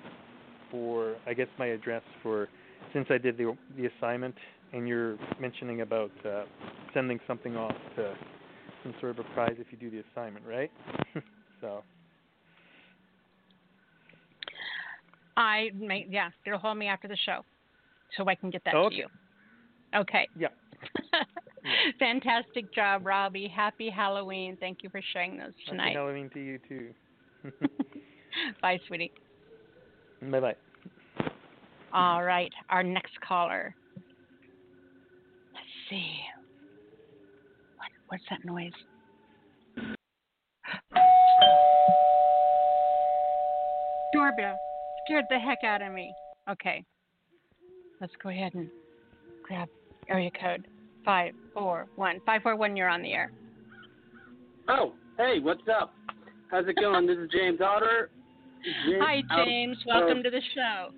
for 0.71 1.17
I 1.27 1.35
guess 1.35 1.49
my 1.59 1.67
address 1.67 2.03
for 2.23 2.49
since 2.95 3.07
I 3.11 3.19
did 3.19 3.37
the 3.37 3.57
the 3.77 3.87
assignment 3.87 4.35
and 4.73 4.89
you're 4.89 5.19
mentioning 5.41 5.83
about 5.83 6.11
uh, 6.25 6.45
sending 6.95 7.21
something 7.27 7.57
off 7.57 7.75
to 7.97 8.15
some 8.83 8.95
sort 9.01 9.19
of 9.19 9.27
a 9.27 9.35
prize 9.35 9.57
if 9.59 9.67
you 9.71 9.79
do 9.79 9.91
the 9.91 10.03
assignment, 10.13 10.47
right? 10.47 10.71
so 11.61 11.83
I 15.37 15.71
may 15.75 16.07
yeah, 16.09 16.31
they'll 16.45 16.59
hold 16.59 16.79
me 16.79 16.87
after 16.87 17.09
the 17.09 17.17
show, 17.17 17.45
so 18.17 18.29
I 18.29 18.35
can 18.35 18.51
get 18.51 18.63
that 18.65 18.75
okay. 18.75 18.97
to 18.97 19.03
you. 19.03 19.07
Okay. 19.95 20.29
Yeah. 20.39 20.49
Fantastic 21.99 22.73
job, 22.75 23.07
Robbie. 23.07 23.49
Happy 23.49 23.89
Halloween. 23.91 24.57
Thank 24.59 24.83
you 24.83 24.91
for 24.91 25.01
sharing 25.13 25.37
those 25.37 25.53
tonight. 25.69 25.89
Happy 25.89 25.97
Halloween 25.97 26.31
to 26.35 26.41
you 26.41 26.59
too. 26.69 26.91
Bye, 28.63 28.79
sweetie. 28.87 29.13
Bye 30.31 30.41
bye. 30.41 30.57
All 31.93 32.23
right, 32.23 32.53
our 32.71 32.83
next 32.83 33.13
caller. 33.27 33.75
Let's 35.53 35.67
see. 35.91 36.21
What, 37.77 37.89
what's 38.09 38.25
that 38.31 38.45
noise? 38.45 38.73
Doorbell 44.15 44.57
scared 45.05 45.25
the 45.29 45.39
heck 45.39 45.65
out 45.65 45.83
of 45.83 45.93
me. 45.93 46.15
Okay, 46.49 46.85
let's 48.01 48.13
go 48.23 48.31
ahead 48.31 48.55
and 48.55 48.69
grab 49.43 49.69
area 50.09 50.31
code 50.31 50.67
five 51.05 51.35
four 51.55 51.87
one 51.97 52.21
five 52.27 52.43
four 52.43 52.57
one. 52.57 52.77
You're 52.77 52.89
on 52.89 53.03
the 53.03 53.13
air. 53.13 53.33
Oh, 54.69 54.95
hey, 55.19 55.39
what's 55.41 55.63
up? 55.69 55.95
How's 56.51 56.67
it 56.69 56.77
going? 56.77 57.07
this 57.07 57.19
is 57.19 57.31
James 57.31 57.61
Otter. 57.61 58.11
James 58.87 59.03
Hi, 59.03 59.23
out- 59.31 59.47
James. 59.47 59.77
Welcome 59.87 60.19
uh, 60.19 60.23
to 60.23 60.31
the 60.31 60.41
show. 60.55 60.91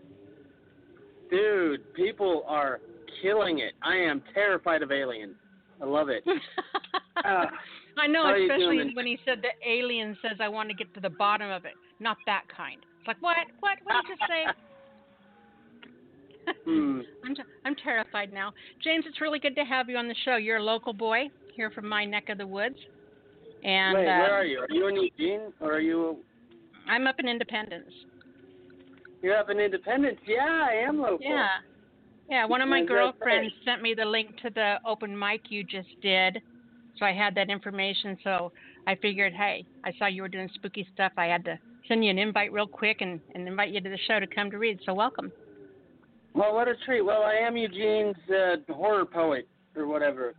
Dude, 1.30 1.94
people 1.94 2.44
are 2.46 2.80
killing 3.22 3.60
it. 3.60 3.72
I 3.82 3.96
am 3.96 4.22
terrified 4.34 4.82
of 4.82 4.92
aliens. 4.92 5.36
I 5.80 5.86
love 5.86 6.08
it. 6.08 6.22
uh, 7.24 7.46
I 7.96 8.06
know, 8.06 8.24
how 8.24 8.30
are 8.30 8.38
you 8.38 8.50
especially 8.50 8.92
when 8.94 9.06
he 9.06 9.18
said 9.24 9.42
the 9.42 9.68
alien 9.68 10.16
says, 10.22 10.38
"I 10.40 10.48
want 10.48 10.68
to 10.68 10.74
get 10.74 10.92
to 10.94 11.00
the 11.00 11.10
bottom 11.10 11.50
of 11.50 11.64
it." 11.64 11.74
Not 12.00 12.16
that 12.26 12.42
kind. 12.54 12.80
It's 12.98 13.08
like 13.08 13.22
what? 13.22 13.36
What? 13.60 13.78
What 13.84 14.02
did 14.02 14.10
you 14.10 14.26
say? 14.28 14.52
hmm. 16.64 17.00
I'm, 17.24 17.34
t- 17.34 17.42
I'm 17.64 17.74
terrified 17.76 18.32
now. 18.32 18.52
James, 18.82 19.04
it's 19.08 19.20
really 19.20 19.38
good 19.38 19.54
to 19.56 19.64
have 19.64 19.88
you 19.88 19.96
on 19.96 20.08
the 20.08 20.14
show. 20.24 20.36
You're 20.36 20.58
a 20.58 20.62
local 20.62 20.92
boy 20.92 21.28
here 21.54 21.70
from 21.70 21.88
my 21.88 22.04
neck 22.04 22.28
of 22.28 22.38
the 22.38 22.46
woods, 22.46 22.76
and 23.62 23.98
Wait, 23.98 24.08
uh, 24.08 24.18
where 24.18 24.34
are 24.34 24.44
you? 24.44 24.58
Are 24.60 24.66
you 24.70 24.88
in 24.88 24.96
Eugene 24.96 25.52
or 25.60 25.72
are 25.72 25.80
you? 25.80 26.18
I'm 26.88 27.06
up 27.06 27.16
in 27.18 27.28
Independence. 27.28 27.90
You're 29.22 29.38
up 29.38 29.48
in 29.48 29.58
Independence. 29.58 30.18
Yeah, 30.26 30.66
I 30.70 30.74
am 30.74 31.00
local. 31.00 31.18
Yeah, 31.20 31.48
yeah. 32.28 32.44
One 32.44 32.60
of 32.60 32.68
my 32.68 32.84
girlfriends 32.84 33.52
sent 33.64 33.80
me 33.80 33.94
the 33.94 34.04
link 34.04 34.36
to 34.42 34.50
the 34.50 34.76
open 34.86 35.18
mic 35.18 35.42
you 35.48 35.64
just 35.64 35.88
did, 36.02 36.42
so 36.98 37.06
I 37.06 37.12
had 37.12 37.34
that 37.36 37.48
information. 37.48 38.18
So 38.22 38.52
I 38.86 38.96
figured, 38.96 39.32
hey, 39.32 39.64
I 39.84 39.92
saw 39.98 40.06
you 40.06 40.22
were 40.22 40.28
doing 40.28 40.50
spooky 40.54 40.86
stuff. 40.92 41.12
I 41.16 41.26
had 41.26 41.44
to 41.46 41.58
send 41.88 42.04
you 42.04 42.10
an 42.10 42.18
invite 42.18 42.52
real 42.52 42.66
quick 42.66 43.00
and, 43.00 43.20
and 43.34 43.46
invite 43.46 43.70
you 43.70 43.80
to 43.80 43.88
the 43.88 43.98
show 44.06 44.20
to 44.20 44.26
come 44.26 44.50
to 44.50 44.58
read. 44.58 44.78
So 44.84 44.94
welcome. 44.94 45.32
Well, 46.34 46.52
what 46.52 46.66
a 46.66 46.74
treat. 46.84 47.02
Well, 47.02 47.22
I 47.22 47.34
am 47.34 47.56
Eugene's 47.56 48.16
uh, 48.28 48.72
horror 48.72 49.04
poet 49.04 49.46
or 49.76 49.86
whatever. 49.86 50.34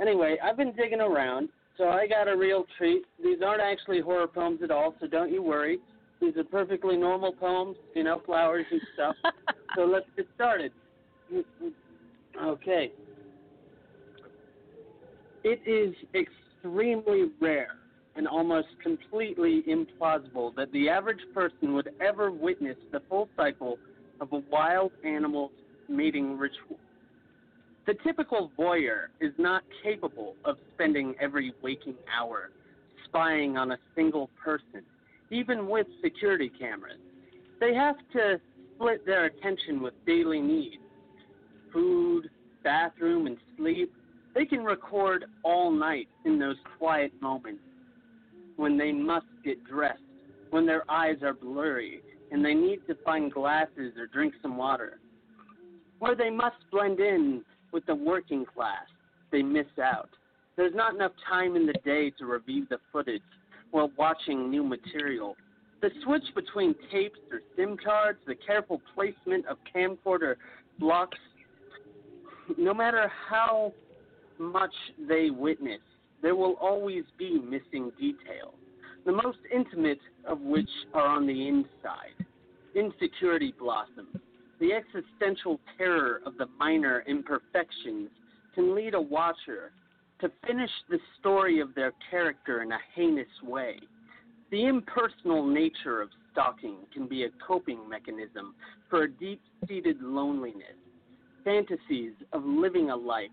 Anyway, 0.00 0.36
I've 0.42 0.56
been 0.56 0.72
digging 0.72 1.00
around, 1.00 1.50
so 1.76 1.88
I 1.88 2.06
got 2.06 2.26
a 2.26 2.36
real 2.36 2.64
treat. 2.78 3.02
These 3.22 3.38
aren't 3.44 3.60
actually 3.60 4.00
horror 4.00 4.26
poems 4.26 4.60
at 4.62 4.70
all, 4.70 4.94
so 4.98 5.06
don't 5.06 5.30
you 5.30 5.42
worry. 5.42 5.78
These 6.22 6.36
are 6.38 6.44
perfectly 6.44 6.96
normal 6.96 7.32
poems, 7.32 7.76
you 7.94 8.02
know, 8.02 8.22
flowers 8.24 8.64
and 8.70 8.80
stuff. 8.94 9.16
so 9.76 9.84
let's 9.84 10.06
get 10.16 10.26
started. 10.34 10.72
Okay. 12.42 12.92
It 15.44 15.60
is 15.66 15.94
extremely 16.14 17.30
rare 17.40 17.76
and 18.16 18.26
almost 18.26 18.68
completely 18.82 19.62
implausible 19.68 20.54
that 20.56 20.72
the 20.72 20.88
average 20.88 21.20
person 21.34 21.74
would 21.74 21.90
ever 22.00 22.30
witness 22.30 22.76
the 22.90 23.00
full 23.10 23.28
cycle 23.36 23.78
of 24.20 24.32
a 24.32 24.42
wild 24.50 24.92
animal's 25.04 25.52
mating 25.88 26.38
ritual. 26.38 26.78
The 27.86 27.94
typical 28.04 28.50
voyeur 28.58 29.08
is 29.20 29.32
not 29.38 29.62
capable 29.82 30.34
of 30.44 30.56
spending 30.74 31.14
every 31.20 31.52
waking 31.62 31.94
hour 32.12 32.50
spying 33.04 33.56
on 33.56 33.72
a 33.72 33.78
single 33.94 34.28
person, 34.42 34.82
even 35.30 35.68
with 35.68 35.86
security 36.02 36.50
cameras. 36.58 36.98
They 37.60 37.74
have 37.74 37.96
to 38.12 38.40
split 38.74 39.06
their 39.06 39.26
attention 39.26 39.80
with 39.80 39.94
daily 40.06 40.40
needs 40.40 40.82
food, 41.72 42.30
bathroom, 42.64 43.26
and 43.26 43.36
sleep. 43.56 43.92
They 44.34 44.46
can 44.46 44.64
record 44.64 45.26
all 45.42 45.70
night 45.70 46.08
in 46.24 46.38
those 46.38 46.56
quiet 46.78 47.12
moments 47.20 47.60
when 48.56 48.78
they 48.78 48.92
must 48.92 49.26
get 49.44 49.62
dressed, 49.64 50.00
when 50.50 50.64
their 50.64 50.90
eyes 50.90 51.16
are 51.22 51.34
blurry, 51.34 52.00
and 52.30 52.44
they 52.44 52.54
need 52.54 52.80
to 52.88 52.96
find 53.04 53.32
glasses 53.32 53.92
or 53.98 54.06
drink 54.06 54.34
some 54.42 54.56
water. 54.56 54.98
Or 56.00 56.14
they 56.14 56.30
must 56.30 56.56
blend 56.70 57.00
in 57.00 57.42
with 57.72 57.86
the 57.86 57.94
working 57.94 58.44
class. 58.44 58.86
They 59.32 59.42
miss 59.42 59.66
out. 59.82 60.10
There's 60.56 60.74
not 60.74 60.94
enough 60.94 61.12
time 61.28 61.56
in 61.56 61.66
the 61.66 61.74
day 61.84 62.10
to 62.18 62.26
review 62.26 62.66
the 62.68 62.78
footage 62.92 63.22
while 63.70 63.90
watching 63.98 64.50
new 64.50 64.62
material. 64.62 65.36
The 65.82 65.90
switch 66.04 66.24
between 66.34 66.74
tapes 66.90 67.18
or 67.30 67.40
SIM 67.56 67.76
cards, 67.82 68.18
the 68.26 68.34
careful 68.34 68.80
placement 68.94 69.46
of 69.46 69.58
camcorder 69.74 70.36
blocks, 70.78 71.18
no 72.56 72.72
matter 72.72 73.10
how 73.28 73.72
much 74.38 74.72
they 75.08 75.30
witness, 75.30 75.80
there 76.22 76.34
will 76.34 76.54
always 76.54 77.04
be 77.18 77.38
missing 77.38 77.90
details, 78.00 78.54
the 79.06 79.12
most 79.12 79.38
intimate 79.54 80.00
of 80.26 80.40
which 80.40 80.68
are 80.92 81.06
on 81.06 81.26
the 81.26 81.48
inside. 81.48 82.26
Insecurity 82.74 83.54
blossoms. 83.56 84.16
The 84.58 84.72
existential 84.72 85.60
terror 85.78 86.20
of 86.26 86.36
the 86.36 86.46
minor 86.58 87.04
imperfections 87.06 88.10
can 88.54 88.74
lead 88.74 88.94
a 88.94 89.00
watcher 89.00 89.70
to 90.20 90.30
finish 90.46 90.70
the 90.90 90.98
story 91.20 91.60
of 91.60 91.74
their 91.74 91.92
character 92.10 92.62
in 92.62 92.72
a 92.72 92.78
heinous 92.94 93.28
way. 93.44 93.78
The 94.50 94.66
impersonal 94.66 95.46
nature 95.46 96.02
of 96.02 96.08
stalking 96.32 96.78
can 96.92 97.06
be 97.06 97.24
a 97.24 97.28
coping 97.46 97.88
mechanism 97.88 98.54
for 98.90 99.04
a 99.04 99.10
deep 99.10 99.40
seated 99.68 100.00
loneliness, 100.02 100.76
fantasies 101.44 102.12
of 102.32 102.44
living 102.44 102.90
a 102.90 102.96
life 102.96 103.30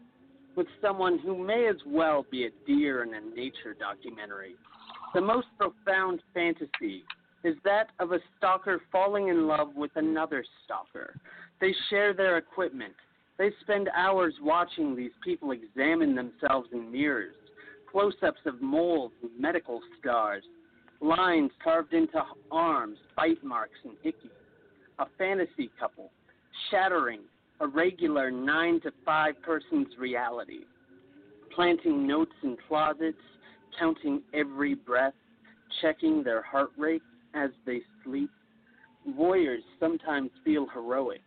with 0.56 0.68
someone 0.82 1.18
who 1.20 1.36
may 1.44 1.68
as 1.68 1.78
well 1.88 2.26
be 2.30 2.46
a 2.46 2.50
deer 2.68 3.04
in 3.04 3.14
a 3.16 3.36
nature 3.36 3.76
documentary. 3.80 4.56
The 5.14 5.22
most 5.22 5.48
profound 5.60 6.22
fantasy 6.34 7.04
is 7.44 7.56
that 7.64 7.90
of 8.00 8.14
a 8.14 8.20
stalker 8.38 8.82
falling 8.92 9.28
in 9.28 9.48
love 9.48 9.76
with 9.76 9.92
another 9.96 10.44
stalker. 10.64 11.20
They 11.62 11.74
share 11.90 12.14
their 12.14 12.38
equipment. 12.38 12.94
They 13.38 13.52
spend 13.62 13.90
hours 13.96 14.34
watching 14.42 14.96
these 14.96 15.12
people 15.24 15.52
examine 15.52 16.16
themselves 16.16 16.70
in 16.72 16.92
mirrors, 16.92 17.36
close 17.92 18.16
ups 18.26 18.40
of 18.46 18.62
moles 18.62 19.12
and 19.22 19.32
medical 19.40 19.82
scars, 20.00 20.44
lines 21.00 21.52
carved 21.64 21.94
into 21.94 22.24
arms, 22.52 22.98
bite 23.16 23.44
marks, 23.44 23.78
and 23.84 23.94
hickeys. 24.04 24.32
A 25.00 25.06
fantasy 25.18 25.70
couple, 25.80 26.12
shattering 26.72 27.22
a 27.60 27.68
regular 27.68 28.32
nine 28.32 28.80
to 28.82 28.92
five 29.06 29.36
person's 29.44 29.88
reality, 30.00 30.62
planting 31.54 32.08
notes 32.08 32.34
in 32.44 32.58
closets, 32.68 33.18
counting 33.80 34.22
every 34.34 34.76
breath, 34.76 35.14
checking 35.82 36.24
their 36.24 36.42
heart 36.42 36.72
rate 36.78 37.02
as 37.34 37.50
they 37.66 37.82
sleep. 38.04 38.30
Voyeurs 39.18 39.64
sometimes 39.80 40.30
feel 40.46 40.68
heroic, 40.74 41.24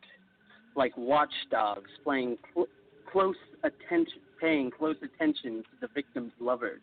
like 0.74 0.96
watchdogs 0.96 1.90
playing 2.04 2.38
cl- 2.54 2.68
close 3.10 3.36
attention, 3.64 4.20
paying 4.40 4.70
close 4.70 4.96
attention 5.02 5.62
to 5.62 5.86
the 5.86 5.88
victim's 5.94 6.32
lovers, 6.40 6.80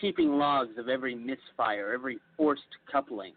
keeping 0.00 0.38
logs 0.38 0.78
of 0.78 0.88
every 0.88 1.14
misfire, 1.14 1.92
every 1.92 2.18
forced 2.36 2.62
coupling. 2.90 3.32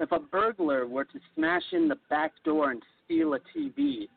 If 0.00 0.12
a 0.12 0.18
burglar 0.18 0.86
were 0.86 1.04
to 1.04 1.20
smash 1.34 1.62
in 1.72 1.88
the 1.88 1.98
back 2.10 2.32
door 2.44 2.70
and 2.70 2.82
steal 3.04 3.34
a 3.34 3.40
TV, 3.56 4.08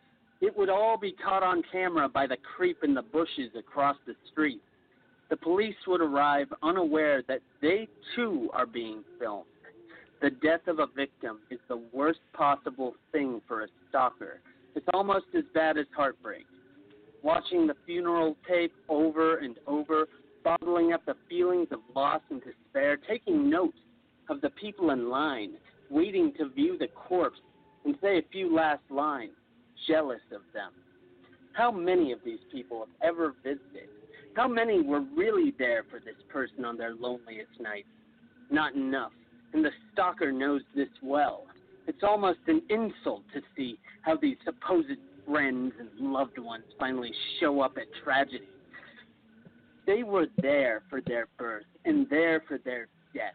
it 0.42 0.56
would 0.58 0.70
all 0.70 0.98
be 0.98 1.12
caught 1.12 1.44
on 1.44 1.64
camera 1.72 2.10
by 2.10 2.28
the 2.28 2.38
creep 2.56 2.84
in 2.84 2.94
the 2.94 3.02
bushes 3.02 3.52
across 3.58 3.96
the 4.06 4.16
street. 4.32 4.62
The 5.30 5.38
police 5.38 5.76
would 5.88 6.02
arrive 6.02 6.48
unaware 6.62 7.24
that 7.28 7.42
they 7.62 7.88
too 8.16 8.50
are 8.54 8.66
being 8.66 9.04
filmed. 9.20 9.46
The 10.22 10.30
death 10.30 10.68
of 10.68 10.80
a 10.80 10.88
victim 10.96 11.40
is 11.50 11.60
the 11.68 11.82
worst 11.92 12.20
possible 12.34 12.96
thing 13.12 13.42
for 13.48 13.64
a 13.64 13.68
stalker. 13.90 14.40
It's 14.76 14.86
almost 14.94 15.26
as 15.36 15.44
bad 15.54 15.78
as 15.78 15.86
heartbreak. 15.96 16.46
Watching 17.24 17.66
the 17.66 17.76
funeral 17.86 18.38
tape 18.48 18.74
over 18.88 19.38
and 19.38 19.58
over, 19.68 20.08
bottling 20.44 20.94
up 20.94 21.06
the 21.06 21.16
feelings 21.28 21.68
of 21.72 21.80
loss 21.96 22.22
and 22.30 22.42
despair, 22.44 22.98
taking 22.98 23.50
notes 23.50 23.78
of 24.30 24.42
the 24.42 24.52
people 24.52 24.92
in 24.92 25.10
line, 25.10 25.54
waiting 25.90 26.34
to 26.38 26.50
view 26.50 26.78
the 26.78 26.88
corpse 26.88 27.40
and 27.84 27.96
say 28.02 28.20
a 28.20 28.32
few 28.32 28.56
last 28.56 28.84
lines, 28.90 29.34
jealous 29.88 30.22
of 30.32 30.42
them. 30.54 30.72
How 31.54 31.72
many 31.72 32.12
of 32.12 32.20
these 32.24 32.40
people 32.52 32.80
have 32.80 33.14
ever 33.14 33.34
visited? 33.44 33.90
How 34.36 34.48
many 34.48 34.82
were 34.82 35.02
really 35.16 35.54
there 35.58 35.84
for 35.90 36.00
this 36.00 36.16
person 36.30 36.66
on 36.66 36.78
their 36.78 36.94
loneliest 36.94 37.60
nights? 37.60 37.88
Not 38.52 38.76
enough 38.76 39.12
and 39.56 39.64
the 39.64 39.72
stalker 39.94 40.34
knows 40.34 40.62
this 40.76 40.90
well. 41.02 41.46
It's 41.88 42.04
almost 42.04 42.40
an 42.48 42.62
insult 42.70 43.24
to 43.34 43.42
see 43.56 43.80
how 44.02 44.18
these 44.18 44.36
supposed 44.44 45.00
friends 45.26 45.72
and 45.80 45.90
loved 46.12 46.38
ones 46.38 46.66
finally 46.78 47.12
show 47.40 47.62
up 47.62 47.78
at 47.78 47.86
tragedy. 48.04 48.50
They 49.88 50.04
were 50.04 50.26
there 50.42 50.82
for 50.90 51.00
their 51.00 51.28
birth 51.38 51.64
and 51.86 52.06
there 52.10 52.44
for 52.48 52.58
their 52.58 52.88
death, 53.14 53.34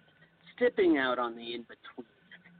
stepping 0.56 0.98
out 0.98 1.18
on 1.18 1.36
the 1.36 1.55
in 1.55 1.62
between. 1.62 2.06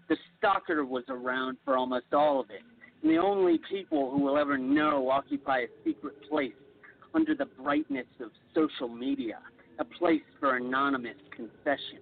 The 0.09 0.17
stalker 0.39 0.87
was 0.87 1.05
around 1.11 1.59
for 1.65 1.77
almost 1.77 2.15
all 2.15 2.41
of 2.41 2.49
it, 2.49 2.63
and 3.03 3.11
the 3.11 3.19
only 3.19 3.61
people 3.71 4.11
who 4.11 4.21
will 4.21 4.39
ever 4.39 4.57
know 4.57 5.11
occupy 5.11 5.59
a 5.59 5.67
secret 5.85 6.15
place 6.31 6.55
under 7.15 7.35
the 7.35 7.47
brightness 7.47 8.07
of 8.21 8.31
social 8.55 8.89
media, 8.89 9.39
a 9.79 9.85
place 9.85 10.23
for 10.39 10.57
anonymous 10.57 11.17
confession 11.35 12.01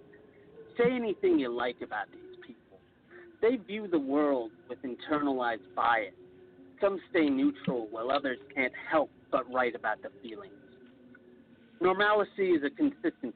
say 0.79 0.91
anything 0.91 1.39
you 1.39 1.49
like 1.49 1.77
about 1.81 2.05
these 2.11 2.37
people. 2.45 2.79
They 3.41 3.57
view 3.57 3.87
the 3.87 3.99
world 3.99 4.51
with 4.69 4.79
internalized 4.83 5.75
bias. 5.75 6.13
Some 6.81 6.99
stay 7.09 7.29
neutral 7.29 7.87
while 7.91 8.11
others 8.11 8.37
can't 8.55 8.73
help 8.89 9.09
but 9.31 9.51
write 9.51 9.75
about 9.75 10.01
the 10.01 10.09
feelings. 10.21 10.53
Normalcy 11.81 12.51
is 12.51 12.63
a 12.63 12.69
consistency. 12.69 13.35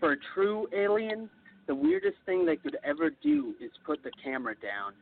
For 0.00 0.12
a 0.12 0.16
true 0.34 0.68
alien, 0.76 1.30
the 1.66 1.74
weirdest 1.74 2.16
thing 2.26 2.44
they 2.44 2.56
could 2.56 2.76
ever 2.84 3.10
do 3.22 3.54
is 3.60 3.70
put 3.84 4.02
the 4.02 4.10
camera 4.22 4.54
down. 4.54 4.92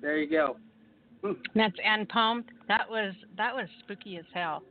There 0.00 0.18
you 0.18 0.30
go. 0.30 0.56
Hmm. 1.22 1.32
That's 1.54 1.76
Ann 1.84 2.06
Poem. 2.06 2.44
That 2.68 2.88
was 2.88 3.14
that 3.36 3.54
was 3.54 3.66
spooky 3.80 4.16
as 4.16 4.24
hell. 4.32 4.62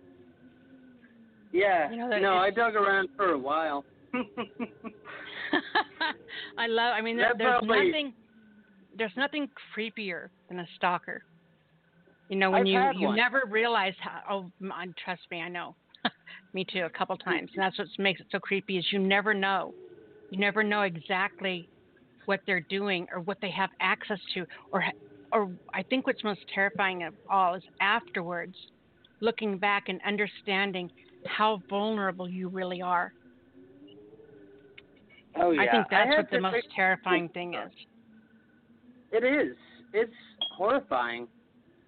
Yeah. 1.51 1.89
You 1.91 1.97
know, 1.97 2.19
no, 2.19 2.34
I 2.35 2.49
dug 2.51 2.76
around 2.76 3.09
for 3.15 3.31
a 3.31 3.38
while. 3.38 3.84
I 6.57 6.67
love. 6.67 6.93
I 6.95 7.01
mean, 7.01 7.17
there, 7.17 7.34
there's 7.38 7.59
probably- 7.59 7.88
nothing. 7.88 8.13
There's 8.97 9.11
nothing 9.15 9.47
creepier 9.76 10.30
than 10.49 10.59
a 10.59 10.67
stalker. 10.76 11.23
You 12.27 12.35
know, 12.35 12.51
when 12.51 12.61
I've 12.61 12.67
you 12.67 13.01
you 13.01 13.07
one. 13.07 13.15
never 13.15 13.43
realize 13.49 13.93
how. 13.99 14.21
Oh, 14.30 14.51
m- 14.61 14.93
trust 15.03 15.21
me, 15.31 15.41
I 15.41 15.49
know. 15.49 15.76
me 16.53 16.65
too, 16.71 16.84
a 16.85 16.89
couple 16.89 17.17
times, 17.17 17.49
and 17.55 17.61
that's 17.63 17.77
what 17.77 17.88
makes 17.97 18.19
it 18.21 18.27
so 18.31 18.39
creepy. 18.39 18.77
Is 18.77 18.85
you 18.91 18.99
never 18.99 19.34
know. 19.34 19.73
You 20.31 20.39
never 20.39 20.63
know 20.63 20.81
exactly 20.84 21.67
what 22.26 22.41
they're 22.45 22.59
doing 22.69 23.07
or 23.11 23.21
what 23.21 23.38
they 23.41 23.49
have 23.51 23.69
access 23.80 24.19
to, 24.35 24.45
or 24.71 24.84
or 25.31 25.51
I 25.73 25.84
think 25.84 26.07
what's 26.07 26.23
most 26.23 26.41
terrifying 26.53 27.03
of 27.03 27.14
all 27.30 27.56
is 27.56 27.64
afterwards, 27.81 28.56
looking 29.22 29.57
back 29.57 29.84
and 29.88 29.99
understanding 30.06 30.89
how 31.26 31.61
vulnerable 31.69 32.30
you 32.30 32.49
really 32.49 32.81
are. 32.81 33.14
Oh 35.35 35.51
yeah. 35.51 35.61
I 35.61 35.72
think 35.72 35.85
that's 35.89 36.10
had 36.10 36.18
what 36.18 36.31
the 36.31 36.41
most 36.41 36.68
terrifying 36.76 37.30
thing 37.30 37.53
is. 37.53 37.72
It 39.11 39.23
is. 39.23 39.56
It's 39.93 40.14
horrifying. 40.56 41.27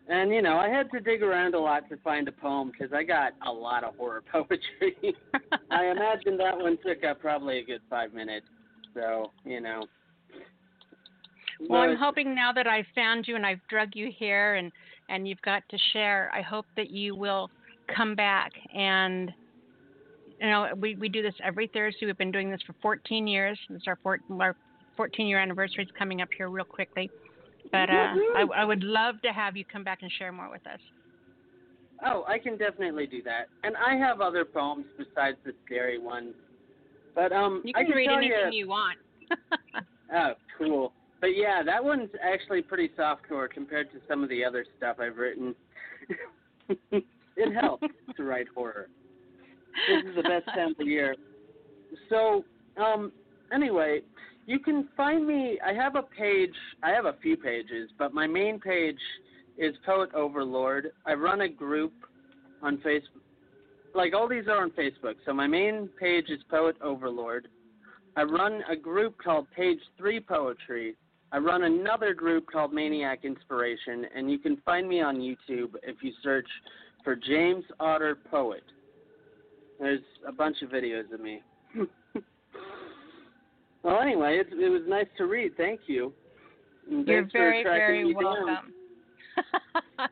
And 0.07 0.31
you 0.31 0.41
know, 0.41 0.57
I 0.57 0.69
had 0.69 0.91
to 0.91 0.99
dig 0.99 1.23
around 1.23 1.55
a 1.55 1.59
lot 1.59 1.87
to 1.89 1.97
find 1.97 2.27
a 2.27 2.31
poem 2.31 2.71
because 2.71 2.93
I 2.93 3.03
got 3.03 3.33
a 3.47 3.51
lot 3.51 3.83
of 3.83 3.95
horror 3.95 4.23
poetry. 4.31 5.15
I 5.71 5.85
imagine 5.87 6.37
that 6.37 6.57
one 6.57 6.77
took 6.85 7.03
up 7.03 7.19
probably 7.19 7.59
a 7.59 7.63
good 7.63 7.81
five 7.89 8.13
minutes. 8.13 8.45
So 8.93 9.31
you 9.45 9.61
know. 9.61 9.85
Well, 11.69 11.81
I'm 11.81 11.97
hoping 11.97 12.35
now 12.35 12.51
that 12.53 12.67
I've 12.67 12.85
found 12.95 13.27
you 13.27 13.35
and 13.35 13.45
I've 13.45 13.59
drug 13.69 13.89
you 13.93 14.11
here 14.17 14.55
and 14.55 14.71
and 15.09 15.27
you've 15.27 15.41
got 15.41 15.63
to 15.69 15.77
share. 15.93 16.31
I 16.33 16.41
hope 16.41 16.65
that 16.77 16.89
you 16.89 17.15
will 17.15 17.49
come 17.95 18.15
back 18.15 18.51
and 18.73 19.31
you 20.39 20.49
know 20.49 20.69
we 20.79 20.95
we 20.95 21.09
do 21.09 21.21
this 21.21 21.35
every 21.43 21.69
Thursday. 21.73 22.05
We've 22.05 22.17
been 22.17 22.31
doing 22.31 22.51
this 22.51 22.61
for 22.65 22.73
14 22.81 23.27
years. 23.27 23.59
It's 23.69 23.85
our, 23.87 23.97
four, 24.01 24.19
our 24.39 24.55
14 24.97 25.27
year 25.27 25.39
anniversary 25.39 25.83
is 25.83 25.89
coming 25.97 26.21
up 26.21 26.29
here 26.37 26.49
real 26.49 26.65
quickly. 26.65 27.09
But 27.71 27.89
uh, 27.89 28.13
I, 28.35 28.45
I 28.57 28.65
would 28.65 28.83
love 28.83 29.15
to 29.21 29.31
have 29.31 29.55
you 29.55 29.63
come 29.71 29.83
back 29.83 29.99
and 30.01 30.11
share 30.17 30.31
more 30.31 30.49
with 30.49 30.65
us. 30.65 30.79
Oh, 32.03 32.25
I 32.27 32.39
can 32.39 32.57
definitely 32.57 33.05
do 33.05 33.21
that. 33.23 33.47
And 33.63 33.75
I 33.77 33.95
have 33.95 34.21
other 34.21 34.43
poems 34.43 34.85
besides 34.97 35.37
the 35.45 35.53
scary 35.65 35.99
ones. 35.99 36.33
But 37.13 37.31
um 37.31 37.61
You 37.63 37.73
I 37.75 37.81
can 37.81 37.87
can 37.87 37.97
read 37.97 38.09
anything 38.09 38.53
you, 38.53 38.59
you 38.59 38.67
want. 38.67 38.97
Oh, 40.13 40.33
cool. 40.57 40.91
But 41.21 41.37
yeah, 41.37 41.61
that 41.63 41.83
one's 41.83 42.09
actually 42.21 42.63
pretty 42.63 42.89
softcore 42.97 43.49
compared 43.49 43.91
to 43.91 43.99
some 44.09 44.23
of 44.23 44.29
the 44.29 44.43
other 44.43 44.65
stuff 44.77 44.97
I've 44.99 45.17
written. 45.17 45.55
it 46.91 47.53
helps 47.53 47.87
to 48.17 48.23
write 48.23 48.47
horror. 48.53 48.89
This 49.87 50.09
is 50.09 50.15
the 50.15 50.23
best 50.23 50.45
time 50.47 50.71
of 50.71 50.77
the 50.77 50.85
year. 50.85 51.15
So, 52.09 52.43
um, 52.75 53.11
anyway, 53.53 54.01
you 54.47 54.59
can 54.59 54.89
find 54.97 55.25
me. 55.25 55.59
I 55.65 55.73
have 55.73 55.95
a 55.95 56.01
page. 56.01 56.53
I 56.83 56.89
have 56.89 57.05
a 57.05 57.15
few 57.21 57.37
pages, 57.37 57.89
but 57.97 58.13
my 58.13 58.27
main 58.27 58.59
page 58.59 58.99
is 59.57 59.75
Poet 59.85 60.09
Overlord. 60.13 60.91
I 61.05 61.13
run 61.13 61.41
a 61.41 61.47
group 61.47 61.93
on 62.61 62.77
Facebook. 62.77 63.21
Like 63.93 64.13
all 64.13 64.27
these 64.27 64.47
are 64.47 64.61
on 64.61 64.71
Facebook. 64.71 65.15
So 65.25 65.33
my 65.33 65.47
main 65.47 65.89
page 65.99 66.29
is 66.29 66.39
Poet 66.49 66.75
Overlord. 66.81 67.47
I 68.15 68.23
run 68.23 68.61
a 68.69 68.75
group 68.75 69.15
called 69.23 69.47
Page 69.55 69.79
Three 69.97 70.19
Poetry. 70.19 70.95
I 71.31 71.37
run 71.37 71.63
another 71.63 72.13
group 72.13 72.45
called 72.51 72.73
Maniac 72.73 73.23
Inspiration, 73.23 74.05
and 74.15 74.29
you 74.29 74.37
can 74.37 74.57
find 74.65 74.87
me 74.87 75.01
on 75.01 75.17
YouTube 75.17 75.75
if 75.83 75.97
you 76.01 76.11
search 76.21 76.47
for 77.03 77.15
James 77.15 77.63
Otter 77.79 78.17
Poet. 78.29 78.63
There's 79.79 80.01
a 80.27 80.31
bunch 80.31 80.61
of 80.61 80.69
videos 80.69 81.11
of 81.13 81.21
me. 81.21 81.41
well, 83.83 84.01
anyway, 84.01 84.39
it, 84.39 84.47
it 84.51 84.69
was 84.69 84.81
nice 84.87 85.07
to 85.17 85.25
read. 85.25 85.55
Thank 85.55 85.81
you. 85.87 86.13
And 86.89 87.07
You're 87.07 87.29
very, 87.31 87.63
very 87.63 88.13
down. 88.13 88.23
welcome. 88.23 88.73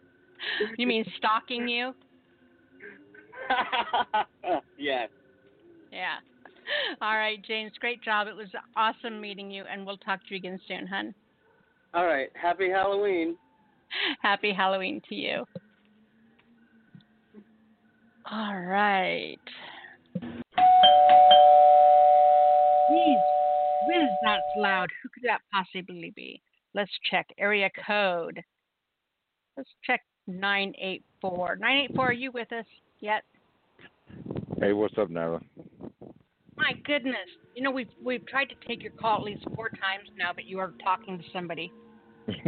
you 0.77 0.87
mean 0.87 1.05
stalking 1.17 1.67
you? 1.67 1.93
yes. 4.77 5.09
Yeah. 5.91 6.15
All 7.01 7.17
right, 7.17 7.43
James. 7.45 7.71
Great 7.79 8.03
job. 8.03 8.27
It 8.27 8.35
was 8.35 8.47
awesome 8.75 9.19
meeting 9.21 9.51
you, 9.51 9.63
and 9.71 9.85
we'll 9.85 9.97
talk 9.97 10.19
to 10.21 10.27
you 10.31 10.37
again 10.37 10.59
soon, 10.67 10.87
hun. 10.87 11.13
All 11.93 12.05
right. 12.05 12.29
Happy 12.39 12.69
Halloween. 12.69 13.35
Happy 14.21 14.53
Halloween 14.53 15.01
to 15.09 15.15
you. 15.15 15.45
All 18.31 18.59
right. 18.59 19.39
Jeez, 22.91 23.21
whiz, 23.87 24.09
that's 24.23 24.41
loud. 24.57 24.89
Who 25.01 25.09
could 25.09 25.23
that 25.23 25.41
possibly 25.51 26.11
be? 26.15 26.41
Let's 26.75 26.91
check 27.09 27.27
area 27.37 27.69
code. 27.87 28.43
Let's 29.57 29.69
check 29.83 30.01
984. 30.27 31.57
984, 31.59 32.05
are 32.05 32.13
you 32.13 32.31
with 32.31 32.51
us 32.53 32.65
yet? 32.99 33.23
Hey, 34.59 34.73
what's 34.73 34.97
up, 34.97 35.09
Nara? 35.09 35.41
My 36.59 36.73
goodness. 36.85 37.15
You 37.55 37.63
know, 37.63 37.71
we've 37.71 37.89
we've 38.03 38.25
tried 38.27 38.49
to 38.49 38.55
take 38.67 38.83
your 38.83 38.91
call 38.91 39.19
at 39.19 39.23
least 39.23 39.45
four 39.55 39.69
times 39.69 40.09
now, 40.17 40.31
but 40.35 40.45
you 40.45 40.59
are 40.59 40.73
talking 40.83 41.17
to 41.17 41.23
somebody. 41.33 41.71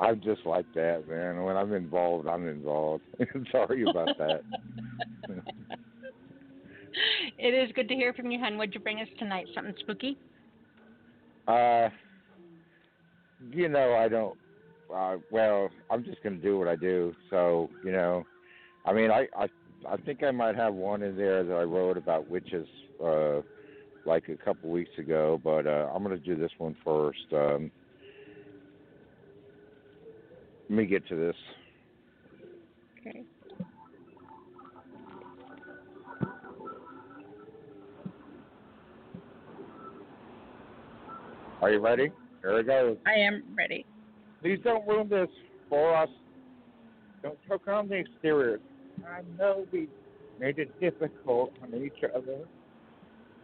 I'm 0.00 0.20
just 0.22 0.46
like 0.46 0.64
that, 0.74 1.06
man. 1.06 1.42
When 1.44 1.56
I'm 1.56 1.74
involved, 1.74 2.26
I'm 2.26 2.48
involved. 2.48 3.04
Sorry 3.52 3.82
about 3.82 4.08
that. 4.18 4.40
it 7.38 7.54
is 7.54 7.70
good 7.74 7.86
to 7.88 7.94
hear 7.94 8.14
from 8.14 8.30
you, 8.30 8.40
hun. 8.40 8.56
What'd 8.56 8.74
you 8.74 8.80
bring 8.80 9.00
us 9.00 9.08
tonight? 9.18 9.46
Something 9.54 9.74
spooky? 9.80 10.16
Uh, 11.46 11.90
you 13.52 13.68
know, 13.68 13.94
I 13.94 14.08
don't. 14.08 14.38
Uh, 14.94 15.16
well, 15.30 15.68
I'm 15.90 16.02
just 16.02 16.22
gonna 16.22 16.36
do 16.36 16.58
what 16.58 16.66
I 16.66 16.76
do. 16.76 17.14
So, 17.28 17.68
you 17.84 17.92
know, 17.92 18.24
I 18.86 18.94
mean, 18.94 19.10
I 19.10 19.28
I 19.36 19.48
I 19.88 19.96
think 19.96 20.22
I 20.22 20.30
might 20.30 20.56
have 20.56 20.74
one 20.74 21.02
in 21.02 21.16
there 21.16 21.42
that 21.42 21.54
I 21.54 21.62
wrote 21.62 21.96
about 21.96 22.28
witches, 22.28 22.66
uh, 23.04 23.40
like 24.04 24.28
a 24.28 24.36
couple 24.36 24.70
weeks 24.70 24.90
ago. 24.98 25.40
But 25.42 25.66
uh, 25.66 25.90
I'm 25.94 26.02
gonna 26.02 26.18
do 26.18 26.36
this 26.36 26.50
one 26.58 26.76
first. 26.84 27.18
Um, 27.32 27.70
let 30.68 30.76
me 30.76 30.86
get 30.86 31.06
to 31.08 31.16
this. 31.16 31.36
Okay. 33.00 33.22
Are 41.62 41.70
you 41.70 41.80
ready? 41.80 42.10
Here 42.42 42.58
it 42.58 42.66
goes. 42.66 42.96
I 43.06 43.18
am 43.18 43.42
ready. 43.56 43.84
Please 44.40 44.58
don't 44.64 44.86
ruin 44.86 45.08
this 45.08 45.28
for 45.68 45.94
us. 45.94 46.08
Don't 47.22 47.38
choke 47.46 47.68
on 47.68 47.88
the 47.88 47.96
exterior. 47.96 48.60
I 49.06 49.22
know 49.38 49.66
we 49.72 49.88
made 50.38 50.58
it 50.58 50.78
difficult 50.80 51.52
on 51.62 51.74
each 51.74 52.04
other. 52.14 52.38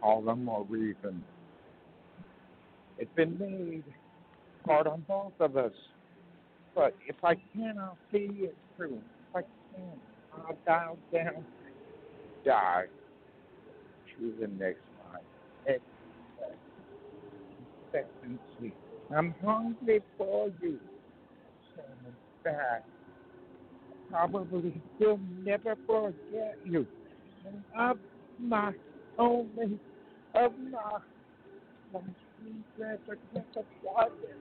All 0.01 0.21
the 0.21 0.35
more 0.35 0.65
reason. 0.69 1.23
It's 2.99 3.13
been 3.15 3.37
made 3.37 3.83
hard 4.65 4.87
on 4.87 5.05
both 5.07 5.33
of 5.39 5.57
us. 5.57 5.73
But 6.75 6.95
if 7.07 7.15
I 7.23 7.35
cannot 7.55 7.97
see 8.11 8.29
it 8.31 8.55
through, 8.75 9.01
if 9.29 9.35
I 9.35 9.41
can, 9.75 9.99
I'll 10.33 10.57
dial 10.65 10.97
down, 11.11 11.45
die 12.45 12.85
to 14.19 14.33
the 14.39 14.47
next 14.47 14.81
life. 15.11 15.79
Expectancy. 17.93 18.73
I'm 19.15 19.33
hungry 19.43 20.01
for 20.17 20.51
you. 20.61 20.79
Bad. 22.43 22.83
Probably 24.09 24.81
will 24.99 25.19
never 25.43 25.75
forget 25.85 26.57
you. 26.63 26.87
And 27.45 27.63
of 27.77 27.97
my 28.39 28.73
only, 29.17 29.79
of 30.35 30.53
my, 30.71 30.79
my 31.93 31.99
treasure, 32.77 32.99
treasure, 33.07 33.65
treasure. 33.81 34.37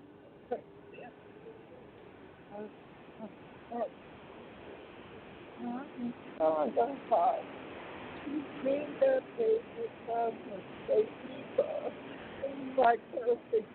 Like 12.79 13.01
perfect 13.11 13.69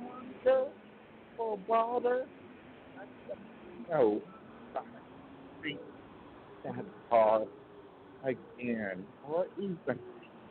wonder 0.00 0.64
for 1.36 1.58
water. 1.68 2.26
No, 3.90 4.22
that 6.64 6.84
hard 7.10 7.48
again, 8.24 9.04
or 9.28 9.46
even 9.58 9.78
if 9.88 9.96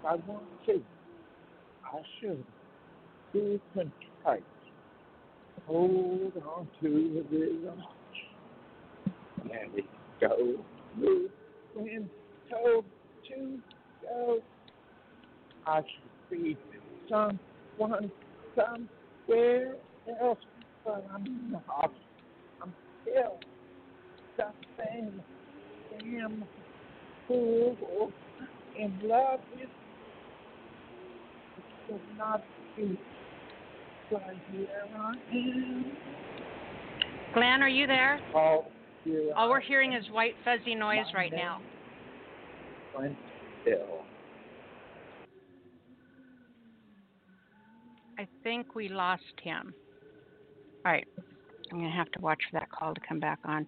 I 0.06 0.16
want 0.16 0.44
to, 0.68 0.82
I 1.86 2.00
should 2.20 2.44
be 3.34 3.60
contrite. 3.74 4.44
Hold 5.68 6.34
on 6.46 6.68
to 6.82 7.26
the 7.32 7.70
arch. 7.70 7.80
Let 9.46 9.78
it 9.78 9.86
go. 10.20 10.64
Move 10.98 11.32
when 11.76 12.10
told 12.50 12.86
to 13.30 13.60
go. 14.02 14.40
I 15.66 15.82
should 15.82 16.30
be 16.42 16.58
someone 17.10 18.12
somewhere 18.56 19.76
else, 20.22 20.40
but 20.84 21.06
I'm 21.14 21.52
not. 21.52 21.94
I'm 22.62 22.74
still 23.04 23.40
the 24.78 24.84
same 24.84 25.22
damn 26.00 26.44
fool 27.28 28.12
in 28.78 29.00
love 29.04 29.40
with 29.54 29.64
it 29.64 29.70
should 31.88 32.18
not 32.18 32.44
be. 32.76 32.98
Here 34.10 34.20
I 34.20 35.36
am. 35.36 35.86
Glenn, 37.34 37.62
are 37.62 37.70
you 37.70 37.88
there? 37.88 38.20
Oh, 38.36 38.66
here 39.06 39.32
All 39.38 39.50
we're 39.50 39.62
hearing 39.62 39.94
is 39.94 40.04
white 40.12 40.36
fuzzy 40.44 40.76
noise 40.76 41.06
right 41.16 41.32
now. 41.32 41.62
I'm 43.00 43.16
still. 43.62 44.02
I 48.20 48.28
think 48.44 48.76
we 48.76 48.90
lost 48.90 49.24
him. 49.42 49.74
All 50.86 50.92
right. 50.92 51.08
I'm 51.72 51.80
going 51.80 51.90
to 51.90 51.96
have 51.96 52.12
to 52.12 52.20
watch 52.20 52.40
for 52.52 52.60
that 52.60 52.70
call 52.70 52.94
to 52.94 53.02
come 53.08 53.20
back 53.20 53.40
on. 53.46 53.66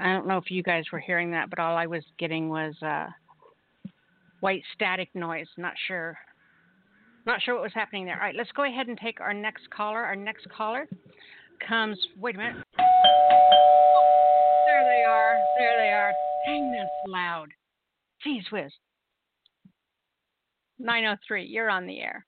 I 0.00 0.12
don't 0.12 0.26
know 0.26 0.38
if 0.38 0.50
you 0.50 0.62
guys 0.62 0.84
were 0.90 0.98
hearing 0.98 1.30
that, 1.32 1.50
but 1.50 1.58
all 1.58 1.76
I 1.76 1.86
was 1.86 2.02
getting 2.18 2.48
was 2.48 2.74
uh, 2.80 3.08
white 4.40 4.62
static 4.74 5.10
noise. 5.14 5.46
Not 5.58 5.74
sure. 5.86 6.16
Not 7.26 7.42
sure 7.42 7.54
what 7.54 7.62
was 7.62 7.74
happening 7.74 8.06
there. 8.06 8.14
All 8.16 8.22
right, 8.22 8.34
let's 8.34 8.50
go 8.52 8.64
ahead 8.64 8.88
and 8.88 8.98
take 8.98 9.20
our 9.20 9.34
next 9.34 9.68
caller. 9.68 10.00
Our 10.00 10.16
next 10.16 10.48
caller 10.48 10.88
comes. 11.68 11.98
Wait 12.18 12.34
a 12.34 12.38
minute. 12.38 12.64
There 14.66 14.84
they 14.84 15.04
are. 15.06 15.38
There 15.58 15.76
they 15.76 15.92
are. 15.92 16.12
Dang, 16.46 16.72
that's 16.72 16.88
loud. 17.06 17.48
Jeez 18.26 18.50
whiz. 18.50 18.72
903, 20.78 21.44
you're 21.44 21.68
on 21.68 21.86
the 21.86 22.00
air. 22.00 22.24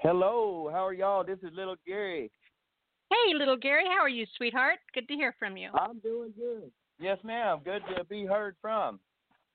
Hello, 0.00 0.70
how 0.72 0.86
are 0.86 0.94
y'all? 0.94 1.22
This 1.22 1.38
is 1.42 1.50
little 1.54 1.76
Gary. 1.86 2.30
Hey, 3.10 3.34
little 3.34 3.56
Gary, 3.56 3.84
how 3.86 4.02
are 4.02 4.08
you, 4.08 4.26
sweetheart? 4.36 4.78
Good 4.94 5.06
to 5.08 5.14
hear 5.14 5.34
from 5.38 5.56
you. 5.56 5.70
I'm 5.74 5.98
doing 6.00 6.32
good. 6.36 6.70
Yes, 6.98 7.18
ma'am. 7.22 7.60
Good 7.64 7.82
to 7.96 8.04
be 8.04 8.24
heard 8.24 8.56
from. 8.60 8.98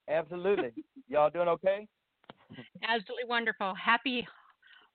Absolutely. 0.09 0.71
y'all 1.07 1.29
doing 1.29 1.47
okay? 1.47 1.87
Absolutely 2.87 3.25
wonderful. 3.27 3.73
Happy 3.75 4.27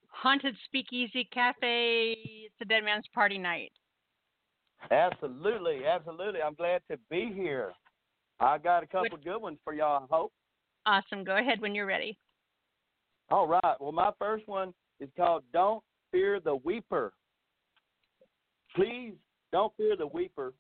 Haunted 0.08 0.56
Speakeasy 0.66 1.28
Cafe. 1.32 2.16
It's 2.46 2.54
a 2.60 2.64
Dead 2.64 2.84
Man's 2.84 3.06
Party 3.14 3.38
night. 3.38 3.72
Absolutely, 4.90 5.86
absolutely. 5.86 6.40
I'm 6.42 6.54
glad 6.54 6.82
to 6.90 6.98
be 7.10 7.32
here. 7.34 7.72
I 8.40 8.58
got 8.58 8.82
a 8.82 8.86
couple 8.86 9.18
good 9.22 9.38
ones 9.40 9.58
for 9.64 9.72
y'all, 9.72 10.04
I 10.04 10.14
hope. 10.14 10.32
Awesome. 10.84 11.24
Go 11.24 11.36
ahead 11.36 11.60
when 11.60 11.74
you're 11.74 11.86
ready. 11.86 12.16
All 13.30 13.48
right. 13.48 13.76
Well, 13.80 13.92
my 13.92 14.12
first 14.18 14.46
one 14.46 14.72
is 15.00 15.08
called 15.16 15.42
Don't 15.52 15.82
Fear 16.12 16.40
the 16.40 16.56
Weeper. 16.56 17.12
Please 18.74 19.14
don't 19.52 19.72
fear 19.76 19.97
the 19.97 20.06
weeper. 20.06 20.52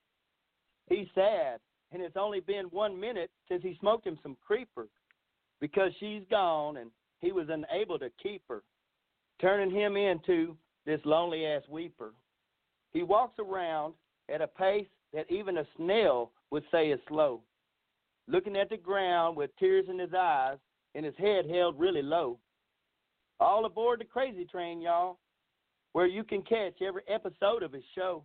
He's 0.88 1.08
sad. 1.14 1.60
and 1.92 2.02
it's 2.02 2.16
only 2.16 2.40
been 2.40 2.66
one 2.66 2.98
minute 2.98 3.30
since 3.48 3.62
he 3.62 3.76
smoked 3.80 4.06
him 4.06 4.18
some 4.22 4.36
creeper 4.44 4.88
because 5.60 5.92
she's 5.98 6.22
gone 6.30 6.78
and 6.78 6.90
he 7.20 7.32
was 7.32 7.46
unable 7.48 7.98
to 7.98 8.10
keep 8.22 8.42
her, 8.48 8.62
turning 9.40 9.70
him 9.70 9.96
into 9.96 10.56
this 10.84 11.00
lonely 11.04 11.46
ass 11.46 11.62
weeper. 11.68 12.12
He 12.92 13.02
walks 13.02 13.38
around 13.38 13.94
at 14.32 14.42
a 14.42 14.46
pace 14.46 14.86
that 15.12 15.30
even 15.30 15.58
a 15.58 15.66
snail 15.76 16.32
would 16.50 16.64
say 16.70 16.90
is 16.90 17.00
slow, 17.08 17.40
looking 18.28 18.56
at 18.56 18.68
the 18.68 18.76
ground 18.76 19.36
with 19.36 19.50
tears 19.58 19.86
in 19.88 19.98
his 19.98 20.14
eyes 20.16 20.58
and 20.94 21.04
his 21.04 21.14
head 21.18 21.48
held 21.48 21.78
really 21.78 22.02
low. 22.02 22.38
All 23.38 23.64
aboard 23.64 24.00
the 24.00 24.04
crazy 24.04 24.44
train, 24.44 24.80
y'all, 24.80 25.18
where 25.96 26.06
you 26.06 26.22
can 26.22 26.42
catch 26.42 26.82
every 26.86 27.00
episode 27.08 27.62
of 27.62 27.72
his 27.72 27.82
show. 27.94 28.22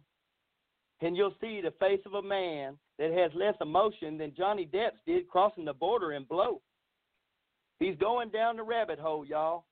And 1.00 1.16
you'll 1.16 1.34
see 1.40 1.62
the 1.62 1.72
face 1.80 2.02
of 2.06 2.16
a 2.16 2.22
man 2.22 2.78
that 3.00 3.14
has 3.14 3.32
less 3.34 3.56
emotion 3.62 4.18
than 4.18 4.34
Johnny 4.36 4.66
Depp's 4.66 5.00
did 5.08 5.30
crossing 5.30 5.64
the 5.64 5.72
border 5.72 6.12
in 6.12 6.26
Blow. 6.26 6.60
He's 7.80 7.96
going 7.96 8.28
down 8.28 8.58
the 8.58 8.64
rabbit 8.64 9.00
hole, 9.00 9.26
y'all, 9.26 9.64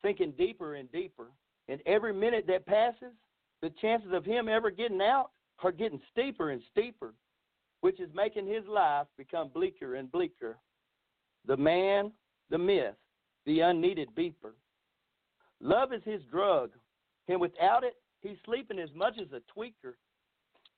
sinking 0.00 0.32
deeper 0.38 0.76
and 0.76 0.90
deeper. 0.92 1.26
And 1.68 1.82
every 1.84 2.14
minute 2.14 2.46
that 2.48 2.64
passes, 2.64 3.12
the 3.60 3.68
chances 3.82 4.14
of 4.14 4.24
him 4.24 4.48
ever 4.48 4.70
getting 4.70 5.02
out 5.02 5.32
are 5.62 5.72
getting 5.72 6.00
steeper 6.10 6.52
and 6.52 6.62
steeper, 6.70 7.12
which 7.82 8.00
is 8.00 8.08
making 8.14 8.46
his 8.46 8.64
life 8.66 9.08
become 9.18 9.50
bleaker 9.52 9.96
and 9.96 10.10
bleaker. 10.10 10.56
The 11.46 11.58
man, 11.58 12.12
the 12.48 12.56
myth, 12.56 12.94
the 13.44 13.60
unneeded 13.60 14.08
beeper. 14.16 14.54
Love 15.60 15.92
is 15.92 16.00
his 16.06 16.22
drug, 16.30 16.70
and 17.28 17.40
without 17.40 17.84
it, 17.84 17.94
he's 18.20 18.36
sleeping 18.44 18.78
as 18.78 18.90
much 18.94 19.14
as 19.20 19.28
a 19.32 19.58
tweaker, 19.58 19.94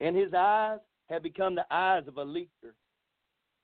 and 0.01 0.17
his 0.17 0.33
eyes 0.35 0.79
have 1.09 1.23
become 1.23 1.55
the 1.55 1.67
eyes 1.71 2.05
of 2.07 2.19
a 2.19 2.25
leaker. 2.25 2.73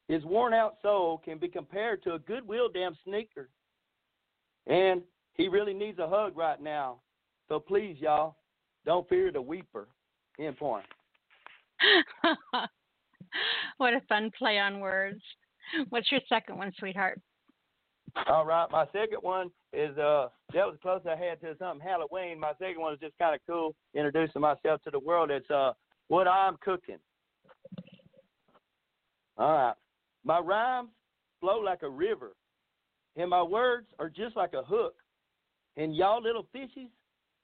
His 0.08 0.24
worn 0.24 0.52
out 0.54 0.76
soul 0.82 1.18
can 1.24 1.38
be 1.38 1.48
compared 1.48 2.02
to 2.02 2.14
a 2.14 2.18
goodwill 2.18 2.68
damn 2.68 2.96
sneaker. 3.04 3.48
And 4.66 5.02
he 5.34 5.48
really 5.48 5.72
needs 5.72 5.98
a 5.98 6.08
hug 6.08 6.36
right 6.36 6.60
now. 6.60 7.00
So 7.48 7.60
please, 7.60 7.96
y'all, 8.00 8.36
don't 8.84 9.08
fear 9.08 9.30
the 9.32 9.40
weeper. 9.40 9.86
End 10.38 10.56
point. 10.56 10.84
what 13.78 13.94
a 13.94 14.00
fun 14.08 14.30
play 14.36 14.58
on 14.58 14.80
words. 14.80 15.22
What's 15.90 16.10
your 16.10 16.20
second 16.28 16.58
one, 16.58 16.72
sweetheart? 16.78 17.20
All 18.28 18.44
right, 18.44 18.66
my 18.70 18.86
second 18.86 19.18
one 19.20 19.50
is 19.72 19.96
uh 19.98 20.28
that 20.52 20.66
was 20.66 20.76
close 20.82 21.00
I 21.06 21.16
had 21.16 21.40
to 21.42 21.56
something 21.58 21.86
Halloween. 21.86 22.40
My 22.40 22.52
second 22.58 22.80
one 22.80 22.94
is 22.94 23.00
just 23.00 23.16
kind 23.18 23.34
of 23.34 23.40
cool, 23.48 23.74
introducing 23.94 24.40
myself 24.40 24.82
to 24.82 24.90
the 24.90 24.98
world. 24.98 25.30
It's 25.30 25.50
uh 25.50 25.72
what 26.08 26.26
I'm 26.26 26.56
cooking. 26.60 26.98
All 29.36 29.52
right, 29.52 29.74
my 30.24 30.38
rhymes 30.38 30.90
flow 31.40 31.60
like 31.60 31.82
a 31.82 31.88
river, 31.88 32.32
and 33.16 33.30
my 33.30 33.42
words 33.42 33.86
are 33.98 34.08
just 34.08 34.36
like 34.36 34.52
a 34.54 34.62
hook. 34.62 34.94
And 35.76 35.94
y'all 35.94 36.22
little 36.22 36.46
fishies, 36.54 36.90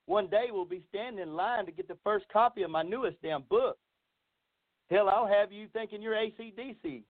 one 0.06 0.28
day 0.28 0.46
will 0.50 0.64
be 0.64 0.82
standing 0.88 1.22
in 1.22 1.34
line 1.34 1.64
to 1.66 1.72
get 1.72 1.88
the 1.88 1.96
first 2.04 2.26
copy 2.32 2.62
of 2.62 2.70
my 2.70 2.82
newest 2.82 3.22
damn 3.22 3.42
book. 3.42 3.78
Hell, 4.90 5.08
I'll 5.08 5.26
have 5.26 5.52
you 5.52 5.68
thinking 5.72 6.02
you're 6.02 6.16
AC/DC 6.16 7.02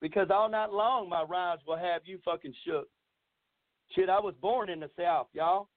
because 0.00 0.28
all 0.30 0.48
night 0.48 0.72
long 0.72 1.08
my 1.08 1.22
rhymes 1.22 1.62
will 1.66 1.76
have 1.76 2.02
you 2.04 2.18
fucking 2.24 2.54
shook. 2.64 2.88
Shit, 3.94 4.08
I 4.08 4.20
was 4.20 4.34
born 4.40 4.68
in 4.68 4.80
the 4.80 4.90
South, 4.98 5.28
y'all, 5.32 5.68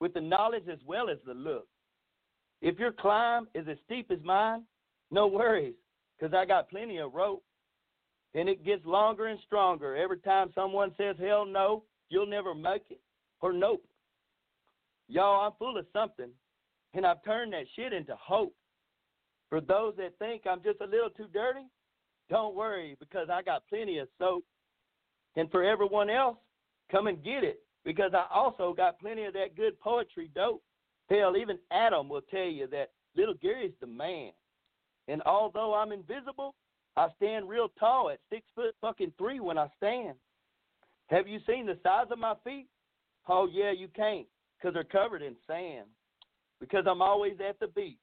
with 0.00 0.14
the 0.14 0.20
knowledge 0.20 0.68
as 0.70 0.78
well 0.86 1.08
as 1.08 1.18
the 1.26 1.34
look. 1.34 1.66
If 2.62 2.78
your 2.78 2.92
climb 2.92 3.48
is 3.54 3.66
as 3.68 3.76
steep 3.84 4.10
as 4.10 4.18
mine, 4.24 4.64
no 5.10 5.26
worries, 5.26 5.74
because 6.18 6.34
I 6.34 6.44
got 6.44 6.68
plenty 6.68 6.98
of 6.98 7.14
rope. 7.14 7.42
And 8.34 8.48
it 8.48 8.64
gets 8.64 8.84
longer 8.84 9.26
and 9.26 9.40
stronger 9.46 9.96
every 9.96 10.18
time 10.18 10.50
someone 10.54 10.92
says, 10.96 11.16
hell 11.18 11.44
no, 11.44 11.84
you'll 12.10 12.26
never 12.26 12.54
make 12.54 12.84
it, 12.90 13.00
or 13.40 13.52
nope. 13.52 13.84
Y'all, 15.08 15.46
I'm 15.46 15.52
full 15.58 15.76
of 15.76 15.86
something, 15.92 16.30
and 16.94 17.04
I've 17.04 17.24
turned 17.24 17.52
that 17.52 17.64
shit 17.74 17.92
into 17.92 18.14
hope. 18.16 18.54
For 19.48 19.60
those 19.60 19.94
that 19.96 20.16
think 20.20 20.42
I'm 20.48 20.62
just 20.62 20.80
a 20.80 20.84
little 20.84 21.10
too 21.10 21.26
dirty, 21.32 21.66
don't 22.28 22.54
worry, 22.54 22.96
because 23.00 23.28
I 23.28 23.42
got 23.42 23.66
plenty 23.68 23.98
of 23.98 24.08
soap. 24.18 24.44
And 25.34 25.50
for 25.50 25.64
everyone 25.64 26.08
else, 26.10 26.36
come 26.90 27.06
and 27.06 27.22
get 27.22 27.44
it, 27.44 27.60
because 27.84 28.12
I 28.14 28.26
also 28.32 28.74
got 28.74 28.98
plenty 28.98 29.24
of 29.24 29.32
that 29.34 29.56
good 29.56 29.78
poetry 29.80 30.30
dope. 30.34 30.62
Hell, 31.08 31.36
even 31.36 31.58
Adam 31.70 32.08
will 32.08 32.22
tell 32.22 32.44
you 32.44 32.66
that 32.68 32.90
little 33.16 33.34
Gary's 33.34 33.72
the 33.80 33.86
man. 33.86 34.30
And 35.08 35.22
although 35.22 35.74
I'm 35.74 35.92
invisible, 35.92 36.54
I 36.96 37.08
stand 37.16 37.48
real 37.48 37.68
tall 37.78 38.10
at 38.10 38.20
six 38.30 38.46
foot 38.54 38.74
fucking 38.80 39.12
three 39.18 39.40
when 39.40 39.58
I 39.58 39.68
stand. 39.76 40.14
Have 41.08 41.26
you 41.26 41.40
seen 41.46 41.66
the 41.66 41.78
size 41.82 42.06
of 42.10 42.18
my 42.18 42.34
feet? 42.44 42.68
Oh, 43.28 43.48
yeah, 43.50 43.72
you 43.72 43.88
can't, 43.94 44.26
because 44.58 44.74
they're 44.74 44.84
covered 44.84 45.22
in 45.22 45.34
sand. 45.46 45.86
Because 46.60 46.84
I'm 46.88 47.02
always 47.02 47.34
at 47.46 47.58
the 47.58 47.68
beach, 47.68 47.96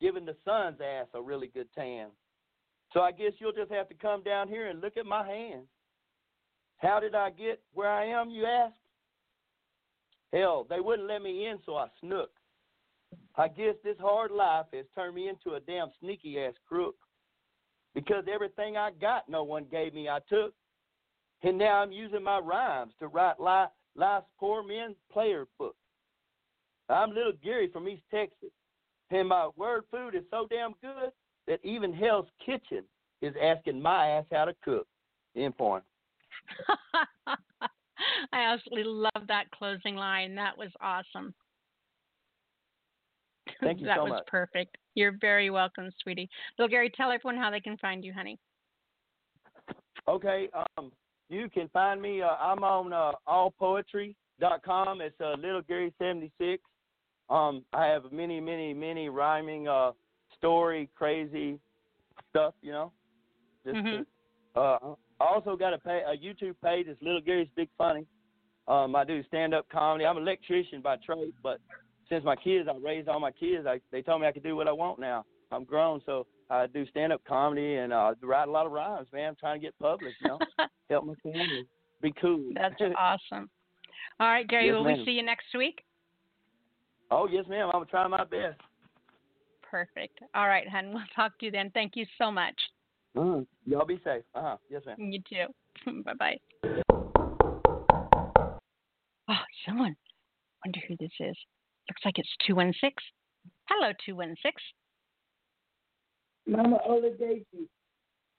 giving 0.00 0.26
the 0.26 0.36
sun's 0.44 0.80
ass 0.80 1.06
a 1.14 1.22
really 1.22 1.46
good 1.48 1.68
tan. 1.74 2.08
So 2.92 3.00
I 3.00 3.12
guess 3.12 3.32
you'll 3.38 3.52
just 3.52 3.70
have 3.70 3.88
to 3.88 3.94
come 3.94 4.22
down 4.22 4.48
here 4.48 4.68
and 4.68 4.80
look 4.80 4.96
at 4.96 5.06
my 5.06 5.26
hands. 5.26 5.66
How 6.80 6.98
did 6.98 7.14
I 7.14 7.30
get 7.30 7.60
where 7.72 7.90
I 7.90 8.06
am, 8.06 8.30
you 8.30 8.46
ask? 8.46 8.74
Hell, 10.32 10.66
they 10.68 10.80
wouldn't 10.80 11.08
let 11.08 11.22
me 11.22 11.46
in, 11.46 11.58
so 11.64 11.76
I 11.76 11.88
snook. 12.00 12.30
I 13.36 13.48
guess 13.48 13.74
this 13.84 13.98
hard 14.00 14.30
life 14.30 14.66
has 14.72 14.86
turned 14.94 15.14
me 15.14 15.28
into 15.28 15.56
a 15.56 15.60
damn 15.60 15.88
sneaky 16.00 16.38
ass 16.40 16.54
crook. 16.68 16.94
Because 17.94 18.24
everything 18.32 18.76
I 18.76 18.90
got, 19.00 19.28
no 19.28 19.42
one 19.42 19.66
gave 19.70 19.94
me, 19.94 20.08
I 20.08 20.20
took. 20.28 20.54
And 21.42 21.58
now 21.58 21.82
I'm 21.82 21.92
using 21.92 22.22
my 22.22 22.38
rhymes 22.38 22.92
to 23.00 23.08
write 23.08 23.40
life's 23.40 24.26
poor 24.38 24.62
men's 24.62 24.96
player 25.12 25.46
book. 25.58 25.76
I'm 26.88 27.10
little 27.10 27.32
Gary 27.42 27.68
from 27.72 27.88
East 27.88 28.02
Texas, 28.10 28.50
and 29.10 29.28
my 29.28 29.48
word 29.56 29.84
food 29.90 30.14
is 30.14 30.24
so 30.30 30.46
damn 30.50 30.74
good 30.80 31.10
that 31.46 31.60
even 31.64 31.92
Hell's 31.92 32.28
Kitchen 32.44 32.84
is 33.22 33.34
asking 33.42 33.80
my 33.80 34.08
ass 34.08 34.24
how 34.32 34.44
to 34.44 34.54
cook. 34.64 34.86
Point. 35.56 35.84
I 38.32 38.52
absolutely 38.52 38.84
love 38.84 39.26
that 39.28 39.50
closing 39.50 39.96
line. 39.96 40.34
That 40.34 40.56
was 40.56 40.70
awesome. 40.80 41.34
Thank 43.62 43.80
you 43.80 43.86
that 43.86 43.98
so 43.98 44.04
was 44.04 44.10
much. 44.10 44.26
perfect. 44.26 44.78
You're 44.94 45.16
very 45.20 45.50
welcome, 45.50 45.90
sweetie. 46.02 46.28
Little 46.58 46.70
Gary, 46.70 46.90
tell 46.96 47.10
everyone 47.10 47.36
how 47.36 47.50
they 47.50 47.60
can 47.60 47.76
find 47.78 48.04
you, 48.04 48.12
honey. 48.12 48.38
Okay, 50.08 50.48
um, 50.76 50.90
you 51.28 51.48
can 51.48 51.68
find 51.68 52.00
me. 52.00 52.22
Uh, 52.22 52.28
I'm 52.40 52.64
on 52.64 52.92
uh, 52.92 53.12
allpoetry.com. 53.28 55.00
It's 55.00 55.20
uh, 55.20 55.34
Little 55.38 55.62
Gary 55.62 55.92
76. 55.98 56.62
Um, 57.28 57.64
I 57.72 57.86
have 57.86 58.10
many, 58.10 58.40
many, 58.40 58.74
many 58.74 59.08
rhyming, 59.08 59.68
uh, 59.68 59.92
story, 60.36 60.88
crazy 60.96 61.60
stuff. 62.30 62.54
You 62.62 62.72
know, 62.72 62.92
just 63.64 63.76
Mhm. 63.76 64.06
to, 64.54 64.60
uh, 64.60 64.94
I 65.20 65.24
also 65.24 65.56
got 65.56 65.74
a, 65.74 65.78
pay, 65.78 66.02
a 66.06 66.16
YouTube 66.16 66.54
page. 66.64 66.86
It's 66.88 67.00
Little 67.02 67.20
Gary's 67.20 67.48
Big 67.54 67.68
Funny. 67.76 68.06
Um, 68.68 68.96
I 68.96 69.04
do 69.04 69.22
stand 69.24 69.54
up 69.54 69.66
comedy. 69.70 70.06
I'm 70.06 70.16
an 70.16 70.22
electrician 70.22 70.80
by 70.80 70.96
trade, 71.04 71.32
but 71.42 71.58
since 72.08 72.24
my 72.24 72.36
kids, 72.36 72.68
I 72.72 72.76
raised 72.78 73.08
all 73.08 73.20
my 73.20 73.30
kids. 73.30 73.66
I, 73.66 73.80
they 73.92 74.02
told 74.02 74.20
me 74.20 74.26
I 74.26 74.32
could 74.32 74.42
do 74.42 74.56
what 74.56 74.68
I 74.68 74.72
want 74.72 74.98
now. 74.98 75.24
I'm 75.52 75.64
grown, 75.64 76.00
so 76.06 76.26
I 76.48 76.66
do 76.66 76.86
stand 76.86 77.12
up 77.12 77.22
comedy 77.26 77.76
and 77.76 77.92
uh, 77.92 78.14
write 78.22 78.48
a 78.48 78.50
lot 78.50 78.66
of 78.66 78.72
rhymes. 78.72 79.08
Man, 79.12 79.30
I'm 79.30 79.36
trying 79.36 79.60
to 79.60 79.66
get 79.66 79.78
published. 79.80 80.16
You 80.22 80.28
know, 80.28 80.38
help 80.90 81.06
my 81.06 81.14
family. 81.22 81.66
Be 82.00 82.12
cool. 82.20 82.50
That's 82.54 82.74
awesome. 82.98 83.50
All 84.20 84.28
right, 84.28 84.46
Gary, 84.46 84.66
Yes, 84.66 84.74
will 84.74 84.84
ma'am. 84.84 84.98
we 84.98 85.04
see 85.04 85.12
you 85.12 85.24
next 85.24 85.46
week? 85.56 85.82
Oh 87.10 87.26
yes, 87.30 87.44
ma'am. 87.48 87.66
I'm 87.66 87.72
gonna 87.80 87.86
try 87.86 88.06
my 88.06 88.24
best. 88.24 88.60
Perfect. 89.68 90.20
All 90.34 90.46
right, 90.46 90.68
hon. 90.68 90.92
We'll 90.92 91.02
talk 91.16 91.38
to 91.40 91.46
you 91.46 91.50
then. 91.50 91.70
Thank 91.74 91.96
you 91.96 92.06
so 92.18 92.30
much. 92.30 92.54
Mm. 93.16 93.46
Y'all 93.66 93.86
be 93.86 94.00
safe. 94.04 94.22
Uh 94.34 94.42
huh. 94.42 94.56
Yes, 94.70 94.82
ma'am. 94.86 94.96
You 94.98 95.20
too. 95.28 96.02
bye 96.04 96.14
bye. 96.14 96.38
Oh, 99.28 99.44
someone. 99.66 99.96
Wonder 100.64 100.80
who 100.88 100.96
this 100.98 101.12
is. 101.20 101.36
Looks 101.88 102.04
like 102.04 102.18
it's 102.18 102.28
216. 102.46 102.92
Hello, 103.68 103.92
216. 104.04 104.52
Mama 106.46 106.78
Ola 106.86 107.10
Daisy. 107.18 107.68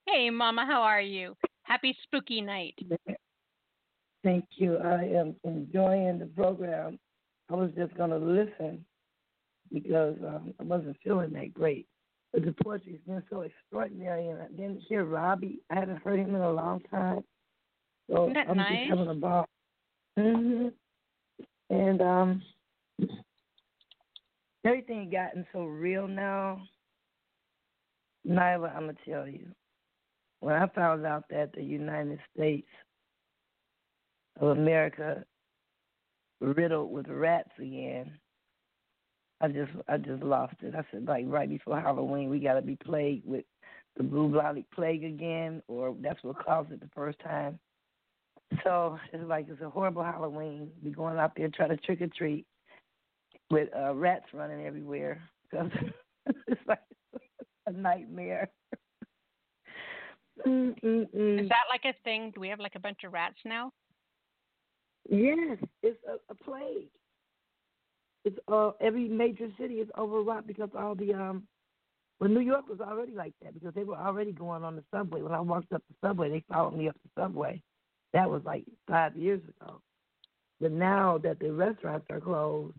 Hey, 0.08 0.30
Mama, 0.30 0.66
how 0.66 0.82
are 0.82 1.02
you? 1.02 1.36
Happy 1.64 1.96
spooky 2.04 2.42
night. 2.42 2.76
Thank 4.24 4.46
you. 4.56 4.78
I 4.78 5.04
am 5.04 5.36
enjoying 5.44 6.20
the 6.20 6.26
program. 6.36 7.00
I 7.50 7.56
was 7.56 7.72
just 7.78 7.96
going 7.96 8.10
to 8.12 8.18
listen 8.18 8.86
because 9.72 10.18
um, 10.26 10.54
I 10.60 10.64
wasn't 10.64 10.98
feeling 11.04 11.32
that 11.34 11.54
great. 11.54 11.88
The 12.34 12.56
poetry's 12.64 13.00
been 13.06 13.22
so 13.30 13.42
extraordinary, 13.42 14.30
and 14.30 14.42
I 14.42 14.48
didn't 14.48 14.82
hear 14.88 15.04
Robbie. 15.04 15.60
I 15.70 15.76
haven't 15.76 16.02
heard 16.02 16.20
him 16.20 16.34
in 16.34 16.42
a 16.42 16.52
long 16.52 16.82
time. 16.90 17.24
So 18.10 18.24
Isn't 18.24 18.34
that 18.34 18.50
I'm 18.50 18.58
nice? 18.58 18.88
just 18.88 18.90
having 18.90 19.08
a 19.10 19.14
ball. 19.16 19.46
hmm 20.18 20.68
And 21.70 22.02
um, 22.02 22.42
everything 24.64 25.10
gotten 25.10 25.46
so 25.52 25.66
real 25.66 26.08
now. 26.08 26.62
Nyla, 28.28 28.74
I'm 28.76 28.86
gonna 28.86 28.94
tell 29.06 29.28
you, 29.28 29.48
when 30.40 30.56
I 30.56 30.68
found 30.68 31.06
out 31.06 31.26
that 31.32 31.52
the 31.54 31.64
United 31.64 32.20
States 32.36 32.68
of 34.40 34.58
America 34.58 35.26
riddled 36.40 36.92
with 36.92 37.08
rats 37.10 37.52
again, 37.60 38.12
I 39.42 39.48
just 39.48 39.72
I 39.88 39.98
just 39.98 40.24
lost 40.24 40.56
it. 40.62 40.76
I 40.76 40.84
said 40.92 41.08
like 41.08 41.26
right 41.28 41.50
before 41.50 41.80
Halloween 41.80 42.30
we 42.30 42.40
gotta 42.40 42.62
be 42.62 42.76
plagued 42.76 43.28
with 43.28 43.46
the 43.98 44.04
blue 44.04 44.30
blotted 44.30 44.66
plague 44.72 45.04
again 45.04 45.62
or 45.68 45.96
that's 46.00 46.24
what 46.24 46.44
caused 46.46 46.72
it 46.72 46.80
the 46.80 46.90
first 46.96 47.20
time. 47.20 47.60
So 48.64 49.00
it's 49.12 49.24
like 49.28 49.48
it's 49.50 49.62
a 49.62 49.70
horrible 49.70 50.04
Halloween. 50.04 50.70
Be 50.84 50.92
going 50.92 51.18
out 51.18 51.34
there 51.36 51.50
trying 51.50 51.70
to 51.70 51.78
trick 51.78 52.02
or 52.02 52.08
treat 52.08 52.46
with 53.50 53.70
uh, 53.76 53.94
rats 53.94 54.26
running 54.34 54.66
everywhere 54.66 55.22
because 55.50 55.72
it's 56.48 56.62
like 56.68 56.80
a 57.68 57.72
nightmare. 57.72 58.50
Mm-mm-mm. 60.46 61.42
Is 61.42 61.50
that 61.50 61.66
like 61.70 61.86
a 61.86 61.94
thing? 62.04 62.32
Do 62.34 62.42
we 62.42 62.48
have 62.50 62.60
like 62.60 62.76
a 62.76 62.80
bunch 62.80 63.00
of 63.06 63.14
rats 63.14 63.38
now? 63.46 63.72
Yes, 65.10 65.58
it's 65.84 66.00
a, 66.08 66.32
a 66.32 66.36
plague. 66.36 66.90
It's 68.24 68.38
uh 68.48 68.72
every 68.80 69.08
major 69.08 69.48
city 69.60 69.76
is 69.76 69.90
overrun 69.98 70.44
because 70.46 70.70
all 70.78 70.96
the 70.96 71.14
um 71.14 71.44
well 72.20 72.30
New 72.30 72.40
York 72.42 72.68
was 72.70 72.80
already 72.80 73.14
like 73.14 73.34
that 73.42 73.54
because 73.54 73.74
they 73.74 73.84
were 73.84 73.98
already 73.98 74.32
going 74.32 74.64
on 74.64 74.76
the 74.76 74.84
subway. 74.94 75.22
When 75.22 75.32
I 75.34 75.42
walked 75.42 75.74
up 75.74 75.82
the 75.90 76.08
subway 76.08 76.30
they 76.30 76.44
followed 76.52 76.78
me 76.78 76.90
up 76.90 76.96
the 77.04 77.22
subway. 77.22 77.62
That 78.14 78.30
was 78.30 78.42
like 78.46 78.66
five 78.88 79.16
years 79.16 79.42
ago. 79.62 79.82
But 80.60 80.72
now 80.74 81.18
that 81.20 81.40
the 81.40 81.52
restaurants 81.52 82.06
are 82.12 82.20
closed, 82.20 82.76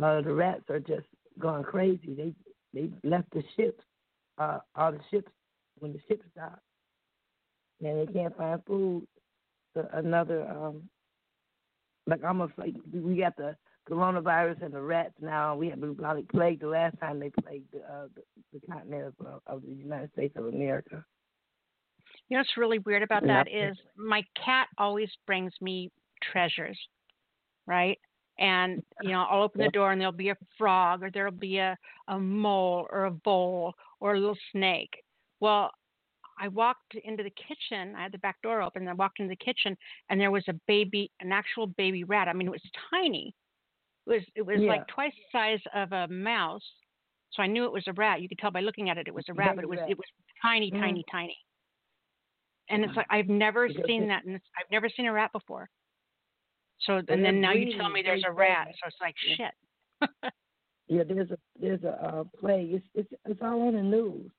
uh 0.00 0.20
the 0.22 0.32
rats 0.32 0.64
are 0.70 0.80
just 0.80 1.06
going 1.38 1.64
crazy. 1.64 2.14
They 2.14 2.34
they 2.74 2.90
left 3.08 3.30
the 3.32 3.42
ships, 3.56 3.82
uh 4.38 4.58
all 4.76 4.92
the 4.92 5.00
ships 5.10 5.30
when 5.80 5.92
the 5.92 6.00
ships 6.08 6.24
stopped. 6.32 6.60
And 7.84 8.06
they 8.06 8.12
can't 8.12 8.36
find 8.36 8.64
food. 8.64 9.06
So 9.74 9.88
another 9.92 10.46
um 10.48 10.88
like 12.06 12.22
almost 12.24 12.52
like 12.58 12.74
we 12.92 13.16
got 13.16 13.36
the 13.36 13.56
coronavirus 13.88 14.62
and 14.62 14.72
the 14.72 14.80
rats 14.80 15.14
now. 15.20 15.56
We 15.56 15.68
had 15.68 15.80
been 15.80 15.94
probably 15.94 16.22
plagued 16.22 16.62
the 16.62 16.68
last 16.68 16.98
time 17.00 17.18
they 17.18 17.30
plagued 17.30 17.72
the, 17.72 17.80
uh, 17.80 18.08
the, 18.14 18.22
the 18.58 18.66
continent 18.72 19.14
of, 19.20 19.40
of 19.46 19.62
the 19.62 19.72
United 19.72 20.12
States 20.12 20.34
of 20.36 20.46
America. 20.46 21.04
You 22.28 22.36
know 22.36 22.40
what's 22.40 22.56
really 22.56 22.78
weird 22.80 23.02
about 23.02 23.26
that 23.26 23.48
is 23.48 23.76
my 23.96 24.22
cat 24.42 24.68
always 24.78 25.10
brings 25.26 25.52
me 25.60 25.90
treasures, 26.22 26.78
right? 27.66 27.98
And 28.38 28.82
you 29.02 29.10
know, 29.10 29.26
I'll 29.28 29.42
open 29.42 29.60
the 29.60 29.68
door 29.68 29.92
and 29.92 30.00
there'll 30.00 30.12
be 30.12 30.30
a 30.30 30.36
frog 30.56 31.02
or 31.02 31.10
there'll 31.10 31.32
be 31.32 31.58
a, 31.58 31.76
a 32.08 32.18
mole 32.18 32.86
or 32.90 33.04
a 33.04 33.10
vole 33.24 33.74
or 34.00 34.14
a 34.14 34.18
little 34.18 34.38
snake. 34.52 34.90
Well, 35.40 35.70
I 36.40 36.48
walked 36.48 36.94
into 37.04 37.22
the 37.22 37.30
kitchen. 37.30 37.94
I 37.96 38.02
had 38.02 38.12
the 38.12 38.18
back 38.18 38.40
door 38.42 38.62
open. 38.62 38.82
And 38.82 38.90
I 38.90 38.94
walked 38.94 39.20
into 39.20 39.30
the 39.30 39.44
kitchen, 39.44 39.76
and 40.08 40.20
there 40.20 40.30
was 40.30 40.44
a 40.48 40.54
baby, 40.66 41.10
an 41.20 41.32
actual 41.32 41.66
baby 41.66 42.04
rat. 42.04 42.28
I 42.28 42.32
mean, 42.32 42.48
it 42.48 42.52
was 42.52 42.62
tiny. 42.90 43.34
It 44.06 44.10
was 44.10 44.22
it 44.34 44.42
was 44.42 44.60
Yeah. 44.60 44.68
like 44.68 44.86
twice 44.88 45.12
the 45.14 45.38
size 45.38 45.60
of 45.74 45.92
a 45.92 46.08
mouse. 46.12 46.64
So 47.30 47.42
I 47.42 47.46
knew 47.46 47.64
it 47.64 47.72
was 47.72 47.84
a 47.86 47.92
rat. 47.94 48.20
You 48.20 48.28
could 48.28 48.38
tell 48.38 48.50
by 48.50 48.60
looking 48.60 48.90
at 48.90 48.98
it, 48.98 49.08
it 49.08 49.14
was 49.14 49.24
a 49.28 49.34
rat, 49.34 49.54
but 49.56 49.64
it 49.64 49.68
was 49.68 49.78
it 49.88 49.96
was 49.96 50.06
tiny, 50.42 50.70
Mhm. 50.70 50.80
tiny, 50.80 51.04
tiny. 51.10 51.38
And 52.68 52.84
it's 52.84 52.96
like 52.96 53.06
I've 53.10 53.28
never 53.28 53.68
Because 53.68 53.84
seen 53.86 54.08
that, 54.08 54.24
and 54.24 54.40
I've 54.58 54.70
never 54.70 54.88
seen 54.88 55.06
a 55.06 55.12
rat 55.12 55.32
before. 55.32 55.68
So 56.80 56.96
and 56.96 57.06
they're 57.06 57.22
then 57.22 57.40
now 57.40 57.52
you 57.52 57.76
tell 57.76 57.88
me 57.88 58.02
there's 58.02 58.24
a 58.24 58.32
rat, 58.32 58.68
so 58.80 58.86
it's 58.88 58.96
like 59.00 59.14
shit. 59.36 59.54
Yeah, 60.88 61.04
there's 61.04 61.30
a 61.30 61.38
there's 61.60 61.82
a 61.84 61.92
uh, 62.04 62.24
plague. 62.38 62.72
It's 62.74 62.86
it's 62.94 63.12
it's 63.24 63.40
all 63.42 63.68
on 63.68 63.74
the 63.74 63.82
news. 63.82 64.30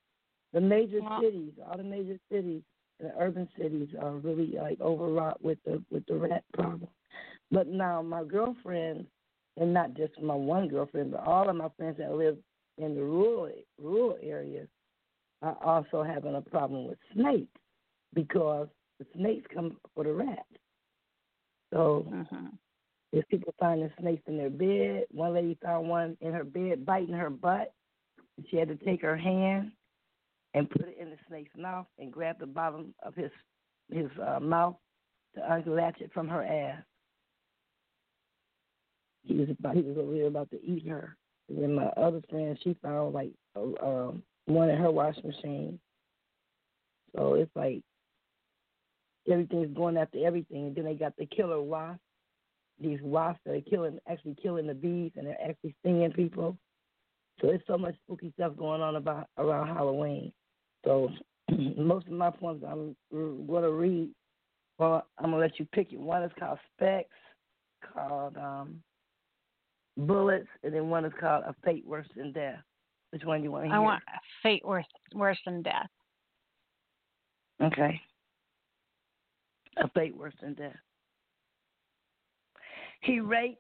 The 0.52 0.62
major 0.62 1.00
cities, 1.20 1.54
all 1.66 1.78
the 1.78 1.84
major 1.84 2.18
cities, 2.32 2.62
the 3.00 3.12
urban 3.20 3.50
cities 3.58 3.90
are 4.00 4.14
really 4.18 4.54
like 4.58 4.80
overwrought 4.82 5.44
with 5.44 5.58
the 5.66 5.84
with 5.90 6.06
the 6.06 6.16
rat 6.16 6.44
problem. 6.54 6.90
But 7.52 7.68
now 7.68 8.02
my 8.02 8.24
girlfriend, 8.24 9.08
and 9.58 9.74
not 9.74 9.94
just 9.94 10.20
my 10.22 10.36
one 10.36 10.68
girlfriend, 10.68 11.12
but 11.12 11.26
all 11.26 11.50
of 11.50 11.56
my 11.56 11.70
friends 11.78 11.98
that 11.98 12.14
live 12.14 12.38
in 12.78 12.96
the 12.96 13.02
rural 13.02 13.50
rural 13.78 14.18
areas, 14.22 14.68
are 15.42 15.58
also 15.64 16.04
having 16.04 16.36
a 16.36 16.42
problem 16.42 16.88
with 16.88 16.98
snakes 17.14 17.52
because 18.14 18.68
the 19.00 19.06
snakes 19.16 19.46
come 19.54 19.78
for 19.94 20.04
the 20.04 20.14
rats. 20.14 20.42
So 21.72 22.08
if 23.12 23.28
people 23.28 23.54
finding 23.60 23.92
snakes 24.00 24.24
in 24.28 24.38
their 24.38 24.50
bed, 24.50 25.06
one 25.12 25.34
lady 25.34 25.58
found 25.62 25.90
one 25.90 26.18
in 26.22 26.34
her 26.34 26.44
bed 26.44 26.86
biting 26.86 27.14
her 27.14 27.30
butt. 27.30 27.74
She 28.50 28.58
had 28.58 28.70
to 28.70 28.76
take 28.76 29.02
her 29.02 29.18
hand 29.18 29.72
and 30.54 30.70
put 30.70 30.88
it 30.88 30.98
in 31.00 31.10
the 31.10 31.18
snake's 31.28 31.56
mouth 31.58 31.86
and 32.00 32.12
grab 32.12 32.40
the 32.40 32.48
bottom 32.48 32.94
of 33.04 33.14
his 33.16 33.32
his 33.92 34.10
uh, 34.26 34.40
mouth 34.40 34.76
to 35.36 35.54
unlatch 35.54 36.00
it 36.00 36.12
from 36.14 36.28
her 36.28 36.44
ass. 36.44 36.82
He 39.24 39.36
was 39.36 39.50
about 39.50 39.76
he 39.76 39.82
was 39.82 39.98
over 39.98 40.28
about 40.28 40.52
to 40.52 40.64
eat 40.64 40.88
her. 40.88 41.16
And 41.50 41.62
then 41.62 41.76
my 41.76 41.86
other 41.98 42.22
friend, 42.30 42.58
she 42.64 42.76
found 42.82 43.14
like 43.14 43.32
um, 43.56 44.24
one 44.46 44.70
in 44.70 44.78
her 44.78 44.92
washing 44.92 45.28
machine. 45.28 45.80
So 47.16 47.36
it's 47.36 47.52
like 47.56 47.82
everything's 49.32 49.76
going 49.76 49.98
after 49.98 50.26
everything. 50.26 50.68
And 50.68 50.76
then 50.76 50.86
they 50.86 50.96
got 50.96 51.16
the 51.18 51.26
killer 51.26 51.62
wasp. 51.62 52.00
These 52.82 53.00
wasps 53.02 53.42
that 53.46 53.56
are 53.56 53.62
killing, 53.62 54.00
actually 54.10 54.36
killing 54.42 54.68
the 54.68 54.74
bees, 54.74 55.12
and 55.16 55.28
they're 55.28 55.38
actually 55.48 55.76
stinging 55.82 56.12
people. 56.12 56.58
So 57.40 57.48
there's 57.48 57.62
so 57.68 57.78
much 57.78 57.96
spooky 58.04 58.32
stuff 58.36 58.58
going 58.58 58.82
on 58.82 58.96
about 58.96 59.28
around 59.38 59.68
Halloween. 59.68 60.34
So 60.84 61.10
most 61.78 62.08
of 62.08 62.14
my 62.14 62.32
poems 62.32 62.64
I'm 62.68 62.96
going 63.12 63.64
to 63.64 63.72
read. 63.72 64.10
Well, 64.80 65.06
I'm 65.20 65.26
gonna 65.32 65.38
let 65.38 65.60
you 65.60 65.68
pick 65.72 65.94
it. 65.94 66.00
One 66.00 66.24
is 66.24 66.32
called 66.40 66.58
Specks, 66.76 67.16
called 67.94 68.38
um, 68.38 68.82
Bullets, 69.98 70.48
and 70.64 70.74
then 70.74 70.90
one 70.90 71.06
is 71.06 71.14
called 71.20 71.44
A 71.46 71.56
Fate 71.64 71.86
Worse 71.86 72.08
Than 72.16 72.32
Death. 72.32 72.60
Which 73.12 73.24
one 73.26 73.40
do 73.40 73.44
you 73.44 73.52
want 73.52 73.66
to 73.66 73.68
hear? 73.68 73.76
I 73.76 73.80
want 73.80 74.02
a 74.08 74.20
fate 74.42 74.66
worse 74.66 74.88
worse 75.14 75.38
than 75.46 75.62
death. 75.62 75.90
Okay. 77.62 78.02
A 79.78 79.88
fate 79.90 80.18
worse 80.18 80.34
than 80.42 80.56
death. 80.56 80.76
He 83.02 83.20
raped 83.20 83.60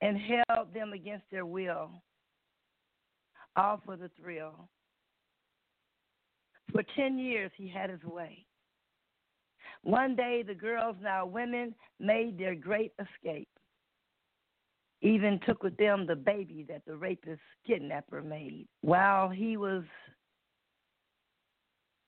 and 0.00 0.18
held 0.18 0.74
them 0.74 0.92
against 0.92 1.26
their 1.30 1.46
will, 1.46 1.90
all 3.54 3.80
for 3.84 3.96
the 3.96 4.10
thrill. 4.20 4.68
For 6.72 6.82
10 6.96 7.18
years, 7.18 7.52
he 7.56 7.68
had 7.68 7.90
his 7.90 8.02
way. 8.02 8.44
One 9.82 10.16
day, 10.16 10.42
the 10.44 10.54
girls, 10.54 10.96
now 11.00 11.24
women, 11.24 11.74
made 12.00 12.36
their 12.36 12.56
great 12.56 12.92
escape. 12.98 13.48
Even 15.02 15.38
took 15.46 15.62
with 15.62 15.76
them 15.76 16.06
the 16.06 16.16
baby 16.16 16.64
that 16.68 16.82
the 16.86 16.96
rapist 16.96 17.40
kidnapper 17.66 18.22
made. 18.22 18.66
While 18.80 19.28
he 19.28 19.56
was 19.56 19.84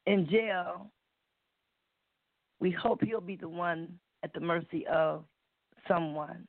in 0.07 0.27
jail, 0.31 0.91
we 2.61 2.71
hope 2.71 3.03
he'll 3.03 3.21
be 3.21 3.37
the 3.37 3.49
one 3.49 3.99
at 4.25 4.33
the 4.33 4.41
mercy 4.41 4.87
of 4.87 5.25
someone, 5.87 6.47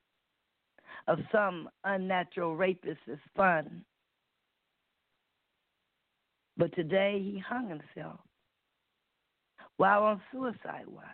of 1.08 1.20
some 1.32 1.70
unnatural 1.84 2.56
rapist's 2.56 3.22
fun. 3.36 3.84
But 6.58 6.74
today 6.76 7.22
he 7.22 7.40
hung 7.40 7.70
himself 7.70 8.20
while 9.78 10.04
on 10.04 10.22
suicide 10.32 10.88
watch. 10.88 11.06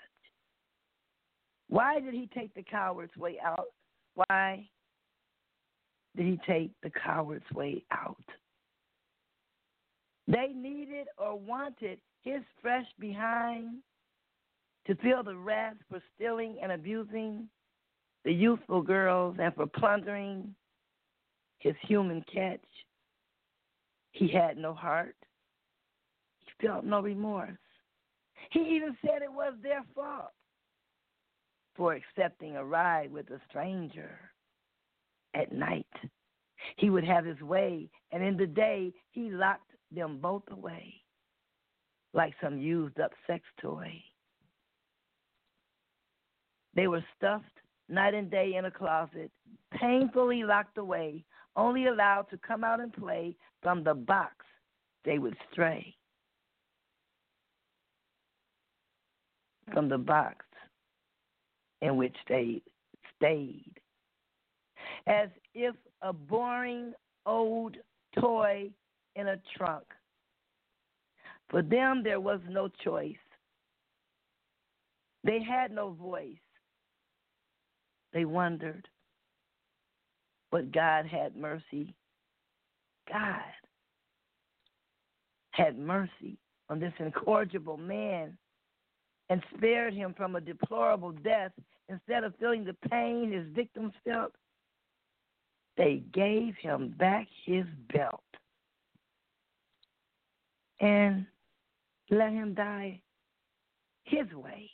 Why 1.67 1.99
did 1.99 2.13
he 2.13 2.29
take 2.33 2.53
the 2.53 2.63
coward's 2.63 3.15
way 3.17 3.37
out? 3.43 3.67
Why 4.15 4.67
did 6.15 6.25
he 6.25 6.39
take 6.47 6.71
the 6.81 6.89
coward's 6.89 7.49
way 7.53 7.83
out? 7.91 8.17
They 10.27 10.47
needed 10.55 11.07
or 11.17 11.37
wanted 11.37 11.99
his 12.23 12.41
fresh 12.61 12.87
behind 12.99 13.77
to 14.87 14.95
feel 14.95 15.23
the 15.23 15.35
wrath 15.35 15.75
for 15.89 16.01
stealing 16.15 16.57
and 16.61 16.71
abusing 16.71 17.47
the 18.23 18.33
youthful 18.33 18.81
girls 18.81 19.35
and 19.39 19.53
for 19.53 19.67
plundering 19.67 20.55
his 21.59 21.75
human 21.81 22.23
catch. 22.31 22.59
He 24.11 24.27
had 24.27 24.57
no 24.57 24.73
heart. 24.73 25.15
He 26.45 26.67
felt 26.67 26.85
no 26.85 27.01
remorse. 27.01 27.57
He 28.51 28.61
even 28.61 28.95
said 29.01 29.21
it 29.21 29.31
was 29.31 29.53
their 29.61 29.83
fault 29.93 30.31
for 31.75 31.93
accepting 31.93 32.55
a 32.55 32.63
ride 32.63 33.11
with 33.11 33.29
a 33.29 33.39
stranger 33.49 34.17
at 35.35 35.51
night. 35.51 35.85
He 36.77 36.89
would 36.89 37.03
have 37.03 37.25
his 37.25 37.39
way, 37.41 37.89
and 38.11 38.23
in 38.23 38.37
the 38.37 38.47
day, 38.47 38.91
he 39.11 39.29
locked 39.29 39.71
them 39.91 40.17
both 40.19 40.43
away 40.49 40.95
like 42.13 42.33
some 42.41 42.57
used 42.57 42.99
up 42.99 43.11
sex 43.27 43.43
toy. 43.61 43.91
They 46.73 46.87
were 46.87 47.03
stuffed 47.17 47.45
night 47.89 48.13
and 48.13 48.31
day 48.31 48.55
in 48.57 48.65
a 48.65 48.71
closet, 48.71 49.31
painfully 49.79 50.43
locked 50.43 50.77
away, 50.77 51.23
only 51.55 51.87
allowed 51.87 52.27
to 52.31 52.37
come 52.37 52.63
out 52.63 52.79
and 52.79 52.91
play 52.91 53.35
from 53.61 53.83
the 53.83 53.93
box 53.93 54.33
they 55.03 55.19
would 55.19 55.35
stray. 55.51 55.95
from 59.73 59.89
the 59.89 59.97
box 59.97 60.45
in 61.81 61.97
which 61.97 62.15
they 62.27 62.61
stayed. 63.15 63.73
As 65.07 65.29
if 65.53 65.75
a 66.01 66.11
boring 66.11 66.93
old 67.25 67.77
toy 68.19 68.69
in 69.15 69.27
a 69.27 69.37
trunk. 69.55 69.83
For 71.49 71.61
them, 71.61 72.01
there 72.03 72.19
was 72.19 72.39
no 72.49 72.69
choice. 72.83 73.15
They 75.23 75.41
had 75.41 75.71
no 75.71 75.91
voice. 75.91 76.35
They 78.13 78.25
wondered. 78.25 78.87
But 80.51 80.71
God 80.71 81.05
had 81.05 81.35
mercy. 81.35 81.93
God 83.11 83.41
had 85.51 85.77
mercy 85.77 86.37
on 86.69 86.79
this 86.79 86.93
incorrigible 86.99 87.77
man 87.77 88.37
and 89.29 89.41
spared 89.55 89.93
him 89.93 90.13
from 90.15 90.35
a 90.35 90.41
deplorable 90.41 91.11
death 91.11 91.51
instead 91.89 92.23
of 92.23 92.35
feeling 92.39 92.63
the 92.63 92.75
pain 92.89 93.31
his 93.31 93.47
victims 93.55 93.93
felt. 94.05 94.33
They 95.77 96.03
gave 96.13 96.55
him 96.55 96.95
back 96.97 97.27
his 97.45 97.65
belt 97.93 98.23
and 100.79 101.25
let 102.09 102.31
him 102.31 102.53
die 102.53 103.01
his 104.03 104.31
way. 104.33 104.69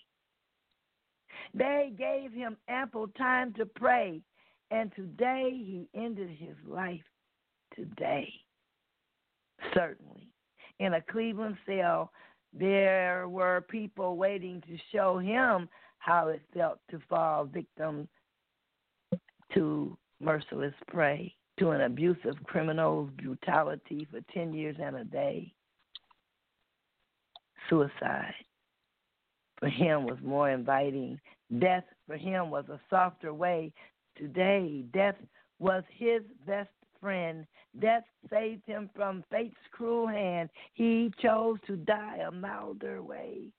They 1.53 1.91
gave 1.97 2.31
him 2.33 2.57
ample 2.67 3.07
time 3.09 3.53
to 3.53 3.65
pray, 3.65 4.21
and 4.69 4.91
today 4.95 5.49
he 5.51 5.89
ended 5.95 6.29
his 6.29 6.55
life 6.67 7.01
today. 7.75 8.31
Certainly. 9.73 10.27
In 10.79 10.93
a 10.93 11.01
Cleveland 11.01 11.57
cell, 11.65 12.11
there 12.53 13.27
were 13.27 13.65
people 13.69 14.17
waiting 14.17 14.61
to 14.61 14.77
show 14.91 15.17
him 15.17 15.69
how 15.99 16.29
it 16.29 16.41
felt 16.53 16.79
to 16.89 16.99
fall 17.09 17.45
victim 17.45 18.07
to 19.53 19.97
merciless 20.21 20.73
prey, 20.87 21.33
to 21.59 21.71
an 21.71 21.81
abusive 21.81 22.35
criminal's 22.43 23.09
brutality 23.21 24.07
for 24.09 24.21
10 24.33 24.53
years 24.53 24.75
and 24.81 24.95
a 24.95 25.03
day. 25.03 25.53
Suicide 27.69 28.33
for 29.61 29.69
him 29.69 30.05
was 30.05 30.17
more 30.23 30.49
inviting. 30.49 31.19
Death 31.59 31.85
for 32.07 32.17
him 32.17 32.49
was 32.49 32.65
a 32.69 32.79
softer 32.89 33.33
way. 33.33 33.71
Today, 34.17 34.83
death 34.93 35.15
was 35.59 35.83
his 35.89 36.23
best 36.45 36.69
friend. 36.99 37.45
Death 37.79 38.03
saved 38.29 38.63
him 38.65 38.89
from 38.95 39.23
fate's 39.31 39.55
cruel 39.71 40.07
hand. 40.07 40.49
He 40.73 41.11
chose 41.21 41.57
to 41.67 41.77
die 41.77 42.17
a 42.27 42.31
milder 42.31 43.01
way 43.01 43.51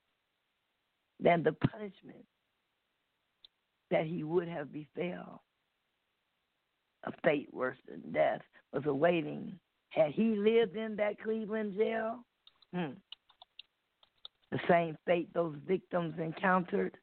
than 1.21 1.43
the 1.43 1.53
punishment 1.53 2.25
that 3.91 4.07
he 4.07 4.25
would 4.25 4.49
have 4.49 4.73
befell. 4.73 5.43
A 7.05 7.13
fate 7.25 7.49
worse 7.53 7.79
than 7.89 8.13
death 8.13 8.43
was 8.73 8.85
awaiting. 8.87 9.59
Had 9.91 10.13
he 10.13 10.37
lived 10.37 10.77
in 10.77 10.97
that 10.97 11.21
Cleveland 11.21 11.75
jail, 11.77 12.25
hmm, 12.75 12.93
the 14.51 14.61
same 14.69 14.97
fate 15.07 15.33
those 15.35 15.57
victims 15.67 16.15
encountered 16.19 16.97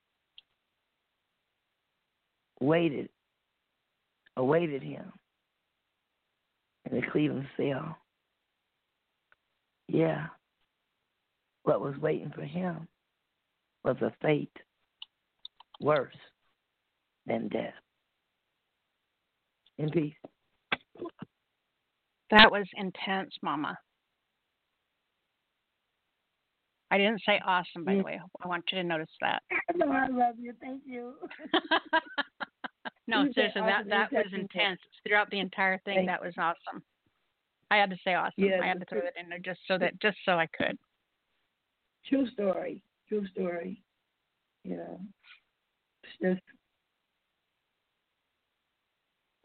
waited, 2.59 3.09
awaited 4.37 4.83
him 4.83 5.11
in 6.89 6.99
the 6.99 7.07
Cleveland 7.07 7.47
cell. 7.57 7.97
Yeah, 9.87 10.27
what 11.63 11.81
was 11.81 11.97
waiting 11.97 12.31
for 12.33 12.43
him 12.43 12.87
was 13.83 13.97
a 14.01 14.13
fate 14.21 14.55
worse 15.79 16.15
than 17.25 17.47
death. 17.47 17.73
In 19.79 19.89
peace. 19.89 20.13
That 22.31 22.51
was 22.51 22.67
intense, 22.75 23.33
Mama. 23.41 23.77
I 26.91 26.97
didn't 26.97 27.21
say 27.25 27.39
awesome, 27.45 27.85
by 27.85 27.95
the 27.95 28.03
way. 28.03 28.19
I 28.43 28.47
want 28.47 28.65
you 28.71 28.77
to 28.79 28.83
notice 28.83 29.09
that. 29.21 29.41
No, 29.75 29.91
I 29.91 30.07
love 30.07 30.35
you. 30.39 30.53
Thank 30.59 30.81
you. 30.85 31.13
no, 33.07 33.23
You 33.23 33.33
seriously, 33.33 33.61
that 33.61 33.81
awesome. 33.81 33.89
that 33.89 34.11
was 34.11 34.25
intense 34.33 34.79
throughout 35.07 35.29
the 35.29 35.39
entire 35.39 35.77
thing. 35.85 35.97
Thank 35.97 36.07
That 36.07 36.21
was 36.21 36.33
awesome. 36.37 36.81
I 37.71 37.77
had 37.77 37.91
to 37.91 37.97
say 38.03 38.15
awesome. 38.15 38.33
Yeah, 38.37 38.59
I 38.61 38.67
had 38.67 38.79
to 38.79 38.85
throw 38.87 38.99
it 38.99 39.13
in 39.21 39.29
there 39.29 39.37
just 39.39 39.59
so 39.67 39.77
that 39.77 40.01
just 40.01 40.17
so 40.25 40.33
I 40.33 40.47
could. 40.47 40.77
True 42.07 42.27
story. 42.31 42.81
True 43.07 43.27
story. 43.27 43.81
You 44.63 44.77
know, 44.77 44.99
it's 46.03 46.13
just 46.21 46.41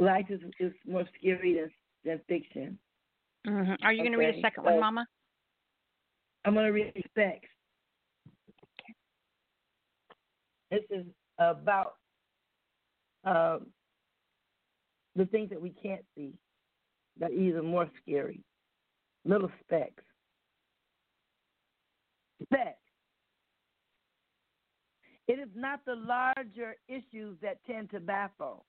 life 0.05 0.27
is, 0.29 0.41
is 0.61 0.73
more 0.87 1.05
scary 1.19 1.55
than, 1.55 1.71
than 2.05 2.21
fiction. 2.29 2.79
hmm 3.47 3.73
Are 3.83 3.93
you 3.93 4.03
going 4.03 4.13
to 4.13 4.19
read 4.19 4.37
a 4.37 4.41
second 4.41 4.65
one, 4.65 4.81
Mama? 4.81 5.07
I'm 6.45 6.55
going 6.55 6.67
to 6.67 6.73
read 6.73 6.93
specks. 7.11 7.49
This 10.71 10.83
is 10.91 11.07
about 11.39 11.95
um, 13.25 13.67
the 15.17 15.25
things 15.27 15.51
that 15.51 15.61
we 15.61 15.71
can't 15.71 16.05
see 16.17 16.33
that 17.19 17.31
are 17.31 17.35
even 17.35 17.65
more 17.65 17.89
scary. 18.03 18.41
Little 19.25 19.51
specks. 19.63 20.03
Specks. 22.43 22.79
It 25.27 25.39
is 25.39 25.49
not 25.55 25.81
the 25.87 25.95
larger 25.95 26.77
issues 26.89 27.39
that 27.41 27.65
tend 27.67 27.91
to 27.93 28.01
baffle. 28.01 28.67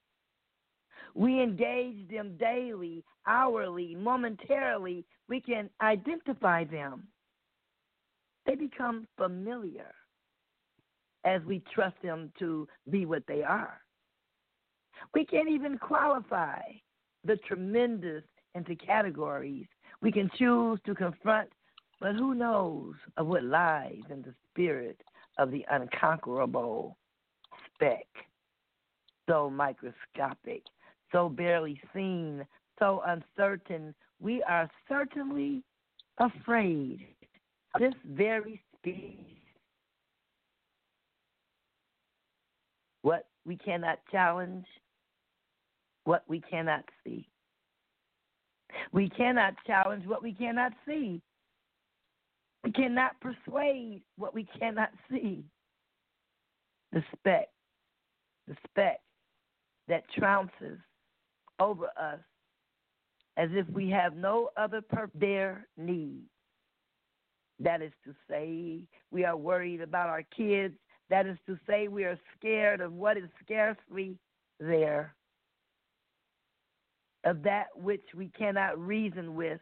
We 1.14 1.42
engage 1.42 2.08
them 2.08 2.36
daily, 2.38 3.04
hourly, 3.26 3.94
momentarily. 3.94 5.04
We 5.28 5.40
can 5.40 5.70
identify 5.80 6.64
them. 6.64 7.08
They 8.46 8.54
become 8.54 9.06
familiar 9.16 9.92
as 11.24 11.42
we 11.42 11.62
trust 11.74 11.96
them 12.02 12.30
to 12.38 12.68
be 12.90 13.06
what 13.06 13.24
they 13.26 13.42
are. 13.42 13.80
We 15.14 15.24
can't 15.24 15.48
even 15.48 15.78
qualify 15.78 16.60
the 17.24 17.36
tremendous 17.36 18.22
into 18.54 18.76
categories. 18.76 19.66
We 20.00 20.12
can 20.12 20.30
choose 20.38 20.78
to 20.86 20.94
confront, 20.94 21.50
but 22.00 22.14
who 22.14 22.34
knows 22.34 22.94
of 23.16 23.26
what 23.26 23.44
lies 23.44 24.02
in 24.10 24.22
the 24.22 24.34
spirit 24.50 25.00
of 25.38 25.50
the 25.50 25.64
unconquerable 25.70 26.96
speck, 27.74 28.06
so 29.28 29.50
microscopic, 29.50 30.62
so 31.12 31.28
barely 31.28 31.80
seen, 31.94 32.44
so 32.78 33.02
uncertain. 33.06 33.94
We 34.20 34.42
are 34.42 34.68
certainly 34.88 35.62
afraid 36.18 37.06
this 37.78 37.94
very 38.06 38.62
species. 38.78 39.18
What 43.02 43.26
we 43.44 43.56
cannot 43.56 43.98
challenge, 44.10 44.66
what 46.04 46.24
we 46.28 46.40
cannot 46.40 46.84
see. 47.04 47.28
We 48.92 49.08
cannot 49.10 49.54
challenge 49.66 50.06
what 50.06 50.22
we 50.22 50.32
cannot 50.32 50.72
see. 50.86 51.20
We 52.64 52.72
cannot 52.72 53.12
persuade 53.20 54.02
what 54.16 54.34
we 54.34 54.46
cannot 54.58 54.90
see. 55.10 55.44
The 56.92 57.02
speck, 57.12 57.48
the 58.48 58.56
speck 58.68 59.00
that 59.88 60.04
trounces 60.18 60.78
over 61.60 61.86
us 61.96 62.20
as 63.36 63.50
if 63.52 63.68
we 63.68 63.90
have 63.90 64.16
no 64.16 64.50
other 64.56 64.80
purpose, 64.80 65.18
their 65.18 65.66
need. 65.76 66.22
That 67.60 67.82
is 67.82 67.92
to 68.04 68.14
say, 68.28 68.80
we 69.10 69.24
are 69.24 69.36
worried 69.36 69.80
about 69.80 70.08
our 70.08 70.22
kids. 70.36 70.74
That 71.10 71.26
is 71.26 71.36
to 71.46 71.58
say, 71.68 71.88
we 71.88 72.04
are 72.04 72.18
scared 72.38 72.80
of 72.80 72.92
what 72.92 73.16
is 73.16 73.28
scarcely 73.44 74.18
there, 74.58 75.14
of 77.24 77.42
that 77.42 77.66
which 77.74 78.04
we 78.14 78.30
cannot 78.38 78.78
reason 78.78 79.34
with, 79.34 79.60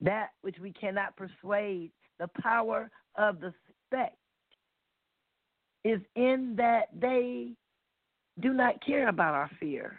that 0.00 0.30
which 0.42 0.56
we 0.60 0.72
cannot 0.72 1.16
persuade. 1.16 1.92
The 2.18 2.28
power 2.42 2.90
of 3.16 3.40
the 3.40 3.52
speck 3.86 4.12
is 5.84 6.00
in 6.14 6.54
that 6.56 6.88
they 6.98 7.52
do 8.40 8.52
not 8.52 8.84
care 8.84 9.08
about 9.08 9.34
our 9.34 9.50
fear. 9.58 9.98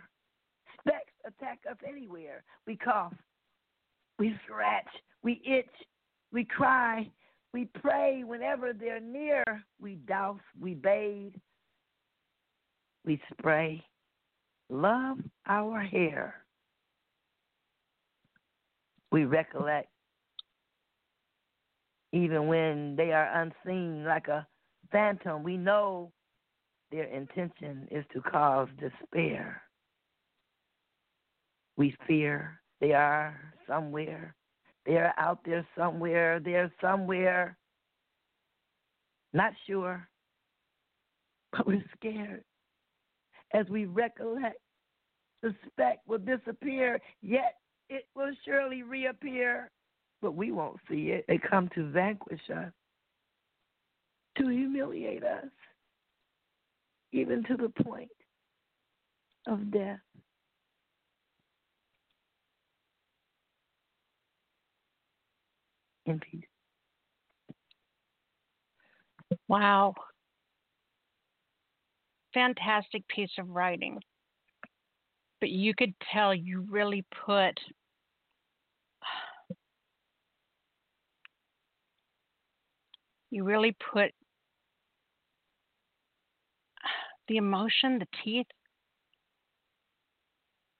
Specks 0.80 1.14
attack 1.26 1.60
us 1.70 1.78
anywhere. 1.88 2.44
We 2.66 2.76
cough, 2.76 3.14
we 4.20 4.36
scratch, 4.46 4.88
we 5.24 5.42
itch, 5.46 5.70
we 6.32 6.46
cry, 6.46 7.10
we 7.54 7.66
pray 7.82 8.24
whenever 8.24 8.74
they're 8.74 9.00
near. 9.00 9.44
We 9.80 9.96
douse, 10.08 10.40
we 10.60 10.74
bathe, 10.74 11.34
we 13.06 13.22
spray. 13.32 13.84
Love 14.70 15.18
our 15.48 15.82
hair. 15.82 16.36
We 19.12 19.26
recollect 19.26 19.90
even 22.14 22.48
when 22.48 22.96
they 22.96 23.12
are 23.12 23.42
unseen 23.42 24.04
like 24.06 24.28
a 24.28 24.48
phantom. 24.92 25.44
We 25.44 25.58
know 25.58 26.12
their 26.92 27.06
intention 27.06 27.88
is 27.90 28.06
to 28.14 28.22
cause 28.22 28.68
despair. 28.80 29.62
We 31.78 31.96
fear 32.08 32.62
they 32.82 32.94
are 32.94 33.40
somewhere. 33.68 34.36
They 34.86 34.98
are 34.98 35.14
out 35.18 35.40
there 35.46 35.66
somewhere. 35.78 36.40
They're 36.40 36.72
somewhere. 36.82 37.56
Not 39.34 39.54
sure, 39.68 40.08
but 41.52 41.66
we're 41.66 41.84
scared 41.96 42.44
as 43.54 43.68
we 43.70 43.86
recollect. 43.86 44.58
the 45.42 45.56
Suspect 45.64 46.08
will 46.08 46.18
disappear, 46.18 47.00
yet 47.22 47.56
it 47.90 48.06
will 48.16 48.32
surely 48.44 48.84
reappear, 48.84 49.70
but 50.22 50.34
we 50.36 50.52
won't 50.52 50.78
see 50.90 51.10
it. 51.10 51.26
They 51.28 51.38
come 51.38 51.70
to 51.76 51.90
vanquish 51.92 52.42
us, 52.54 52.72
to 54.38 54.48
humiliate 54.48 55.24
us, 55.24 55.46
even 57.12 57.44
to 57.44 57.58
the 57.58 57.70
point 57.84 58.10
of 59.48 59.72
death. 59.72 60.00
In 66.06 66.20
peace. 66.20 66.46
Wow. 69.48 69.94
Fantastic 72.34 73.08
piece 73.08 73.32
of 73.38 73.50
writing. 73.50 74.00
But 75.40 75.50
you 75.50 75.74
could 75.76 75.94
tell 76.14 76.34
you 76.34 76.66
really 76.70 77.06
put 77.26 77.60
you 83.32 83.44
really 83.44 83.76
put 83.94 84.12
the 87.32 87.38
emotion, 87.38 87.98
the 87.98 88.08
teeth 88.26 88.46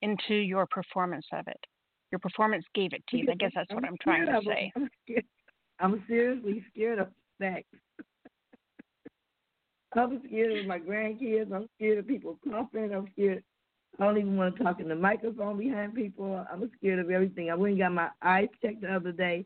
into 0.02 0.34
your 0.34 0.66
performance 0.66 1.26
of 1.32 1.48
it. 1.48 1.60
Your 2.12 2.20
performance 2.20 2.66
gave 2.76 2.92
it 2.92 3.02
teeth. 3.10 3.30
I 3.32 3.36
guess 3.36 3.52
that's 3.56 3.72
what 3.74 3.86
I'm 3.86 3.96
trying 4.02 4.26
to 4.26 4.42
say. 4.46 4.72
I'm, 4.76 4.90
scared. 5.06 5.26
I'm 5.80 6.04
seriously 6.10 6.62
scared 6.74 7.00
of 7.00 7.08
sex. 7.42 7.64
I'm 9.96 10.22
scared 10.28 10.60
of 10.60 10.66
my 10.66 10.80
grandkids. 10.80 11.54
I'm 11.54 11.70
scared 11.78 12.00
of 12.00 12.08
people 12.08 12.38
coughing. 12.44 12.94
I'm 12.94 13.08
scared. 13.14 13.44
I 13.98 14.06
don't 14.06 14.18
even 14.18 14.36
want 14.36 14.58
to 14.58 14.64
talk 14.64 14.82
in 14.82 14.90
the 14.90 14.96
microphone 14.96 15.58
behind 15.58 15.96
people. 15.96 16.46
I'm 16.52 16.70
scared 16.80 17.00
of 17.00 17.10
everything. 17.10 17.50
I 17.50 17.56
went 17.56 17.74
and 17.74 17.80
got 17.80 17.94
my 17.94 18.10
eyes 18.22 18.50
checked 18.62 18.82
the 18.82 18.94
other 18.94 19.14
day. 19.14 19.46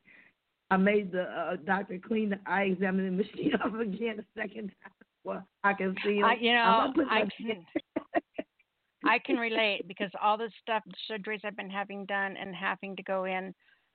I 0.72 0.78
made 0.78 1.12
the 1.12 1.24
uh, 1.24 1.58
doctor 1.68 2.00
clean 2.00 2.30
the 2.32 2.40
eye 2.48 2.64
examining 2.64 3.18
machine 3.18 3.54
off 3.64 3.80
again 3.80 4.20
a 4.20 4.40
second 4.40 4.72
time. 4.82 4.92
Well, 5.26 5.46
I 5.64 5.74
can 5.74 5.96
see. 6.04 6.22
I, 6.24 6.36
you 6.40 6.54
know, 6.54 6.94
I 7.10 7.28
can, 7.42 7.66
I 9.04 9.20
can 9.20 9.38
relate 9.38 9.88
because 9.88 10.12
all 10.22 10.38
the 10.38 10.52
stuff, 10.62 10.84
the 10.86 11.14
surgeries 11.14 11.44
I've 11.44 11.58
been 11.58 11.70
having 11.70 12.06
done 12.06 12.38
and 12.38 12.56
having 12.56 12.96
to 12.96 13.04
go 13.04 13.26
in, 13.26 13.54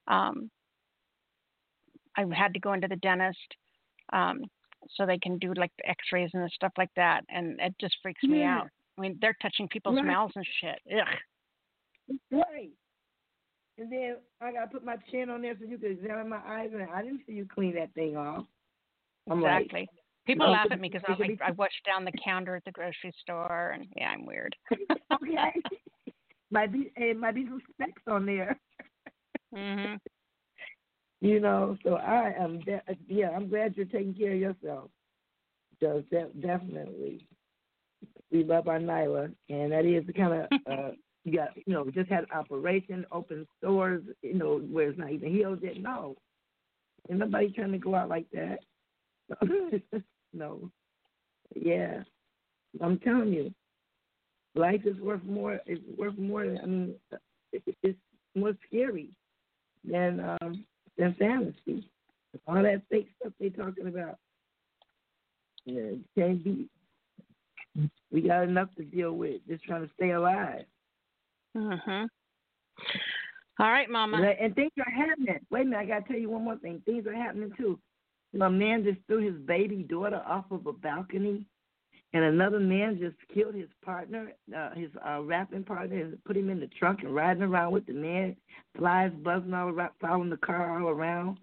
um, 0.08 0.50
I've 2.16 2.30
had 2.32 2.52
to 2.54 2.60
go 2.60 2.72
into 2.72 2.88
the 2.88 2.96
dentist 2.96 3.38
um, 4.12 4.44
so 4.96 5.06
they 5.06 5.18
can 5.18 5.38
do 5.38 5.54
like 5.54 5.70
the 5.78 5.88
X-rays 5.88 6.30
and 6.34 6.42
the 6.42 6.50
stuff 6.52 6.72
like 6.76 6.90
that, 6.96 7.24
and 7.28 7.60
it 7.60 7.74
just 7.80 7.96
freaks 8.02 8.24
me 8.24 8.40
Yeah. 8.40 8.58
out. 8.62 8.68
I 8.98 9.00
mean, 9.00 9.16
they're 9.20 9.36
touching 9.40 9.68
people's 9.68 9.96
Right. 9.96 10.04
mouths 10.06 10.34
and 10.34 10.46
shit. 10.60 10.80
Ugh. 10.92 12.18
Right. 12.32 12.70
And 13.78 13.90
then 13.90 14.16
I 14.40 14.52
got 14.52 14.64
to 14.64 14.70
put 14.72 14.84
my 14.84 14.96
chin 15.10 15.30
on 15.30 15.42
there 15.42 15.56
so 15.56 15.64
you 15.64 15.78
can 15.78 15.92
examine 15.92 16.28
my 16.28 16.42
eyes, 16.44 16.70
and 16.72 16.82
I 16.90 17.02
didn't 17.02 17.24
see 17.24 17.34
you 17.34 17.46
clean 17.46 17.76
that 17.76 17.94
thing 17.94 18.16
off. 18.16 18.46
I'm 19.30 19.40
like, 19.40 19.66
Exactly. 19.66 19.88
People 20.30 20.46
No, 20.46 20.52
laugh 20.52 20.68
at 20.70 20.80
me 20.80 20.88
because 20.88 21.02
I'm 21.08 21.18
like 21.18 21.40
I 21.44 21.50
watch 21.50 21.72
down 21.84 22.04
the 22.04 22.12
counter 22.24 22.54
at 22.54 22.64
the 22.64 22.70
grocery 22.70 23.12
store, 23.20 23.72
and 23.74 23.86
yeah, 23.96 24.10
I'm 24.10 24.24
weird. 24.24 24.54
okay. 24.72 25.52
might 26.52 26.72
be 26.72 26.92
it 26.94 27.18
might 27.18 27.34
be 27.34 27.48
some 27.48 27.60
on 28.06 28.26
there. 28.26 28.56
hmm 29.52 29.94
You 31.20 31.40
know, 31.40 31.76
so 31.82 31.94
I 31.94 32.32
am. 32.38 32.60
De- 32.60 32.80
yeah, 33.08 33.30
I'm 33.30 33.48
glad 33.48 33.74
you're 33.76 33.86
taking 33.86 34.14
care 34.14 34.32
of 34.34 34.38
yourself. 34.38 34.90
Because 35.80 36.04
de- 36.12 36.30
definitely, 36.40 37.26
we 38.30 38.44
love 38.44 38.68
our 38.68 38.78
Nyla, 38.78 39.34
and 39.48 39.72
that 39.72 39.84
is 39.84 40.06
the 40.06 40.12
kind 40.12 40.32
of 40.32 40.60
uh, 40.70 40.90
you 41.24 41.38
got. 41.38 41.56
You 41.56 41.74
know, 41.74 41.90
just 41.90 42.08
had 42.08 42.20
an 42.20 42.32
operation, 42.32 43.04
open 43.10 43.48
stores. 43.58 44.04
You 44.22 44.34
know, 44.34 44.58
where 44.58 44.90
it's 44.90 44.98
not 44.98 45.10
even 45.10 45.32
healed 45.32 45.58
yet. 45.60 45.78
No, 45.78 46.14
and 47.08 47.18
nobody 47.18 47.50
trying 47.50 47.72
to 47.72 47.78
go 47.78 47.96
out 47.96 48.08
like 48.08 48.26
that. 48.32 48.60
no. 50.32 50.70
Yeah, 51.54 52.02
I'm 52.80 52.98
telling 53.00 53.32
you, 53.32 53.52
life 54.54 54.82
is 54.84 54.98
worth 55.00 55.24
more. 55.24 55.60
It's 55.66 55.82
worth 55.98 56.16
more. 56.16 56.42
I 56.42 56.66
mean, 56.66 56.94
it's 57.52 57.98
more 58.34 58.52
scary 58.66 59.10
than 59.84 60.20
um, 60.40 60.64
than 60.96 61.14
fantasy. 61.18 61.88
All 62.46 62.62
that 62.62 62.82
fake 62.90 63.08
stuff 63.20 63.32
they're 63.40 63.50
talking 63.50 63.88
about. 63.88 64.18
Yeah, 65.64 65.80
it 65.80 66.00
can't 66.16 66.42
be. 66.44 66.68
We 68.12 68.22
got 68.22 68.44
enough 68.44 68.68
to 68.76 68.84
deal 68.84 69.12
with. 69.12 69.40
Just 69.48 69.64
trying 69.64 69.86
to 69.86 69.92
stay 69.94 70.10
alive. 70.10 70.64
Mhm. 71.56 72.08
All 73.58 73.70
right, 73.70 73.90
Mama. 73.90 74.16
And, 74.16 74.38
and 74.38 74.54
things 74.54 74.72
are 74.78 74.90
happening. 74.90 75.38
Wait 75.50 75.62
a 75.62 75.64
minute, 75.64 75.78
I 75.78 75.84
gotta 75.84 76.08
tell 76.08 76.16
you 76.16 76.30
one 76.30 76.44
more 76.44 76.56
thing. 76.56 76.82
Things 76.86 77.06
are 77.06 77.14
happening 77.14 77.52
too. 77.56 77.78
A 78.34 78.48
man 78.50 78.84
just 78.84 78.98
threw 79.06 79.18
his 79.18 79.40
baby 79.42 79.82
daughter 79.82 80.22
off 80.26 80.44
of 80.50 80.66
a 80.66 80.72
balcony, 80.72 81.46
and 82.12 82.24
another 82.24 82.60
man 82.60 82.98
just 83.00 83.16
killed 83.34 83.54
his 83.54 83.68
partner, 83.84 84.32
uh, 84.56 84.74
his 84.74 84.90
uh, 85.06 85.20
rapping 85.22 85.64
partner, 85.64 86.00
and 86.00 86.24
put 86.24 86.36
him 86.36 86.48
in 86.48 86.60
the 86.60 86.68
trunk 86.78 87.00
and 87.02 87.14
riding 87.14 87.42
around 87.42 87.72
with 87.72 87.86
the 87.86 87.92
man, 87.92 88.36
flies 88.76 89.10
buzzing 89.22 89.54
all 89.54 89.68
around, 89.68 89.90
following 90.00 90.30
the 90.30 90.36
car 90.36 90.80
all 90.80 90.88
around, 90.88 91.38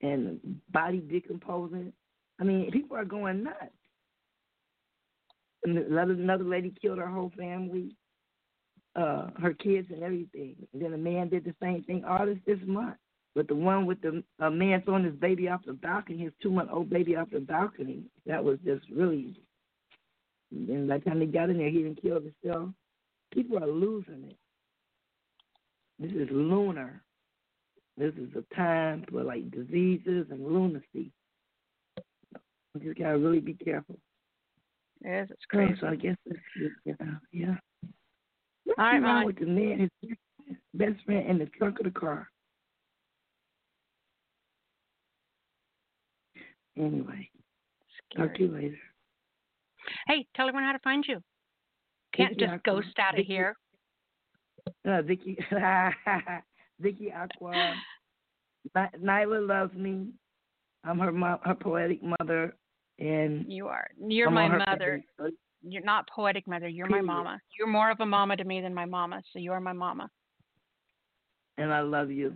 and 0.00 0.60
body 0.70 0.98
decomposing. 0.98 1.92
I 2.40 2.44
mean, 2.44 2.70
people 2.70 2.96
are 2.96 3.04
going 3.04 3.44
nuts. 3.44 3.72
Another 5.64 6.12
another 6.12 6.44
lady 6.44 6.72
killed 6.80 6.98
her 6.98 7.08
whole 7.08 7.32
family, 7.36 7.96
uh, 8.94 9.28
her 9.40 9.54
kids 9.54 9.88
and 9.90 10.04
everything. 10.04 10.54
And 10.72 10.82
then 10.82 10.94
a 10.94 10.98
man 10.98 11.28
did 11.28 11.44
the 11.44 11.54
same 11.60 11.82
thing 11.82 12.04
all 12.04 12.26
this 12.26 12.38
this 12.46 12.58
month. 12.64 12.96
But 13.34 13.48
the 13.48 13.54
one 13.54 13.86
with 13.86 14.00
the 14.00 14.22
a 14.40 14.50
man 14.50 14.82
throwing 14.82 15.04
his 15.04 15.14
baby 15.14 15.48
off 15.48 15.60
the 15.66 15.72
balcony, 15.74 16.24
his 16.24 16.32
two 16.42 16.50
month 16.50 16.70
old 16.72 16.90
baby 16.90 17.16
off 17.16 17.30
the 17.30 17.40
balcony, 17.40 18.02
that 18.26 18.42
was 18.42 18.58
just 18.64 18.84
really. 18.90 19.36
And 20.50 20.88
by 20.88 20.98
the 20.98 21.04
time 21.04 21.18
they 21.20 21.26
got 21.26 21.50
in 21.50 21.58
there, 21.58 21.68
he 21.68 21.82
didn't 21.82 22.02
kill 22.02 22.20
himself. 22.20 22.70
People 23.32 23.62
are 23.62 23.68
losing 23.68 24.24
it. 24.30 24.36
This 25.98 26.12
is 26.12 26.28
lunar. 26.30 27.02
This 27.96 28.14
is 28.14 28.30
a 28.36 28.54
time 28.54 29.04
for 29.10 29.24
like 29.24 29.50
diseases 29.50 30.26
and 30.30 30.46
lunacy. 30.46 31.10
You 32.74 32.80
just 32.82 32.98
gotta 32.98 33.18
really 33.18 33.40
be 33.40 33.54
careful. 33.54 33.96
Is. 35.04 35.28
It's 35.30 35.44
crazy. 35.48 35.74
So 35.80 35.88
I 35.88 35.96
guess 35.96 36.16
that's 36.26 36.38
yeah, 36.84 36.94
yeah. 37.32 37.54
What's 38.64 38.78
All 38.78 38.84
right, 38.84 39.02
wrong 39.02 39.26
with 39.26 39.38
the 39.38 39.46
man, 39.46 39.88
his 40.00 40.56
best 40.74 41.04
friend, 41.04 41.28
in 41.28 41.38
the 41.38 41.46
trunk 41.46 41.78
of 41.78 41.84
the 41.84 41.90
car? 41.90 42.28
Anyway, 46.78 47.28
talk 48.16 48.34
to 48.34 48.42
you 48.42 48.48
later. 48.54 48.78
Hey, 50.06 50.26
tell 50.36 50.48
everyone 50.48 50.64
how 50.64 50.72
to 50.72 50.78
find 50.80 51.04
you. 51.08 51.20
Can't 52.14 52.30
Vicky 52.30 52.40
just 52.46 52.54
Aqua. 52.54 52.74
ghost 52.82 52.98
out 52.98 53.14
of 53.14 53.18
Vicky- 53.18 53.26
here. 53.32 53.56
Uh, 54.88 55.02
Vicky, 55.02 55.36
Vicky 56.80 57.10
Acquah. 57.12 57.74
Ny- 58.74 58.90
Nyla 59.02 59.46
loves 59.46 59.74
me. 59.74 60.08
I'm 60.84 60.98
her 60.98 61.12
mom, 61.12 61.38
her 61.44 61.54
poetic 61.54 62.00
mother, 62.02 62.54
and 62.98 63.44
You 63.50 63.66
are. 63.68 63.88
You're 64.00 64.28
I'm 64.28 64.34
my 64.34 64.48
mother. 64.48 65.02
You're 65.62 65.82
not 65.84 66.08
poetic 66.14 66.46
mother. 66.46 66.68
You're 66.68 66.88
my 66.88 67.00
mama. 67.00 67.40
You're 67.58 67.66
more 67.68 67.90
of 67.90 67.98
a 68.00 68.06
mama 68.06 68.36
to 68.36 68.44
me 68.44 68.60
than 68.60 68.72
my 68.74 68.84
mama. 68.84 69.22
So 69.32 69.38
you 69.40 69.52
are 69.52 69.60
my 69.60 69.72
mama. 69.72 70.08
and 71.56 71.72
I 71.72 71.80
love 71.80 72.10
you. 72.10 72.34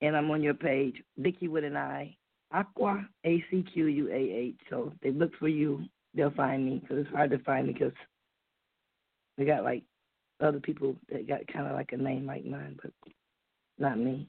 And 0.00 0.16
I'm 0.16 0.30
on 0.30 0.42
your 0.42 0.54
page, 0.54 1.02
Vicky 1.18 1.48
with 1.48 1.62
an 1.64 1.76
I, 1.76 2.16
Acquah, 2.52 3.06
A 3.24 3.44
C 3.50 3.64
Q 3.72 3.86
U 3.86 4.08
A 4.08 4.14
H. 4.14 4.56
So 4.68 4.92
they 5.02 5.10
look 5.10 5.32
for 5.38 5.48
you, 5.48 5.84
they'll 6.14 6.30
find 6.32 6.64
me 6.64 6.78
because 6.80 6.98
it's 6.98 7.10
hard 7.14 7.30
to 7.30 7.38
find 7.40 7.66
me 7.66 7.72
because 7.72 7.92
they 9.38 9.44
got 9.44 9.64
like 9.64 9.82
other 10.40 10.60
people 10.60 10.96
that 11.10 11.28
got 11.28 11.46
kind 11.52 11.66
of 11.66 11.74
like 11.74 11.92
a 11.92 11.96
name 11.96 12.26
like 12.26 12.44
mine, 12.44 12.78
but 12.82 12.92
not 13.78 13.98
me. 13.98 14.28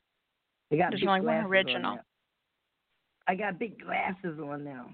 They 0.70 0.78
got 0.78 0.92
There's 0.92 1.02
big 1.02 1.10
only 1.10 1.22
one 1.22 1.28
glasses 1.28 1.44
on 1.44 1.52
original. 1.52 2.00
I 3.28 3.36
got 3.36 3.60
big 3.60 3.82
glasses 3.82 4.40
on 4.40 4.64
now. 4.64 4.90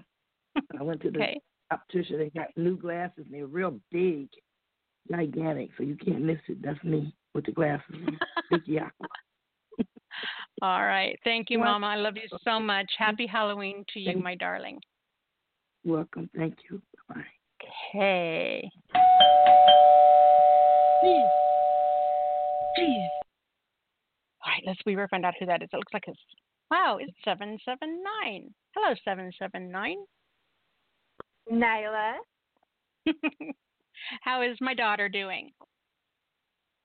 I 0.78 0.82
went 0.82 1.00
to 1.02 1.10
the 1.10 1.20
Okay. 1.20 1.40
optician. 1.70 2.18
They 2.18 2.30
got 2.30 2.48
new 2.56 2.76
glasses. 2.76 3.24
and 3.24 3.32
They're 3.32 3.46
real 3.46 3.78
big, 3.90 4.28
gigantic, 5.10 5.70
so 5.76 5.82
you 5.82 5.96
can't 5.96 6.22
miss 6.22 6.38
it. 6.48 6.62
That's 6.62 6.82
me 6.84 7.14
with 7.34 7.46
the 7.46 7.52
glasses 7.52 7.94
on. 8.06 8.18
Vicky 8.50 8.78
Acquah. 8.78 9.08
All 10.62 10.84
right. 10.84 11.18
Thank 11.24 11.50
you, 11.50 11.58
What? 11.58 11.66
Mama. 11.66 11.86
I 11.86 11.96
love 11.96 12.16
you 12.16 12.28
so 12.44 12.58
much. 12.58 12.90
Happy 12.98 13.26
Halloween 13.26 13.84
to 13.94 14.00
you, 14.00 14.18
my 14.18 14.34
darling. 14.34 14.80
Welcome. 15.84 16.28
Thank 16.36 16.56
you. 16.70 16.82
Bye. 17.08 17.24
Okay. 17.62 18.70
All 24.44 24.52
right, 24.52 24.62
let's 24.66 24.80
we 24.86 24.96
will 24.96 25.08
find 25.08 25.24
out 25.24 25.34
who 25.38 25.46
that 25.46 25.62
is. 25.62 25.68
It 25.72 25.76
looks 25.76 25.92
like 25.92 26.04
it's 26.06 26.18
wow, 26.70 26.98
it's 27.00 27.12
seven 27.24 27.58
seven 27.64 28.02
nine. 28.22 28.52
Hello, 28.74 28.94
seven 29.04 29.30
seven 29.38 29.70
nine. 29.70 29.98
Nyla, 31.50 32.14
How 34.22 34.42
is 34.42 34.56
my 34.60 34.74
daughter 34.74 35.08
doing? 35.08 35.50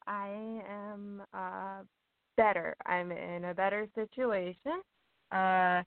I 0.07 0.61
am 0.69 1.21
uh 1.33 1.83
better. 2.37 2.75
I'm 2.85 3.11
in 3.11 3.45
a 3.45 3.53
better 3.53 3.87
situation. 3.95 4.81
Uh 5.31 5.83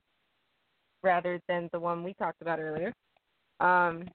rather 1.03 1.41
than 1.47 1.69
the 1.73 1.79
one 1.79 2.03
we 2.03 2.15
talked 2.15 2.43
about 2.43 2.59
earlier. 2.59 2.93
Um 3.61 4.09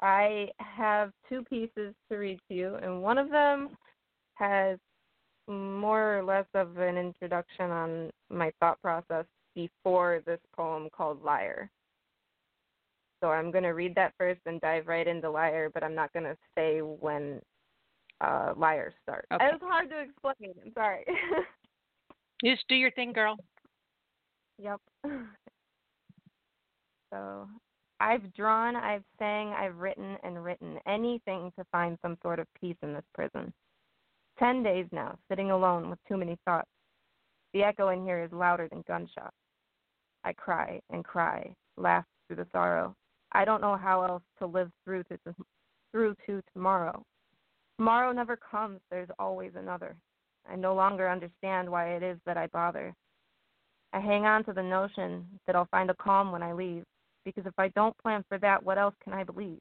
I 0.00 0.48
have 0.58 1.12
two 1.28 1.44
pieces 1.44 1.94
to 2.10 2.16
read 2.16 2.38
to 2.48 2.54
you 2.54 2.76
and 2.76 3.02
one 3.02 3.18
of 3.18 3.30
them 3.30 3.70
has 4.34 4.78
more 5.46 6.18
or 6.18 6.22
less 6.22 6.46
of 6.54 6.78
an 6.78 6.96
introduction 6.96 7.70
on 7.70 8.10
my 8.30 8.52
thought 8.60 8.80
process 8.80 9.26
before 9.54 10.22
this 10.24 10.40
poem 10.56 10.88
called 10.96 11.22
Liar. 11.22 11.68
So 13.22 13.30
I'm 13.30 13.50
going 13.50 13.64
to 13.64 13.70
read 13.70 13.94
that 13.96 14.14
first 14.16 14.40
and 14.46 14.60
dive 14.60 14.86
right 14.86 15.06
into 15.06 15.30
Liar, 15.30 15.70
but 15.72 15.82
I'm 15.82 15.94
not 15.94 16.12
going 16.12 16.24
to 16.24 16.36
say 16.56 16.80
when 16.80 17.40
uh, 18.20 18.52
Liar 18.56 18.92
starts. 19.02 19.26
Okay. 19.32 19.48
It's 19.52 19.62
hard 19.62 19.90
to 19.90 20.00
explain. 20.00 20.54
I'm 20.64 20.72
sorry. 20.74 21.04
Just 22.44 22.64
do 22.68 22.74
your 22.74 22.90
thing, 22.92 23.12
girl. 23.12 23.36
yep. 24.58 24.80
So 27.12 27.48
I've 28.00 28.32
drawn, 28.34 28.76
I've 28.76 29.04
sang, 29.18 29.48
I've 29.48 29.76
written 29.76 30.16
and 30.22 30.42
written 30.42 30.78
anything 30.86 31.52
to 31.58 31.64
find 31.72 31.98
some 32.02 32.16
sort 32.22 32.38
of 32.38 32.46
peace 32.58 32.76
in 32.82 32.92
this 32.92 33.04
prison. 33.14 33.52
Ten 34.38 34.62
days 34.62 34.86
now, 34.92 35.18
sitting 35.28 35.50
alone 35.50 35.90
with 35.90 35.98
too 36.08 36.16
many 36.16 36.38
thoughts. 36.46 36.70
The 37.52 37.64
echo 37.64 37.88
in 37.88 38.04
here 38.04 38.22
is 38.22 38.32
louder 38.32 38.68
than 38.68 38.84
gunshots. 38.86 39.36
I 40.24 40.32
cry 40.32 40.80
and 40.90 41.04
cry, 41.04 41.54
laugh 41.76 42.04
through 42.26 42.36
the 42.36 42.46
sorrow. 42.52 42.94
I 43.32 43.44
don't 43.44 43.60
know 43.60 43.76
how 43.76 44.02
else 44.02 44.22
to 44.38 44.46
live 44.46 44.70
through 44.84 45.04
to 45.04 45.18
through 45.92 46.14
to 46.26 46.40
tomorrow. 46.54 47.02
Tomorrow 47.80 48.12
never 48.12 48.36
comes. 48.36 48.78
There's 48.90 49.08
always 49.18 49.52
another. 49.56 49.96
I 50.46 50.54
no 50.54 50.74
longer 50.74 51.08
understand 51.08 51.70
why 51.70 51.94
it 51.94 52.02
is 52.02 52.18
that 52.26 52.36
I 52.36 52.46
bother. 52.48 52.94
I 53.94 54.00
hang 54.00 54.26
on 54.26 54.44
to 54.44 54.52
the 54.52 54.62
notion 54.62 55.24
that 55.46 55.56
I'll 55.56 55.68
find 55.70 55.88
a 55.88 55.94
calm 55.94 56.30
when 56.30 56.42
I 56.42 56.52
leave, 56.52 56.84
because 57.24 57.46
if 57.46 57.54
I 57.56 57.68
don't 57.68 57.96
plan 57.96 58.22
for 58.28 58.36
that, 58.36 58.62
what 58.62 58.76
else 58.76 58.94
can 59.02 59.14
I 59.14 59.24
believe? 59.24 59.60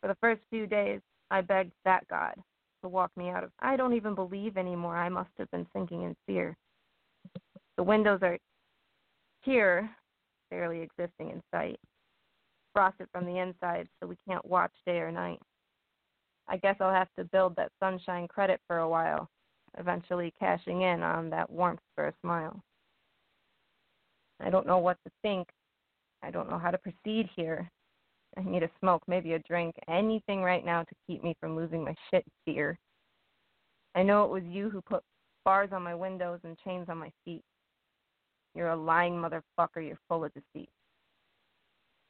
For 0.00 0.08
the 0.08 0.16
first 0.20 0.40
few 0.50 0.66
days, 0.66 1.00
I 1.30 1.42
begged 1.42 1.70
that 1.84 2.08
God 2.08 2.34
to 2.82 2.88
walk 2.88 3.12
me 3.16 3.28
out 3.28 3.44
of. 3.44 3.52
I 3.60 3.76
don't 3.76 3.94
even 3.94 4.16
believe 4.16 4.56
anymore. 4.56 4.96
I 4.96 5.08
must 5.08 5.30
have 5.38 5.50
been 5.52 5.68
sinking 5.72 6.02
in 6.02 6.16
fear. 6.26 6.56
The 7.76 7.84
windows 7.84 8.18
are 8.22 8.36
here, 9.42 9.88
barely 10.50 10.80
existing 10.80 11.30
in 11.30 11.40
sight, 11.52 11.78
frosted 12.74 13.06
from 13.12 13.26
the 13.26 13.38
inside, 13.38 13.86
so 14.00 14.08
we 14.08 14.16
can't 14.28 14.44
watch 14.44 14.72
day 14.84 14.98
or 14.98 15.12
night. 15.12 15.38
I 16.48 16.56
guess 16.56 16.76
I'll 16.80 16.92
have 16.92 17.08
to 17.18 17.24
build 17.24 17.56
that 17.56 17.72
sunshine 17.80 18.26
credit 18.28 18.60
for 18.66 18.78
a 18.78 18.88
while, 18.88 19.28
eventually 19.78 20.32
cashing 20.38 20.82
in 20.82 21.02
on 21.02 21.30
that 21.30 21.50
warmth 21.50 21.80
for 21.94 22.08
a 22.08 22.14
smile. 22.22 22.62
I 24.40 24.50
don't 24.50 24.66
know 24.66 24.78
what 24.78 24.98
to 25.04 25.12
think. 25.22 25.48
I 26.22 26.30
don't 26.30 26.50
know 26.50 26.58
how 26.58 26.70
to 26.70 26.78
proceed 26.78 27.28
here. 27.36 27.70
I 28.36 28.42
need 28.42 28.62
a 28.62 28.70
smoke, 28.80 29.02
maybe 29.06 29.32
a 29.34 29.38
drink, 29.40 29.74
anything 29.88 30.42
right 30.42 30.64
now 30.64 30.82
to 30.82 30.94
keep 31.06 31.22
me 31.22 31.36
from 31.40 31.56
losing 31.56 31.84
my 31.84 31.94
shit 32.10 32.24
fear. 32.44 32.78
I 33.94 34.02
know 34.02 34.24
it 34.24 34.30
was 34.30 34.44
you 34.44 34.70
who 34.70 34.80
put 34.82 35.02
bars 35.44 35.70
on 35.72 35.82
my 35.82 35.94
windows 35.94 36.40
and 36.44 36.56
chains 36.64 36.88
on 36.88 36.98
my 36.98 37.10
feet. 37.24 37.42
You're 38.54 38.70
a 38.70 38.76
lying 38.76 39.14
motherfucker. 39.14 39.86
You're 39.86 39.98
full 40.08 40.24
of 40.24 40.32
deceit. 40.34 40.68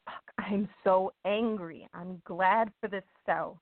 Fuck, 0.05 0.23
I'm 0.39 0.69
so 0.85 1.13
angry. 1.25 1.89
I'm 1.95 2.21
glad 2.25 2.71
for 2.81 2.89
this 2.89 3.05
cell. 3.27 3.61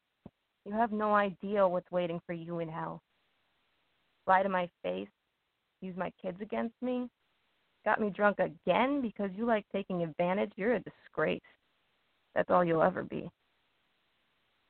You 0.68 0.74
have 0.74 0.92
no 0.92 1.14
idea 1.14 1.66
what's 1.66 1.90
waiting 1.90 2.20
for 2.26 2.34
you 2.34 2.58
in 2.58 2.68
hell. 2.68 3.00
Lie 4.26 4.42
to 4.42 4.50
my 4.50 4.68
face, 4.82 5.08
use 5.80 5.96
my 5.96 6.12
kids 6.20 6.36
against 6.42 6.74
me, 6.82 7.08
got 7.86 8.02
me 8.02 8.10
drunk 8.10 8.38
again 8.38 9.00
because 9.00 9.30
you 9.34 9.46
like 9.46 9.64
taking 9.72 10.02
advantage. 10.02 10.52
You're 10.56 10.74
a 10.74 10.80
disgrace. 10.80 11.40
That's 12.34 12.50
all 12.50 12.62
you'll 12.62 12.82
ever 12.82 13.02
be. 13.02 13.30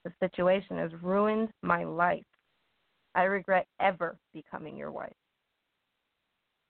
The 0.05 0.13
situation 0.21 0.79
has 0.79 0.93
ruined 1.03 1.49
my 1.63 1.83
life. 1.83 2.23
I 3.17 3.25
regret 3.25 3.67
ever 3.81 4.17
becoming 4.33 4.77
your 4.77 4.93
wife. 4.93 5.11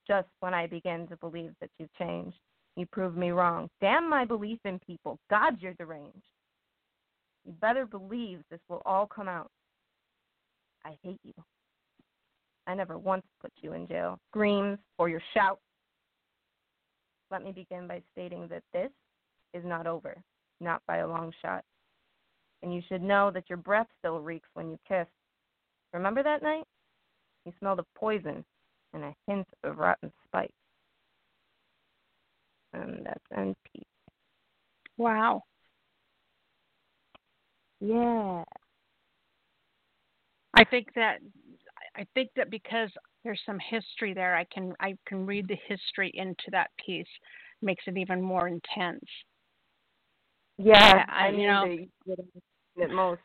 Just 0.07 0.29
when 0.41 0.55
I 0.55 0.67
begin 0.67 1.07
to 1.09 1.19
believe 1.19 1.53
that 1.61 1.69
you've 1.79 1.93
changed, 1.99 2.39
you 2.77 2.87
prove 2.87 3.15
me 3.15 3.33
wrong. 3.33 3.69
Damn 3.83 4.09
my 4.09 4.25
belief 4.25 4.59
in 4.65 4.79
people. 4.87 5.19
God, 5.29 5.61
you're 5.61 5.75
deranged. 5.75 6.17
You 7.49 7.55
better 7.63 7.87
believe 7.87 8.43
this 8.51 8.61
will 8.69 8.83
all 8.85 9.07
come 9.07 9.27
out. 9.27 9.51
I 10.85 10.99
hate 11.03 11.19
you. 11.25 11.33
I 12.67 12.75
never 12.75 12.99
once 12.99 13.25
put 13.41 13.51
you 13.63 13.73
in 13.73 13.89
jail. 13.89 14.21
Screams 14.29 14.77
or 14.99 15.09
your 15.09 15.23
shout. 15.33 15.59
Let 17.31 17.43
me 17.43 17.53
begin 17.53 17.89
by 17.89 18.03
stating 18.13 18.49
that 18.49 18.65
this 18.75 18.91
is 19.55 19.65
not 19.65 19.87
over, 19.87 20.23
not 20.61 20.83
by 20.87 20.99
a 20.99 21.09
long 21.09 21.33
shot. 21.41 21.65
And 22.63 22.75
you 22.75 22.83
should 22.87 23.01
know 23.01 23.31
that 23.33 23.49
your 23.49 23.57
breath 23.57 23.87
still 23.99 24.21
reeks 24.21 24.49
when 24.53 24.69
you 24.69 24.79
kiss. 24.87 25.07
Remember 25.95 26.23
that 26.23 26.43
night? 26.43 26.65
You 27.47 27.55
smelled 27.61 27.79
of 27.79 27.87
poison 27.97 28.45
and 28.93 29.05
a 29.05 29.15
hint 29.27 29.49
of 29.65 29.79
rotten 29.79 30.13
spice. 30.27 30.51
And 32.75 33.07
that's 33.07 33.25
NP. 33.35 33.85
Wow. 34.99 35.45
Yeah. 37.81 38.45
I 40.55 40.65
think 40.65 40.89
that 40.95 41.19
I 41.97 42.07
think 42.15 42.31
that 42.37 42.51
because 42.51 42.91
there's 43.25 43.41
some 43.47 43.59
history 43.59 44.15
there, 44.15 44.37
I 44.37 44.45
can 44.45 44.73
I 44.81 44.97
can 45.07 45.27
read 45.27 45.49
the 45.49 45.59
history 45.69 46.11
into 46.15 46.51
that 46.51 46.71
piece, 46.85 47.07
makes 47.63 47.85
it 47.87 47.97
even 47.97 48.21
more 48.23 48.49
intense. 48.49 49.05
Yeah, 50.57 51.05
I, 51.09 51.27
I 51.27 51.31
you 51.31 51.37
mean, 51.37 51.47
know, 51.47 51.65
they 51.65 51.89
get 52.07 52.19
it 52.77 52.91
most. 52.91 53.21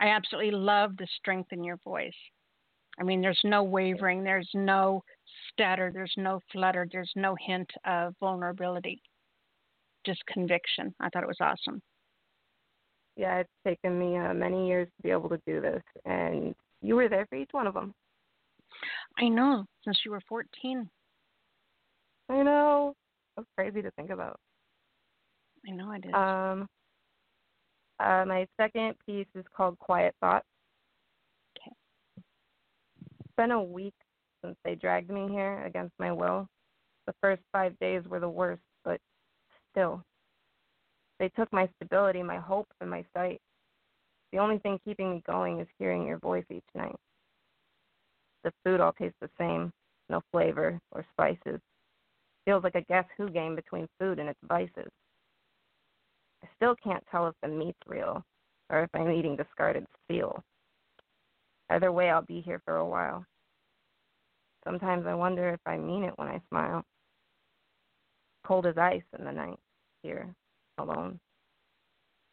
I 0.00 0.08
absolutely 0.08 0.52
love 0.52 0.96
the 0.96 1.06
strength 1.18 1.52
in 1.52 1.62
your 1.62 1.76
voice. 1.84 2.14
I 2.98 3.02
mean, 3.02 3.20
there's 3.20 3.40
no 3.44 3.62
wavering, 3.62 4.24
there's 4.24 4.48
no 4.54 5.04
stutter, 5.52 5.90
there's 5.92 6.14
no 6.16 6.40
flutter, 6.50 6.88
there's 6.90 7.12
no 7.14 7.36
hint 7.46 7.70
of 7.84 8.14
vulnerability, 8.20 9.02
just 10.06 10.24
conviction. 10.26 10.94
I 10.98 11.10
thought 11.10 11.22
it 11.22 11.28
was 11.28 11.40
awesome. 11.40 11.82
Yeah, 13.16 13.38
it's 13.38 13.50
taken 13.66 13.98
me 13.98 14.16
uh, 14.18 14.34
many 14.34 14.68
years 14.68 14.88
to 14.96 15.02
be 15.02 15.10
able 15.10 15.30
to 15.30 15.40
do 15.46 15.60
this, 15.60 15.82
and 16.04 16.54
you 16.82 16.96
were 16.96 17.08
there 17.08 17.26
for 17.26 17.36
each 17.36 17.48
one 17.52 17.66
of 17.66 17.74
them. 17.74 17.94
I 19.18 19.28
know, 19.28 19.64
since 19.84 19.98
you 20.04 20.10
were 20.10 20.20
14. 20.28 20.88
I 22.28 22.42
know. 22.42 22.94
That's 23.36 23.48
crazy 23.56 23.82
to 23.82 23.90
think 23.92 24.10
about. 24.10 24.38
I 25.66 25.72
know 25.72 25.90
I 25.90 25.98
did. 25.98 26.14
Um, 26.14 26.68
uh, 27.98 28.24
my 28.26 28.46
second 28.60 28.94
piece 29.06 29.26
is 29.34 29.44
called 29.56 29.78
Quiet 29.78 30.14
Thoughts. 30.20 30.46
Okay. 31.58 31.72
It's 33.20 33.34
been 33.36 33.52
a 33.52 33.62
week 33.62 33.94
since 34.42 34.56
they 34.64 34.74
dragged 34.74 35.10
me 35.10 35.28
here 35.30 35.62
against 35.64 35.92
my 35.98 36.12
will. 36.12 36.48
The 37.06 37.14
first 37.20 37.42
five 37.52 37.78
days 37.78 38.02
were 38.06 38.20
the 38.20 38.28
worst, 38.28 38.62
but 38.84 39.00
still. 39.70 40.02
They 41.18 41.28
took 41.30 41.52
my 41.52 41.68
stability, 41.76 42.22
my 42.22 42.38
hope, 42.38 42.68
and 42.80 42.90
my 42.90 43.04
sight. 43.14 43.40
The 44.32 44.38
only 44.38 44.58
thing 44.58 44.78
keeping 44.84 45.10
me 45.12 45.22
going 45.26 45.60
is 45.60 45.68
hearing 45.78 46.06
your 46.06 46.18
voice 46.18 46.44
each 46.50 46.64
night. 46.74 46.96
The 48.44 48.52
food 48.64 48.80
all 48.80 48.92
tastes 48.92 49.16
the 49.20 49.30
same, 49.38 49.72
no 50.08 50.20
flavor 50.30 50.78
or 50.92 51.04
spices. 51.12 51.60
Feels 52.44 52.62
like 52.62 52.74
a 52.74 52.82
guess 52.82 53.06
who 53.16 53.30
game 53.30 53.56
between 53.56 53.88
food 53.98 54.18
and 54.18 54.28
its 54.28 54.38
vices. 54.46 54.90
I 56.44 56.48
still 56.56 56.76
can't 56.76 57.04
tell 57.10 57.26
if 57.26 57.34
the 57.42 57.48
meat's 57.48 57.78
real 57.86 58.22
or 58.70 58.82
if 58.82 58.90
I'm 58.94 59.10
eating 59.10 59.36
discarded 59.36 59.86
steel. 60.04 60.42
Either 61.70 61.90
way, 61.90 62.10
I'll 62.10 62.22
be 62.22 62.40
here 62.40 62.60
for 62.64 62.76
a 62.76 62.86
while. 62.86 63.24
Sometimes 64.64 65.06
I 65.06 65.14
wonder 65.14 65.50
if 65.50 65.60
I 65.66 65.76
mean 65.76 66.04
it 66.04 66.14
when 66.16 66.28
I 66.28 66.40
smile. 66.48 66.84
Cold 68.44 68.66
as 68.66 68.78
ice 68.78 69.02
in 69.18 69.24
the 69.24 69.32
night, 69.32 69.58
here, 70.02 70.32
alone. 70.78 71.18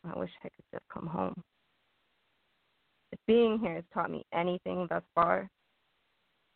I 0.05 0.17
wish 0.17 0.31
I 0.43 0.49
could 0.49 0.65
just 0.71 0.83
come 0.93 1.07
home. 1.07 1.41
If 3.11 3.19
being 3.27 3.59
here 3.59 3.75
has 3.75 3.83
taught 3.93 4.11
me 4.11 4.25
anything 4.33 4.87
thus 4.89 5.03
far, 5.15 5.49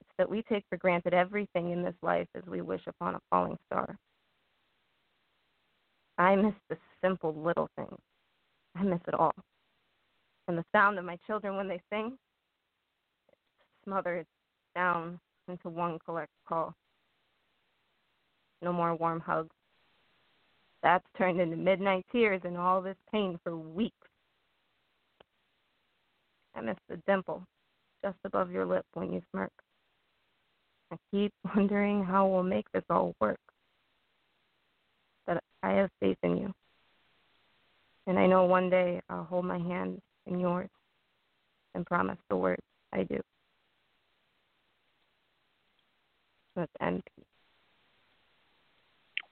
it's 0.02 0.10
that 0.18 0.30
we 0.30 0.42
take 0.44 0.64
for 0.70 0.78
granted 0.78 1.14
everything 1.14 1.72
in 1.72 1.84
this 1.84 1.96
life 2.02 2.28
as 2.36 2.44
we 2.48 2.62
wish 2.62 2.82
upon 2.88 3.16
a 3.16 3.20
falling 3.30 3.58
star. 3.68 3.96
I 6.18 6.36
miss 6.36 6.56
the 6.70 6.78
simple 7.02 7.34
little 7.34 7.70
things. 7.76 8.00
I 8.76 8.84
miss 8.84 9.00
it 9.08 9.14
all. 9.14 9.36
And 10.48 10.58
the 10.58 10.66
sound 10.74 10.98
of 10.98 11.06
my 11.06 11.18
children 11.28 11.56
when 11.56 11.68
they 11.68 11.82
sing, 11.92 12.18
smothered 13.84 14.26
down 14.76 15.20
into 15.48 15.70
one 15.70 16.00
collect 16.04 16.32
call. 16.48 16.74
No 18.62 18.74
more 18.74 18.96
warm 18.96 19.20
hugs. 19.20 19.50
That's 20.88 21.04
turned 21.18 21.42
into 21.42 21.58
midnight 21.58 22.06
tears 22.14 22.40
and 22.46 22.56
all 22.56 22.82
this 22.82 22.96
pain 23.12 23.38
for 23.44 23.58
weeks. 23.58 24.08
I 26.56 26.62
miss 26.62 26.78
the 26.88 26.96
dimple 27.06 27.46
just 28.02 28.16
above 28.24 28.52
your 28.52 28.66
lip 28.66 28.86
when 28.94 29.12
you 29.12 29.22
smirk. 29.32 29.52
I 30.90 30.96
keep 31.12 31.34
wondering 31.56 32.06
how 32.06 32.26
we'll 32.26 32.44
make 32.44 32.72
this 32.72 32.86
all 32.90 33.14
work. 33.20 33.42
But 35.26 35.44
I 35.62 35.72
have 35.72 35.90
faith 36.00 36.20
in 36.24 36.38
you. 36.38 36.54
And 38.08 38.18
I 38.18 38.26
know 38.26 38.46
one 38.46 38.70
day 38.70 39.02
I'll 39.10 39.26
hold 39.26 39.44
my 39.44 39.58
hand 39.58 40.02
in 40.26 40.40
yours 40.40 40.70
and 41.76 41.86
promise 41.86 42.18
the 42.30 42.38
words 42.38 42.64
I 42.94 43.04
do. 43.04 43.20
That's 46.56 46.72
MP. 46.82 47.02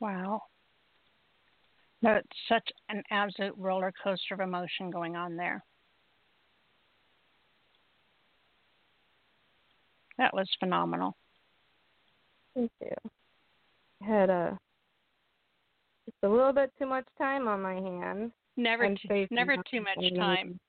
Wow. 0.01 0.41
That's 2.05 2.27
such 2.47 2.69
an 2.89 3.01
absolute 3.09 3.55
roller 3.57 3.91
coaster 4.03 4.35
of 4.35 4.39
emotion 4.39 4.91
going 4.91 5.15
on 5.15 5.35
there. 5.35 5.63
That 10.19 10.31
was 10.31 10.47
phenomenal. 10.59 11.17
Thank 12.53 12.69
you. 12.79 12.91
I 14.03 14.05
had 14.05 14.29
a 14.29 14.59
just 16.05 16.17
a 16.21 16.29
little 16.29 16.53
bit 16.53 16.71
too 16.77 16.85
much 16.85 17.07
time 17.17 17.47
on 17.47 17.59
my 17.63 17.73
hands. 17.73 18.31
Never, 18.55 18.87
too, 18.89 19.25
never 19.31 19.55
now. 19.55 19.63
too 19.69 19.81
much 19.81 19.97
I'm 19.97 20.15
time. 20.15 20.59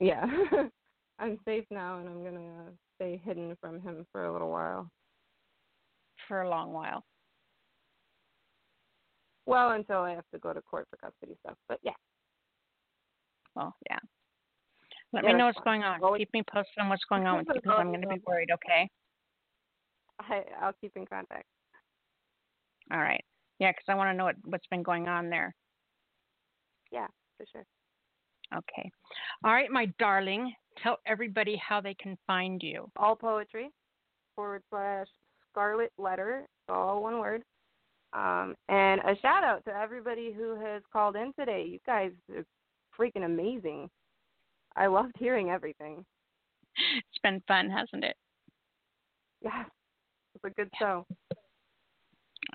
Yeah, 0.00 0.26
I'm 1.18 1.38
safe 1.46 1.64
now, 1.70 1.98
and 1.98 2.10
I'm 2.10 2.22
gonna 2.22 2.72
stay 2.96 3.22
hidden 3.24 3.56
from 3.58 3.80
him 3.80 4.06
for 4.12 4.26
a 4.26 4.32
little 4.32 4.50
while. 4.50 4.90
For 6.28 6.42
a 6.42 6.50
long 6.50 6.74
while. 6.74 7.02
Well, 9.46 9.70
until 9.70 9.98
I 9.98 10.10
have 10.10 10.28
to 10.32 10.38
go 10.38 10.52
to 10.52 10.60
court 10.60 10.86
for 10.90 10.96
custody 10.96 11.36
stuff. 11.44 11.56
But 11.68 11.78
yeah, 11.82 11.92
Well, 13.54 13.74
yeah. 13.88 13.98
Let 15.12 15.24
Yeah, 15.24 15.32
me 15.32 15.38
know 15.38 15.46
what's 15.46 15.60
going 15.60 15.82
on. 15.82 16.00
Keep 16.18 16.32
me 16.34 16.42
posted 16.52 16.78
on 16.78 16.88
what's 16.88 17.04
going 17.04 17.26
on 17.26 17.38
with 17.38 17.46
you 17.48 17.54
because 17.54 17.78
I'm 17.78 17.88
going 17.88 18.02
to 18.02 18.08
be 18.08 18.20
worried. 18.26 18.50
Okay. 18.50 18.88
I 20.20 20.42
I'll 20.60 20.72
keep 20.80 20.92
in 20.96 21.06
contact. 21.06 21.46
All 22.92 22.98
right. 22.98 23.24
Yeah, 23.58 23.70
because 23.70 23.84
I 23.88 23.94
want 23.94 24.10
to 24.10 24.14
know 24.14 24.24
what 24.24 24.36
what's 24.44 24.66
been 24.66 24.82
going 24.82 25.08
on 25.08 25.30
there. 25.30 25.54
Yeah, 26.90 27.06
for 27.36 27.46
sure. 27.50 27.64
Okay. 28.54 28.90
All 29.44 29.52
right, 29.52 29.70
my 29.70 29.86
darling. 29.98 30.52
Tell 30.82 30.98
everybody 31.06 31.56
how 31.56 31.80
they 31.80 31.94
can 31.94 32.18
find 32.26 32.62
you. 32.62 32.90
All 32.96 33.16
poetry 33.16 33.70
forward 34.34 34.62
slash 34.70 35.06
scarlet 35.50 35.90
letter, 35.98 36.46
all 36.68 37.02
one 37.02 37.18
word. 37.18 37.42
Um, 38.12 38.54
and 38.68 39.00
a 39.00 39.16
shout 39.20 39.44
out 39.44 39.64
to 39.66 39.74
everybody 39.74 40.32
who 40.32 40.58
has 40.60 40.82
called 40.92 41.16
in 41.16 41.32
today. 41.38 41.66
You 41.68 41.78
guys 41.84 42.12
are 42.34 42.44
freaking 42.98 43.24
amazing. 43.24 43.90
I 44.76 44.86
loved 44.86 45.12
hearing 45.18 45.50
everything. 45.50 46.04
It's 46.96 47.18
been 47.22 47.42
fun, 47.48 47.70
hasn't 47.70 48.04
it? 48.04 48.16
Yeah, 49.42 49.64
it's 50.34 50.44
a 50.44 50.50
good 50.50 50.70
show. 50.78 51.06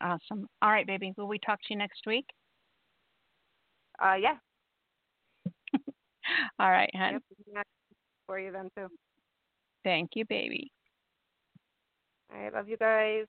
Awesome. 0.02 0.48
All 0.62 0.72
right, 0.72 0.88
baby. 0.88 1.14
Will 1.18 1.28
we 1.28 1.40
talk 1.40 1.60
to 1.60 1.68
you 1.74 1.78
next 1.78 2.02
week? 2.06 2.26
Uh, 4.02 4.16
yeah. 4.16 4.36
All 6.60 6.72
right, 6.72 6.90
hon. 6.94 7.20
Yep. 7.54 7.68
For 8.26 8.40
you 8.40 8.52
then 8.52 8.70
too. 8.76 8.88
Thank 9.84 10.12
you, 10.16 10.26
baby. 10.26 10.72
I 12.34 12.50
love 12.50 12.70
you 12.70 12.78
guys. 12.78 13.26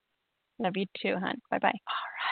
Love 0.63 0.77
you 0.77 0.87
too, 1.03 1.17
hon. 1.19 1.41
Bye 1.51 1.59
bye. 1.59 1.73
All 1.89 1.95
right. 2.23 2.31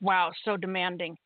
Wow, 0.00 0.30
so 0.44 0.56
demanding. 0.56 1.18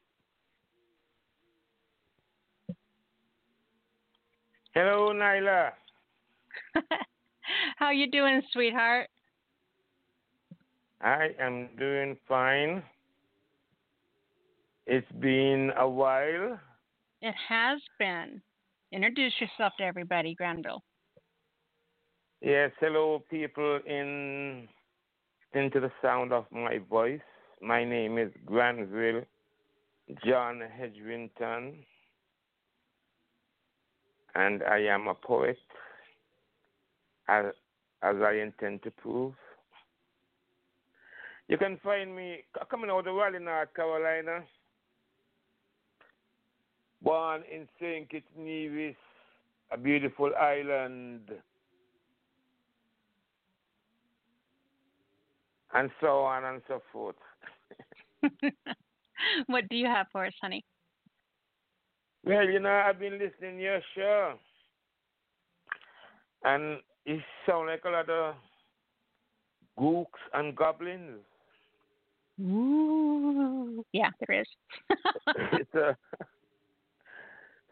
Hello, 4.74 5.12
Nyla. 5.14 5.70
How 7.76 7.92
you 7.92 8.10
doing, 8.10 8.42
sweetheart? 8.52 9.08
I 11.00 11.28
am 11.38 11.68
doing 11.78 12.16
fine. 12.26 12.82
It's 14.90 15.12
been 15.20 15.70
a 15.76 15.86
while. 15.86 16.58
It 17.20 17.34
has 17.46 17.78
been. 17.98 18.40
Introduce 18.90 19.34
yourself 19.38 19.74
to 19.76 19.84
everybody, 19.84 20.34
Granville. 20.34 20.82
Yes, 22.40 22.70
hello, 22.80 23.22
people 23.30 23.80
in 23.86 24.66
into 25.52 25.80
the 25.80 25.90
sound 26.00 26.32
of 26.32 26.46
my 26.50 26.78
voice. 26.88 27.20
My 27.60 27.84
name 27.84 28.16
is 28.16 28.30
Granville 28.46 29.24
John 30.24 30.62
Hedgwinton, 30.80 31.84
and 34.34 34.62
I 34.62 34.78
am 34.84 35.06
a 35.08 35.14
poet, 35.14 35.58
as, 37.28 37.44
as 38.02 38.16
I 38.24 38.36
intend 38.36 38.84
to 38.84 38.90
prove. 38.90 39.34
You 41.48 41.58
can 41.58 41.78
find 41.84 42.16
me 42.16 42.38
coming 42.70 42.88
out 42.88 43.06
of 43.06 43.14
Raleigh, 43.14 43.38
North 43.38 43.74
Carolina. 43.74 44.44
Born 47.02 47.42
in 47.52 47.68
St. 47.80 48.08
Kitts 48.10 48.26
Nevis, 48.36 48.96
a 49.70 49.78
beautiful 49.78 50.30
island. 50.38 51.30
And 55.74 55.90
so 56.00 56.20
on 56.20 56.44
and 56.44 56.62
so 56.66 56.82
forth. 56.92 57.16
what 59.46 59.68
do 59.68 59.76
you 59.76 59.86
have 59.86 60.06
for 60.10 60.24
us, 60.24 60.32
honey? 60.40 60.64
Well, 62.24 62.48
you 62.48 62.58
know, 62.58 62.82
I've 62.86 62.98
been 62.98 63.18
listening 63.18 63.58
to 63.58 63.62
your 63.62 63.80
show. 63.94 64.34
And 66.44 66.78
it 67.04 67.20
sounds 67.46 67.68
like 67.68 67.84
a 67.84 67.90
lot 67.90 68.08
of 68.10 68.34
gooks 69.78 70.20
and 70.34 70.56
goblins. 70.56 71.20
Ooh. 72.40 73.84
Yeah, 73.92 74.10
there 74.20 74.40
is. 74.40 74.46
so, 75.72 75.94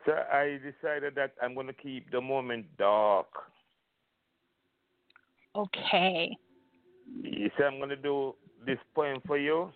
so 0.07 0.13
I 0.13 0.59
decided 0.59 1.17
that 1.17 1.33
I'm 1.43 1.55
going 1.55 1.67
to 1.67 1.73
keep 1.73 2.11
the 2.13 2.21
moment 2.21 2.67
dark. 2.79 3.27
okay. 5.55 6.37
You 7.23 7.51
see, 7.57 7.65
I'm 7.65 7.79
going 7.79 7.91
to 7.91 7.97
do 7.97 8.35
this 8.65 8.79
poem 8.95 9.21
for 9.27 9.37
you. 9.37 9.71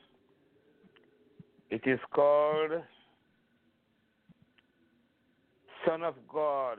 It 1.71 1.83
is 1.85 1.99
called 2.13 2.73
Son 5.87 6.03
of 6.03 6.15
God 6.33 6.79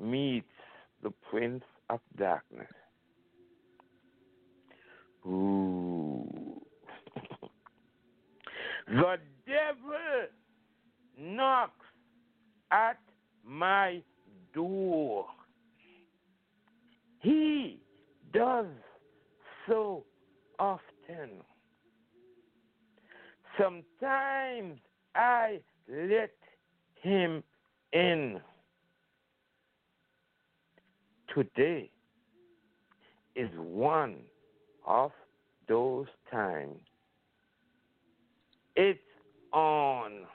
meets 0.00 0.46
the 1.02 1.10
Prince 1.30 1.64
of 1.90 2.00
Darkness. 2.16 2.68
Ooh. 5.26 6.60
the 8.86 9.16
devil 9.46 10.28
knocks 11.18 11.86
at 12.70 12.98
my 13.44 14.02
door. 14.54 15.26
He 17.20 17.80
does 18.32 18.66
so 19.66 20.04
often. 20.58 21.30
Sometimes 23.58 24.78
I 25.14 25.60
let 25.88 26.34
him 27.02 27.42
in. 27.92 28.40
Today 31.34 31.90
is 33.34 33.50
one 33.56 34.16
of 34.86 35.10
those 35.68 36.06
times. 36.30 36.80
It's 38.76 38.98
on. 39.52 40.26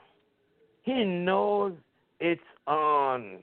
He 0.82 1.04
knows 1.04 1.74
it's 2.20 2.40
on. 2.66 3.38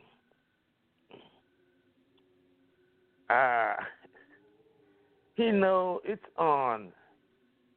Ah, 3.30 3.76
he 5.35 5.51
know 5.51 6.01
it's 6.03 6.26
on. 6.38 6.92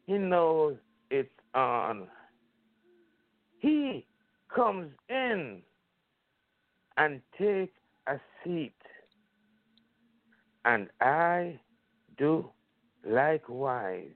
he 0.06 0.18
knows 0.18 0.76
it's 1.10 1.28
on. 1.54 2.08
He 3.58 4.06
comes 4.54 4.90
in 5.08 5.62
and 6.96 7.20
takes 7.38 7.78
a 8.06 8.18
seat, 8.42 8.74
and 10.64 10.88
I 11.00 11.60
do 12.18 12.50
likewise. 13.06 14.10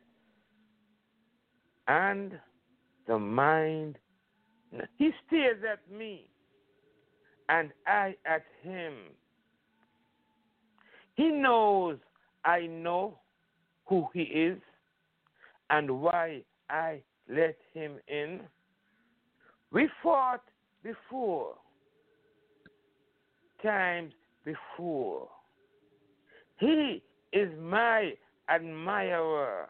And 1.89 2.39
the 3.07 3.19
mind, 3.19 3.99
he 4.99 5.11
stares 5.27 5.63
at 5.71 5.81
me, 5.91 6.27
and 7.49 7.71
I 7.87 8.15
at 8.25 8.45
him. 8.63 8.95
He 11.15 11.29
knows 11.29 11.99
I 12.45 12.67
know 12.67 13.19
who 13.87 14.07
he 14.13 14.23
is 14.23 14.59
and 15.71 16.01
why 16.01 16.43
I 16.69 17.03
let 17.29 17.57
him 17.75 17.93
in. 18.09 18.41
We 19.73 19.89
fought 20.03 20.43
before, 20.83 21.55
times 23.63 24.13
before. 24.45 25.29
He 26.59 27.03
is 27.33 27.51
my 27.61 28.13
admirer. 28.49 29.69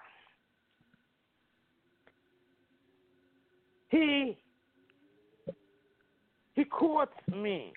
He 3.89 4.36
he 6.57 6.65
courts 6.65 7.12
me, 7.31 7.75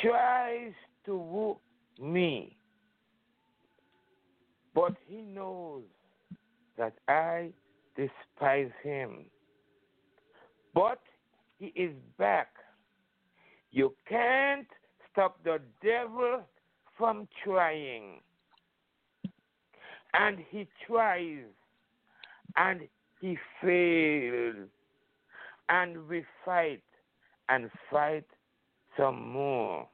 tries 0.00 0.72
to 1.04 1.16
woo 1.16 1.58
me, 2.00 2.56
but 4.74 4.94
he 5.06 5.20
knows 5.20 5.82
that 6.78 6.94
I 7.06 7.50
despise 7.96 8.70
him. 8.82 9.26
But 10.74 11.00
he 11.58 11.66
is 11.76 11.92
back. 12.18 12.48
You 13.72 13.94
can't 14.08 14.66
stop 15.12 15.42
the 15.44 15.60
devil 15.82 16.40
from 16.96 17.28
trying. 17.44 18.20
And 20.14 20.38
he 20.48 20.66
tries 20.86 21.44
and 22.56 22.80
he 23.20 23.36
fails. 23.60 24.68
And 25.68 26.08
we 26.08 26.24
fight 26.44 26.82
and 27.48 27.70
fight 27.90 28.26
some 28.96 29.30
more. 29.30 29.88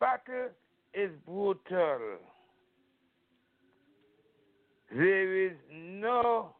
Battle 0.00 0.48
is 0.92 1.10
brutal. 1.26 2.18
There 4.90 5.46
is 5.46 5.56
no 5.72 6.54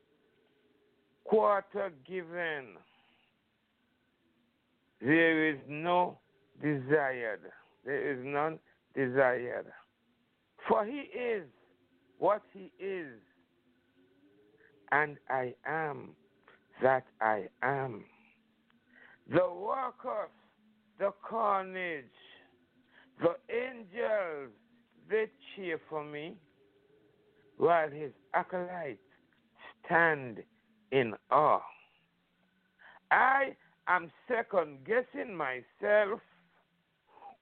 quarter 1.25 1.93
given. 2.07 2.76
There 5.01 5.51
is 5.51 5.59
no 5.68 6.18
desired. 6.62 7.41
There 7.84 8.12
is 8.12 8.18
none 8.25 8.59
desired. 8.94 9.67
For 10.68 10.84
he 10.84 11.10
is 11.18 11.44
what 12.18 12.43
he 12.52 12.70
is, 12.83 13.18
and 14.93 15.17
I 15.28 15.55
am 15.67 16.10
that 16.83 17.05
I 17.20 17.49
am. 17.62 18.05
The 19.28 19.49
workers, 19.53 20.31
the 20.99 21.12
carnage, 21.28 22.05
the 23.20 23.36
angels, 23.53 24.51
they 25.09 25.27
cheer 25.55 25.81
for 25.89 26.05
me, 26.05 26.36
while 27.57 27.91
his 27.91 28.12
acolytes 28.35 28.99
stand 29.85 30.43
in 30.91 31.15
awe. 31.31 31.61
I 33.11 33.57
am 33.86 34.11
second 34.28 34.78
guessing 34.85 35.35
myself. 35.35 36.20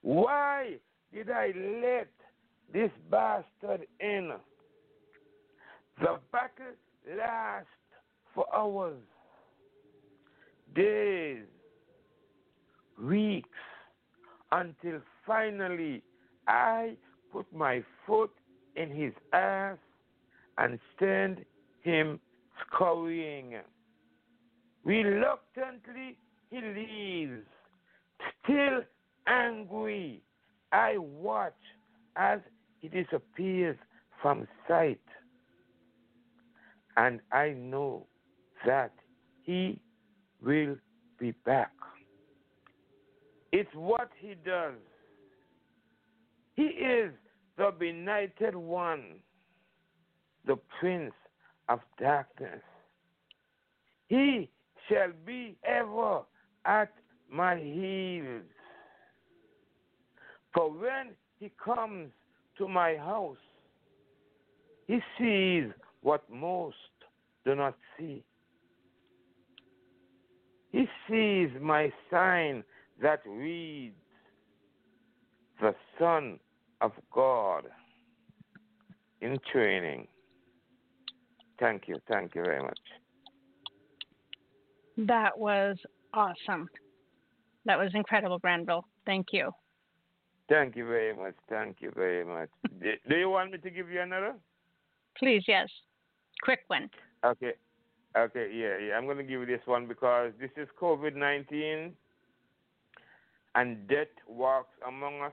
Why 0.01 0.75
did 1.13 1.29
I 1.29 1.53
let 1.81 2.11
this 2.71 2.91
bastard 3.09 3.87
in? 3.99 4.31
The 5.99 6.19
battle 6.31 6.75
lasts 7.17 7.67
for 8.33 8.45
hours, 8.55 9.01
days, 10.75 11.43
weeks, 13.01 13.49
until 14.51 15.01
finally 15.25 16.03
I 16.47 16.95
put 17.31 17.45
my 17.53 17.83
foot 18.05 18.31
in 18.75 18.89
his 18.89 19.13
ass 19.33 19.77
and 20.57 20.79
send 20.99 21.45
him 21.81 22.19
scurrying. 22.61 23.55
Reluctantly, 24.83 26.17
he 26.49 26.61
leaves. 26.61 27.45
Still 28.43 28.81
angry, 29.27 30.21
I 30.71 30.97
watch 30.97 31.53
as 32.15 32.39
he 32.79 32.89
disappears 32.89 33.77
from 34.21 34.47
sight. 34.67 34.99
And 36.97 37.21
I 37.31 37.49
know 37.49 38.05
that 38.65 38.91
he 39.43 39.79
will 40.43 40.75
be 41.19 41.31
back. 41.45 41.71
It's 43.51 43.69
what 43.73 44.09
he 44.19 44.35
does. 44.45 44.73
He 46.55 46.63
is 46.63 47.11
the 47.57 47.71
benighted 47.77 48.55
one, 48.55 49.19
the 50.45 50.57
prince 50.79 51.13
of 51.69 51.79
darkness. 51.99 52.61
He 54.07 54.49
shall 54.89 55.11
be 55.25 55.55
ever 55.63 56.21
at 56.65 56.91
my 57.31 57.57
heels. 57.57 58.43
For 60.53 60.71
when 60.71 61.11
he 61.39 61.51
comes 61.63 62.11
to 62.57 62.67
my 62.67 62.95
house, 62.97 63.37
he 64.87 64.99
sees 65.17 65.71
what 66.01 66.29
most 66.29 66.75
do 67.45 67.55
not 67.55 67.75
see. 67.97 68.23
He 70.73 70.87
sees 71.07 71.49
my 71.61 71.93
sign 72.09 72.63
that 72.99 73.21
reads, 73.27 73.95
The 75.61 75.75
Son 75.99 76.39
of 76.81 76.91
God 77.13 77.65
in 79.21 79.37
training. 79.51 80.07
Thank 81.59 81.83
you. 81.87 81.97
Thank 82.09 82.33
you 82.33 82.43
very 82.43 82.61
much. 82.61 82.79
That 84.97 85.37
was 85.37 85.77
awesome. 86.13 86.67
That 87.65 87.77
was 87.77 87.91
incredible, 87.93 88.39
Granville. 88.39 88.85
Thank 89.05 89.27
you. 89.31 89.51
Thank 90.49 90.75
you 90.75 90.87
very 90.87 91.15
much. 91.15 91.35
Thank 91.49 91.77
you 91.81 91.91
very 91.95 92.25
much. 92.25 92.49
Do 92.81 93.15
you 93.15 93.29
want 93.29 93.51
me 93.51 93.59
to 93.59 93.69
give 93.69 93.91
you 93.91 94.01
another? 94.01 94.33
Please, 95.17 95.43
yes. 95.47 95.69
Quick 96.41 96.61
one. 96.67 96.89
Okay. 97.23 97.53
Okay, 98.15 98.51
yeah, 98.53 98.77
yeah. 98.87 98.93
I'm 98.95 99.05
going 99.05 99.17
to 99.17 99.23
give 99.23 99.39
you 99.39 99.45
this 99.45 99.65
one 99.65 99.87
because 99.87 100.31
this 100.39 100.51
is 100.55 100.67
COVID 100.79 101.15
19 101.15 101.93
and 103.55 103.87
death 103.87 104.07
walks 104.27 104.73
among 104.87 105.21
us. 105.21 105.31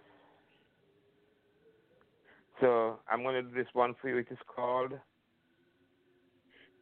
So 2.61 2.99
I'm 3.11 3.23
going 3.23 3.35
to 3.35 3.43
do 3.43 3.55
this 3.55 3.69
one 3.73 3.95
for 4.01 4.09
you. 4.09 4.19
It 4.19 4.29
is 4.31 4.39
called 4.55 4.93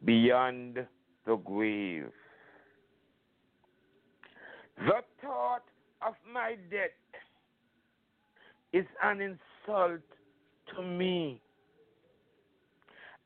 Beyond 0.04 0.86
the 1.26 1.36
Grave. 1.36 2.10
The 4.78 5.02
thought 5.20 5.64
of 6.06 6.14
my 6.32 6.56
death 6.70 6.90
is 8.72 8.84
an 9.02 9.20
insult 9.20 10.00
to 10.76 10.82
me. 10.82 11.40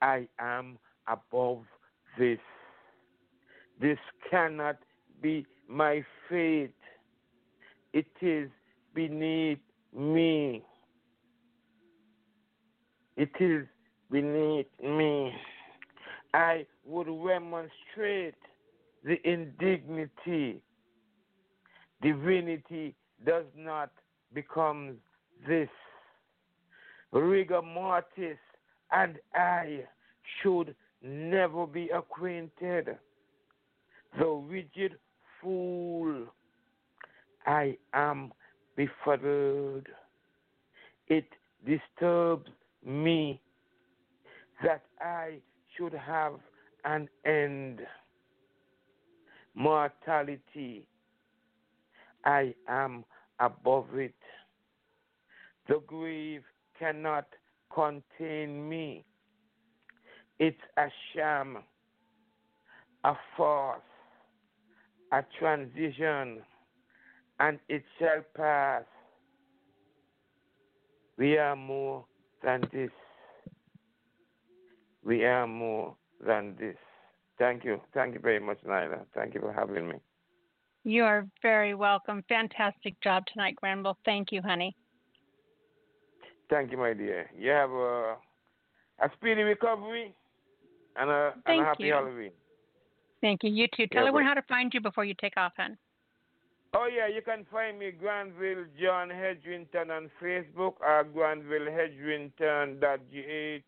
I 0.00 0.26
am 0.38 0.78
above 1.06 1.64
this. 2.18 2.38
This 3.82 3.98
cannot 4.30 4.78
be 5.20 5.44
my 5.68 6.04
fate. 6.30 6.72
It 7.92 8.06
is 8.20 8.48
beneath 8.94 9.58
me. 9.92 10.62
It 13.16 13.32
is 13.40 13.66
beneath 14.08 14.68
me. 14.80 15.32
I 16.32 16.64
would 16.86 17.08
remonstrate 17.08 18.36
the 19.02 19.16
indignity. 19.28 20.62
Divinity 22.02 22.94
does 23.26 23.46
not 23.56 23.90
become 24.32 24.94
this. 25.48 25.68
Rigor 27.10 27.62
mortis 27.62 28.38
and 28.92 29.18
I 29.34 29.80
should 30.40 30.76
never 31.02 31.66
be 31.66 31.88
acquainted. 31.88 32.96
The 34.18 34.26
rigid 34.26 34.96
fool, 35.40 36.26
I 37.46 37.76
am 37.94 38.32
befuddled. 38.76 39.86
It 41.08 41.26
disturbs 41.66 42.50
me. 42.84 43.40
that 44.62 44.82
I 45.00 45.38
should 45.76 45.92
have 45.92 46.34
an 46.84 47.08
end. 47.24 47.80
Mortality, 49.54 50.86
I 52.24 52.54
am 52.68 53.04
above 53.40 53.94
it. 53.94 54.14
The 55.68 55.80
grave 55.86 56.42
cannot 56.78 57.26
contain 57.74 58.68
me. 58.68 59.04
It's 60.38 60.56
a 60.76 60.86
sham, 61.14 61.58
a 63.04 63.14
farce, 63.36 63.80
a 65.12 65.22
transition, 65.38 66.42
and 67.38 67.58
it 67.68 67.84
shall 67.98 68.22
pass. 68.34 68.84
We 71.18 71.36
are 71.36 71.54
more 71.54 72.04
than 72.42 72.62
this. 72.72 72.90
We 75.04 75.24
are 75.24 75.46
more 75.46 75.94
than 76.26 76.56
this. 76.58 76.76
Thank 77.38 77.64
you. 77.64 77.80
Thank 77.92 78.14
you 78.14 78.20
very 78.20 78.40
much, 78.40 78.58
Nyla. 78.66 79.00
Thank 79.14 79.34
you 79.34 79.40
for 79.40 79.52
having 79.52 79.88
me. 79.88 79.96
You 80.84 81.04
are 81.04 81.28
very 81.42 81.74
welcome. 81.74 82.24
Fantastic 82.28 83.00
job 83.02 83.24
tonight, 83.26 83.56
Granville. 83.56 83.98
Thank 84.04 84.32
you, 84.32 84.42
honey. 84.42 84.74
Thank 86.50 86.72
you, 86.72 86.78
my 86.78 86.92
dear. 86.92 87.30
You 87.38 87.50
have 87.50 87.70
a, 87.70 88.16
a 89.00 89.10
speedy 89.14 89.42
recovery 89.42 90.14
and 90.96 91.10
a, 91.10 91.34
and 91.46 91.60
a 91.60 91.64
happy 91.64 91.84
you. 91.84 91.92
Halloween. 91.92 92.32
Thank 93.22 93.44
you. 93.44 93.50
You 93.50 93.66
too. 93.68 93.86
Tell 93.86 94.02
Yeah, 94.02 94.08
everyone 94.08 94.26
how 94.26 94.34
to 94.34 94.42
find 94.42 94.74
you 94.74 94.80
before 94.80 95.04
you 95.04 95.14
take 95.18 95.36
off, 95.38 95.52
hon. 95.56 95.78
Oh 96.74 96.88
yeah, 96.94 97.06
you 97.06 97.22
can 97.22 97.46
find 97.50 97.78
me 97.78 97.92
Granville 97.92 98.64
John 98.80 99.08
Hedrington 99.08 99.90
on 99.90 100.10
Facebook 100.20 100.74
or 100.80 101.06
granvillehedrington.gh. 101.16 102.82
Gh 103.14 103.62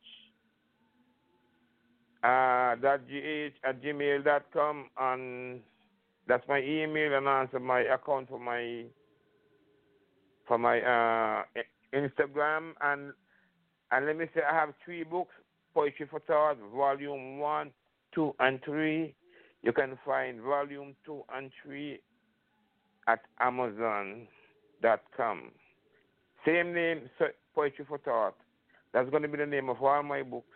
uh, 2.24 2.74
gh 2.80 3.52
at 3.64 3.82
gmail 3.82 4.24
dot 4.24 4.44
com 4.52 4.88
and 4.98 5.60
that's 6.26 6.46
my 6.48 6.60
email 6.62 7.14
and 7.18 7.28
also 7.28 7.58
my 7.58 7.80
account 7.80 8.28
for 8.30 8.38
my 8.38 8.84
for 10.48 10.56
my 10.56 10.80
uh 10.80 11.42
Instagram 11.94 12.72
and 12.80 13.12
and 13.92 14.06
let 14.06 14.16
me 14.16 14.24
say 14.34 14.40
I 14.50 14.54
have 14.54 14.70
three 14.84 15.04
books 15.04 15.34
Poetry 15.74 16.06
for 16.08 16.20
Thought 16.20 16.56
volume 16.74 17.38
one, 17.38 17.70
two 18.14 18.34
and 18.38 18.60
three. 18.64 19.14
You 19.64 19.72
can 19.72 19.98
find 20.04 20.40
volume 20.42 20.94
two 21.06 21.24
and 21.34 21.50
three 21.62 22.00
at 23.08 23.20
Amazon.com. 23.40 24.28
Same 26.46 26.74
name, 26.74 27.08
Poetry 27.54 27.86
for 27.88 27.96
Thought. 27.98 28.36
That's 28.92 29.08
going 29.08 29.22
to 29.22 29.28
be 29.28 29.38
the 29.38 29.46
name 29.46 29.70
of 29.70 29.82
all 29.82 30.02
my 30.02 30.22
books. 30.22 30.46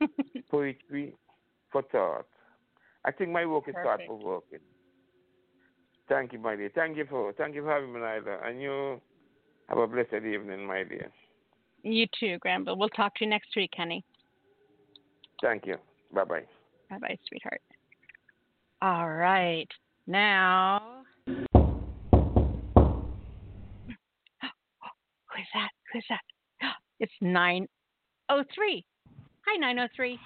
Poetry 0.50 1.14
for 1.72 1.82
Thought. 1.82 2.28
I 3.04 3.10
think 3.10 3.30
my 3.30 3.44
work 3.44 3.64
is 3.68 3.74
thought 3.82 3.98
provoking. 4.06 4.60
Thank 6.08 6.32
you, 6.32 6.38
my 6.38 6.54
dear. 6.54 6.70
Thank 6.72 6.96
you 6.96 7.06
for 7.10 7.32
thank 7.32 7.56
you 7.56 7.62
for 7.62 7.70
having 7.70 7.92
me, 7.92 7.98
Nyla. 7.98 8.46
And 8.46 8.62
you 8.62 9.00
have 9.68 9.78
a 9.78 9.86
blessed 9.88 10.24
evening, 10.24 10.64
my 10.64 10.84
dear. 10.84 11.10
You 11.82 12.06
too, 12.18 12.38
Granville. 12.38 12.76
We'll 12.76 12.88
talk 12.90 13.16
to 13.16 13.24
you 13.24 13.30
next 13.30 13.48
week, 13.56 13.72
Kenny. 13.76 14.04
Thank 15.42 15.66
you. 15.66 15.76
Bye 16.12 16.24
bye. 16.24 16.44
Bye 16.88 16.98
bye, 16.98 17.18
sweetheart. 17.28 17.60
All 18.82 19.08
right. 19.08 19.68
Now. 20.06 21.02
Who 21.26 21.34
is 25.38 25.48
that? 25.54 25.70
Who 25.92 25.98
is 25.98 26.04
that? 26.10 26.20
It's 26.98 27.12
903. 27.20 28.84
Hi, 29.46 29.56
903. 29.58 30.18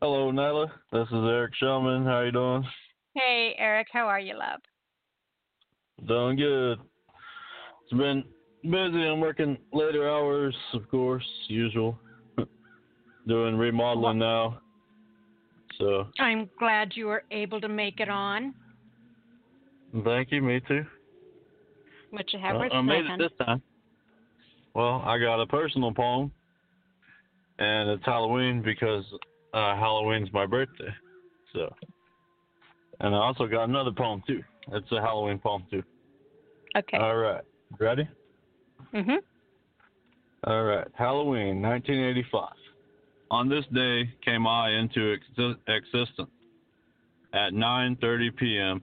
Hello, 0.00 0.30
Nyla. 0.32 0.70
This 0.92 1.08
is 1.08 1.12
Eric 1.12 1.52
Shellman. 1.60 2.04
How 2.04 2.20
you 2.22 2.32
doing? 2.32 2.64
Hey, 3.14 3.54
Eric. 3.58 3.88
How 3.92 4.06
are 4.06 4.20
you, 4.20 4.34
love? 4.38 4.60
Doing 6.06 6.36
good. 6.36 6.78
It's 7.82 7.98
been 7.98 8.24
busy. 8.62 9.06
I'm 9.06 9.20
working 9.20 9.58
later 9.72 10.08
hours, 10.08 10.56
of 10.72 10.88
course, 10.90 11.26
usual. 11.48 11.98
Doing 13.26 13.56
remodeling 13.56 14.18
now. 14.18 14.60
So, 15.78 16.08
I'm 16.18 16.50
glad 16.58 16.92
you 16.94 17.06
were 17.06 17.22
able 17.30 17.60
to 17.60 17.68
make 17.68 18.00
it 18.00 18.08
on. 18.08 18.54
thank 20.04 20.32
you. 20.32 20.42
Me 20.42 20.60
too. 20.66 20.84
What 22.10 22.32
you 22.32 22.38
have 22.40 22.56
Uh, 22.56 22.68
I 22.72 22.80
made 22.80 23.04
it 23.04 23.12
this 23.18 23.30
time. 23.46 23.62
Well, 24.74 25.02
I 25.04 25.18
got 25.18 25.40
a 25.40 25.46
personal 25.46 25.92
poem, 25.92 26.32
and 27.58 27.90
it's 27.90 28.04
Halloween 28.04 28.62
because 28.62 29.04
uh, 29.52 29.76
Halloween's 29.76 30.32
my 30.32 30.46
birthday. 30.46 30.92
So, 31.52 31.72
and 33.00 33.14
I 33.14 33.18
also 33.18 33.46
got 33.46 33.64
another 33.64 33.92
poem 33.92 34.22
too. 34.26 34.42
It's 34.72 34.90
a 34.92 35.00
Halloween 35.00 35.38
poem 35.38 35.64
too. 35.70 35.82
Okay. 36.76 36.98
All 36.98 37.16
right. 37.16 37.42
Ready? 37.78 38.08
Mhm. 38.92 39.18
All 40.44 40.64
right. 40.64 40.86
Halloween, 40.94 41.60
1985. 41.60 42.57
On 43.30 43.48
this 43.48 43.64
day 43.74 44.10
came 44.24 44.46
I 44.46 44.70
into 44.70 45.16
exi- 45.16 45.58
existence 45.68 46.30
at 47.32 47.52
9:30 47.52 48.36
p.m. 48.36 48.82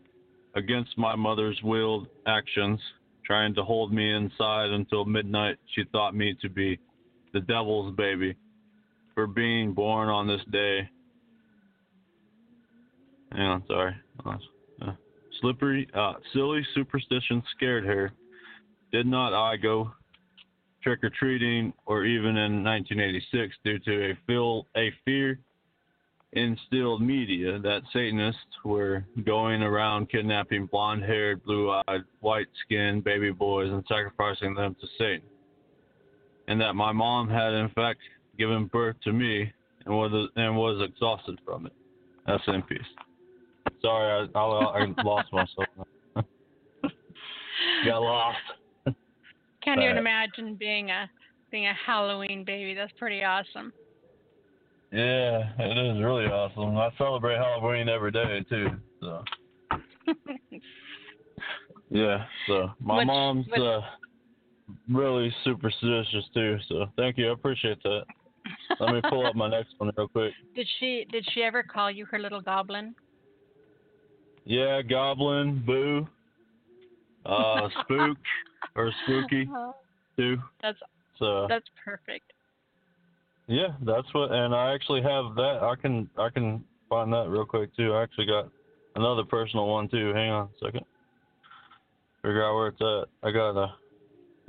against 0.55 0.97
my 0.97 1.15
mother's 1.15 1.59
willed 1.63 2.07
actions, 2.27 2.79
trying 3.25 3.55
to 3.55 3.63
hold 3.63 3.91
me 3.91 4.13
inside 4.13 4.69
until 4.69 5.03
midnight. 5.05 5.57
She 5.73 5.83
thought 5.91 6.15
me 6.15 6.35
to 6.41 6.49
be 6.49 6.77
the 7.33 7.41
devil's 7.41 7.95
baby 7.95 8.35
for 9.15 9.25
being 9.25 9.73
born 9.73 10.09
on 10.09 10.27
this 10.27 10.41
day. 10.51 10.87
Hang 13.31 13.47
on, 13.47 13.63
sorry. 13.67 13.95
Uh, 14.25 14.91
slippery, 15.41 15.87
uh, 15.93 16.13
silly 16.33 16.65
superstition 16.75 17.41
scared 17.55 17.85
her. 17.85 18.11
Did 18.91 19.07
not 19.07 19.33
I 19.33 19.57
go 19.57 19.91
trick 20.85 21.03
or 21.03 21.09
treating 21.09 21.73
or 21.87 22.05
even 22.05 22.37
in 22.37 22.63
1986 22.63 23.55
due 23.63 23.79
to 23.79 24.11
a 24.11 24.17
feel 24.27 24.67
a 24.77 24.93
fear 25.03 25.39
instilled 26.33 27.01
media 27.01 27.57
that 27.59 27.81
Satanists 27.91 28.39
were 28.63 29.03
going 29.25 29.63
around 29.63 30.11
kidnapping 30.11 30.67
blonde 30.67 31.01
haired, 31.03 31.43
blue 31.43 31.71
eyed, 31.71 32.03
white 32.19 32.45
skinned 32.63 33.03
baby 33.03 33.31
boys 33.31 33.71
and 33.71 33.83
sacrificing 33.87 34.53
them 34.53 34.75
to 34.79 34.87
Satan. 34.99 35.27
And 36.47 36.61
that 36.61 36.73
my 36.73 36.91
mom 36.91 37.29
had 37.29 37.53
in 37.53 37.69
fact 37.69 37.99
given 38.37 38.67
birth 38.67 38.97
to 39.05 39.11
me 39.11 39.51
and 39.85 39.95
was 39.95 40.29
and 40.35 40.55
was 40.55 40.87
exhausted 40.87 41.39
from 41.43 41.65
it. 41.65 41.73
That's 42.27 42.43
in 42.47 42.61
peace. 42.61 42.79
Sorry, 43.81 44.29
I, 44.35 44.39
I, 44.39 44.83
I 44.83 44.93
lost 45.03 45.33
myself. 45.33 45.67
Got 47.85 48.01
lost. 48.01 48.37
Can't 49.65 49.81
even 49.81 49.97
imagine 49.97 50.55
being 50.55 50.91
a 50.91 51.09
being 51.51 51.67
a 51.67 51.73
Halloween 51.73 52.43
baby. 52.45 52.73
That's 52.75 52.93
pretty 52.97 53.23
awesome. 53.23 53.73
Yeah, 54.91 55.51
it 55.59 55.77
is 55.77 56.01
really 56.01 56.25
awesome. 56.25 56.77
I 56.77 56.89
celebrate 56.97 57.37
Halloween 57.37 57.89
every 57.89 58.11
day 58.11 58.45
too. 58.47 58.67
So 59.01 59.23
yeah, 61.89 62.25
so 62.47 62.69
my 62.79 62.99
Which- 62.99 63.07
mom's 63.07 63.47
which- 63.47 63.59
uh, 63.59 63.81
really 64.89 65.33
superstitious 65.43 66.25
too. 66.33 66.57
So 66.69 66.85
thank 66.95 67.17
you, 67.17 67.29
I 67.29 67.33
appreciate 67.33 67.81
that. 67.83 68.03
Let 68.79 68.93
me 68.93 69.01
pull 69.09 69.25
up 69.25 69.35
my 69.35 69.49
next 69.49 69.73
one 69.79 69.91
real 69.97 70.07
quick. 70.07 70.33
Did 70.55 70.67
she 70.79 71.05
did 71.11 71.25
she 71.33 71.41
ever 71.41 71.63
call 71.63 71.89
you 71.89 72.05
her 72.05 72.19
little 72.19 72.41
goblin? 72.41 72.93
Yeah, 74.47 74.83
Goblin, 74.83 75.63
Boo, 75.65 76.07
uh, 77.25 77.69
Spook 77.81 78.17
or 78.75 78.91
Spooky 79.03 79.49
too. 80.17 80.37
That's 80.61 80.77
So 81.19 81.47
that's 81.49 81.67
perfect. 81.83 82.31
Yeah, 83.47 83.69
that's 83.85 84.11
what, 84.13 84.31
and 84.31 84.55
I 84.55 84.73
actually 84.73 85.03
have 85.03 85.35
that. 85.35 85.59
I 85.61 85.75
can 85.79 86.09
I 86.17 86.29
can 86.29 86.63
find 86.89 87.13
that 87.13 87.29
real 87.29 87.45
quick 87.45 87.75
too. 87.75 87.93
I 87.93 88.03
actually 88.03 88.25
got 88.25 88.49
another 88.95 89.23
personal 89.23 89.67
one 89.67 89.87
too. 89.87 90.13
Hang 90.13 90.31
on 90.31 90.45
a 90.45 90.65
second. 90.65 90.85
Figure 92.21 92.43
out 92.43 92.55
where 92.55 92.67
it's 92.67 92.81
at. 92.81 93.27
I 93.27 93.31
got 93.31 93.51
a, 93.51 93.73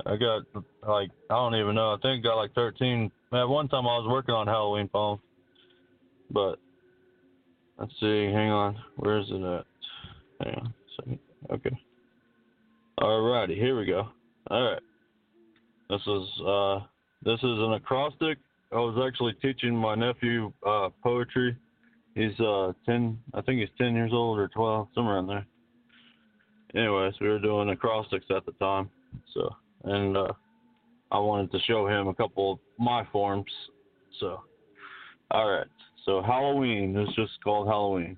I 0.07 0.15
got 0.17 0.43
like 0.87 1.11
I 1.29 1.35
don't 1.35 1.55
even 1.55 1.75
know. 1.75 1.93
I 1.93 1.97
think 2.01 2.25
I 2.25 2.29
got 2.29 2.35
like 2.37 2.53
thirteen. 2.53 3.11
At 3.33 3.47
one 3.47 3.67
time 3.67 3.85
I 3.85 3.97
was 3.97 4.07
working 4.09 4.33
on 4.33 4.47
Halloween 4.47 4.87
poems, 4.87 5.21
but 6.31 6.55
let's 7.77 7.91
see. 7.99 8.25
Hang 8.25 8.49
on, 8.49 8.77
where 8.95 9.19
is 9.19 9.27
it 9.29 9.43
at? 9.43 9.65
Hang 10.43 10.55
on 10.55 10.65
a 10.67 11.01
second. 11.01 11.19
Okay. 11.51 11.77
Alrighty, 12.99 13.55
here 13.55 13.77
we 13.77 13.85
go. 13.85 14.07
All 14.49 14.71
right. 14.71 14.81
This 15.89 16.01
is 16.01 16.41
uh, 16.45 16.79
this 17.23 17.37
is 17.39 17.59
an 17.59 17.73
acrostic. 17.73 18.39
I 18.71 18.77
was 18.77 18.97
actually 19.07 19.33
teaching 19.33 19.75
my 19.75 19.93
nephew 19.93 20.51
uh, 20.65 20.89
poetry. 21.03 21.55
He's 22.15 22.37
uh, 22.39 22.73
ten, 22.85 23.19
I 23.35 23.41
think 23.41 23.59
he's 23.59 23.69
ten 23.77 23.93
years 23.93 24.11
old 24.13 24.39
or 24.39 24.47
twelve, 24.47 24.87
somewhere 24.95 25.19
in 25.19 25.27
there. 25.27 25.45
Anyways, 26.75 27.13
we 27.21 27.27
were 27.29 27.39
doing 27.39 27.69
acrostics 27.69 28.25
at 28.35 28.45
the 28.45 28.51
time, 28.53 28.89
so 29.33 29.49
and 29.83 30.17
uh, 30.17 30.33
I 31.11 31.19
wanted 31.19 31.51
to 31.51 31.59
show 31.67 31.87
him 31.87 32.07
a 32.07 32.13
couple 32.15 32.53
of 32.53 32.59
my 32.79 33.05
forms 33.11 33.51
So, 34.19 34.41
all 35.31 35.51
right. 35.51 35.67
So 36.05 36.21
Halloween 36.21 36.97
is 36.97 37.13
just 37.15 37.33
called 37.43 37.67
Halloween. 37.67 38.17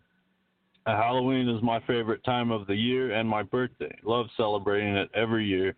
Uh, 0.86 0.96
Halloween 0.96 1.50
is 1.50 1.62
my 1.62 1.80
favorite 1.82 2.24
time 2.24 2.52
of 2.52 2.66
the 2.68 2.76
year 2.76 3.14
and 3.14 3.28
my 3.28 3.44
birthday. 3.44 3.94
Love 4.04 4.28
celebrating 4.38 4.96
it 4.96 5.10
every 5.14 5.46
year. 5.46 5.76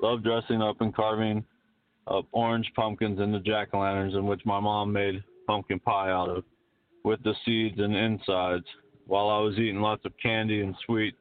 Love 0.00 0.22
dressing 0.22 0.62
up 0.62 0.80
and 0.80 0.94
carving 0.94 1.44
up 2.06 2.26
orange 2.32 2.70
pumpkins 2.76 3.20
into 3.20 3.40
jack 3.40 3.68
o' 3.72 3.80
lanterns, 3.80 4.14
in 4.14 4.26
which 4.26 4.40
my 4.44 4.60
mom 4.60 4.92
made 4.92 5.22
pumpkin 5.46 5.80
pie 5.80 6.10
out 6.10 6.28
of, 6.28 6.44
with 7.04 7.22
the 7.22 7.34
seeds 7.44 7.78
and 7.78 7.94
insides. 7.94 8.64
While 9.06 9.28
I 9.28 9.38
was 9.40 9.58
eating 9.58 9.80
lots 9.80 10.04
of 10.04 10.12
candy 10.22 10.60
and 10.62 10.74
sweet, 10.86 11.14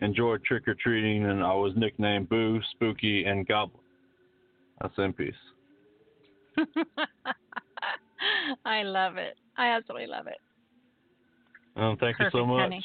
enjoyed 0.00 0.44
trick 0.44 0.68
or 0.68 0.74
treating, 0.74 1.24
and 1.26 1.42
I 1.42 1.54
was 1.54 1.72
nicknamed 1.76 2.28
Boo, 2.28 2.60
Spooky, 2.72 3.24
and 3.24 3.46
Goblin. 3.46 3.82
That's 4.80 4.94
in 4.98 5.12
peace. 5.12 5.34
I 8.64 8.82
love 8.82 9.16
it. 9.16 9.36
I 9.56 9.68
absolutely 9.68 10.06
love 10.06 10.26
it. 10.26 10.38
Um, 11.76 11.96
thank 11.98 12.16
Perfect, 12.16 12.34
you 12.34 12.40
so 12.40 12.46
much. 12.46 12.62
honey. 12.62 12.84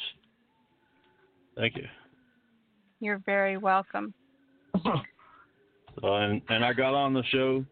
Thank 1.56 1.76
you. 1.76 1.86
You're 3.00 3.22
very 3.26 3.56
welcome. 3.56 4.14
So, 6.02 6.14
and 6.14 6.42
and 6.50 6.62
I 6.62 6.74
got 6.74 6.94
on 6.94 7.14
the 7.14 7.22
show 7.30 7.64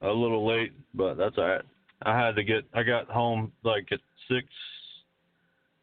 a 0.00 0.08
little 0.08 0.44
late, 0.46 0.72
but 0.94 1.14
that's 1.14 1.38
all 1.38 1.44
right. 1.44 1.64
I 2.02 2.18
had 2.18 2.34
to 2.36 2.42
get. 2.42 2.64
I 2.74 2.82
got 2.82 3.08
home 3.08 3.52
like 3.62 3.86
at 3.92 4.00
six 4.28 4.48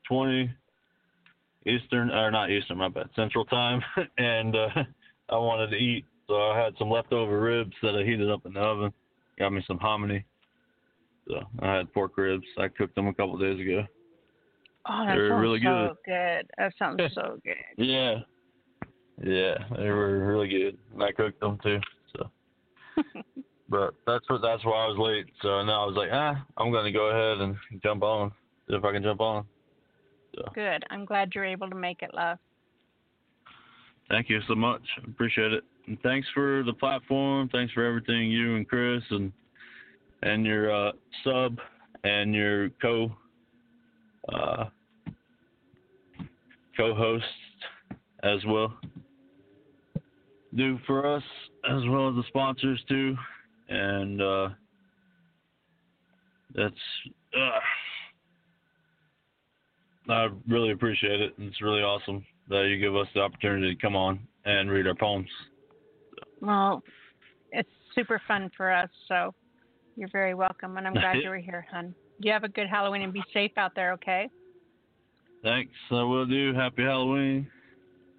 twenty 0.07 0.51
Eastern, 1.65 2.09
or 2.09 2.31
not 2.31 2.51
Eastern, 2.51 2.77
my 2.77 2.89
bad, 2.89 3.09
Central 3.15 3.45
Time, 3.45 3.81
and 4.17 4.55
uh, 4.55 4.67
I 5.29 5.37
wanted 5.37 5.69
to 5.71 5.77
eat, 5.77 6.05
so 6.27 6.35
I 6.35 6.59
had 6.59 6.73
some 6.77 6.89
leftover 6.89 7.39
ribs 7.39 7.73
that 7.81 7.95
I 7.95 8.03
heated 8.03 8.29
up 8.29 8.45
in 8.45 8.53
the 8.53 8.59
oven. 8.59 8.93
Got 9.37 9.53
me 9.53 9.63
some 9.67 9.79
hominy. 9.79 10.25
So 11.27 11.39
I 11.61 11.75
had 11.75 11.93
pork 11.93 12.17
ribs. 12.17 12.45
I 12.57 12.67
cooked 12.67 12.95
them 12.95 13.07
a 13.07 13.13
couple 13.13 13.37
days 13.37 13.59
ago. 13.59 13.85
Oh, 14.91 15.05
that 15.05 15.15
They're 15.15 15.29
sounds 15.29 15.41
really 15.41 15.61
so 15.61 15.95
good. 16.03 16.47
That 16.57 16.73
sounds 16.79 17.01
so 17.13 17.37
good. 17.43 17.55
Yeah. 17.77 18.15
Yeah, 19.21 19.55
they 19.77 19.89
were 19.89 20.25
really 20.25 20.47
good. 20.47 20.77
And 20.93 21.03
I 21.03 21.11
cooked 21.11 21.41
them 21.41 21.59
too. 21.61 21.79
So 22.15 22.29
but 23.69 23.93
that's 24.07 24.27
what 24.29 24.41
that's 24.41 24.63
why 24.65 24.85
I 24.85 24.87
was 24.87 24.97
late. 24.97 25.27
So 25.41 25.61
now 25.63 25.83
I 25.83 25.85
was 25.85 25.95
like, 25.95 26.09
ah, 26.11 26.43
I'm 26.57 26.71
gonna 26.71 26.91
go 26.91 27.07
ahead 27.07 27.41
and 27.43 27.55
jump 27.83 28.01
on. 28.01 28.31
See 28.67 28.75
if 28.75 28.83
I 28.83 28.91
can 28.93 29.03
jump 29.03 29.19
on. 29.19 29.45
So 30.35 30.43
Good. 30.55 30.83
I'm 30.89 31.05
glad 31.05 31.31
you're 31.35 31.45
able 31.45 31.69
to 31.69 31.75
make 31.75 32.01
it, 32.01 32.13
love. 32.13 32.37
thank 34.09 34.29
you 34.29 34.39
so 34.47 34.55
much. 34.55 34.81
Appreciate 35.05 35.53
it. 35.53 35.63
And 35.87 35.99
thanks 36.01 36.27
for 36.33 36.63
the 36.63 36.73
platform. 36.73 37.49
Thanks 37.51 37.73
for 37.73 37.85
everything 37.85 38.31
you 38.31 38.55
and 38.55 38.67
Chris 38.67 39.03
and 39.11 39.31
and 40.23 40.45
your 40.45 40.73
uh, 40.73 40.91
sub 41.23 41.57
and 42.03 42.33
your 42.33 42.69
co 42.81 43.11
uh, 44.33 44.65
co-host 46.79 47.25
as 48.23 48.39
well 48.45 48.73
do 50.55 50.79
for 50.87 51.05
us 51.05 51.23
as 51.69 51.81
well 51.89 52.09
as 52.09 52.15
the 52.15 52.23
sponsors 52.27 52.81
too 52.87 53.15
and 53.69 54.21
uh, 54.21 54.49
that's 56.55 56.73
uh, 57.37 57.59
I 60.09 60.27
really 60.47 60.71
appreciate 60.71 61.21
it. 61.21 61.33
It's 61.37 61.61
really 61.61 61.81
awesome 61.81 62.25
that 62.49 62.67
you 62.67 62.79
give 62.79 62.95
us 62.95 63.07
the 63.13 63.21
opportunity 63.21 63.75
to 63.75 63.81
come 63.81 63.95
on 63.95 64.19
and 64.45 64.71
read 64.71 64.87
our 64.87 64.95
poems. 64.95 65.29
Well, 66.41 66.81
it's 67.51 67.69
super 67.93 68.19
fun 68.27 68.49
for 68.57 68.71
us, 68.71 68.89
so 69.07 69.33
you're 69.95 70.09
very 70.11 70.33
welcome, 70.33 70.77
and 70.77 70.87
I'm 70.87 70.93
glad 70.93 71.17
you 71.23 71.29
were 71.29 71.37
here, 71.37 71.67
hon. 71.71 71.93
You 72.19 72.31
have 72.31 72.43
a 72.43 72.49
good 72.49 72.67
Halloween 72.67 73.03
and 73.03 73.13
be 73.13 73.23
safe 73.33 73.51
out 73.57 73.75
there, 73.75 73.93
okay? 73.93 74.29
Thanks. 75.43 75.71
I 75.91 76.03
will 76.03 76.25
do. 76.25 76.53
Happy 76.53 76.83
Halloween. 76.83 77.47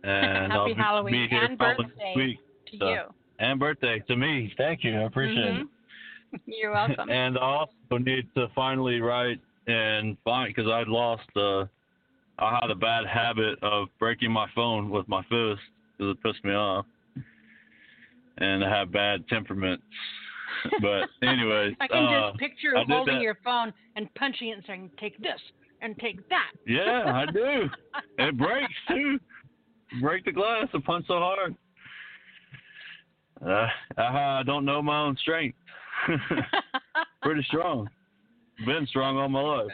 And 0.03 0.51
I'll 0.51 0.61
Happy 0.63 0.73
be, 0.73 0.81
Halloween 0.81 1.13
be 1.13 1.29
here 1.29 1.45
and 1.45 1.59
birthday 1.59 2.15
week. 2.17 2.39
to 2.71 2.79
So- 2.79 2.89
you. 2.89 3.01
And 3.39 3.61
birthday 3.61 4.03
to 4.09 4.17
me. 4.17 4.51
Thank 4.57 4.83
you. 4.83 4.99
I 4.99 5.03
appreciate 5.05 5.45
it. 5.45 5.67
Mhm. 5.67 6.41
You're 6.47 6.73
welcome. 6.73 7.11
and 7.11 7.37
I 7.37 7.43
also 7.43 7.99
need 7.99 8.27
to 8.35 8.47
finally 8.55 9.01
write 9.03 9.41
and 9.67 10.17
find 10.25 10.55
because 10.55 10.71
I'd 10.71 10.89
lost. 10.89 11.29
Uh, 11.37 11.67
I 12.39 12.59
had 12.63 12.71
a 12.71 12.75
bad 12.75 13.05
habit 13.07 13.59
of 13.63 13.89
breaking 13.99 14.33
my 14.33 14.47
phone 14.55 14.89
with 14.89 15.07
my 15.07 15.21
fist 15.25 15.61
because 15.99 16.13
it 16.17 16.23
pissed 16.23 16.43
me 16.47 16.55
off, 16.55 16.87
and 18.39 18.65
I 18.65 18.71
have 18.71 18.91
bad 18.91 19.29
temperaments. 19.29 19.83
but 20.81 21.09
anyways, 21.23 21.75
I 21.81 21.87
can 21.89 22.05
uh, 22.05 22.31
just 22.31 22.41
picture 22.41 22.75
I 22.77 22.85
holding 22.89 23.17
that. 23.17 23.23
your 23.23 23.37
phone 23.45 23.73
and 23.97 24.13
punching 24.15 24.49
it 24.49 24.53
and 24.53 24.65
saying, 24.67 24.91
"Take 24.99 25.19
this 25.19 25.41
and 25.81 25.97
take 25.99 26.29
that." 26.29 26.51
Yeah, 26.67 27.05
I 27.07 27.31
do. 27.31 27.69
it 28.19 28.37
breaks 28.37 28.75
too. 28.89 29.19
Break 30.01 30.25
the 30.25 30.33
glass 30.33 30.69
and 30.73 30.85
punch 30.85 31.07
so 31.09 31.15
hard. 31.15 31.57
Uh, 33.45 33.67
I 34.01 34.43
don't 34.45 34.65
know 34.65 34.83
my 34.83 35.01
own 35.01 35.17
strength. 35.17 35.57
Pretty 37.23 37.43
strong. 37.49 37.89
Been 38.67 38.87
strong 38.87 39.17
all 39.17 39.29
my 39.29 39.41
life. 39.41 39.71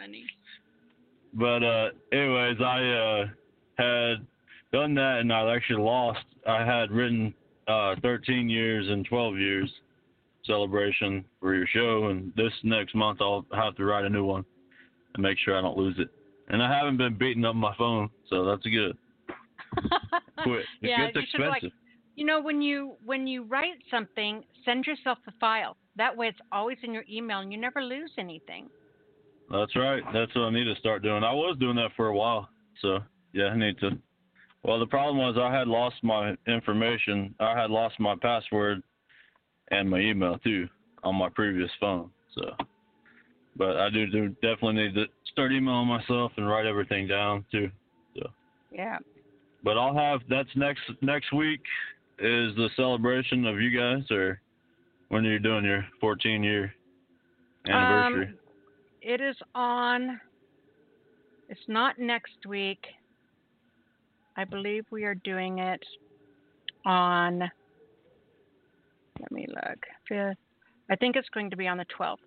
But 1.33 1.63
uh, 1.63 1.89
anyways, 2.11 2.57
I 2.61 2.83
uh, 2.83 3.25
had 3.77 4.25
done 4.71 4.95
that 4.95 5.19
and 5.19 5.31
I 5.31 5.53
actually 5.53 5.83
lost. 5.83 6.23
I 6.47 6.65
had 6.65 6.91
written 6.91 7.33
uh, 7.67 7.95
13 8.01 8.49
years 8.49 8.87
and 8.87 9.05
12 9.05 9.37
years 9.37 9.69
celebration 10.45 11.25
for 11.41 11.53
your 11.53 11.67
show, 11.67 12.07
and 12.07 12.31
this 12.37 12.53
next 12.63 12.95
month 12.95 13.19
I'll 13.21 13.45
have 13.53 13.75
to 13.75 13.83
write 13.83 14.05
a 14.05 14.09
new 14.09 14.23
one 14.23 14.45
and 15.17 15.23
make 15.23 15.37
sure 15.39 15.57
I 15.57 15.61
don't 15.61 15.77
lose 15.77 15.95
it. 15.99 16.09
And 16.49 16.63
I 16.63 16.73
haven't 16.73 16.97
been 16.97 17.17
beating 17.17 17.43
up 17.43 17.55
my 17.55 17.75
phone, 17.77 18.09
so 18.29 18.45
that's 18.45 18.63
good. 18.63 18.97
Quit. 20.43 20.65
It 20.81 20.89
yeah, 20.89 21.11
gets 21.11 21.17
you 21.17 21.23
should 21.31 21.47
like, 21.49 21.63
you 22.15 22.25
know, 22.25 22.41
when 22.41 22.61
you 22.61 22.93
when 23.05 23.27
you 23.27 23.43
write 23.43 23.77
something, 23.91 24.43
send 24.63 24.85
yourself 24.85 25.17
the 25.25 25.33
file. 25.39 25.75
That 25.97 26.15
way, 26.15 26.27
it's 26.27 26.39
always 26.51 26.77
in 26.83 26.93
your 26.93 27.03
email, 27.11 27.39
and 27.39 27.51
you 27.51 27.59
never 27.59 27.83
lose 27.83 28.11
anything. 28.17 28.69
That's 29.51 29.75
right. 29.75 30.03
That's 30.13 30.33
what 30.35 30.43
I 30.43 30.49
need 30.51 30.65
to 30.65 30.75
start 30.79 31.03
doing. 31.03 31.23
I 31.23 31.33
was 31.33 31.57
doing 31.59 31.75
that 31.75 31.91
for 31.95 32.07
a 32.07 32.15
while, 32.15 32.49
so 32.81 32.99
yeah, 33.33 33.45
I 33.45 33.57
need 33.57 33.77
to. 33.79 33.91
Well, 34.63 34.79
the 34.79 34.87
problem 34.87 35.17
was 35.17 35.37
I 35.37 35.53
had 35.53 35.67
lost 35.67 35.95
my 36.03 36.35
information. 36.47 37.35
I 37.39 37.59
had 37.59 37.69
lost 37.69 37.99
my 37.99 38.15
password 38.15 38.83
and 39.71 39.89
my 39.89 39.99
email 39.99 40.37
too 40.39 40.67
on 41.03 41.15
my 41.15 41.29
previous 41.29 41.69
phone. 41.79 42.09
So, 42.35 42.51
but 43.57 43.77
I 43.77 43.89
do, 43.89 44.07
do 44.07 44.29
definitely 44.41 44.73
need 44.83 44.95
to 44.95 45.05
start 45.31 45.51
emailing 45.51 45.87
myself 45.87 46.31
and 46.37 46.47
write 46.47 46.65
everything 46.65 47.07
down 47.07 47.45
too. 47.51 47.69
So, 48.15 48.29
Yeah. 48.71 48.97
but 49.63 49.77
I'll 49.77 49.95
have 49.95 50.21
that's 50.29 50.49
next 50.55 50.81
next 51.01 51.33
week 51.33 51.61
is 52.19 52.55
the 52.55 52.69
celebration 52.75 53.45
of 53.45 53.59
you 53.61 53.77
guys 53.77 54.09
or 54.11 54.41
when 55.09 55.25
are 55.25 55.31
you 55.31 55.39
doing 55.39 55.63
your 55.63 55.85
14 56.01 56.43
year 56.43 56.73
anniversary? 57.67 58.27
Um, 58.27 58.37
it 59.01 59.21
is 59.21 59.35
on. 59.55 60.19
It's 61.49 61.67
not 61.67 61.97
next 61.97 62.45
week. 62.47 62.83
I 64.35 64.43
believe 64.43 64.85
we 64.91 65.05
are 65.05 65.15
doing 65.15 65.59
it 65.59 65.81
on. 66.85 67.39
Let 69.19 69.31
me 69.31 69.47
look. 69.47 69.79
Fifth. 70.07 70.37
I 70.89 70.95
think 70.95 71.15
it's 71.15 71.29
going 71.29 71.49
to 71.49 71.57
be 71.57 71.67
on 71.67 71.77
the 71.77 71.85
12th. 71.99 72.17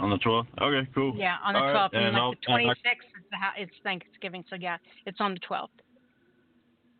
On 0.00 0.10
the 0.10 0.16
12th. 0.18 0.46
Okay, 0.60 0.88
cool. 0.94 1.14
Yeah, 1.16 1.36
on 1.44 1.52
the 1.54 1.60
All 1.60 1.66
12th. 1.68 1.74
right, 1.74 1.94
And, 1.94 2.04
and 2.06 2.16
like 2.16 2.38
the 2.40 2.52
26th, 2.52 3.18
is 3.18 3.24
the, 3.30 3.36
ha- 3.36 3.52
it's 3.56 3.72
Thanksgiving. 3.84 4.44
So 4.48 4.56
yeah, 4.58 4.78
it's 5.06 5.20
on 5.20 5.34
the 5.34 5.40
12th. 5.40 5.68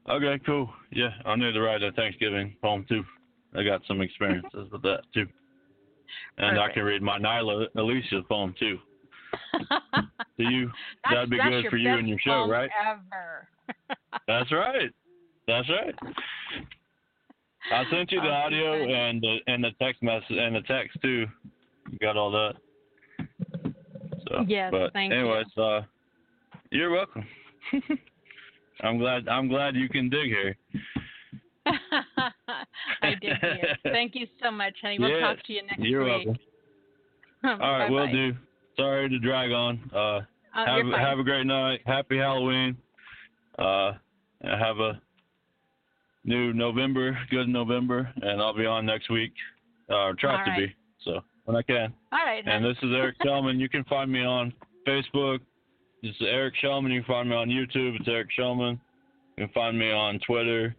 Okay, 0.09 0.43
cool. 0.45 0.71
Yeah, 0.93 1.11
I 1.25 1.37
need 1.37 1.53
to 1.53 1.61
write 1.61 1.83
a 1.83 1.93
Thanksgiving 1.93 2.57
poem 2.63 2.85
too. 2.89 3.03
I 3.57 3.63
got 3.65 3.81
some 3.89 4.01
experiences 4.01 4.69
with 4.73 4.83
that 4.83 5.01
too. 5.15 5.27
And 6.39 6.59
I 6.59 6.73
can 6.73 6.83
read 6.85 7.03
my 7.03 7.19
Nyla 7.19 7.67
Alisia 7.77 8.27
poem 8.29 8.55
too. 8.59 8.79
To 10.39 10.47
you, 10.47 10.71
That's, 11.05 11.15
that'd 11.17 11.31
be 11.31 11.37
good 11.37 11.67
for 11.69 11.77
you 11.77 11.91
and 11.99 12.09
your 12.09 12.19
show, 12.19 12.49
right? 12.49 12.71
Ever. 12.89 13.47
That's 14.27 14.51
right. 14.51 14.91
That's 15.47 15.69
right. 15.69 15.95
I 17.71 17.85
sent 17.91 18.11
you 18.11 18.21
the 18.23 18.27
Oh, 18.29 18.33
audio 18.33 18.73
and 18.91 19.21
the 19.21 19.37
and 19.49 19.63
the 19.63 19.71
text 19.81 20.03
message 20.03 20.31
and 20.31 20.55
the 20.57 20.63
text 20.63 20.97
too. 21.03 21.27
You 21.91 21.99
got 22.01 22.17
all 22.17 22.31
that. 22.31 22.55
So, 24.31 24.45
Yes, 24.47 24.71
but 24.71 24.93
thank 24.93 25.13
you. 25.13 25.19
anyways, 25.19 25.47
uh, 25.57 25.81
you're 26.71 26.91
welcome. 26.91 27.27
I'm 28.83 28.99
glad 28.99 29.29
I'm 29.29 29.49
glad 29.49 29.75
you 29.75 29.89
can 29.89 30.09
dig 30.09 30.29
here. 30.29 30.57
I 31.67 33.15
did 33.21 33.37
see 33.41 33.47
it. 33.63 33.79
Thank 33.85 34.15
you 34.15 34.27
so 34.43 34.51
much, 34.51 34.75
honey. 34.81 34.99
We'll 34.99 35.11
Yes, 35.11 35.21
talk 35.21 35.45
to 35.47 35.53
you 35.53 35.63
next 35.63 35.81
You're 35.81 36.05
week. 36.05 36.29
welcome. 37.43 37.61
All 37.63 37.79
right, 37.79 37.91
we'll 37.91 38.11
do. 38.11 38.35
Sorry 38.77 39.09
to 39.09 39.19
drag 39.19 39.51
on. 39.53 39.91
Uh, 39.95 40.21
Oh, 40.53 40.65
have 40.67 40.85
you're 40.85 40.99
have 40.99 41.19
a 41.21 41.23
great 41.23 41.47
night. 41.47 41.81
Happy 41.87 42.17
Halloween. 42.17 42.77
Uh, 43.57 43.93
have 44.43 44.81
a 44.81 45.01
new 46.25 46.53
November, 46.53 47.17
good 47.31 47.49
November, 47.49 48.13
and 48.21 48.43
I'll 48.43 48.53
be 48.57 48.67
on 48.67 48.85
next 48.85 49.11
week. 49.11 49.33
Uh, 49.89 50.13
try 50.19 50.39
All 50.39 50.45
to 50.45 50.51
right. 50.51 50.69
be. 50.69 50.75
So 51.05 51.21
when 51.45 51.57
I 51.57 51.63
can. 51.63 51.93
All 52.13 52.25
right. 52.25 52.47
And 52.47 52.65
this 52.65 52.77
is 52.83 52.91
Eric 52.95 53.17
Shellman. 53.25 53.59
You 53.59 53.69
can 53.69 53.85
find 53.85 54.11
me 54.11 54.25
on 54.25 54.53
Facebook. 54.87 55.41
This 56.03 56.13
is 56.13 56.27
Eric 56.29 56.55
Shellman. 56.63 56.93
You 56.93 57.03
can 57.03 57.13
find 57.13 57.29
me 57.29 57.37
on 57.37 57.49
YouTube. 57.49 57.97
It's 57.97 58.09
Eric 58.09 58.29
Shellman. 58.39 58.79
You 59.37 59.47
can 59.47 59.53
find 59.53 59.79
me 59.79 59.91
on 59.91 60.19
Twitter. 60.27 60.75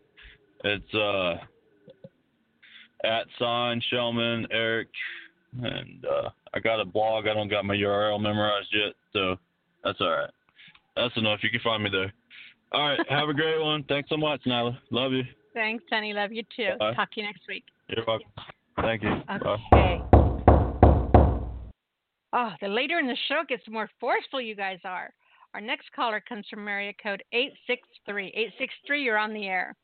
It's 0.64 0.94
uh 0.94 1.38
at 3.04 3.26
sign 3.40 3.82
Shellman 3.92 4.46
Eric, 4.52 4.90
and 5.62 6.06
uh, 6.06 6.30
I 6.54 6.60
got 6.60 6.80
a 6.80 6.86
blog. 6.86 7.28
I 7.28 7.34
don't 7.34 7.50
got 7.50 7.66
my 7.66 7.76
URL 7.76 8.22
memorized 8.22 8.70
yet, 8.72 8.94
so 9.14 9.38
that's 9.84 10.00
all 10.02 10.12
right. 10.12 10.30
That's 10.96 11.16
enough. 11.18 11.40
You 11.42 11.50
can 11.50 11.62
find 11.62 11.84
me 11.84 11.90
there. 11.90 12.14
All 12.74 12.90
right. 12.90 13.00
Have 13.10 13.30
a 13.30 13.34
great 13.34 13.62
one. 13.62 13.84
Thanks 13.88 14.10
so 14.10 14.18
much, 14.18 14.42
Nyla. 14.46 14.78
Love 14.92 15.14
you. 15.14 15.24
Thanks, 15.54 15.84
Sonny. 15.90 16.14
Love 16.14 16.32
you 16.32 16.44
too. 16.56 16.70
Bye. 16.80 16.94
Talk 16.94 17.12
to 17.14 17.22
you 17.22 17.26
next 17.26 17.42
week. 17.48 17.64
You're 17.88 18.06
welcome. 18.06 18.28
Thank 18.82 19.04
you. 19.04 19.22
Bye. 19.28 20.02
Oh, 22.34 22.52
the 22.62 22.68
later 22.68 23.00
in 23.00 23.08
the 23.08 23.18
show 23.28 23.44
gets 23.48 23.64
more 23.68 23.90
forceful 24.00 24.40
you 24.40 24.56
guys 24.56 24.80
are. 24.86 25.14
Our 25.54 25.60
next 25.60 25.92
caller 25.94 26.22
comes 26.22 26.46
from 26.50 26.68
area 26.68 26.94
code 27.04 27.24
863. 27.34 28.28
863, 28.28 29.04
you're 29.04 29.18
on 29.18 29.34
the 29.34 29.48
air. 29.48 29.76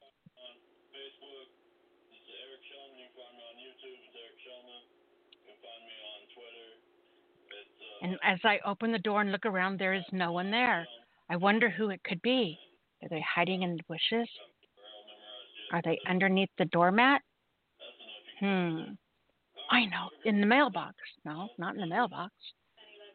And 8.02 8.18
as 8.24 8.40
I 8.44 8.60
open 8.66 8.92
the 8.92 9.00
door 9.00 9.22
and 9.22 9.32
look 9.32 9.46
around, 9.46 9.80
there 9.80 9.94
is 9.94 10.04
no 10.12 10.32
one 10.32 10.52
there. 10.52 10.88
I 11.30 11.36
wonder 11.36 11.70
who 11.70 11.90
it 11.90 12.04
could 12.04 12.22
be. 12.22 12.58
Are 13.04 13.10
they 13.10 13.24
hiding 13.36 13.64
in 13.64 13.76
the 13.76 13.84
bushes? 13.88 14.30
Are 15.74 15.82
they 15.84 16.00
underneath 16.08 16.50
the 16.58 16.66
doormat? 16.66 17.22
Hmm. 18.40 18.94
I 19.70 19.86
know. 19.86 20.10
In 20.26 20.40
the 20.40 20.46
mailbox. 20.46 20.96
No, 21.26 21.50
not 21.58 21.76
in 21.76 21.82
the 21.82 21.88
mailbox. 21.88 22.32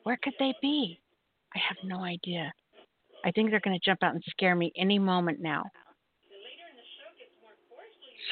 Where 0.04 0.18
could 0.22 0.34
they 0.38 0.54
be? 0.60 1.00
I 1.54 1.58
have 1.58 1.76
no 1.84 2.02
idea. 2.02 2.52
I 3.24 3.30
think 3.30 3.50
they're 3.50 3.60
going 3.60 3.78
to 3.78 3.84
jump 3.84 4.02
out 4.02 4.14
and 4.14 4.22
scare 4.30 4.54
me 4.56 4.72
any 4.76 4.98
moment 4.98 5.40
now. 5.40 5.64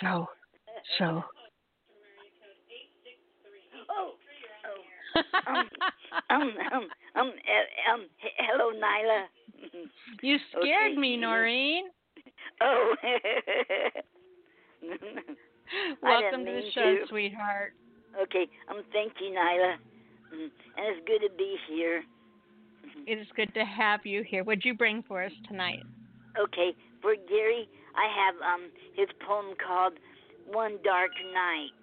So, 0.00 0.26
so. 0.98 1.22
Oh, 3.90 4.12
oh. 5.16 5.22
um, 5.48 5.68
um, 6.30 6.52
um, 6.72 6.86
um, 7.16 7.32
um, 7.92 8.06
hello, 8.38 8.72
Nyla. 8.72 9.24
You 10.22 10.38
scared 10.50 10.92
Okay. 10.92 11.00
me, 11.00 11.16
Noreen. 11.16 11.84
Oh. 12.60 12.94
Welcome 16.02 16.44
to 16.44 16.52
the 16.52 16.70
show, 16.74 16.96
sweetheart. 17.08 17.74
Okay, 18.18 18.48
um, 18.68 18.82
thank 18.92 19.12
you, 19.20 19.30
Nyla. 19.30 19.76
Mm, 20.34 20.50
And 20.76 20.86
it's 20.96 21.06
good 21.06 21.26
to 21.28 21.34
be 21.36 21.56
here. 21.68 22.02
It 23.06 23.18
is 23.18 23.26
good 23.36 23.52
to 23.54 23.64
have 23.64 24.00
you 24.04 24.22
here. 24.22 24.42
What'd 24.44 24.64
you 24.64 24.74
bring 24.74 25.02
for 25.02 25.22
us 25.22 25.32
tonight? 25.48 25.82
Okay, 26.38 26.74
for 27.02 27.14
Gary, 27.28 27.68
I 27.94 28.06
have 28.08 28.34
um 28.42 28.70
his 28.94 29.08
poem 29.26 29.54
called 29.64 29.94
One 30.46 30.78
Dark 30.84 31.10
Night. 31.32 31.74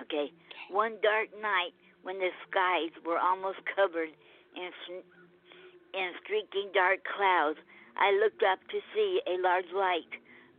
Okay, 0.00 0.32
one 0.70 0.96
dark 1.02 1.28
night 1.40 1.72
when 2.02 2.18
the 2.18 2.30
skies 2.48 2.90
were 3.04 3.18
almost 3.18 3.58
covered 3.76 4.08
in 4.56 4.70
in 5.92 6.12
streaking 6.24 6.70
dark 6.72 7.00
clouds, 7.04 7.58
I 7.96 8.12
looked 8.22 8.42
up 8.42 8.60
to 8.70 8.78
see 8.94 9.20
a 9.26 9.36
large 9.42 9.70
light, 9.74 10.08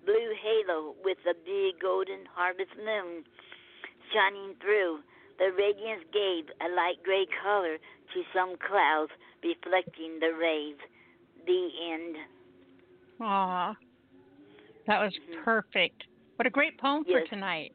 blue 0.05 0.33
halo 0.37 0.95
with 1.03 1.17
a 1.25 1.33
big 1.33 1.81
golden 1.81 2.25
harvest 2.29 2.75
moon 2.77 3.23
shining 4.13 4.55
through. 4.61 4.99
The 5.39 5.51
radiance 5.57 6.03
gave 6.13 6.45
a 6.61 6.69
light 6.75 7.01
gray 7.03 7.25
color 7.41 7.77
to 7.77 8.19
some 8.33 8.55
clouds, 8.57 9.11
reflecting 9.43 10.19
the 10.19 10.33
rays. 10.39 10.75
The 11.47 11.69
end. 11.91 12.15
Aw, 13.21 13.75
that 14.87 14.99
was 15.01 15.13
perfect. 15.43 16.03
What 16.35 16.45
a 16.45 16.49
great 16.49 16.77
poem 16.79 17.03
Yes. 17.07 17.23
for 17.23 17.35
tonight. 17.35 17.73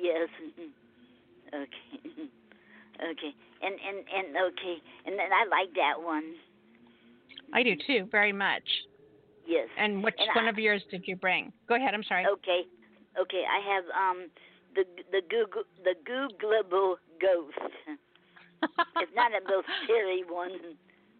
Yes. 0.00 0.28
okay. 1.54 2.00
okay. 3.10 3.34
And 3.62 3.74
and 3.74 3.98
and 3.98 4.36
okay. 4.52 4.76
And 5.06 5.18
then 5.18 5.28
I 5.32 5.44
like 5.48 5.72
that 5.74 6.00
one. 6.02 6.34
I 7.52 7.62
do 7.62 7.74
too, 7.86 8.08
very 8.10 8.32
much. 8.32 8.62
Yes. 9.46 9.68
And 9.78 10.02
which 10.04 10.14
And 10.18 10.28
one 10.34 10.46
I- 10.46 10.50
of 10.50 10.58
yours 10.58 10.82
did 10.90 11.04
you 11.06 11.16
bring? 11.16 11.52
Go 11.68 11.74
ahead. 11.76 11.94
I'm 11.94 12.04
sorry. 12.04 12.26
Okay. 12.26 12.62
Okay. 13.20 13.44
I 13.48 13.74
have 13.74 13.84
um 13.96 14.26
the 14.74 14.84
the 15.10 15.22
Google 15.28 15.64
the 15.84 15.94
Googleable 16.06 16.96
ghost. 17.20 17.58
it's 18.96 19.12
not 19.14 19.32
a 19.32 19.44
little 19.46 19.62
silly 19.86 20.22
one. 20.28 20.76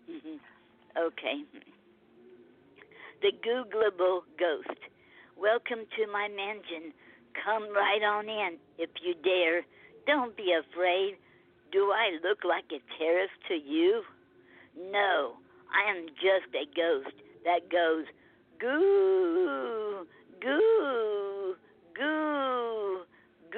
okay. 0.99 1.45
The 3.23 3.33
Googleable 3.45 4.21
ghost. 4.39 4.79
Welcome 5.37 5.87
to 5.97 6.07
my 6.13 6.29
mansion. 6.29 6.93
Come 7.45 7.73
right 7.75 8.03
on 8.03 8.29
in 8.29 8.59
if 8.79 8.91
you 9.03 9.15
dare. 9.23 9.63
Don't 10.07 10.37
be 10.37 10.53
afraid. 10.53 11.17
Do 11.71 11.93
I 11.93 12.19
look 12.27 12.45
like 12.45 12.65
a 12.73 12.81
terrorist 12.99 13.35
to 13.49 13.55
you? 13.55 14.03
No, 14.91 15.35
I 15.71 15.91
am 15.91 16.07
just 16.17 16.55
a 16.55 16.65
ghost 16.75 17.15
that 17.45 17.71
goes 17.71 18.07
goo, 18.61 20.07
goo, 20.41 21.55
goo, 21.95 22.88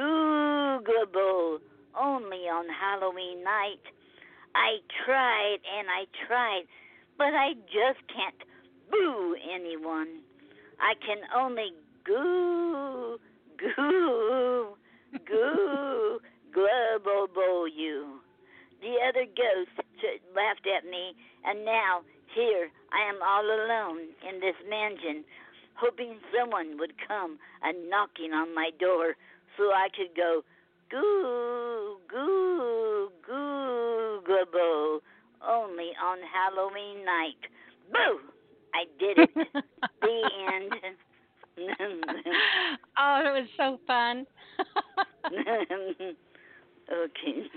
googleable 0.01 1.59
only 1.99 2.49
on 2.49 2.67
Halloween 2.69 3.45
night. 3.45 3.83
I 4.55 4.79
tried 5.05 5.59
and 5.79 5.89
I 5.91 6.07
tried, 6.27 6.65
but 7.19 7.35
I 7.35 7.55
just 7.67 8.01
can't 8.09 8.43
boo 8.91 9.37
anyone. 9.53 10.21
I 10.81 10.95
can 11.05 11.19
only 11.37 11.73
goo, 12.05 13.19
goo, 13.59 14.77
goo, 15.27 16.21
global 16.53 17.69
you. 17.69 18.21
The 18.81 18.97
other 19.07 19.27
ghosts 19.27 19.89
t- 20.01 20.21
laughed 20.35 20.67
at 20.67 20.89
me, 20.89 21.15
and 21.45 21.65
now 21.65 22.01
here 22.35 22.71
I 22.93 23.09
am 23.09 23.21
all 23.23 23.45
alone 23.45 24.09
in 24.27 24.41
this 24.41 24.57
mansion, 24.69 25.25
hoping 25.75 26.19
someone 26.37 26.79
would 26.79 26.95
come 27.07 27.39
and 27.63 27.91
knocking 27.91 28.33
on 28.33 28.55
my 28.55 28.71
door 28.81 29.17
so 29.61 29.67
I 29.67 29.89
could 29.95 30.17
go 30.17 30.43
goo, 30.91 31.97
goo, 32.11 33.11
googleable 33.29 35.01
only 35.47 35.91
on 36.03 36.19
Halloween 36.33 37.05
night. 37.05 37.37
Boo! 37.93 38.21
I 38.73 38.85
did 38.99 39.19
it. 39.19 39.31
the 40.01 40.31
end. 40.55 40.73
oh, 42.99 43.23
it 43.27 43.33
was 43.41 43.49
so 43.59 43.79
fun. 43.87 44.27
okay. 46.93 47.51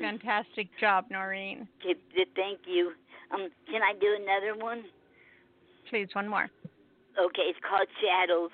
Fantastic 0.00 0.68
job, 0.80 1.04
Noreen. 1.10 1.68
Thank 2.34 2.60
you. 2.66 2.92
Um, 3.32 3.48
can 3.70 3.82
I 3.82 3.92
do 4.00 4.16
another 4.20 4.56
one? 4.60 4.82
Please, 5.88 6.08
one 6.14 6.26
more. 6.26 6.50
Okay, 7.20 7.42
it's 7.42 7.58
called 7.68 7.88
Shadows. 8.00 8.50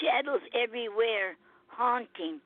Shadows 0.00 0.40
everywhere, 0.54 1.36
haunting, 1.66 2.40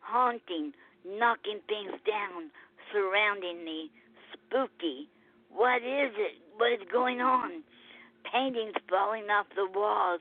haunting, 0.00 0.72
knocking 1.06 1.60
things 1.68 1.92
down, 2.06 2.50
surrounding 2.92 3.64
me, 3.64 3.90
spooky. 4.32 5.08
What 5.50 5.82
is 5.82 6.12
it? 6.16 6.36
What 6.56 6.72
is 6.72 6.86
going 6.92 7.20
on? 7.20 7.62
Paintings 8.30 8.74
falling 8.88 9.30
off 9.30 9.46
the 9.54 9.68
walls, 9.72 10.20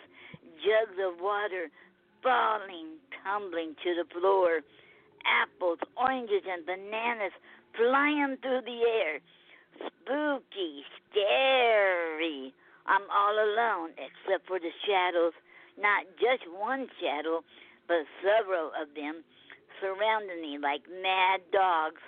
jugs 0.63 0.97
of 1.03 1.19
water 1.19 1.67
falling, 2.23 2.99
tumbling 3.23 3.75
to 3.83 3.95
the 3.95 4.19
floor, 4.19 4.61
apples, 5.25 5.79
oranges, 5.97 6.43
and 6.47 6.65
bananas 6.65 7.31
flying 7.75 8.37
through 8.41 8.61
the 8.65 8.81
air. 8.83 9.19
Spooky, 9.77 10.83
scary. 11.07 12.53
I'm 12.87 13.03
all 13.11 13.35
alone 13.35 13.91
except 13.99 14.47
for 14.47 14.59
the 14.59 14.71
shadows. 14.85 15.33
Not 15.79 16.05
just 16.17 16.43
one 16.49 16.87
shadow, 16.99 17.43
but 17.87 18.03
several 18.21 18.71
of 18.73 18.93
them 18.95 19.23
surrounding 19.79 20.41
me 20.41 20.57
like 20.57 20.81
mad 20.89 21.41
dogs, 21.53 22.01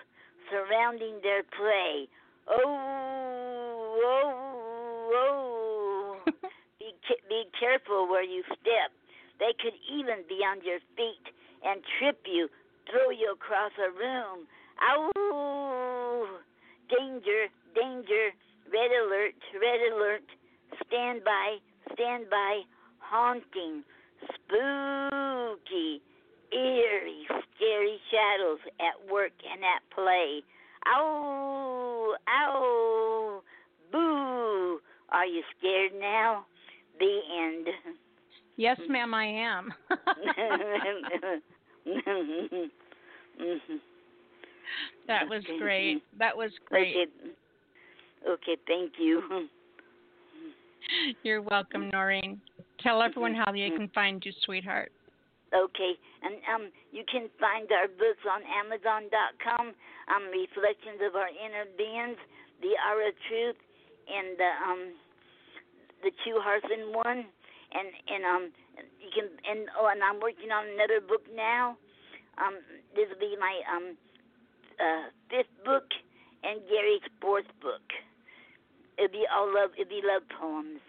surrounding 0.50 1.20
their 1.22 1.44
prey. 1.44 2.10
Oh, 2.50 4.02
oh, 4.04 5.12
oh. 5.14 6.18
be, 6.80 6.92
ca- 7.08 7.24
be 7.30 7.44
careful 7.60 8.10
where 8.10 8.24
you 8.24 8.44
step. 8.48 8.92
They 9.40 9.54
could 9.62 9.78
even 9.88 10.26
be 10.28 10.42
on 10.44 10.60
your 10.66 10.80
feet 10.98 11.26
and 11.64 11.82
trip 12.00 12.20
you, 12.26 12.50
throw 12.90 13.10
you 13.10 13.32
across 13.34 13.72
a 13.78 13.92
room. 13.92 14.48
Ow! 14.82 16.26
Danger, 16.90 17.48
danger, 17.76 18.34
red 18.72 18.92
alert, 18.92 19.38
red 19.54 19.94
alert. 19.94 20.26
Stand 20.88 21.24
by, 21.24 21.58
stand 21.94 22.30
by, 22.30 22.62
haunting, 23.10 23.84
spooky, 24.24 26.02
eerie, 26.52 27.26
scary 27.56 28.00
shadows 28.12 28.60
at 28.80 29.12
work 29.12 29.32
and 29.52 29.64
at 29.64 29.82
play. 29.94 30.42
Ow, 30.88 32.16
ow, 32.28 33.42
boo. 33.92 34.80
Are 35.12 35.26
you 35.26 35.44
scared 35.58 35.92
now? 36.00 36.46
The 37.00 37.20
end. 37.42 37.68
Yes, 38.58 38.78
ma'am, 38.90 39.14
I 39.14 39.26
am. 39.26 39.74
that 45.08 45.30
was 45.30 45.44
great. 45.60 46.04
That 46.18 46.36
was 46.36 46.52
great. 46.66 46.96
Okay. 46.96 47.06
Okay, 48.28 48.58
thank 48.68 48.94
you. 49.00 49.48
You're 51.24 51.42
welcome, 51.42 51.90
Noreen. 51.94 52.42
Tell 52.84 53.02
everyone 53.02 53.36
how 53.36 53.52
they 53.52 53.70
can 53.70 53.90
find 53.94 54.24
you, 54.24 54.32
sweetheart. 54.46 54.92
Okay, 55.50 55.98
and 56.22 56.38
um, 56.46 56.70
you 56.94 57.04
can 57.10 57.26
find 57.42 57.66
our 57.74 57.90
books 57.90 58.22
on 58.30 58.46
Amazon.com. 58.46 59.74
Um, 60.10 60.24
reflections 60.30 61.02
of 61.02 61.18
our 61.18 61.30
inner 61.30 61.66
beings, 61.78 62.18
the 62.62 62.78
hour 62.78 63.10
of 63.10 63.18
truth, 63.26 63.58
and 64.06 64.38
the 64.38 64.52
um, 64.62 64.82
the 66.06 66.12
two 66.22 66.38
hearts 66.38 66.66
in 66.70 66.94
one, 66.94 67.26
and 67.74 67.88
and 68.08 68.22
um, 68.26 68.44
you 69.02 69.10
can 69.10 69.28
and 69.50 69.70
oh, 69.74 69.90
and 69.90 70.06
I'm 70.06 70.22
working 70.22 70.54
on 70.54 70.70
another 70.70 71.02
book 71.02 71.26
now. 71.34 71.78
Um, 72.38 72.62
this 72.96 73.10
will 73.10 73.20
be 73.20 73.36
my 73.42 73.58
um, 73.68 73.98
uh, 74.78 75.10
fifth 75.34 75.52
book, 75.66 75.90
and 76.46 76.62
Gary's 76.70 77.06
fourth 77.20 77.50
book. 77.62 77.84
It'll 78.98 79.12
be 79.12 79.26
all 79.28 79.50
love. 79.50 79.74
It'll 79.78 79.90
be 79.90 80.06
love 80.06 80.24
poems. 80.30 80.82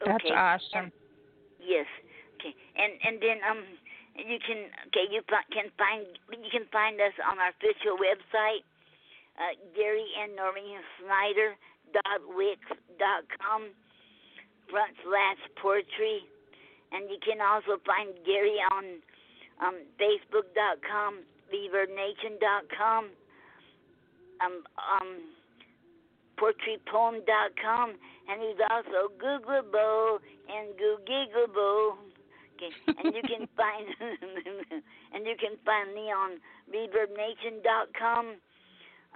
That's 0.00 0.24
Okay. 0.24 0.34
awesome. 0.34 0.92
Yes. 1.58 1.86
Okay. 2.38 2.54
And 2.76 2.92
and 3.02 3.20
then 3.20 3.38
um 3.48 3.64
you 4.14 4.38
can 4.38 4.70
okay 4.88 5.06
you 5.10 5.22
can 5.50 5.70
find 5.78 6.06
you 6.30 6.50
can 6.50 6.66
find 6.70 7.00
us 7.00 7.14
on 7.26 7.38
our 7.38 7.50
official 7.50 7.98
website 7.98 8.62
uh, 9.38 9.54
Gary 9.74 10.06
and 10.22 10.34
Noreen 10.34 10.78
Snyder 10.98 11.56
dot 11.92 12.22
wix 12.34 12.60
dot 12.98 13.24
com 13.38 13.70
front 14.70 14.94
slash 15.02 15.40
poetry 15.60 16.22
and 16.92 17.10
you 17.10 17.18
can 17.24 17.40
also 17.40 17.80
find 17.86 18.14
Gary 18.24 18.58
on 18.70 19.02
um 19.60 19.76
Facebook 19.98 20.46
dot 20.54 20.78
com 20.86 21.22
ReverbNation 21.50 22.38
dot 22.40 22.64
com 22.76 23.10
um 24.44 24.62
um 24.78 25.37
poetrypoem 26.40 27.26
dot 27.26 27.50
com 27.60 27.98
and 28.28 28.42
he's 28.42 28.60
also 28.70 29.08
Googleable 29.16 30.20
and 30.52 30.76
Googleable. 30.76 31.96
Okay, 32.54 32.72
and 32.86 33.14
you 33.14 33.22
can 33.24 33.48
find 33.56 33.86
and 35.14 35.26
you 35.26 35.34
can 35.40 35.56
find 35.64 35.94
me 35.94 36.12
on 36.12 36.38
ReverbNation.com, 36.68 38.36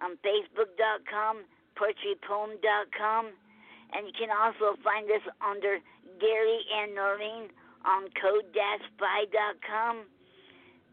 on 0.00 0.10
Facebook.com, 0.24 1.44
PoetryPoem.com, 1.76 3.24
and 3.92 4.06
you 4.06 4.14
can 4.16 4.30
also 4.32 4.80
find 4.82 5.10
us 5.10 5.26
under 5.44 5.78
Gary 6.18 6.60
and 6.80 6.94
Noreen 6.94 7.52
on 7.84 8.08
Code-Spy.com. 8.16 10.06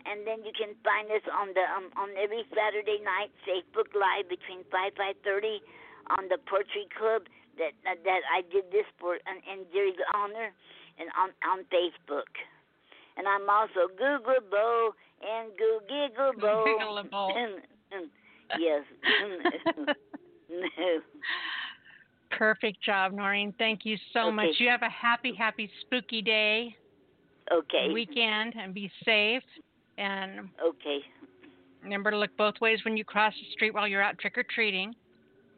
And 0.08 0.25
then 0.25 0.40
you 0.48 0.56
can 0.56 0.74
find 0.83 1.11
us 1.11 1.22
on 1.27 1.51
the 1.53 1.64
um, 1.75 1.91
on 1.99 2.09
every 2.16 2.48
Saturday 2.56 3.03
night 3.03 3.30
Facebook 3.43 3.91
Live 3.91 4.32
between 4.32 4.64
five 4.72 4.95
five 4.95 5.16
thirty 5.24 5.59
on 6.17 6.27
the 6.29 6.38
Poetry 6.49 6.88
Club 6.97 7.23
that 7.57 7.71
that, 7.83 8.03
that 8.03 8.21
I 8.31 8.41
did 8.51 8.71
this 8.71 8.85
for 8.99 9.15
in, 9.15 9.65
Gary's 9.73 9.95
honor 10.13 10.53
and 10.97 11.09
on 11.17 11.29
on 11.45 11.65
Facebook. 11.69 12.29
And 13.17 13.27
I'm 13.27 13.49
also 13.49 13.88
Googleable 13.99 14.91
and 15.21 15.51
Googleable. 15.59 16.65
Googleable. 16.65 17.59
yes. 18.59 18.83
Perfect 22.31 22.81
job, 22.81 23.11
Noreen. 23.11 23.53
Thank 23.57 23.85
you 23.85 23.97
so 24.13 24.27
Okay. 24.27 24.35
much. 24.35 24.59
You 24.59 24.69
have 24.69 24.83
a 24.83 24.89
happy, 24.89 25.33
happy, 25.33 25.69
spooky 25.81 26.21
day. 26.21 26.77
Okay. 27.51 27.91
Weekend 27.91 28.55
and 28.55 28.73
be 28.73 28.89
safe. 29.03 29.43
And 29.97 30.49
okay. 30.63 31.03
remember 31.83 32.11
to 32.11 32.17
look 32.17 32.35
both 32.38 32.61
ways 32.61 32.85
when 32.85 32.95
you 32.95 33.03
cross 33.03 33.33
the 33.33 33.51
street 33.51 33.73
while 33.73 33.88
you're 33.88 34.01
out 34.01 34.17
trick 34.19 34.38
or 34.38 34.43
treating. 34.43 34.95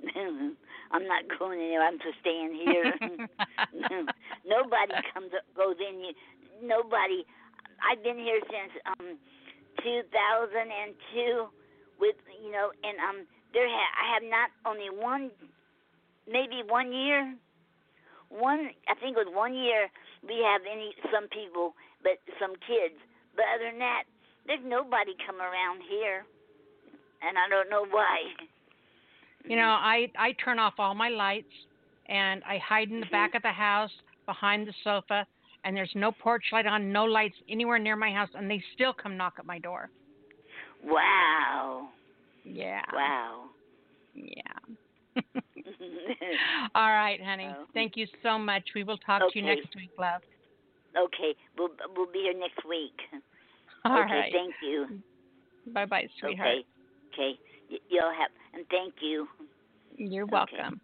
I'm 0.92 1.08
not 1.08 1.24
going 1.40 1.60
anywhere. 1.60 1.88
I'm 1.88 2.00
just 2.00 2.20
staying 2.22 2.54
here. 2.54 2.94
nobody 4.46 4.96
comes 5.14 5.32
goes 5.56 5.76
in 5.80 6.00
here. 6.00 6.18
Nobody. 6.62 7.26
I've 7.82 8.04
been 8.04 8.18
here 8.18 8.40
since 8.46 8.74
um 8.86 9.18
2002 9.82 11.48
with 12.00 12.16
you 12.44 12.52
know 12.52 12.72
and 12.84 12.98
um 13.00 13.26
there 13.54 13.68
ha- 13.68 13.96
I 13.98 14.14
have 14.14 14.24
not 14.24 14.50
only 14.66 14.90
one 14.90 15.32
maybe 16.28 16.62
one 16.68 16.94
year 16.94 17.34
one 18.30 18.70
I 18.88 18.94
think 18.96 19.18
it 19.18 19.26
was 19.26 19.34
one 19.34 19.54
year 19.54 19.90
we 20.22 20.44
have 20.46 20.62
any 20.70 20.94
some 21.10 21.28
people 21.30 21.74
but 22.04 22.22
some 22.40 22.54
kids 22.68 22.98
but 23.36 23.46
other 23.56 23.72
than 23.72 23.80
that 23.80 24.04
there's 24.46 24.64
nobody 24.66 25.16
come 25.26 25.40
around 25.42 25.82
here 25.88 26.26
and 27.22 27.38
I 27.38 27.48
don't 27.50 27.70
know 27.70 27.86
why. 27.90 28.34
You 29.46 29.56
know, 29.56 29.64
I 29.64 30.12
I 30.18 30.34
turn 30.44 30.60
off 30.60 30.74
all 30.78 30.94
my 30.94 31.10
lights 31.10 31.52
and 32.08 32.44
I 32.44 32.58
hide 32.58 32.90
in 32.90 33.00
the 33.00 33.06
mm-hmm. 33.06 33.12
back 33.12 33.36
of 33.36 33.42
the 33.42 33.52
house 33.52 33.92
behind 34.26 34.68
the 34.68 34.74
sofa 34.84 35.26
and 35.64 35.76
there's 35.76 35.92
no 35.96 36.12
porch 36.12 36.44
light 36.52 36.66
on, 36.66 36.92
no 36.92 37.06
lights 37.06 37.36
anywhere 37.50 37.80
near 37.80 37.96
my 37.96 38.12
house 38.12 38.30
and 38.36 38.50
they 38.50 38.62
still 38.74 38.94
come 38.94 39.18
knock 39.18 39.34
at 39.40 39.46
my 39.46 39.60
door. 39.60 39.90
Wow. 40.84 41.90
Yeah. 42.44 42.82
Wow. 42.94 43.46
Yeah. 44.16 44.42
all 46.76 46.90
right, 46.90 47.20
honey. 47.24 47.50
Oh. 47.50 47.66
Thank 47.74 47.94
you 47.96 48.08
so 48.24 48.38
much. 48.38 48.64
We 48.76 48.84
will 48.84 48.98
talk 48.98 49.22
to 49.32 49.40
you 49.40 49.46
next 49.46 49.76
week, 49.76 49.92
love. 50.00 50.22
Okay, 50.98 51.36
we'll 51.58 51.70
we'll 51.96 52.12
be 52.12 52.20
here 52.20 52.38
next 52.38 52.68
week. 52.68 53.00
All 53.86 54.00
okay, 54.04 54.14
right. 54.14 54.32
thank 54.34 54.54
you. 54.62 55.00
Bye 55.74 55.86
bye, 55.86 56.08
sweetheart. 56.20 56.50
Okay, 57.14 57.32
okay, 57.32 57.40
y- 57.72 57.78
y'all 57.90 58.12
have 58.12 58.32
and 58.54 58.66
thank 58.70 58.94
you. 59.02 59.28
You're 59.98 60.26
Okay. 60.26 60.32
welcome. 60.32 60.82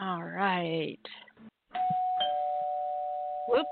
All 0.00 0.22
right. 0.24 0.98
Whoop. 3.48 3.66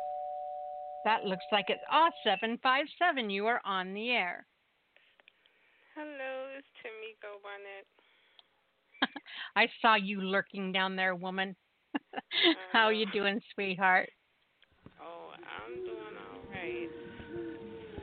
That 1.05 1.25
looks 1.25 1.45
like 1.51 1.67
it's 1.69 1.81
ah 1.91 2.11
seven 2.25 2.59
five 2.63 2.85
seven. 2.99 3.31
You 3.31 3.47
are 3.47 3.61
on 3.65 3.95
the 3.95 4.11
air. 4.11 4.47
Hello, 5.95 6.47
it's 6.57 6.67
Tameko 6.83 7.41
Barnett. 7.43 7.87
I 9.57 9.69
saw 9.81 9.95
you 9.97 10.21
lurking 10.21 10.73
down 10.73 10.97
there, 10.97 11.15
woman. 11.15 11.57
How 12.73 12.91
you 12.91 13.07
doing, 13.07 13.41
sweetheart? 13.55 14.11
Oh, 15.03 15.31
I'm 15.35 15.75
doing 15.85 16.17
all 16.33 16.41
right. 16.53 16.91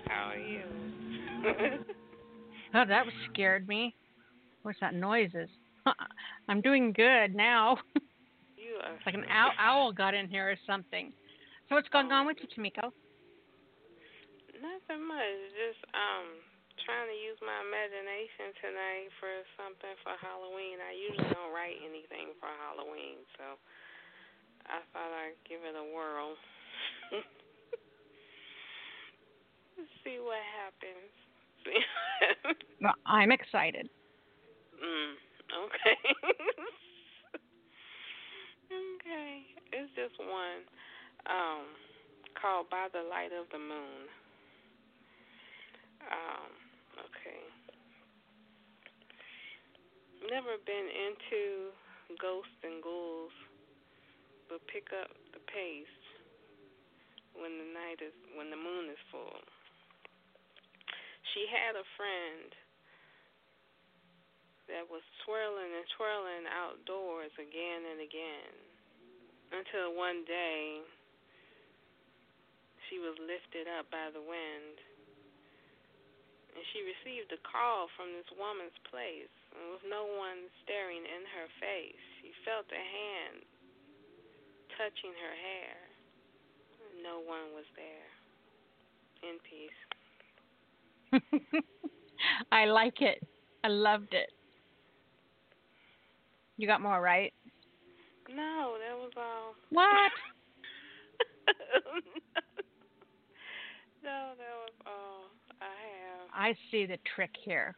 How 0.07 0.30
are 0.30 0.38
you? 0.38 1.83
Oh, 2.77 2.85
that 2.85 3.09
was 3.09 3.14
scared 3.33 3.67
me. 3.67 3.95
What's 4.61 4.77
that 4.85 4.93
noises? 4.93 5.49
I'm 6.47 6.61
doing 6.61 6.93
good 6.93 7.33
now. 7.33 7.81
you 8.53 8.77
are 8.85 8.93
It's 8.93 9.06
like 9.06 9.17
an 9.17 9.25
owl, 9.33 9.49
owl 9.57 9.91
got 9.91 10.14
in 10.14 10.30
here 10.30 10.45
or 10.45 10.57
something. 10.69 11.11
So 11.65 11.73
what's 11.73 11.89
going 11.89 12.14
on 12.14 12.30
with 12.30 12.38
you, 12.38 12.45
Tameko? 12.53 12.93
nothing 14.61 15.01
much. 15.09 15.57
Just 15.57 15.81
um 15.97 16.38
trying 16.85 17.09
to 17.09 17.17
use 17.17 17.41
my 17.41 17.65
imagination 17.65 18.53
tonight 18.61 19.09
for 19.17 19.33
something 19.57 19.97
for 20.06 20.14
Halloween. 20.22 20.77
I 20.77 20.93
usually 20.93 21.33
don't 21.33 21.49
write 21.49 21.81
anything 21.81 22.38
for 22.38 22.53
Halloween, 22.61 23.25
so 23.41 23.57
I 24.69 24.85
thought 24.93 25.09
I'd 25.17 25.41
give 25.49 25.65
it 25.65 25.73
a 25.73 25.81
whirl. 25.81 26.38
See 30.06 30.22
what 30.22 30.45
happens. 30.61 31.26
Well, 32.79 32.93
I'm 33.07 33.31
excited. 33.31 33.89
Mm, 34.77 35.13
okay. 35.65 35.97
okay. 38.69 39.33
It's 39.73 39.89
just 39.97 40.13
one. 40.21 40.61
Um, 41.25 41.65
called 42.39 42.69
By 42.69 42.87
the 42.93 43.01
Light 43.01 43.33
of 43.33 43.49
the 43.51 43.57
Moon. 43.57 44.05
Um, 46.05 46.53
okay. 47.01 47.41
Never 50.29 50.61
been 50.61 50.87
into 50.93 51.73
ghosts 52.21 52.61
and 52.61 52.81
ghouls, 52.83 53.33
but 54.49 54.61
pick 54.69 54.93
up 54.93 55.09
the 55.33 55.41
pace 55.49 55.97
when 57.33 57.57
the 57.57 57.69
night 57.73 58.05
is 58.05 58.13
when 58.37 58.49
the 58.49 58.57
moon 58.57 58.89
is 58.93 59.01
full. 59.09 59.41
She 61.33 61.43
had 61.49 61.75
a 61.75 61.88
friend 61.99 62.49
that 64.67 64.85
was 64.88 65.03
swirling 65.23 65.72
and 65.72 65.88
twirling 65.95 66.45
outdoors 66.47 67.31
again 67.39 67.88
and 67.88 67.99
again 68.03 68.53
until 69.51 69.95
one 69.95 70.27
day 70.27 70.83
she 72.88 72.99
was 72.99 73.15
lifted 73.19 73.67
up 73.67 73.88
by 73.91 74.11
the 74.11 74.23
wind. 74.23 74.75
And 76.56 76.64
she 76.73 76.81
received 76.83 77.30
a 77.31 77.41
call 77.45 77.85
from 77.93 78.11
this 78.17 78.27
woman's 78.33 78.75
place, 78.89 79.31
and 79.53 79.77
with 79.77 79.85
no 79.85 80.09
one 80.09 80.49
staring 80.65 81.06
in 81.06 81.23
her 81.38 81.47
face, 81.61 82.06
she 82.19 82.33
felt 82.41 82.65
a 82.73 82.81
hand 82.81 83.45
touching 84.73 85.14
her 85.14 85.35
hair. 85.38 85.77
No 87.06 87.22
one 87.22 87.53
was 87.53 87.67
there. 87.77 88.09
In 89.22 89.38
peace. 89.45 89.86
I 92.51 92.65
like 92.65 93.01
it. 93.01 93.25
I 93.63 93.67
loved 93.69 94.13
it. 94.13 94.31
You 96.57 96.67
got 96.67 96.81
more, 96.81 97.01
right? 97.01 97.33
No, 98.29 98.75
that 98.79 98.97
was 98.97 99.11
all. 99.15 99.53
What? 99.69 100.11
no, 104.03 104.33
that 104.37 104.55
was 104.63 104.73
all 104.85 105.25
I 105.61 105.65
have. 105.65 106.29
I 106.33 106.55
see 106.71 106.85
the 106.85 106.97
trick 107.15 107.31
here. 107.43 107.75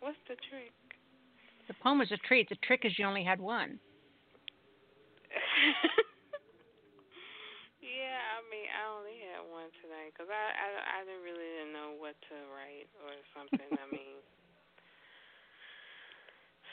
What's 0.00 0.18
the 0.28 0.36
trick? 0.50 0.72
The 1.66 1.74
poem 1.82 2.00
is 2.02 2.12
a 2.12 2.18
treat. 2.18 2.48
The 2.48 2.56
trick 2.56 2.84
is 2.84 2.98
you 2.98 3.06
only 3.06 3.24
had 3.24 3.40
one. 3.40 3.78
yeah, 7.84 8.40
I 8.40 8.40
mean, 8.48 8.64
I 8.64 8.82
only 8.96 9.16
had 9.20 9.44
one 9.44 9.68
tonight 9.84 10.16
because 10.16 10.32
I, 10.32 10.44
I 10.56 10.68
I 10.80 10.98
didn't 11.04 11.20
really 11.20 11.44
didn't 11.60 11.76
know 11.76 11.92
what 12.00 12.16
to 12.32 12.36
write 12.48 12.88
or 13.04 13.12
something. 13.36 13.68
I 13.76 13.86
mean, 13.92 14.24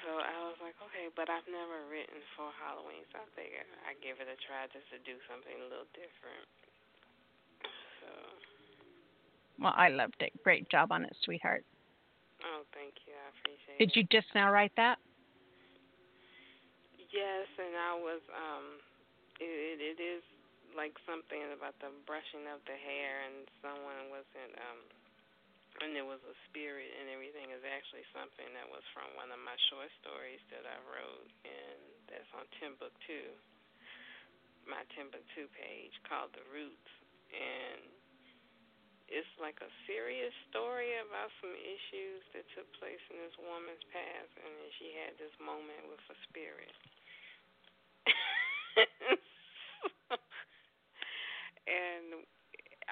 so 0.01 0.23
I 0.23 0.39
was 0.47 0.57
like, 0.63 0.79
okay, 0.79 1.11
but 1.13 1.27
I've 1.27 1.45
never 1.51 1.83
written 1.91 2.23
for 2.39 2.47
Halloween, 2.63 3.03
so 3.11 3.19
I 3.19 3.27
figured 3.35 3.67
I'd 3.83 3.99
give 3.99 4.23
it 4.23 4.31
a 4.31 4.37
try 4.47 4.71
just 4.71 4.87
to 4.95 4.99
do 5.03 5.19
something 5.27 5.53
a 5.59 5.67
little 5.67 5.89
different. 5.91 6.47
So. 7.99 8.09
Well, 9.59 9.75
I 9.75 9.91
loved 9.91 10.23
it. 10.23 10.31
Great 10.41 10.71
job 10.71 10.95
on 10.95 11.03
it, 11.03 11.13
sweetheart. 11.27 11.67
Oh, 12.41 12.65
thank 12.73 12.97
you. 13.05 13.13
I 13.13 13.29
appreciate 13.35 13.77
Did 13.77 13.91
it. 13.91 13.93
Did 13.93 13.99
you 13.99 14.03
just 14.09 14.31
now 14.33 14.49
write 14.49 14.73
that? 14.79 14.97
Yes, 17.11 17.45
and 17.59 17.75
I 17.75 17.93
was 17.99 18.23
um 18.31 18.65
it, 19.43 19.51
it 19.51 19.77
it 19.83 19.99
is 19.99 20.23
like 20.77 20.95
something 21.03 21.41
about 21.55 21.75
the 21.83 21.91
brushing 22.07 22.47
of 22.51 22.63
the 22.67 22.77
hair 22.77 23.27
and 23.27 23.47
someone 23.59 24.11
wasn't 24.11 24.53
um 24.59 24.81
and 25.81 25.95
there 25.95 26.05
was 26.05 26.19
a 26.27 26.35
spirit 26.51 26.91
and 26.99 27.07
everything 27.09 27.49
is 27.55 27.63
actually 27.63 28.03
something 28.11 28.45
that 28.53 28.67
was 28.67 28.83
from 28.91 29.07
one 29.15 29.31
of 29.31 29.39
my 29.39 29.55
short 29.71 29.87
stories 30.03 30.43
that 30.51 30.67
I 30.67 30.77
wrote 30.83 31.31
and 31.47 31.79
that's 32.11 32.27
on 32.35 32.43
Timbooktu. 32.59 33.31
My 34.67 34.83
Timbooktu 34.91 35.47
page 35.55 35.95
called 36.05 36.35
The 36.35 36.43
Roots 36.51 36.91
and 37.31 37.87
it's 39.07 39.31
like 39.39 39.59
a 39.63 39.71
serious 39.87 40.35
story 40.51 40.91
about 41.07 41.31
some 41.39 41.55
issues 41.55 42.21
that 42.35 42.43
took 42.51 42.67
place 42.75 43.01
in 43.07 43.17
this 43.23 43.35
woman's 43.39 43.83
past 43.95 44.31
and 44.43 44.51
then 44.51 44.71
she 44.75 44.91
had 44.99 45.15
this 45.17 45.33
moment 45.39 45.87
with 45.87 46.03
a 46.11 46.17
spirit. 46.27 46.75
and 51.67 52.25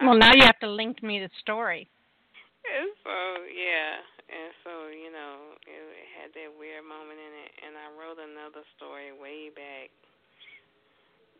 Well, 0.02 0.18
now 0.18 0.34
you 0.34 0.44
have 0.44 0.60
to 0.60 0.68
link 0.70 1.02
me 1.04 1.20
the 1.20 1.30
story. 1.42 1.90
and 2.66 2.90
so 3.04 3.16
yeah, 3.50 4.00
and 4.30 4.52
so 4.64 4.72
you 4.94 5.12
know 5.12 5.58
it, 5.66 5.82
it 5.82 6.08
had 6.20 6.30
that 6.36 6.52
weird 6.58 6.86
moment 6.86 7.20
in 7.20 7.34
it, 7.46 7.52
and 7.66 7.74
I 7.78 7.88
wrote 7.98 8.20
another 8.22 8.64
story 8.78 9.12
way 9.16 9.50
back, 9.50 9.90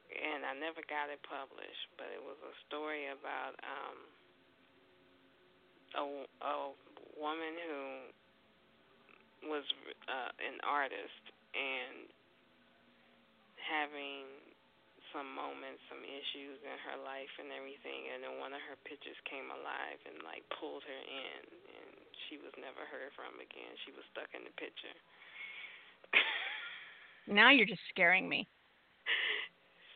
and 0.10 0.46
I 0.46 0.54
never 0.58 0.82
got 0.90 1.12
it 1.14 1.22
published, 1.24 1.86
but 1.98 2.10
it 2.12 2.22
was 2.24 2.38
a 2.44 2.54
story 2.68 3.08
about 3.12 3.54
um 3.62 3.98
a 5.96 6.04
a 6.46 6.56
woman 7.20 7.54
who 7.68 7.82
was 9.50 9.64
uh, 10.08 10.32
an 10.44 10.60
artist 10.68 11.24
and 11.56 12.10
having 13.62 14.26
some 15.14 15.30
moments, 15.34 15.82
some 15.90 16.02
issues 16.06 16.62
in 16.62 16.78
her 16.90 16.98
life 17.02 17.32
and 17.42 17.50
everything, 17.54 18.10
and 18.14 18.22
then 18.24 18.38
one 18.42 18.54
of 18.54 18.62
her 18.70 18.78
pictures 18.86 19.18
came 19.26 19.50
alive 19.50 20.00
and 20.06 20.22
like 20.26 20.46
pulled 20.56 20.86
her 20.86 21.02
in, 21.06 21.42
and 21.50 21.90
she 22.28 22.38
was 22.42 22.54
never 22.58 22.86
heard 22.90 23.12
from 23.18 23.38
again. 23.42 23.74
She 23.86 23.92
was 23.94 24.06
stuck 24.14 24.30
in 24.34 24.46
the 24.46 24.54
picture. 24.58 24.94
Now 27.30 27.52
you're 27.52 27.68
just 27.70 27.82
scaring 27.94 28.28
me. 28.28 28.48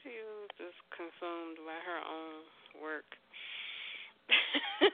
She 0.03 0.09
was 0.09 0.49
just 0.57 0.77
consumed 0.93 1.57
by 1.65 1.79
her 1.81 2.01
own 2.05 2.45
work. 2.77 3.09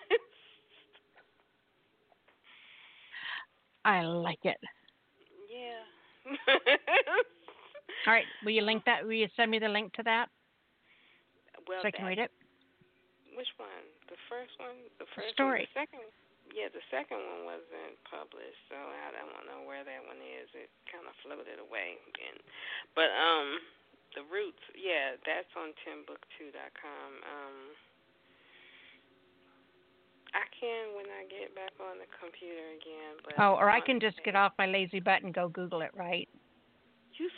I 3.83 4.03
like 4.03 4.39
it. 4.43 4.57
yeah. 5.51 5.83
All 8.07 8.13
right, 8.13 8.25
will 8.43 8.51
you 8.51 8.61
link 8.61 8.85
that? 8.85 9.03
Will 9.03 9.13
you 9.19 9.27
send 9.35 9.51
me 9.51 9.59
the 9.59 9.67
link 9.69 9.93
to 9.93 10.03
that 10.03 10.29
well, 11.67 11.81
so 11.81 11.87
I 11.87 11.91
can 11.91 12.03
that- 12.03 12.09
read 12.09 12.19
it? 12.19 12.31
Which 13.37 13.53
one? 13.55 13.85
The 14.09 14.19
first 14.27 14.51
one? 14.59 14.75
The 14.99 15.07
first 15.15 15.31
story. 15.31 15.63
One? 15.63 15.71
The 15.71 15.79
second? 15.85 16.05
Yeah, 16.51 16.67
the 16.73 16.81
second 16.89 17.21
one 17.21 17.45
wasn't 17.45 17.95
published, 18.09 18.57
so 18.67 18.75
I 18.75 19.13
don't 19.13 19.45
know 19.45 19.63
where 19.69 19.85
that 19.85 20.01
one 20.03 20.17
is. 20.17 20.49
It 20.57 20.67
kind 20.89 21.05
of 21.05 21.13
floated 21.21 21.61
away 21.61 22.01
again. 22.09 22.35
But 22.97 23.13
um, 23.13 23.61
the 24.17 24.25
roots, 24.27 24.59
yeah, 24.73 25.13
that's 25.23 25.53
on 25.55 25.77
Timbooktu.com. 25.85 27.09
Um, 27.21 27.57
I 30.33 30.45
can 30.57 30.97
when 30.97 31.05
I 31.05 31.29
get 31.29 31.53
back 31.53 31.73
on 31.79 32.01
the 32.01 32.09
computer 32.17 32.65
again. 32.81 33.21
But 33.23 33.37
Oh, 33.37 33.53
or 33.53 33.69
I 33.69 33.79
can 33.79 34.01
just 34.01 34.17
get 34.25 34.35
off 34.35 34.53
my 34.57 34.65
lazy 34.65 34.99
butt 34.99 35.21
and 35.21 35.33
go 35.33 35.49
Google 35.49 35.81
it, 35.81 35.91
right? 35.95 36.27
You 37.19 37.29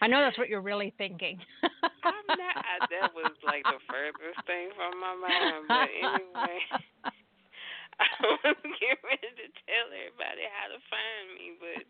I 0.00 0.06
know 0.06 0.22
that's 0.22 0.38
what 0.38 0.48
you're 0.48 0.62
really 0.62 0.94
thinking. 0.98 1.40
I'm 2.06 2.26
not. 2.28 2.56
I, 2.62 2.86
that 2.86 3.10
was 3.16 3.32
like 3.42 3.64
the 3.64 3.80
furthest 3.90 4.38
thing 4.46 4.70
from 4.76 5.00
my 5.00 5.16
mind. 5.18 5.66
But 5.66 5.88
anyway, 5.90 6.60
I 7.98 8.06
was 8.22 8.56
getting 8.76 9.02
ready 9.02 9.30
to 9.40 9.46
tell 9.66 9.88
everybody 9.90 10.44
how 10.52 10.70
to 10.70 10.78
find 10.86 11.24
me, 11.34 11.58
but 11.58 11.82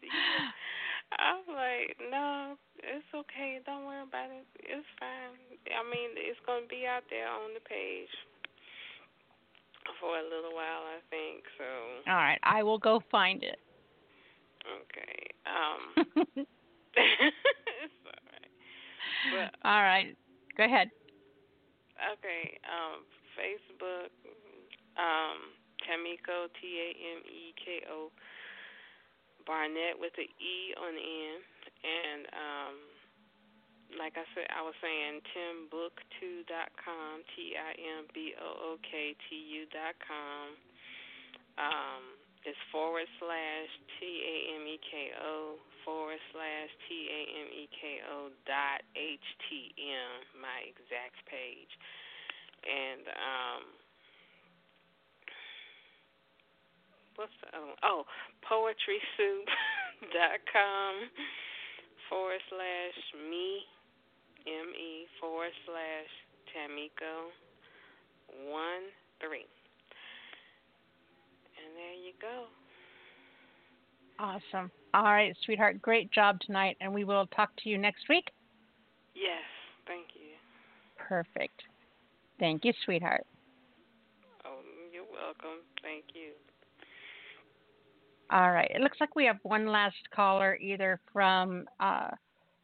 I'm 1.18 1.44
like, 1.50 1.98
no, 2.08 2.56
it's 2.80 3.10
okay. 3.12 3.58
Don't 3.66 3.84
worry 3.84 4.06
about 4.06 4.30
it. 4.30 4.46
It's 4.64 4.86
fine. 4.96 5.34
I 5.66 5.82
mean, 5.84 6.14
it's 6.16 6.40
gonna 6.46 6.70
be 6.70 6.86
out 6.86 7.04
there 7.10 7.28
on 7.28 7.52
the 7.52 7.64
page 7.66 8.14
for 9.98 10.14
a 10.18 10.24
little 10.24 10.54
while, 10.54 10.86
I 10.88 11.02
think. 11.10 11.42
So 11.58 11.66
All 12.06 12.16
right, 12.16 12.38
I 12.46 12.62
will 12.62 12.78
go 12.78 13.02
find 13.10 13.42
it. 13.42 13.58
Okay. 14.66 15.30
Um. 15.46 15.82
all 18.06 18.22
right. 18.26 18.50
But 19.32 19.68
All 19.68 19.82
right, 19.82 20.16
go 20.56 20.64
ahead. 20.64 20.90
Okay, 21.96 22.60
um, 22.68 23.04
Facebook, 23.32 24.12
um, 25.00 25.56
Tameko 25.86 26.48
T 26.60 26.60
A 26.76 26.88
M 27.16 27.20
E 27.24 27.54
K 27.56 27.86
O 27.90 28.10
Barnett 29.46 29.96
with 29.98 30.12
the 30.16 30.26
E 30.26 30.74
on 30.76 30.92
the 30.92 31.06
end, 31.06 31.44
and 31.86 32.22
um, 32.34 32.74
like 33.94 34.18
I 34.18 34.26
said, 34.34 34.50
I 34.50 34.60
was 34.60 34.74
saying 34.82 35.22
timbooktu.com, 35.32 37.12
T 37.32 37.54
I 37.56 37.72
M 37.98 38.04
B 38.12 38.34
O 38.36 38.74
O 38.74 38.76
K 38.82 39.14
T 39.30 39.36
U 39.36 39.64
dot 39.72 39.96
com. 40.02 40.58
Um, 41.56 42.15
it's 42.46 42.62
forward 42.70 43.10
slash 43.18 43.70
T 43.98 44.06
A 44.06 44.54
M 44.54 44.62
E 44.70 44.78
K 44.86 45.10
O 45.18 45.58
forward 45.82 46.22
slash 46.30 46.70
T 46.86 47.10
A 47.10 47.42
M 47.42 47.50
E 47.50 47.66
K 47.74 48.06
O 48.06 48.30
dot 48.46 48.86
H 48.94 49.26
T 49.50 49.74
M, 49.74 50.22
my 50.38 50.62
exact 50.70 51.18
page. 51.26 51.74
And 52.62 53.02
um 53.10 53.66
what's 57.18 57.34
the 57.42 57.50
other 57.56 57.66
one? 57.66 57.74
Oh, 57.82 58.06
poetrysoup.com 58.46 60.94
forward 62.08 62.42
slash 62.46 62.98
me 63.26 63.66
M 64.46 64.70
E 64.70 65.10
forward 65.18 65.50
slash 65.66 66.14
Tameko 66.54 67.34
one 68.46 68.94
three. 69.18 69.50
There 71.76 71.92
you 71.92 72.12
go. 72.20 72.46
Awesome. 74.18 74.70
All 74.94 75.02
right, 75.02 75.36
sweetheart. 75.44 75.82
Great 75.82 76.10
job 76.10 76.40
tonight, 76.40 76.78
and 76.80 76.92
we 76.92 77.04
will 77.04 77.26
talk 77.26 77.50
to 77.62 77.68
you 77.68 77.76
next 77.76 78.08
week. 78.08 78.30
Yes, 79.14 79.44
thank 79.86 80.06
you. 80.14 80.30
Perfect. 80.96 81.62
Thank 82.40 82.64
you, 82.64 82.72
sweetheart. 82.86 83.26
Oh, 84.46 84.60
you're 84.90 85.04
welcome. 85.04 85.60
Thank 85.82 86.04
you. 86.14 86.30
All 88.30 88.52
right. 88.52 88.70
It 88.74 88.80
looks 88.80 88.96
like 88.98 89.14
we 89.14 89.26
have 89.26 89.38
one 89.42 89.66
last 89.66 89.96
caller, 90.14 90.56
either 90.56 90.98
from 91.12 91.66
uh, 91.78 92.08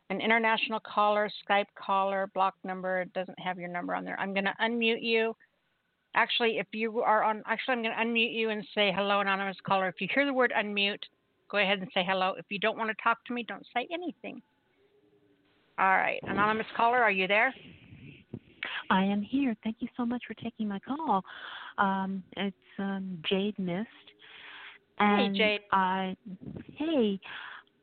an 0.08 0.20
international 0.22 0.80
caller, 0.80 1.30
Skype 1.46 1.66
caller, 1.74 2.30
block 2.34 2.54
number 2.64 3.04
doesn't 3.14 3.38
have 3.38 3.58
your 3.58 3.68
number 3.68 3.94
on 3.94 4.04
there. 4.04 4.18
I'm 4.18 4.32
going 4.32 4.46
to 4.46 4.54
unmute 4.60 5.02
you. 5.02 5.36
Actually, 6.14 6.58
if 6.58 6.66
you 6.72 7.00
are 7.00 7.22
on, 7.22 7.42
actually, 7.46 7.72
I'm 7.72 7.82
going 7.82 7.94
to 7.94 8.04
unmute 8.04 8.34
you 8.34 8.50
and 8.50 8.64
say 8.74 8.92
hello, 8.94 9.20
anonymous 9.20 9.56
caller. 9.66 9.88
If 9.88 10.00
you 10.00 10.08
hear 10.14 10.26
the 10.26 10.34
word 10.34 10.52
unmute, 10.56 11.02
go 11.50 11.58
ahead 11.58 11.78
and 11.78 11.88
say 11.94 12.04
hello. 12.06 12.34
If 12.36 12.46
you 12.50 12.58
don't 12.58 12.76
want 12.76 12.90
to 12.90 13.02
talk 13.02 13.24
to 13.26 13.32
me, 13.32 13.44
don't 13.46 13.66
say 13.74 13.88
anything. 13.92 14.42
All 15.78 15.86
right, 15.86 16.20
anonymous 16.24 16.66
caller, 16.76 16.98
are 16.98 17.10
you 17.10 17.26
there? 17.26 17.54
I 18.90 19.04
am 19.04 19.22
here. 19.22 19.56
Thank 19.64 19.76
you 19.80 19.88
so 19.96 20.04
much 20.04 20.22
for 20.28 20.34
taking 20.34 20.68
my 20.68 20.78
call. 20.80 21.24
Um, 21.78 22.22
it's 22.36 22.56
um, 22.78 23.18
Jade 23.28 23.58
Mist. 23.58 23.88
And 24.98 25.34
hey, 25.34 25.38
Jade. 25.38 25.60
I, 25.72 26.16
hey, 26.76 27.20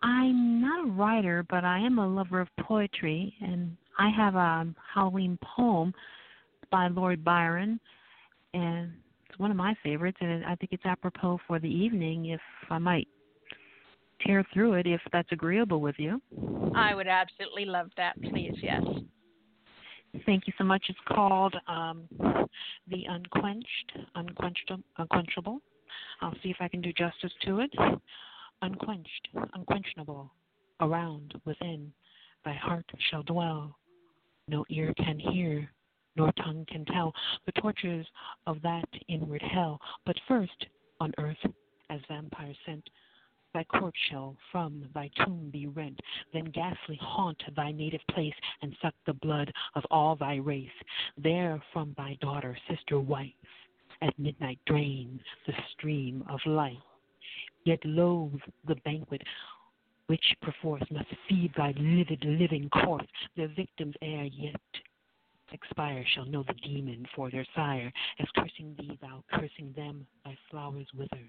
I'm 0.03 0.61
not 0.61 0.87
a 0.87 0.91
writer, 0.91 1.45
but 1.49 1.65
I 1.65 1.79
am 1.79 1.97
a 1.97 2.07
lover 2.07 2.39
of 2.39 2.47
poetry, 2.61 3.33
and 3.41 3.75
I 3.97 4.09
have 4.09 4.35
a 4.35 4.67
Halloween 4.93 5.37
poem 5.41 5.93
by 6.71 6.87
Lord 6.87 7.23
Byron, 7.23 7.79
and 8.53 8.91
it's 9.29 9.39
one 9.39 9.51
of 9.51 9.57
my 9.57 9.75
favorites, 9.83 10.17
and 10.21 10.45
I 10.45 10.55
think 10.55 10.71
it's 10.71 10.85
apropos 10.85 11.39
for 11.47 11.59
the 11.59 11.69
evening. 11.69 12.27
If 12.27 12.41
I 12.69 12.77
might 12.77 13.07
tear 14.25 14.45
through 14.53 14.73
it, 14.73 14.87
if 14.87 15.01
that's 15.11 15.31
agreeable 15.31 15.81
with 15.81 15.95
you. 15.97 16.21
I 16.75 16.93
would 16.93 17.07
absolutely 17.07 17.65
love 17.65 17.89
that. 17.97 18.21
Please, 18.21 18.55
yes. 18.61 18.83
Thank 20.25 20.47
you 20.47 20.53
so 20.57 20.63
much. 20.63 20.83
It's 20.89 20.99
called 21.07 21.55
um, 21.67 22.07
The 22.87 23.03
Unquenched, 23.07 23.93
Unquenchable, 24.15 24.83
Unquenchable. 24.97 25.59
I'll 26.21 26.35
see 26.43 26.49
if 26.49 26.57
I 26.59 26.67
can 26.67 26.81
do 26.81 26.91
justice 26.93 27.31
to 27.45 27.59
it. 27.59 27.71
Unquenched, 28.61 29.29
unquenchable, 29.53 30.31
around, 30.81 31.33
within, 31.45 31.91
thy 32.43 32.53
heart 32.53 32.85
shall 33.09 33.23
dwell. 33.23 33.77
No 34.47 34.65
ear 34.69 34.93
can 34.97 35.19
hear, 35.19 35.69
nor 36.19 36.33
tongue 36.33 36.65
can 36.69 36.83
tell 36.83 37.13
the 37.45 37.51
tortures 37.53 38.05
of 38.45 38.61
that 38.61 38.87
inward 39.07 39.41
hell. 39.41 39.79
But 40.05 40.17
first, 40.27 40.65
on 40.99 41.13
earth, 41.17 41.37
as 41.89 42.01
vampires 42.09 42.57
sent, 42.65 42.89
thy 43.53 43.63
corpse 43.63 43.97
shall 44.11 44.35
from 44.51 44.83
thy 44.93 45.09
tomb 45.23 45.49
be 45.49 45.67
rent, 45.67 45.97
then 46.33 46.51
ghastly 46.53 46.99
haunt 47.01 47.41
thy 47.55 47.71
native 47.71 48.01
place, 48.11 48.33
and 48.61 48.75
suck 48.81 48.93
the 49.05 49.13
blood 49.13 49.51
of 49.75 49.83
all 49.89 50.17
thy 50.17 50.35
race. 50.35 50.67
There 51.17 51.63
from 51.71 51.95
thy 51.97 52.17
daughter, 52.19 52.57
sister, 52.69 52.99
wife, 52.99 53.31
at 54.01 54.19
midnight 54.19 54.59
drain 54.67 55.21
the 55.47 55.53
stream 55.71 56.25
of 56.29 56.39
life. 56.45 56.73
Yet 57.63 57.79
loathe 57.85 58.41
the 58.67 58.75
banquet 58.83 59.21
which 60.07 60.35
perforce 60.41 60.83
must 60.91 61.09
feed 61.29 61.53
thy 61.55 61.73
livid 61.77 62.25
living 62.25 62.69
corpse. 62.69 63.07
The 63.37 63.47
victims 63.55 63.95
ere 64.01 64.25
yet 64.25 64.59
expire 65.51 66.03
shall 66.13 66.25
know 66.25 66.43
the 66.43 66.53
demon 66.53 67.05
for 67.15 67.29
their 67.29 67.45
sire. 67.55 67.91
As 68.19 68.27
cursing 68.35 68.75
thee, 68.77 68.97
thou 69.01 69.23
cursing 69.31 69.73
them, 69.75 70.05
thy 70.25 70.37
flowers 70.49 70.87
wither 70.95 71.23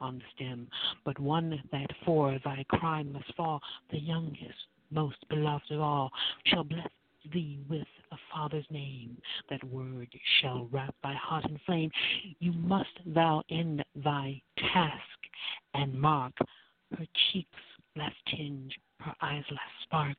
on 0.00 0.18
the 0.18 0.24
stem, 0.34 0.68
but 1.04 1.18
one 1.18 1.62
that 1.72 1.90
for 2.04 2.38
thy 2.44 2.64
crime 2.68 3.12
must 3.12 3.32
fall, 3.36 3.60
the 3.90 3.98
youngest, 3.98 4.68
most 4.90 5.16
beloved 5.28 5.70
of 5.70 5.80
all, 5.80 6.10
shall 6.46 6.64
bless 6.64 6.88
thee 7.32 7.58
with 7.68 7.86
a 8.12 8.16
father's 8.32 8.66
name. 8.70 9.16
That 9.50 9.64
word 9.64 10.08
shall 10.40 10.68
wrap 10.70 10.94
thy 11.02 11.14
heart 11.14 11.44
in 11.46 11.58
flame. 11.64 11.90
You 12.40 12.52
must 12.52 12.90
thou 13.06 13.42
end 13.50 13.84
thy 13.96 14.42
task 14.58 15.00
and 15.74 15.98
mark 15.98 16.34
her 16.98 17.06
cheeks 17.32 17.58
last 17.96 18.16
tinge, 18.28 18.78
her 19.04 19.14
eyes 19.22 19.44
last 19.50 19.82
spark, 19.82 20.16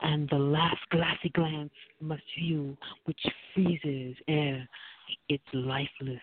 and 0.00 0.28
the 0.28 0.38
last 0.38 0.80
glassy 0.90 1.30
glance 1.30 1.72
must 2.00 2.22
view 2.38 2.76
which 3.04 3.20
freezes 3.54 4.16
ere 4.28 4.68
its 5.28 5.44
lifeless 5.52 6.20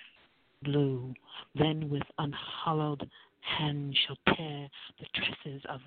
blue, 0.63 1.13
then 1.55 1.89
with 1.89 2.03
unhallowed 2.19 3.09
hand 3.41 3.97
shall 4.05 4.35
tear 4.35 4.67
the 4.99 5.05
tresses 5.15 5.61
of 5.69 5.81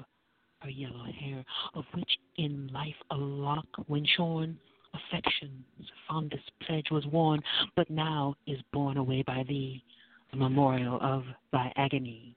her 0.60 0.70
yellow 0.70 1.04
hair, 1.18 1.44
of 1.74 1.84
which 1.94 2.10
in 2.36 2.68
life 2.72 2.94
a 3.10 3.16
lock 3.16 3.66
when 3.86 4.04
shorn, 4.16 4.58
affection's 4.94 5.64
fondest 6.08 6.50
pledge 6.66 6.90
was 6.90 7.06
worn, 7.06 7.40
but 7.76 7.88
now 7.90 8.34
is 8.46 8.58
borne 8.72 8.96
away 8.96 9.22
by 9.22 9.44
thee, 9.48 9.82
the 10.30 10.36
memorial 10.36 10.98
of 11.00 11.24
thy 11.52 11.72
agony. 11.76 12.34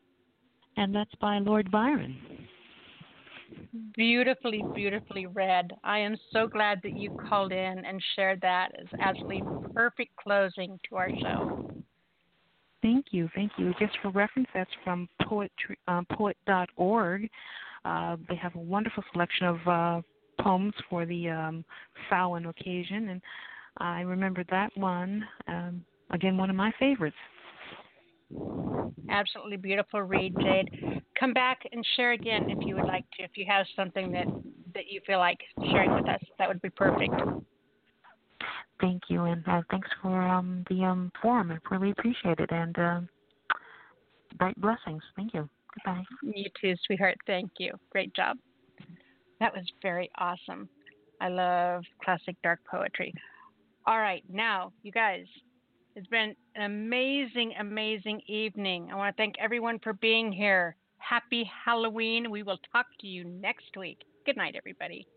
And 0.77 0.93
that's 0.95 1.13
by 1.19 1.39
Lord 1.39 1.69
Byron. 1.71 2.15
Beautifully, 3.95 4.63
beautifully 4.75 5.25
read. 5.25 5.71
I 5.83 5.99
am 5.99 6.15
so 6.31 6.47
glad 6.47 6.79
that 6.83 6.97
you 6.97 7.09
called 7.29 7.51
in 7.51 7.85
and 7.85 8.01
shared 8.15 8.41
that 8.41 8.71
as 8.79 8.87
absolutely 8.99 9.43
perfect 9.73 10.15
closing 10.15 10.79
to 10.89 10.95
our 10.95 11.09
show. 11.09 11.69
Thank 12.81 13.07
you, 13.11 13.29
thank 13.33 13.51
you. 13.57 13.73
Just 13.79 13.93
for 14.01 14.09
reference, 14.09 14.47
that's 14.53 14.69
from 14.83 15.07
poetry, 15.23 15.77
um, 15.87 16.05
poet.org. 16.11 17.29
Uh, 17.85 18.17
they 18.27 18.35
have 18.35 18.55
a 18.55 18.59
wonderful 18.59 19.03
selection 19.13 19.47
of 19.47 19.67
uh, 19.67 20.01
poems 20.41 20.73
for 20.89 21.05
the 21.05 21.29
um, 21.29 21.65
Samhain 22.09 22.45
occasion, 22.45 23.09
and 23.09 23.21
I 23.77 24.01
remember 24.01 24.43
that 24.49 24.75
one. 24.75 25.25
Um, 25.47 25.85
again, 26.11 26.37
one 26.37 26.49
of 26.49 26.55
my 26.55 26.71
favorites. 26.79 27.15
Absolutely 29.09 29.57
beautiful 29.57 30.01
read, 30.01 30.33
Jade. 30.41 30.69
Come 31.19 31.33
back 31.33 31.59
and 31.71 31.85
share 31.95 32.13
again 32.13 32.49
if 32.49 32.57
you 32.65 32.75
would 32.75 32.85
like 32.85 33.05
to. 33.17 33.23
If 33.23 33.31
you 33.35 33.45
have 33.47 33.65
something 33.75 34.11
that 34.11 34.27
that 34.73 34.87
you 34.89 35.01
feel 35.05 35.19
like 35.19 35.37
sharing 35.71 35.93
with 35.93 36.07
us, 36.09 36.21
that 36.39 36.47
would 36.47 36.61
be 36.61 36.69
perfect. 36.71 37.13
Thank 38.81 39.03
you, 39.07 39.23
and 39.25 39.47
uh, 39.47 39.61
thanks 39.69 39.87
for 40.01 40.21
um, 40.21 40.65
the 40.69 40.83
um, 40.83 41.11
forum. 41.21 41.51
I 41.51 41.57
really 41.73 41.91
appreciate 41.91 42.39
it, 42.39 42.51
and 42.51 42.77
uh, 42.77 43.01
bright 44.37 44.59
blessings. 44.59 45.03
Thank 45.15 45.33
you. 45.33 45.47
Goodbye. 45.75 46.03
You 46.23 46.49
too, 46.59 46.75
sweetheart. 46.85 47.17
Thank 47.27 47.51
you. 47.59 47.73
Great 47.91 48.13
job. 48.15 48.37
That 49.39 49.53
was 49.53 49.65
very 49.81 50.09
awesome. 50.17 50.67
I 51.21 51.29
love 51.29 51.83
classic 52.03 52.35
dark 52.43 52.59
poetry. 52.69 53.13
All 53.85 53.99
right, 53.99 54.23
now, 54.29 54.71
you 54.81 54.91
guys, 54.91 55.25
it's 55.95 56.07
been 56.07 56.35
an 56.55 56.63
amazing, 56.63 57.53
amazing 57.59 58.21
evening. 58.27 58.89
I 58.91 58.95
want 58.95 59.15
to 59.15 59.21
thank 59.21 59.35
everyone 59.39 59.79
for 59.79 59.93
being 59.93 60.31
here. 60.31 60.75
Happy 60.97 61.49
Halloween. 61.65 62.31
We 62.31 62.43
will 62.43 62.59
talk 62.71 62.87
to 63.01 63.07
you 63.07 63.23
next 63.23 63.77
week. 63.77 63.99
Good 64.25 64.37
night, 64.37 64.55
everybody. 64.55 65.07